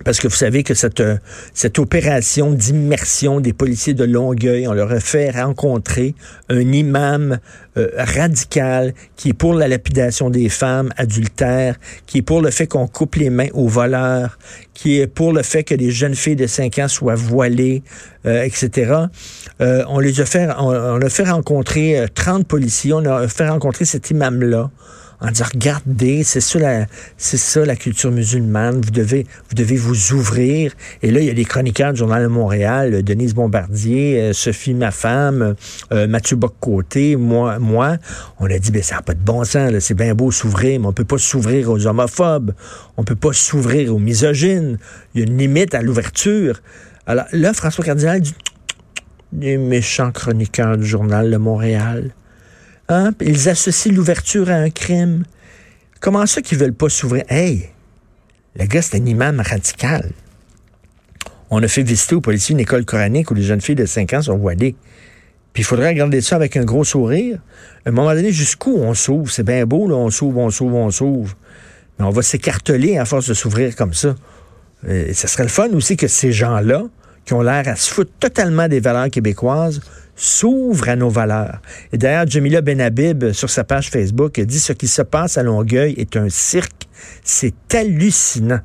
Parce 0.05 0.19
que 0.19 0.29
vous 0.29 0.35
savez 0.35 0.63
que 0.63 0.73
cette, 0.73 1.01
euh, 1.01 1.17
cette 1.53 1.79
opération 1.79 2.53
d'immersion 2.53 3.41
des 3.41 3.53
policiers 3.53 3.93
de 3.93 4.05
Longueuil, 4.05 4.67
on 4.67 4.73
leur 4.73 4.91
a 4.93 5.01
fait 5.01 5.31
rencontrer 5.31 6.15
un 6.49 6.73
imam 6.73 7.39
euh, 7.77 7.89
radical 7.97 8.95
qui 9.17 9.31
est 9.31 9.35
pour 9.35 9.53
la 9.53 9.69
lapidation 9.69 10.31
des 10.31 10.49
femmes 10.49 10.91
adultères, 10.97 11.77
qui 12.07 12.19
est 12.19 12.23
pour 12.23 12.41
le 12.41 12.51
fait 12.51 12.67
qu'on 12.67 12.87
coupe 12.87 13.17
les 13.17 13.29
mains 13.29 13.49
aux 13.53 13.69
voleurs, 13.69 14.39
qui 14.73 15.01
est 15.01 15.07
pour 15.07 15.33
le 15.33 15.43
fait 15.43 15.65
que 15.65 15.75
les 15.75 15.91
jeunes 15.91 16.15
filles 16.15 16.37
de 16.37 16.47
5 16.47 16.79
ans 16.79 16.89
soient 16.89 17.15
voilées, 17.15 17.83
euh, 18.25 18.43
etc. 18.43 18.95
on 19.59 19.99
les 19.99 20.21
a 20.21 20.25
fait, 20.25 20.49
on, 20.59 21.01
a 21.01 21.09
fait 21.11 21.29
rencontrer 21.29 22.07
30 22.15 22.47
policiers, 22.47 22.95
on 22.95 23.05
a 23.05 23.29
fait 23.29 23.49
rencontrer 23.49 23.85
cet 23.85 24.11
imam-là 24.11 24.71
en 25.21 25.31
disant 25.31 25.47
regardez, 25.53 26.25
c'est 26.25 26.41
ça 26.41 26.59
la, 26.59 26.87
c'est 27.19 27.37
ça 27.37 27.65
la 27.65 27.77
culture 27.77 28.11
musulmane. 28.11 28.81
Vous 28.81 28.91
devez, 28.91 29.27
vous 29.49 29.55
devez 29.55 29.77
vous 29.77 30.13
ouvrir. 30.13 30.73
Et 31.03 31.11
là, 31.11 31.21
il 31.21 31.27
y 31.27 31.31
a 31.31 31.35
des 31.35 31.45
chroniqueurs 31.45 31.93
du 31.93 31.99
Journal 31.99 32.23
de 32.23 32.29
Montréal, 32.29 32.95
euh, 32.95 33.03
Denise 33.03 33.35
Bombardier, 33.35 34.21
euh, 34.21 34.33
Sophie, 34.33 34.75
ma 34.75 34.91
femme, 34.91 35.55
euh, 35.93 36.07
Mathieu 36.07 36.37
Boccoté, 36.37 37.17
moi, 37.17 37.59
moi. 37.59 37.99
On 38.39 38.47
a 38.47 38.59
dit, 38.59 38.71
ben 38.71 38.83
ça 38.83 38.97
n'a 38.97 39.03
pas 39.03 39.15
de 39.15 39.21
bon 39.21 39.45
sens. 39.45 39.73
C'est 39.81 39.95
bien 39.95 40.15
beau 40.15 40.31
s'ouvrir, 40.31 40.81
mais 40.81 40.87
on 40.87 40.93
peut 40.93 41.05
pas 41.05 41.19
s'ouvrir 41.19 41.71
aux 41.71 41.87
homophobes. 41.87 42.55
On 42.97 43.05
peut 43.05 43.17
pas 43.17 43.33
s'ouvrir 43.33 43.95
aux 43.95 43.99
misogynes. 43.99 44.79
Il 45.15 45.21
y 45.21 45.25
a 45.25 45.27
une 45.27 45.37
limite 45.37 45.75
à 45.75 45.83
l'ouverture. 45.83 46.61
Alors 47.07 47.27
là, 47.33 47.53
François 47.53 47.85
Cardinal 47.85 48.21
dit, 48.21 48.35
les 49.39 49.59
méchants 49.59 50.13
chroniqueurs 50.13 50.79
du 50.79 50.87
Journal 50.87 51.31
de 51.31 51.37
Montréal. 51.37 52.11
Hein? 52.91 53.13
Ils 53.21 53.49
associent 53.49 53.93
l'ouverture 53.93 54.51
à 54.51 54.55
un 54.55 54.69
crime. 54.69 55.23
Comment 56.01 56.27
ça 56.27 56.43
qu'ils 56.43 56.59
veulent 56.59 56.75
pas 56.75 56.89
s'ouvrir? 56.89 57.23
Hey, 57.29 57.69
le 58.57 58.65
gars, 58.67 58.83
c'est 58.83 58.97
un 58.97 59.07
imam 59.07 59.41
radical. 59.41 60.11
On 61.51 61.63
a 61.63 61.69
fait 61.69 61.85
visiter 61.85 62.17
aux 62.17 62.21
policiers 62.21 62.53
une 62.53 62.61
école 62.61 62.85
coranique 62.85 63.31
où 63.31 63.35
les 63.35 63.45
jeunes 63.45 63.61
filles 63.61 63.77
de 63.77 63.87
5 63.87 64.13
ans 64.15 64.23
sont 64.23 64.37
voilées. 64.37 64.75
Puis 65.53 65.63
il 65.63 65.65
faudrait 65.65 65.91
regarder 65.91 66.21
ça 66.21 66.35
avec 66.35 66.57
un 66.57 66.65
gros 66.65 66.83
sourire. 66.83 67.39
À 67.87 67.91
un 67.91 67.93
moment 67.93 68.13
donné, 68.13 68.33
jusqu'où 68.33 68.77
on 68.77 68.93
s'ouvre? 68.95 69.31
C'est 69.31 69.45
bien 69.45 69.65
beau, 69.67 69.89
là, 69.89 69.95
on 69.95 70.11
s'ouvre, 70.11 70.39
on 70.39 70.51
s'ouvre, 70.51 70.77
on 70.77 70.91
s'ouvre. 70.91 71.37
Mais 71.99 72.05
on 72.05 72.11
va 72.11 72.23
s'écarteler 72.23 72.99
à 72.99 73.05
force 73.05 73.29
de 73.29 73.35
s'ouvrir 73.35 73.77
comme 73.77 73.95
ça. 73.95 74.17
Et 74.89 75.15
ce 75.15 75.29
serait 75.29 75.45
le 75.45 75.49
fun 75.49 75.69
aussi 75.75 75.97
que 75.97 76.09
ces 76.09 76.33
gens-là, 76.33 76.83
qui 77.25 77.35
ont 77.35 77.43
l'air 77.43 77.69
à 77.69 77.77
se 77.77 77.93
foutre 77.93 78.11
totalement 78.19 78.67
des 78.67 78.81
valeurs 78.81 79.11
québécoises, 79.11 79.81
s'ouvre 80.21 80.91
à 80.91 80.97
nos 80.97 81.09
valeurs. 81.09 81.63
Et 81.93 81.99
d'ailleurs, 81.99 82.27
Jamila 82.27 82.61
Benhabib, 82.61 83.33
sur 83.33 83.49
sa 83.49 83.65
page 83.65 83.89
Facebook, 83.89 84.39
dit 84.39 84.61
ce 84.61 84.75
qui 84.75 84.87
se 84.87 85.01
passe 85.01 85.39
à 85.39 85.43
Longueuil 85.43 85.95
est 85.97 86.15
un 86.17 86.29
cirque. 86.29 86.89
C'est 87.25 87.55
hallucinant. 87.75 88.61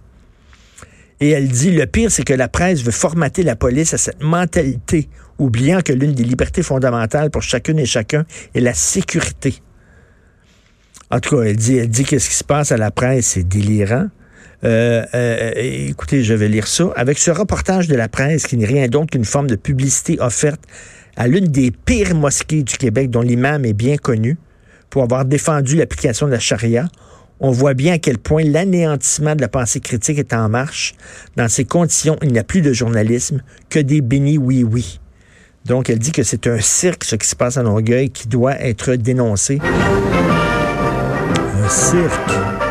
Et 1.21 1.29
elle 1.29 1.47
dit, 1.47 1.71
le 1.71 1.85
pire, 1.85 2.11
c'est 2.11 2.25
que 2.25 2.33
la 2.33 2.49
presse 2.49 2.83
veut 2.83 2.91
formater 2.91 3.41
la 3.43 3.55
police 3.55 3.93
à 3.93 3.97
cette 3.97 4.21
mentalité, 4.21 5.07
oubliant 5.39 5.79
que 5.79 5.93
l'une 5.93 6.11
des 6.11 6.25
libertés 6.25 6.61
fondamentales 6.61 7.31
pour 7.31 7.41
chacune 7.41 7.79
et 7.79 7.85
chacun 7.85 8.25
est 8.53 8.59
la 8.59 8.73
sécurité. 8.73 9.61
En 11.09 11.21
tout 11.21 11.37
cas, 11.37 11.43
elle 11.43 11.55
dit, 11.55 11.77
elle 11.77 11.87
dit 11.87 12.03
qu'est-ce 12.03 12.27
qui 12.27 12.35
se 12.35 12.43
passe 12.43 12.73
à 12.73 12.77
la 12.77 12.91
presse, 12.91 13.27
c'est 13.27 13.47
délirant. 13.47 14.07
Euh, 14.65 15.05
euh, 15.13 15.51
écoutez, 15.55 16.23
je 16.23 16.33
vais 16.33 16.49
lire 16.49 16.67
ça. 16.67 16.89
Avec 16.97 17.17
ce 17.17 17.31
reportage 17.31 17.87
de 17.87 17.95
la 17.95 18.09
presse 18.09 18.45
qui 18.45 18.57
n'est 18.57 18.65
rien 18.65 18.87
d'autre 18.87 19.11
qu'une 19.11 19.25
forme 19.25 19.47
de 19.47 19.55
publicité 19.55 20.17
offerte 20.19 20.61
à 21.15 21.27
l'une 21.27 21.47
des 21.47 21.71
pires 21.71 22.15
mosquées 22.15 22.63
du 22.63 22.77
Québec, 22.77 23.09
dont 23.09 23.21
l'imam 23.21 23.65
est 23.65 23.73
bien 23.73 23.97
connu 23.97 24.37
pour 24.89 25.03
avoir 25.03 25.25
défendu 25.25 25.75
l'application 25.75 26.27
de 26.27 26.31
la 26.31 26.39
charia, 26.39 26.87
on 27.39 27.51
voit 27.51 27.73
bien 27.73 27.93
à 27.93 27.97
quel 27.97 28.17
point 28.17 28.43
l'anéantissement 28.43 29.35
de 29.35 29.41
la 29.41 29.49
pensée 29.49 29.79
critique 29.79 30.19
est 30.19 30.33
en 30.33 30.47
marche. 30.47 30.95
Dans 31.35 31.49
ces 31.49 31.65
conditions, 31.65 32.17
il 32.21 32.31
n'y 32.31 32.39
a 32.39 32.43
plus 32.43 32.61
de 32.61 32.71
journalisme 32.71 33.41
que 33.69 33.79
des 33.79 34.01
bénis 34.01 34.37
oui-oui. 34.37 34.99
Donc, 35.65 35.89
elle 35.89 35.99
dit 35.99 36.11
que 36.11 36.23
c'est 36.23 36.47
un 36.47 36.59
cirque, 36.59 37.03
ce 37.03 37.15
qui 37.15 37.27
se 37.27 37.35
passe 37.35 37.57
à 37.57 37.63
Longueuil, 37.63 38.09
qui 38.09 38.27
doit 38.27 38.59
être 38.61 38.93
dénoncé. 38.95 39.59
Un 41.63 41.69
cirque. 41.69 42.64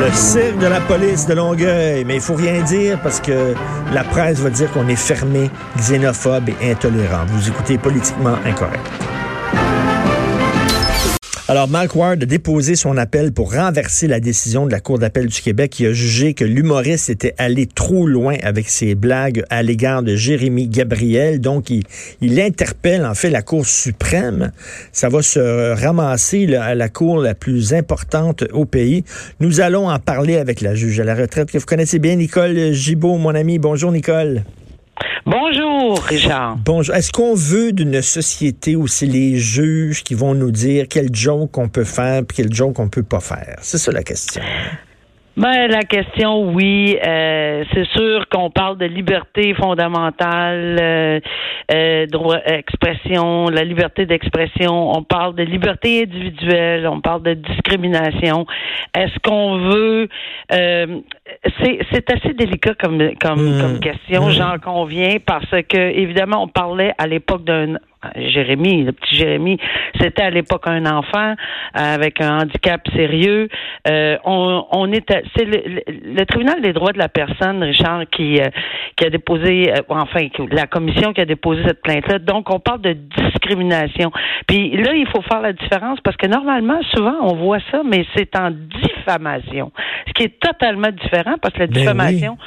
Le 0.00 0.12
cirque 0.12 0.58
de 0.58 0.66
la 0.66 0.80
police 0.80 1.26
de 1.26 1.34
Longueuil. 1.34 2.04
Mais 2.04 2.16
il 2.16 2.20
faut 2.20 2.34
rien 2.34 2.62
dire 2.62 3.00
parce 3.02 3.20
que 3.20 3.54
la 3.92 4.04
presse 4.04 4.38
va 4.38 4.50
dire 4.50 4.70
qu'on 4.72 4.86
est 4.86 4.96
fermé, 4.96 5.50
xénophobe 5.76 6.50
et 6.60 6.70
intolérant. 6.70 7.24
Vous 7.26 7.48
écoutez 7.48 7.78
politiquement 7.78 8.36
incorrect. 8.44 8.86
Alors, 11.50 11.66
Mark 11.66 11.96
Ward 11.96 12.22
a 12.22 12.26
déposé 12.26 12.76
son 12.76 12.98
appel 12.98 13.32
pour 13.32 13.54
renverser 13.54 14.06
la 14.06 14.20
décision 14.20 14.66
de 14.66 14.70
la 14.70 14.80
Cour 14.80 14.98
d'appel 14.98 15.28
du 15.28 15.40
Québec 15.40 15.70
qui 15.70 15.86
a 15.86 15.94
jugé 15.94 16.34
que 16.34 16.44
l'humoriste 16.44 17.08
était 17.08 17.34
allé 17.38 17.64
trop 17.64 18.06
loin 18.06 18.36
avec 18.42 18.68
ses 18.68 18.94
blagues 18.94 19.42
à 19.48 19.62
l'égard 19.62 20.02
de 20.02 20.14
Jérémy 20.14 20.68
Gabriel. 20.68 21.40
Donc, 21.40 21.70
il, 21.70 22.38
interpelle 22.38 23.06
en 23.06 23.14
fait 23.14 23.30
la 23.30 23.40
Cour 23.40 23.64
suprême. 23.64 24.52
Ça 24.92 25.08
va 25.08 25.22
se 25.22 25.72
ramasser 25.72 26.54
à 26.54 26.74
la 26.74 26.90
Cour 26.90 27.16
la 27.16 27.34
plus 27.34 27.72
importante 27.72 28.44
au 28.52 28.66
pays. 28.66 29.04
Nous 29.40 29.62
allons 29.62 29.88
en 29.88 29.98
parler 29.98 30.36
avec 30.36 30.60
la 30.60 30.74
juge 30.74 31.00
à 31.00 31.04
la 31.04 31.14
retraite 31.14 31.50
que 31.50 31.56
vous 31.56 31.64
connaissez 31.64 31.98
bien, 31.98 32.16
Nicole 32.16 32.74
Gibault, 32.74 33.16
mon 33.16 33.34
ami. 33.34 33.58
Bonjour, 33.58 33.90
Nicole. 33.90 34.42
Bonjour, 35.26 36.02
Richard. 36.04 36.56
Bonjour. 36.64 36.94
Est-ce 36.94 37.12
qu'on 37.12 37.34
veut 37.34 37.72
d'une 37.72 38.00
société 38.00 38.76
où 38.76 38.86
c'est 38.86 39.06
les 39.06 39.36
juges 39.36 40.02
qui 40.02 40.14
vont 40.14 40.34
nous 40.34 40.50
dire 40.50 40.86
quel 40.88 41.14
joke 41.14 41.56
on 41.58 41.68
peut 41.68 41.84
faire 41.84 42.22
et 42.22 42.26
quel 42.34 42.52
joke 42.52 42.78
on 42.78 42.88
peut 42.88 43.02
pas 43.02 43.20
faire? 43.20 43.56
C'est 43.60 43.78
ça 43.78 43.92
la 43.92 44.02
question. 44.02 44.42
Ben, 45.38 45.68
la 45.68 45.84
question, 45.84 46.50
oui, 46.50 46.98
euh, 47.06 47.62
c'est 47.72 47.86
sûr 47.90 48.28
qu'on 48.28 48.50
parle 48.50 48.76
de 48.76 48.86
liberté 48.86 49.54
fondamentale, 49.54 50.76
euh, 50.80 51.20
euh, 51.72 52.06
droit 52.06 52.38
expression, 52.44 53.48
la 53.48 53.62
liberté 53.62 54.04
d'expression. 54.04 54.90
On 54.90 55.04
parle 55.04 55.36
de 55.36 55.44
liberté 55.44 56.02
individuelle, 56.02 56.88
on 56.88 57.00
parle 57.00 57.22
de 57.22 57.34
discrimination. 57.34 58.46
Est-ce 58.96 59.16
qu'on 59.20 59.58
veut 59.58 60.08
euh, 60.52 60.86
c'est, 61.62 61.78
c'est 61.92 62.10
assez 62.10 62.34
délicat 62.34 62.74
comme 62.74 62.98
comme, 63.22 63.58
mmh. 63.58 63.60
comme 63.60 63.78
question, 63.78 64.26
mmh. 64.26 64.30
j'en 64.30 64.58
conviens, 64.58 65.18
parce 65.24 65.62
que 65.68 65.78
évidemment 65.78 66.42
on 66.42 66.48
parlait 66.48 66.94
à 66.98 67.06
l'époque 67.06 67.44
d'un 67.44 67.76
Jérémy, 68.14 68.84
le 68.84 68.92
petit 68.92 69.16
Jérémy, 69.16 69.58
c'était 70.00 70.22
à 70.22 70.30
l'époque 70.30 70.66
un 70.66 70.86
enfant 70.86 71.34
avec 71.74 72.20
un 72.20 72.42
handicap 72.42 72.80
sérieux. 72.94 73.48
Euh, 73.88 74.16
on, 74.24 74.64
on 74.70 74.92
était, 74.92 75.22
c'est 75.36 75.44
le, 75.44 75.82
le, 75.86 76.26
tribunal 76.26 76.62
des 76.62 76.72
droits 76.72 76.92
de 76.92 76.98
la 76.98 77.08
personne, 77.08 77.62
Richard, 77.62 78.04
qui 78.10 78.40
euh, 78.40 78.46
qui 78.96 79.06
a 79.06 79.10
déposé, 79.10 79.72
euh, 79.72 79.82
enfin 79.88 80.28
la 80.50 80.66
commission 80.66 81.12
qui 81.12 81.20
a 81.20 81.24
déposé 81.24 81.62
cette 81.66 81.82
plainte-là. 81.82 82.18
Donc 82.18 82.50
on 82.50 82.60
parle 82.60 82.82
de 82.82 82.92
discrimination. 82.92 84.10
Puis 84.46 84.76
là, 84.76 84.94
il 84.94 85.06
faut 85.08 85.22
faire 85.22 85.40
la 85.40 85.52
différence 85.52 86.00
parce 86.00 86.16
que 86.16 86.26
normalement, 86.26 86.80
souvent, 86.94 87.16
on 87.22 87.34
voit 87.34 87.60
ça, 87.70 87.82
mais 87.84 88.04
c'est 88.16 88.36
en 88.36 88.50
diffamation, 88.50 89.72
ce 90.08 90.12
qui 90.12 90.24
est 90.24 90.40
totalement 90.40 90.90
différent 90.90 91.34
parce 91.40 91.54
que 91.54 91.60
la 91.60 91.66
ben 91.66 91.72
diffamation, 91.72 92.38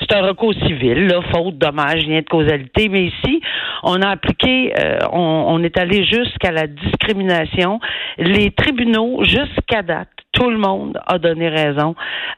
c'est 0.00 0.14
un 0.14 0.22
recours 0.22 0.54
civil, 0.54 1.06
là, 1.06 1.20
faute, 1.32 1.58
dommage, 1.58 2.06
lien 2.06 2.20
de 2.20 2.28
causalité. 2.28 2.88
Mais 2.88 3.06
ici, 3.06 3.40
on 3.82 4.00
a 4.02 4.10
appliqué, 4.10 4.72
euh, 4.78 4.98
on, 5.12 5.62
est 5.62 5.78
allé 5.78 6.04
jusqu'à 6.04 6.52
la 6.52 6.66
discrimination. 6.66 7.80
Les 8.18 8.50
tribunaux, 8.50 9.24
jusqu'à 9.24 9.82
date, 9.82 10.08
tout 10.32 10.50
le 10.50 10.58
monde 10.58 10.98
a 11.06 11.18
donné 11.18 11.48
raison 11.48 11.94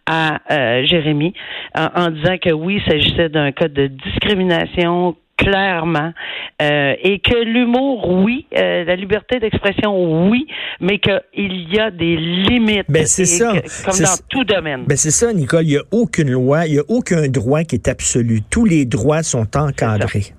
à 0.06 0.38
euh, 0.50 0.84
Jérémy 0.86 1.34
en, 1.74 2.10
disant 2.10 2.38
que 2.38 2.52
oui, 2.52 2.80
il 2.80 2.90
s'agissait 2.90 3.28
d'un 3.28 3.52
cas 3.52 3.68
de 3.68 3.88
discrimination 3.88 5.16
clairement 5.38 6.12
euh, 6.60 6.94
et 7.02 7.20
que 7.20 7.42
l'humour, 7.44 8.10
oui, 8.10 8.46
euh, 8.56 8.84
la 8.84 8.96
liberté 8.96 9.38
d'expression, 9.38 10.28
oui, 10.28 10.46
mais 10.80 10.98
qu'il 10.98 11.72
y 11.72 11.78
a 11.78 11.90
des 11.90 12.16
limites. 12.16 12.86
Ben 12.88 13.06
c'est 13.06 13.24
ça. 13.24 13.54
comme 13.84 13.98
dans 13.98 14.18
tout 14.28 14.44
domaine. 14.44 14.84
Ben 14.86 14.96
c'est 14.96 15.10
ça, 15.10 15.32
Nicole. 15.32 15.64
Il 15.64 15.70
n'y 15.70 15.76
a 15.76 15.84
aucune 15.92 16.30
loi, 16.30 16.66
il 16.66 16.72
n'y 16.74 16.78
a 16.78 16.84
aucun 16.88 17.28
droit 17.28 17.62
qui 17.62 17.76
est 17.76 17.88
absolu. 17.88 18.40
Tous 18.50 18.64
les 18.64 18.84
droits 18.84 19.22
sont 19.22 19.46
encadrés. 19.56 20.34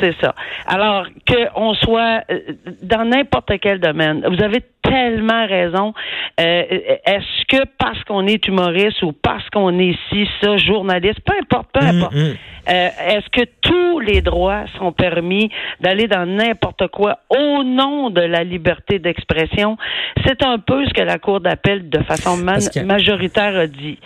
C'est 0.00 0.14
ça. 0.20 0.34
Alors 0.66 1.06
qu'on 1.28 1.74
soit 1.74 2.22
euh, 2.30 2.40
dans 2.82 3.04
n'importe 3.04 3.52
quel 3.60 3.80
domaine, 3.80 4.24
vous 4.26 4.42
avez 4.42 4.62
tellement 4.84 5.46
raison. 5.46 5.92
Euh, 6.40 6.62
est-ce 7.06 7.46
que 7.48 7.64
parce 7.78 8.02
qu'on 8.04 8.26
est 8.26 8.46
humoriste 8.46 9.02
ou 9.02 9.12
parce 9.12 9.48
qu'on 9.50 9.78
est 9.78 9.96
ici, 10.12 10.28
ça, 10.40 10.56
journaliste, 10.56 11.20
peu 11.24 11.34
importe, 11.40 11.68
peu 11.72 11.84
mm, 11.84 11.88
importe. 11.88 12.14
Mm. 12.14 12.32
Euh, 12.66 12.88
est-ce 13.08 13.28
que 13.28 13.46
tous 13.60 14.00
les 14.00 14.22
droits 14.22 14.64
sont 14.78 14.90
permis 14.92 15.50
d'aller 15.80 16.06
dans 16.06 16.24
n'importe 16.24 16.88
quoi 16.88 17.18
au 17.28 17.62
nom 17.62 18.08
de 18.08 18.22
la 18.22 18.42
liberté 18.42 18.98
d'expression? 18.98 19.76
C'est 20.24 20.42
un 20.42 20.58
peu 20.58 20.86
ce 20.86 20.94
que 20.94 21.02
la 21.02 21.18
Cour 21.18 21.40
d'appel, 21.40 21.90
de 21.90 22.02
façon 22.04 22.38
majoritaire, 22.38 23.56
a 23.56 23.66
dit. 23.66 23.98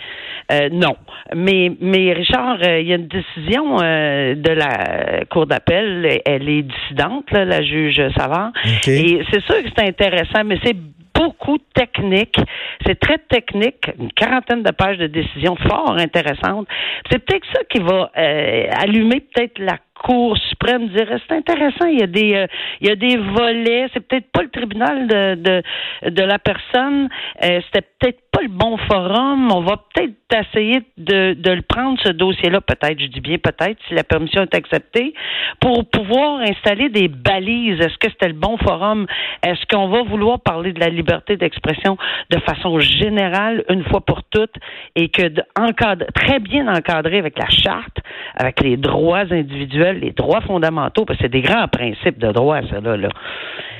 Euh, 0.51 0.67
non. 0.73 0.95
Mais, 1.33 1.71
mais 1.79 2.11
Richard, 2.11 2.57
il 2.61 2.87
y 2.87 2.91
a 2.91 2.95
une 2.95 3.07
décision 3.07 3.77
de 3.77 4.51
la 4.51 5.25
Cour 5.29 5.45
d'appel. 5.45 5.68
Elle 5.71 6.49
est 6.49 6.63
dissidente, 6.63 7.31
là, 7.31 7.45
la 7.45 7.61
juge 7.61 8.01
Savant. 8.17 8.51
Et 8.87 9.21
c'est 9.31 9.41
sûr 9.43 9.63
que 9.63 9.69
c'est 9.75 9.87
intéressant, 9.87 10.43
mais 10.45 10.57
c'est 10.63 10.75
beaucoup 11.19 11.57
technique. 11.73 12.37
C'est 12.85 12.99
très 12.99 13.17
technique, 13.17 13.91
une 13.99 14.11
quarantaine 14.13 14.63
de 14.63 14.71
pages 14.71 14.97
de 14.97 15.07
décisions 15.07 15.55
fort 15.67 15.95
intéressantes. 15.97 16.67
C'est 17.11 17.19
peut-être 17.19 17.45
ça 17.53 17.61
qui 17.69 17.79
va 17.79 18.09
euh, 18.17 18.67
allumer 18.71 19.19
peut-être 19.19 19.59
la 19.59 19.77
Cour 20.03 20.37
suprême 20.37 20.87
dirait 20.89 21.17
c'est 21.27 21.35
intéressant, 21.35 21.85
il 21.85 21.99
y 21.99 22.03
a 22.03 22.07
des 22.07 22.33
euh, 22.35 22.47
il 22.81 22.87
y 22.87 22.91
a 22.91 22.95
des 22.95 23.17
volets, 23.17 23.87
c'est 23.93 23.99
peut-être 23.99 24.31
pas 24.31 24.43
le 24.43 24.49
tribunal 24.49 25.07
de 25.07 25.35
de, 25.35 26.09
de 26.09 26.23
la 26.23 26.39
personne, 26.39 27.09
euh, 27.43 27.59
c'était 27.65 27.85
peut-être 27.99 28.19
pas 28.31 28.41
le 28.41 28.47
bon 28.47 28.77
forum, 28.77 29.51
on 29.51 29.61
va 29.61 29.77
peut-être 29.93 30.13
essayer 30.31 30.81
de, 30.97 31.33
de 31.33 31.51
le 31.51 31.61
prendre 31.63 31.99
ce 32.03 32.11
dossier-là, 32.11 32.61
peut-être, 32.61 32.99
je 32.99 33.07
dis 33.07 33.19
bien 33.19 33.37
peut-être, 33.37 33.77
si 33.87 33.93
la 33.95 34.03
permission 34.03 34.43
est 34.43 34.53
acceptée, 34.53 35.13
pour 35.59 35.89
pouvoir 35.89 36.39
installer 36.41 36.89
des 36.89 37.07
balises. 37.07 37.79
Est-ce 37.79 37.97
que 37.97 38.09
c'était 38.09 38.27
le 38.27 38.33
bon 38.33 38.57
forum? 38.57 39.07
Est-ce 39.43 39.65
qu'on 39.65 39.87
va 39.89 40.03
vouloir 40.03 40.39
parler 40.39 40.71
de 40.71 40.79
la 40.79 40.89
liberté 40.89 41.35
d'expression 41.35 41.97
de 42.29 42.39
façon 42.39 42.79
générale, 42.79 43.63
une 43.69 43.83
fois 43.85 44.01
pour 44.01 44.23
toutes, 44.23 44.55
et 44.95 45.09
que 45.09 45.23
encadre, 45.57 46.05
très 46.13 46.39
bien 46.39 46.67
encadré 46.67 47.17
avec 47.17 47.37
la 47.37 47.49
charte, 47.49 47.97
avec 48.35 48.61
les 48.61 48.77
droits 48.77 49.25
individuels, 49.31 49.88
les 49.93 50.11
droits 50.11 50.41
fondamentaux, 50.41 51.05
parce 51.05 51.17
que 51.19 51.25
c'est 51.25 51.31
des 51.31 51.41
grands 51.41 51.67
principes 51.67 52.19
de 52.19 52.31
droit, 52.31 52.61
ça, 52.69 52.79
là. 52.79 52.97
là. 52.97 53.09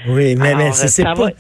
Oui, 0.07 0.35
mais, 0.35 0.55
mais 0.55 0.71
c'est 0.73 1.03
pas, 1.03 1.31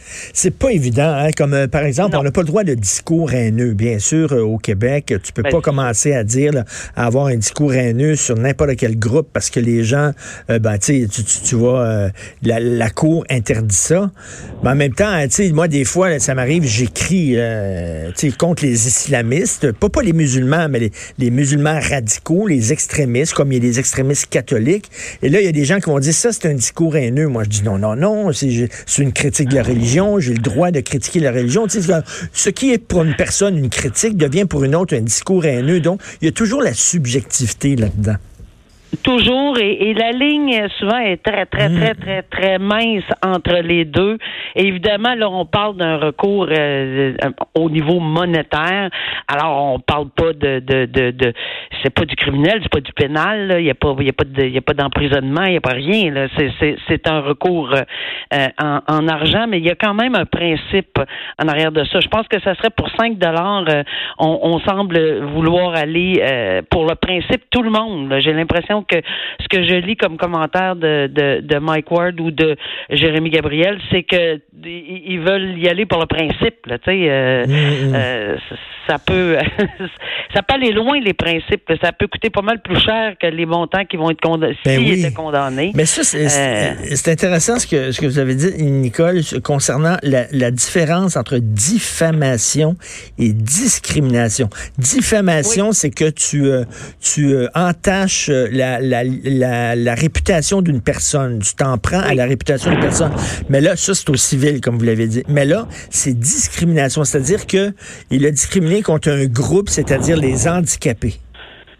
pas 0.59 0.71
évident. 0.71 1.13
Hein, 1.15 1.29
comme 1.35 1.53
euh, 1.53 1.67
par 1.67 1.83
exemple, 1.83 2.17
on 2.17 2.23
n'a 2.23 2.31
pas 2.31 2.41
le 2.41 2.47
droit 2.47 2.63
de 2.63 2.73
discours 2.73 3.31
haineux. 3.31 3.73
Bien 3.73 3.99
sûr, 3.99 4.33
euh, 4.33 4.41
au 4.41 4.57
Québec, 4.57 5.13
tu 5.23 5.31
peux 5.31 5.43
ben, 5.43 5.51
pas 5.51 5.61
commencer 5.61 6.13
à 6.13 6.23
dire, 6.23 6.51
à 6.95 7.05
avoir 7.05 7.27
un 7.27 7.37
discours 7.37 7.73
haineux 7.73 8.15
sur 8.15 8.35
n'importe 8.35 8.75
quel 8.75 8.99
groupe 8.99 9.29
parce 9.31 9.49
que 9.49 9.59
les 9.59 9.83
gens, 9.83 10.11
euh, 10.49 10.59
ben, 10.59 10.77
tu, 10.77 11.07
tu 11.07 11.55
vois, 11.55 12.09
la, 12.43 12.59
la, 12.59 12.89
Cour 12.89 13.23
interdit 13.29 13.75
ça. 13.75 14.11
Mais 14.63 14.71
en 14.71 14.75
même 14.75 14.93
temps, 14.93 15.15
moi, 15.53 15.67
des 15.67 15.85
fois, 15.85 16.19
ça 16.19 16.35
m'arrive, 16.35 16.65
j'écris 16.65 17.37
contre 18.37 18.65
les 18.65 18.87
islamistes, 18.87 19.71
pas, 19.71 19.89
pas 19.89 20.01
les 20.01 20.11
musulmans, 20.13 20.67
mais 20.69 20.79
les, 20.79 20.91
les 21.17 21.31
musulmans 21.31 21.79
radicaux, 21.79 22.47
les 22.47 22.73
extrémistes, 22.73 23.33
comme 23.33 23.51
il 23.51 23.55
y 23.55 23.67
a 23.67 23.71
des 23.71 23.79
extrémistes 23.79 24.27
catholiques. 24.29 24.89
Et 25.21 25.29
là, 25.29 25.39
il 25.39 25.45
y 25.45 25.49
a 25.49 25.51
des 25.51 25.65
gens 25.65 25.79
qui 25.79 25.89
vont 25.89 25.99
dire, 25.99 26.13
ça, 26.13 26.31
c'est 26.33 26.47
un 26.47 26.53
discours 26.53 26.95
haineux. 26.97 27.27
Moi, 27.27 27.43
je 27.43 27.49
dis, 27.49 27.63
non, 27.63 27.77
non, 27.77 27.95
non, 27.95 28.33
c'est 28.33 28.48
c'est 28.85 29.01
une 29.01 29.13
critique 29.13 29.49
de 29.49 29.55
la 29.55 29.63
religion, 29.63 30.19
j'ai 30.19 30.33
le 30.33 30.39
droit 30.39 30.71
de 30.71 30.79
critiquer 30.79 31.19
la 31.19 31.31
religion. 31.31 31.67
ce 31.67 32.49
qui 32.49 32.71
est 32.71 32.77
pour 32.77 33.03
une 33.03 33.15
personne 33.15 33.57
une 33.57 33.69
critique 33.69 34.17
devient 34.17 34.45
pour 34.45 34.63
une 34.63 34.75
autre 34.75 34.95
un 34.95 35.01
discours 35.01 35.45
haineux. 35.45 35.79
Donc, 35.79 36.01
il 36.21 36.25
y 36.25 36.27
a 36.29 36.31
toujours 36.31 36.61
la 36.61 36.73
subjectivité 36.73 37.75
là-dedans. 37.75 38.15
Toujours, 39.03 39.55
et, 39.59 39.93
la 39.93 40.11
ligne 40.11 40.67
souvent 40.79 40.97
est 40.97 41.21
très, 41.21 41.45
très, 41.45 41.69
très, 41.69 41.93
mm. 41.93 41.97
très, 41.97 42.21
très 42.23 42.57
mince 42.57 43.03
entre 43.23 43.61
les 43.61 43.85
deux. 43.85 44.17
Et 44.55 44.65
évidemment, 44.65 45.13
là, 45.13 45.29
on 45.29 45.45
parle 45.45 45.77
d'un 45.77 45.97
recours 45.97 46.47
euh, 46.49 47.13
au 47.53 47.69
niveau 47.69 47.99
monétaire. 47.99 48.89
Alors, 49.27 49.73
on 49.73 49.79
parle 49.79 50.09
pas 50.09 50.33
de, 50.33 50.59
de, 50.59 50.85
de, 50.85 51.11
de 51.11 51.33
c'est 51.83 51.93
pas 51.93 52.05
du 52.05 52.15
criminel, 52.15 52.59
c'est 52.63 52.71
pas 52.71 52.81
du 52.81 52.91
pénal. 52.93 53.57
Il 53.59 53.65
y 53.65 53.69
a 53.69 53.75
pas, 53.75 53.95
y 53.99 54.09
a 54.09 54.13
pas, 54.13 54.23
de, 54.23 54.43
y 54.47 54.57
a 54.57 54.61
pas 54.61 54.73
d'emprisonnement, 54.73 55.43
il 55.43 55.53
y 55.53 55.57
a 55.57 55.61
pas 55.61 55.73
rien. 55.73 56.11
Là. 56.11 56.27
C'est, 56.35 56.75
c'est, 56.87 57.07
un 57.07 57.21
recours 57.21 57.71
euh, 57.73 58.47
en, 58.59 58.79
en, 58.87 59.07
argent, 59.07 59.45
mais 59.47 59.59
il 59.59 59.65
y 59.65 59.69
a 59.69 59.75
quand 59.75 59.93
même 59.93 60.15
un 60.15 60.25
principe 60.25 60.99
en 61.41 61.47
arrière 61.47 61.71
de 61.71 61.83
ça. 61.85 61.99
Je 61.99 62.07
pense 62.07 62.27
que 62.27 62.39
ça 62.41 62.55
serait 62.55 62.71
pour 62.71 62.89
5 62.99 63.17
dollars. 63.19 63.65
Euh, 63.69 63.83
on, 64.17 64.39
on, 64.41 64.59
semble 64.61 64.99
vouloir 65.33 65.75
aller 65.75 66.21
pour 66.69 66.85
le 66.85 66.95
principe 66.95 67.43
tout 67.49 67.61
le 67.61 67.69
monde. 67.69 68.13
J'ai 68.19 68.33
l'impression 68.33 68.78
que 68.83 69.01
ce 69.39 69.47
que 69.47 69.63
je 69.63 69.75
lis 69.75 69.95
comme 69.95 70.17
commentaire 70.17 70.75
de, 70.75 71.07
de, 71.07 71.41
de 71.41 71.59
Mike 71.59 71.91
Ward 71.91 72.19
ou 72.19 72.31
de 72.31 72.55
Jérémy 72.89 73.29
Gabriel, 73.29 73.79
c'est 73.91 74.03
que 74.03 74.39
ils 74.65 75.19
veulent 75.19 75.57
y 75.57 75.67
aller 75.67 75.85
pour 75.85 75.99
le 75.99 76.05
principe. 76.05 76.65
Là, 76.65 76.77
euh, 76.87 77.45
mm, 77.45 77.51
mm. 77.51 77.95
euh, 77.95 78.35
ça 78.87 78.97
peut 78.99 79.37
ça 80.33 80.41
peut 80.41 80.55
aller 80.55 80.71
loin 80.71 80.99
les 80.99 81.13
principes. 81.13 81.71
Ça 81.81 81.91
peut 81.91 82.07
coûter 82.07 82.29
pas 82.29 82.41
mal 82.41 82.61
plus 82.61 82.79
cher 82.79 83.15
que 83.21 83.27
les 83.27 83.45
montants 83.45 83.85
qui 83.85 83.97
vont 83.97 84.09
être 84.09 84.21
condamnés 84.21 84.57
ben 84.65 84.81
étaient 84.81 85.13
condamnés. 85.13 85.71
Mais 85.75 85.85
ça, 85.85 86.01
euh, 86.17 86.73
c'est 86.95 87.11
intéressant 87.11 87.59
ce 87.59 87.67
que, 87.67 87.91
ce 87.91 88.01
que 88.01 88.05
vous 88.05 88.19
avez 88.19 88.35
dit, 88.35 88.63
Nicole, 88.63 89.21
concernant 89.43 89.97
la, 90.03 90.25
la 90.31 90.51
différence 90.51 91.15
entre 91.15 91.37
diffamation 91.37 92.75
et 93.17 93.33
discrimination. 93.33 94.49
Diffamation, 94.77 95.71
c'est 95.71 95.91
que 95.91 96.09
tu, 96.09 96.49
tu 97.01 97.35
entaches 97.55 98.29
la, 98.29 98.68
la, 98.79 99.03
la, 99.03 99.75
la 99.75 99.95
réputation 99.95 100.61
d'une 100.61 100.81
personne. 100.81 101.39
Tu 101.39 101.55
t'en 101.55 101.77
prends 101.77 102.01
à 102.01 102.13
la 102.13 102.25
réputation 102.25 102.69
d'une 102.71 102.79
personne. 102.79 103.11
Mais 103.49 103.61
là, 103.61 103.75
ça, 103.75 103.95
c'est 103.95 104.09
au 104.09 104.15
civil, 104.15 104.61
comme 104.61 104.77
vous 104.77 104.85
l'avez 104.85 105.07
dit. 105.07 105.23
Mais 105.27 105.45
là, 105.45 105.67
c'est 105.89 106.13
discrimination. 106.13 107.03
C'est-à-dire 107.03 107.47
que 107.47 107.73
il 108.11 108.25
a 108.25 108.31
discriminé 108.31 108.81
contre 108.81 109.09
un 109.09 109.25
groupe, 109.25 109.69
c'est-à-dire 109.69 110.17
les 110.17 110.47
handicapés. 110.47 111.15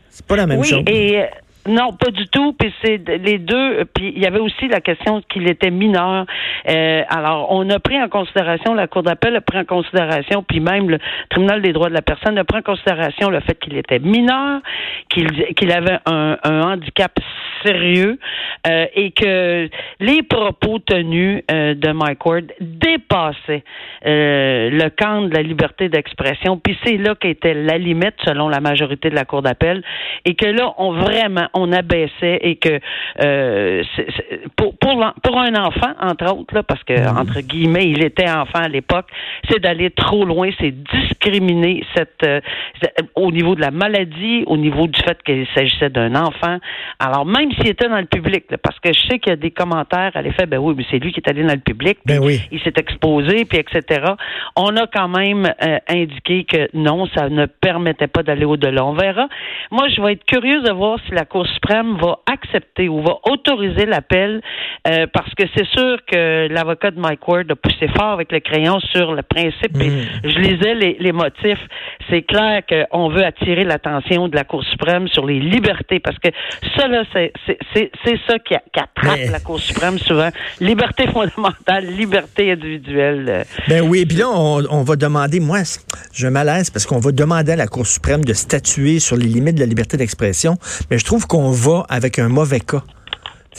C'est 0.10 0.26
pas 0.26 0.36
la 0.36 0.48
même 0.48 0.64
chose. 0.64 0.84
Et 0.88 1.22
non, 1.68 1.91
pas 1.94 2.11
du 2.11 2.27
tout. 2.27 2.53
Puis 2.53 2.73
c'est 2.84 2.98
les 3.07 3.38
deux. 3.38 3.86
Puis 3.94 4.14
il 4.15 4.22
y 4.22 4.26
avait 4.26 4.40
aussi 4.40 4.68
la 4.68 4.80
question 4.80 5.22
qu'il 5.30 5.49
était 5.49 5.72
mineur. 5.72 6.26
Euh, 6.68 7.03
alors, 7.10 7.48
on 7.52 7.69
a 7.69 7.80
pris 7.80 8.02
en 8.02 8.07
considération, 8.10 8.73
la 8.73 8.88
Cour 8.88 9.03
d'appel 9.03 9.36
a 9.36 9.41
pris 9.41 9.60
en 9.60 9.65
considération, 9.65 10.44
puis 10.44 10.60
même 10.60 10.90
le 10.90 10.99
Tribunal 11.30 11.61
des 11.61 11.73
droits 11.73 11.90
de 11.90 11.94
la 11.94 12.02
personne 12.02 12.38
a 12.38 12.44
pris 12.44 12.60
en 12.60 12.61
considération 12.61 13.30
le 13.30 13.40
fait 13.41 13.56
qu'il 13.60 13.77
était 13.77 13.99
mineur, 13.99 14.61
qu'il 15.10 15.72
avait 15.72 15.99
un, 16.06 16.38
handicap 16.44 17.11
sérieux 17.64 18.18
euh, 18.68 18.86
et 18.94 19.11
que 19.11 19.69
les 19.99 20.23
propos 20.23 20.80
tenus 20.80 21.44
euh, 21.52 21.73
de 21.73 21.91
Mike 21.91 22.26
Ward 22.26 22.45
dépassaient 22.61 23.64
le 24.03 24.90
camp 24.90 25.23
de 25.23 25.34
la 25.34 25.41
liberté 25.41 25.90
d'expression. 25.90 26.57
Puis 26.57 26.77
c'est 26.84 26.98
là 26.98 27.15
qu'était 27.15 27.53
la 27.53 27.77
limite, 27.77 28.15
selon 28.26 28.48
la 28.48 28.60
majorité 28.60 29.10
de 29.10 29.15
la 29.15 29.26
Cour 29.26 29.41
d'appel, 29.41 29.84
et 30.26 30.36
que 30.36 30.45
là, 30.45 30.73
on 30.77 30.94
vraiment 30.94 31.48
on 31.53 31.71
abaissait 31.71 32.39
et 32.41 32.55
que 32.55 32.80
euh, 33.21 33.84
pour, 34.55 34.77
pour, 34.77 35.39
un 35.39 35.55
enfant, 35.55 35.93
entre 35.99 36.34
autres, 36.34 36.53
là, 36.53 36.63
parce 36.63 36.84
que, 36.84 36.93
mhm. 36.93 37.17
entre 37.17 37.41
guillemets, 37.41 37.89
il 37.89 38.03
était 38.03 38.30
enfant 38.30 38.59
à 38.59 38.67
l'époque, 38.67 39.07
c'est 39.49 39.59
d'aller 39.59 39.91
trop 39.91 40.26
loin, 40.26 40.49
c'est 40.59 40.71
discriminer 40.71 41.84
cette, 41.95 42.23
euh, 42.23 42.41
au 43.15 43.31
niveau 43.31 43.55
de 43.55 43.61
la 43.61 43.71
maladie, 43.71 44.43
au 44.47 44.57
niveau 44.57 44.88
du 44.88 44.99
fait 45.01 45.21
qu'il 45.23 45.47
s'agissait 45.55 45.89
d'un 45.89 46.15
enfant. 46.15 46.57
Alors, 46.99 47.26
même 47.26 47.51
s'il 47.53 47.67
était 47.67 47.88
dans 47.88 47.99
le 47.99 48.05
public, 48.05 48.45
parce 48.61 48.80
que 48.80 48.93
je 48.93 48.99
sais 49.07 49.19
qu'il 49.19 49.30
y 49.30 49.34
a 49.34 49.38
des 49.38 49.51
commentaires 49.51 50.11
à 50.15 50.21
l'effet, 50.21 50.45
ben 50.45 50.57
oui, 50.57 50.73
mais 50.77 50.85
c'est 50.89 50.99
lui 50.99 51.11
qui 51.11 51.19
est 51.19 51.30
allé 51.30 51.43
dans 51.43 51.53
le 51.53 51.59
public, 51.59 51.99
ben 52.05 52.19
oui. 52.21 52.41
il 52.51 52.59
s'est 52.61 52.73
exposé, 52.77 53.45
puis 53.45 53.59
etc. 53.59 54.13
On 54.55 54.76
a 54.77 54.88
quand 54.88 55.07
même 55.07 55.45
euh, 55.63 55.77
indiqué 55.88 56.43
que 56.43 56.69
non, 56.73 57.07
ça 57.15 57.30
ne 57.30 57.45
permettait 57.45 58.07
pas 58.07 58.23
d'aller 58.23 58.45
au-delà. 58.45 58.85
On 58.85 58.93
verra. 58.93 59.27
Moi, 59.71 59.88
je 59.89 60.01
vais 60.01 60.13
être 60.13 60.26
curieuse 60.26 60.63
de 60.63 60.71
voir 60.71 60.99
si 61.05 61.13
la 61.13 61.26
Cour 61.26 61.39
suprême 61.45 61.98
va 61.98 62.20
accepter 62.32 62.90
ou 62.90 63.02
va 63.02 63.18
autoriser 63.26 63.86
l'appel 63.86 64.41
euh, 64.88 65.07
parce 65.14 65.34
que 65.36 65.44
c'est 65.56 65.68
sûr 65.68 65.98
que 66.10 66.48
l'avocat 66.48 66.91
de 66.91 66.99
Mike 66.99 67.28
Ward 67.28 67.52
a 67.52 67.56
poussé 67.56 67.88
fort 67.95 68.14
avec 68.14 68.32
le 68.32 68.40
crayon 68.40 68.80
sur 68.80 69.14
le 69.14 69.22
principe. 69.24 69.80
Et 69.82 69.90
mm. 69.90 70.06
je 70.24 70.40
lisais 70.40 70.76
les, 70.76 70.98
les 70.99 71.11
motifs. 71.11 71.60
C'est 72.10 72.24
clair 72.24 72.61
qu'on 72.68 73.10
veut 73.10 73.24
attirer 73.24 73.64
l'attention 73.64 74.28
de 74.28 74.36
la 74.36 74.44
Cour 74.44 74.64
suprême 74.64 75.07
sur 75.07 75.26
les 75.26 75.40
libertés 75.40 75.99
parce 75.99 76.18
que 76.18 76.30
ça, 76.76 76.88
là, 76.88 77.03
c'est 77.14 77.32
ça 78.28 78.40
qui, 78.40 78.56
qui 78.74 78.80
attrape 78.80 79.32
la 79.32 79.40
Cour 79.40 79.60
suprême 79.60 79.98
souvent. 79.99 80.30
Liberté 80.60 81.07
fondamentale, 81.07 81.86
liberté 81.98 82.52
individuelle. 82.52 83.45
Ben 83.68 83.82
oui, 83.82 83.99
et 83.99 84.06
puis 84.06 84.18
là, 84.18 84.30
on, 84.30 84.64
on 84.70 84.84
va 84.84 84.95
demander, 84.95 85.40
moi, 85.40 85.60
je 86.14 86.28
malaise 86.28 86.70
parce 86.70 86.86
qu'on 86.86 86.99
va 86.99 87.11
demander 87.11 87.53
à 87.53 87.56
la 87.56 87.68
Cour 87.68 87.86
suprême 87.86 88.24
de 88.24 88.34
statuer 88.34 88.99
sur 88.99 89.16
les 89.16 89.28
limites 89.28 89.56
de 89.56 89.61
la 89.61 89.66
liberté 89.66 89.98
d'expression, 89.98 90.57
mais 90.90 90.98
je 90.98 91.06
trouve 91.06 91.28
qu'on 91.30 91.51
va 91.51 91.85
avec 91.89 92.18
un 92.18 92.27
mauvais 92.27 92.60
cas. 92.60 92.81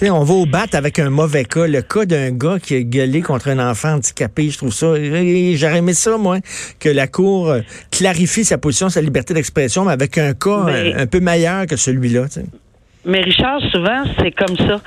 on 0.03 0.25
va 0.25 0.35
au 0.35 0.45
bat 0.45 0.67
avec 0.73 0.99
un 0.99 1.09
mauvais 1.09 1.45
cas. 1.45 1.69
Le 1.69 1.83
cas 1.83 2.05
d'un 2.05 2.33
gars 2.33 2.59
qui 2.61 2.75
a 2.75 2.83
gueulé 2.83 3.23
contre 3.23 3.49
un 3.49 3.71
enfant 3.71 3.95
handicapé, 3.95 4.51
je 4.51 4.59
trouve 4.59 4.73
ça. 4.73 4.89
J'aurais 4.97 5.79
aimé 5.79 5.95
ça, 5.95 6.19
moi, 6.19 6.39
que 6.81 6.89
la 6.89 7.07
Cour 7.07 7.51
euh, 7.51 7.61
clarifie 7.93 8.45
sa 8.45 8.59
position, 8.59 8.89
sa 8.89 9.01
liberté 9.01 9.35
d'expression, 9.35 9.85
mais 9.85 9.93
avec 9.93 10.19
un 10.19 10.35
cas 10.35 10.67
un, 10.97 11.07
peu 11.07 11.21
meilleur 11.21 11.67
que 11.67 11.77
celui-là. 11.77 12.27
Mais 13.05 13.21
Richard, 13.21 13.61
souvent, 13.73 14.03
c'est 14.19 14.33
comme 14.33 14.57
ça. 14.57 14.81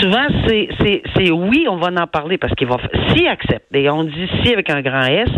Souvent, 0.00 0.26
c'est, 0.46 0.68
c'est, 0.80 1.02
c'est 1.16 1.30
oui, 1.32 1.66
on 1.68 1.76
va 1.76 1.88
en 1.88 2.06
parler 2.06 2.38
parce 2.38 2.54
qu'il 2.54 2.68
va, 2.68 2.76
s'il 3.12 3.26
accepte, 3.26 3.66
et 3.74 3.90
on 3.90 4.04
dit 4.04 4.28
si 4.42 4.52
avec 4.52 4.70
un 4.70 4.80
grand 4.80 5.04
S, 5.04 5.28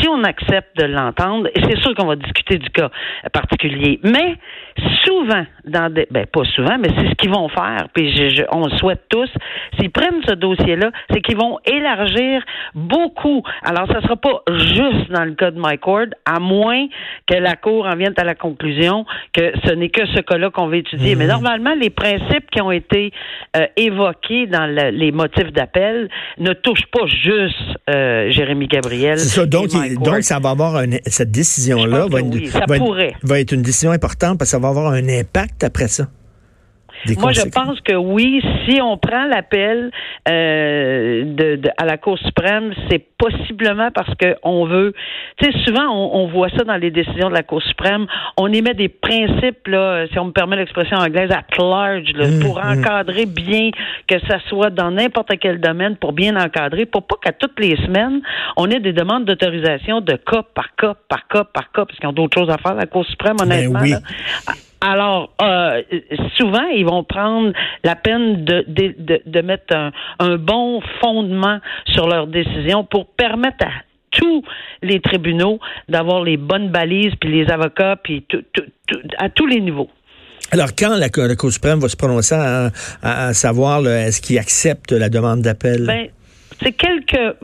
si 0.00 0.08
on 0.08 0.24
accepte 0.24 0.76
de 0.76 0.86
l'entendre, 0.86 1.48
c'est 1.54 1.78
sûr 1.78 1.94
qu'on 1.94 2.06
va 2.06 2.16
discuter 2.16 2.58
du 2.58 2.70
cas 2.70 2.90
particulier. 3.32 4.00
Mais 4.02 4.36
souvent, 5.04 5.44
dans 5.64 5.92
des, 5.92 6.06
ben 6.10 6.26
pas 6.26 6.44
souvent, 6.54 6.78
mais 6.78 6.88
c'est 6.96 7.08
ce 7.08 7.14
qu'ils 7.14 7.30
vont 7.30 7.48
faire, 7.48 7.88
puis 7.92 8.14
je, 8.14 8.42
on 8.50 8.66
le 8.66 8.76
souhaite 8.76 9.02
tous, 9.08 9.30
s'ils 9.78 9.90
prennent 9.90 10.22
ce 10.26 10.34
dossier-là, 10.34 10.90
c'est 11.10 11.20
qu'ils 11.20 11.36
vont 11.36 11.58
élargir 11.64 12.42
beaucoup. 12.74 13.42
Alors, 13.62 13.86
ça 13.88 14.00
sera 14.02 14.16
pas 14.16 14.42
juste 14.48 15.10
dans 15.10 15.24
le 15.24 15.32
cas 15.32 15.50
de 15.50 15.58
Mike 15.58 15.86
Ward, 15.86 16.14
à 16.24 16.40
moins 16.40 16.86
que 17.26 17.34
la 17.34 17.56
Cour 17.56 17.86
en 17.86 17.96
vienne 17.96 18.14
à 18.16 18.24
la 18.24 18.34
conclusion 18.34 19.04
que 19.32 19.52
ce 19.64 19.72
n'est 19.72 19.90
que 19.90 20.06
ce 20.06 20.20
cas-là 20.20 20.50
qu'on 20.50 20.68
va 20.68 20.76
étudier. 20.76 21.14
Mais 21.14 21.24
mhm. 21.24 21.32
normalement, 21.32 21.74
les 21.74 21.90
principes 21.90 22.50
qui 22.50 22.60
ont 22.60 22.72
été 22.72 23.12
euh, 23.56 23.66
évoqués 23.76 24.46
dans 24.46 24.66
les 24.66 25.12
motifs 25.12 25.52
d'appel 25.52 26.08
ne 26.38 26.52
touchent 26.52 26.86
pas 26.92 27.06
juste 27.06 27.56
euh, 27.90 28.30
Jérémy 28.30 28.66
Gabriel. 28.66 29.18
C'est 29.18 29.40
ça, 29.40 29.46
donc, 29.46 29.68
donc 30.02 30.22
ça 30.22 30.38
va 30.38 30.50
avoir 30.50 30.82
cette 31.06 31.30
décision-là 31.30 32.06
va, 32.06 32.20
va, 33.22 33.40
être 33.40 33.52
une 33.52 33.62
décision 33.62 33.90
importante 33.90 34.38
parce 34.38 34.50
que 34.50 34.56
ça 34.56 34.58
va 34.58 34.67
avoir 34.68 34.92
un 34.92 35.08
impact 35.08 35.64
après 35.64 35.88
ça. 35.88 36.08
Moi, 37.18 37.32
je 37.32 37.42
pense 37.48 37.80
que 37.80 37.94
oui, 37.94 38.42
si 38.66 38.80
on 38.80 38.96
prend 38.96 39.26
l'appel 39.26 39.90
euh, 40.28 41.24
de, 41.24 41.60
à 41.76 41.84
la 41.84 41.96
Cour 41.96 42.18
suprême, 42.18 42.72
c'est 42.90 43.04
possiblement 43.18 43.90
parce 43.92 44.10
qu'on 44.14 44.66
veut. 44.66 44.94
Tu 45.36 45.50
sais, 45.50 45.58
souvent, 45.64 45.88
on, 45.88 46.28
voit 46.28 46.48
ça 46.50 46.64
dans 46.64 46.76
les 46.76 46.90
décisions 46.90 47.28
de 47.28 47.34
la 47.34 47.42
Cour 47.42 47.62
suprême. 47.62 48.06
On 48.36 48.52
émet 48.52 48.74
des 48.74 48.88
principes, 48.88 49.66
là, 49.66 50.06
si 50.10 50.18
on 50.18 50.26
me 50.26 50.32
permet 50.32 50.56
l'expression 50.56 50.96
anglaise, 50.98 51.30
at 51.30 51.44
large, 51.58 52.12
mmh, 52.14 52.40
pour 52.40 52.58
mmh. 52.58 52.78
encadrer 52.78 53.26
bien, 53.26 53.70
que 54.06 54.18
ça 54.28 54.38
soit 54.48 54.70
dans 54.70 54.90
n'importe 54.90 55.32
quel 55.40 55.60
domaine, 55.60 55.96
pour 55.96 56.12
bien 56.12 56.36
encadrer, 56.36 56.86
pour 56.86 57.06
pas 57.06 57.16
qu'à 57.22 57.32
toutes 57.32 57.58
les 57.58 57.76
semaines, 57.76 58.20
on 58.56 58.70
ait 58.70 58.80
des 58.80 58.92
demandes 58.92 59.24
d'autorisation 59.24 60.00
de 60.00 60.14
cas 60.14 60.42
par 60.54 60.74
cas, 60.76 60.94
par 61.08 61.26
cas, 61.28 61.44
par 61.44 61.72
cas, 61.72 61.84
parce 61.84 61.98
qu'ils 61.98 62.08
ont 62.08 62.12
d'autres 62.12 62.38
choses 62.38 62.50
à 62.50 62.58
faire, 62.58 62.74
la 62.74 62.86
Cour 62.86 63.04
suprême, 63.06 63.36
ben 63.38 63.46
honnêtement. 63.46 63.98
Alors, 64.80 65.34
euh, 65.42 65.82
souvent, 66.36 66.66
ils 66.74 66.84
vont 66.84 67.02
prendre 67.02 67.52
la 67.82 67.96
peine 67.96 68.44
de, 68.44 68.64
de, 68.68 69.20
de, 69.26 69.40
mettre 69.40 69.74
un, 69.74 69.90
un, 70.20 70.36
bon 70.36 70.80
fondement 71.00 71.58
sur 71.86 72.06
leur 72.06 72.28
décision 72.28 72.84
pour 72.84 73.06
permettre 73.06 73.66
à 73.66 73.70
tous 74.12 74.42
les 74.82 75.00
tribunaux 75.00 75.58
d'avoir 75.88 76.22
les 76.22 76.36
bonnes 76.36 76.70
balises, 76.70 77.12
puis 77.20 77.30
les 77.30 77.50
avocats, 77.50 77.96
puis 77.96 78.24
à 79.18 79.28
tous 79.30 79.46
les 79.46 79.60
niveaux. 79.60 79.90
Alors, 80.50 80.68
quand 80.78 80.96
la, 80.96 81.08
Cour 81.10 81.52
suprême 81.52 81.78
va 81.78 81.88
se 81.88 81.96
prononcer 81.96 82.34
à, 83.02 83.34
savoir 83.34 83.86
est-ce 83.86 84.22
qu'ils 84.22 84.38
acceptent 84.38 84.92
la 84.92 85.08
demande 85.08 85.42
d'appel? 85.42 85.84
Ben, 85.86 86.08
c'est 86.62 86.72
quelques 86.72 87.36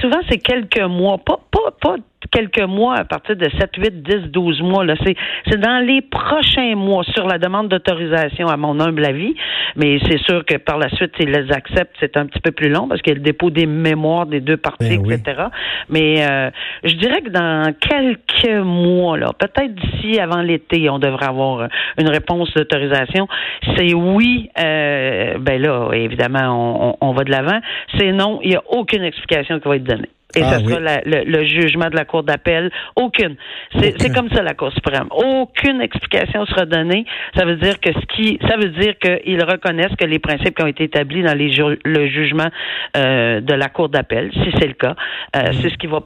souvent 0.00 0.20
c'est 0.28 0.38
quelques 0.38 0.82
mois, 0.82 1.18
pas 1.18 1.40
pas 1.50 1.70
pas 1.80 1.96
quelques 2.30 2.62
mois, 2.62 2.96
à 2.96 3.04
partir 3.04 3.36
de 3.36 3.48
7, 3.58 3.70
8, 3.76 4.02
10, 4.02 4.16
12 4.30 4.62
mois. 4.62 4.84
Là, 4.84 4.94
c'est, 5.04 5.16
c'est 5.48 5.58
dans 5.58 5.84
les 5.84 6.00
prochains 6.00 6.74
mois 6.76 7.04
sur 7.04 7.26
la 7.26 7.38
demande 7.38 7.68
d'autorisation, 7.68 8.48
à 8.48 8.56
mon 8.56 8.78
humble 8.80 9.04
avis. 9.04 9.34
Mais 9.76 9.98
c'est 10.08 10.18
sûr 10.18 10.44
que 10.44 10.56
par 10.56 10.78
la 10.78 10.88
suite, 10.90 11.12
s'ils 11.18 11.30
les 11.30 11.50
acceptent, 11.52 11.96
c'est 12.00 12.16
un 12.16 12.26
petit 12.26 12.40
peu 12.40 12.52
plus 12.52 12.68
long 12.68 12.88
parce 12.88 13.00
qu'il 13.00 13.12
y 13.12 13.16
a 13.16 13.18
le 13.18 13.24
dépôt 13.24 13.50
des 13.50 13.66
mémoires 13.66 14.26
des 14.26 14.40
deux 14.40 14.56
parties, 14.56 14.98
ben 14.98 15.12
etc. 15.12 15.44
Mais 15.88 16.24
euh, 16.26 16.50
je 16.84 16.94
dirais 16.94 17.22
que 17.22 17.30
dans 17.30 17.72
quelques 17.74 18.62
mois, 18.64 19.16
là, 19.16 19.32
peut-être 19.38 19.74
d'ici 19.74 20.20
avant 20.20 20.42
l'été, 20.42 20.88
on 20.90 20.98
devrait 20.98 21.26
avoir 21.26 21.68
une 21.98 22.08
réponse 22.08 22.52
d'autorisation. 22.54 23.28
C'est 23.76 23.94
oui, 23.94 24.50
euh, 24.58 25.38
ben 25.38 25.60
là, 25.60 25.90
évidemment, 25.92 26.96
on, 27.00 27.08
on 27.08 27.12
va 27.12 27.24
de 27.24 27.30
l'avant. 27.30 27.60
C'est 27.98 28.12
non, 28.12 28.40
il 28.42 28.50
n'y 28.50 28.56
a 28.56 28.62
aucune 28.70 29.02
explication 29.02 29.58
qui 29.60 29.68
va 29.68 29.76
être 29.76 29.84
donnée. 29.84 30.08
Et 30.36 30.42
ah, 30.42 30.50
ça 30.50 30.58
sera 30.60 30.80
le, 31.04 31.44
jugement 31.44 31.88
de 31.88 31.96
la 31.96 32.04
Cour 32.04 32.22
d'appel. 32.22 32.70
Aucune. 32.96 33.36
C'est 33.80 34.12
comme 34.14 34.30
ça 34.30 34.42
la 34.42 34.54
Cour 34.54 34.72
suprême. 34.72 35.06
Aucune 35.10 35.80
explication 35.80 36.44
sera 36.46 36.66
donnée. 36.66 37.04
Ça 37.36 37.44
veut 37.44 37.56
dire 37.56 37.78
que 37.80 37.92
ce 37.92 38.06
qui, 38.14 38.38
ça 38.48 38.56
veut 38.56 38.70
dire 38.70 38.94
qu'ils 38.98 39.42
reconnaissent 39.44 39.96
que 39.98 40.06
les 40.06 40.18
principes 40.18 40.56
qui 40.56 40.62
ont 40.62 40.68
été 40.68 40.84
établis 40.84 41.22
dans 41.22 41.34
les 41.34 41.52
le 41.84 42.08
jugement 42.08 42.48
euh, 42.96 43.40
de 43.40 43.54
la 43.54 43.68
Cour 43.68 43.88
d'appel, 43.88 44.30
si 44.32 44.50
c'est 44.58 44.66
le 44.66 44.74
cas, 44.74 44.94
euh, 45.36 45.50
mm. 45.50 45.52
c'est 45.60 45.70
ce 45.70 45.76
qui 45.76 45.86
va 45.86 46.00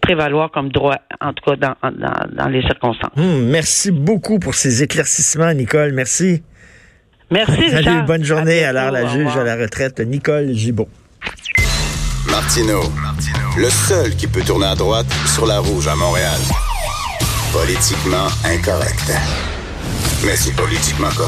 prévaloir 0.00 0.50
comme 0.50 0.70
droit, 0.70 0.96
en 1.20 1.32
tout 1.32 1.50
cas 1.50 1.56
dans, 1.56 1.90
dans, 1.90 2.26
dans 2.32 2.48
les 2.48 2.62
circonstances. 2.62 3.10
Mm, 3.16 3.50
merci 3.50 3.90
beaucoup 3.92 4.38
pour 4.38 4.54
ces 4.54 4.82
éclaircissements, 4.82 5.52
Nicole. 5.52 5.92
Merci. 5.92 6.42
Merci. 7.30 7.70
Salut, 7.70 8.02
bonne 8.06 8.24
journée. 8.24 8.64
Alors, 8.64 8.90
la 8.90 9.06
juge 9.06 9.36
à 9.36 9.44
la 9.44 9.56
retraite, 9.56 10.00
Nicole 10.00 10.52
Gibault. 10.52 10.88
Martino, 12.36 12.82
le 13.56 13.70
seul 13.70 14.14
qui 14.14 14.26
peut 14.26 14.42
tourner 14.42 14.66
à 14.66 14.74
droite 14.74 15.06
sur 15.34 15.46
la 15.46 15.58
rouge 15.58 15.88
à 15.88 15.96
Montréal. 15.96 16.38
Politiquement 17.50 18.26
incorrect. 18.44 19.10
Mais 20.22 20.36
c'est 20.36 20.54
politiquement 20.54 21.08
correct. 21.16 21.24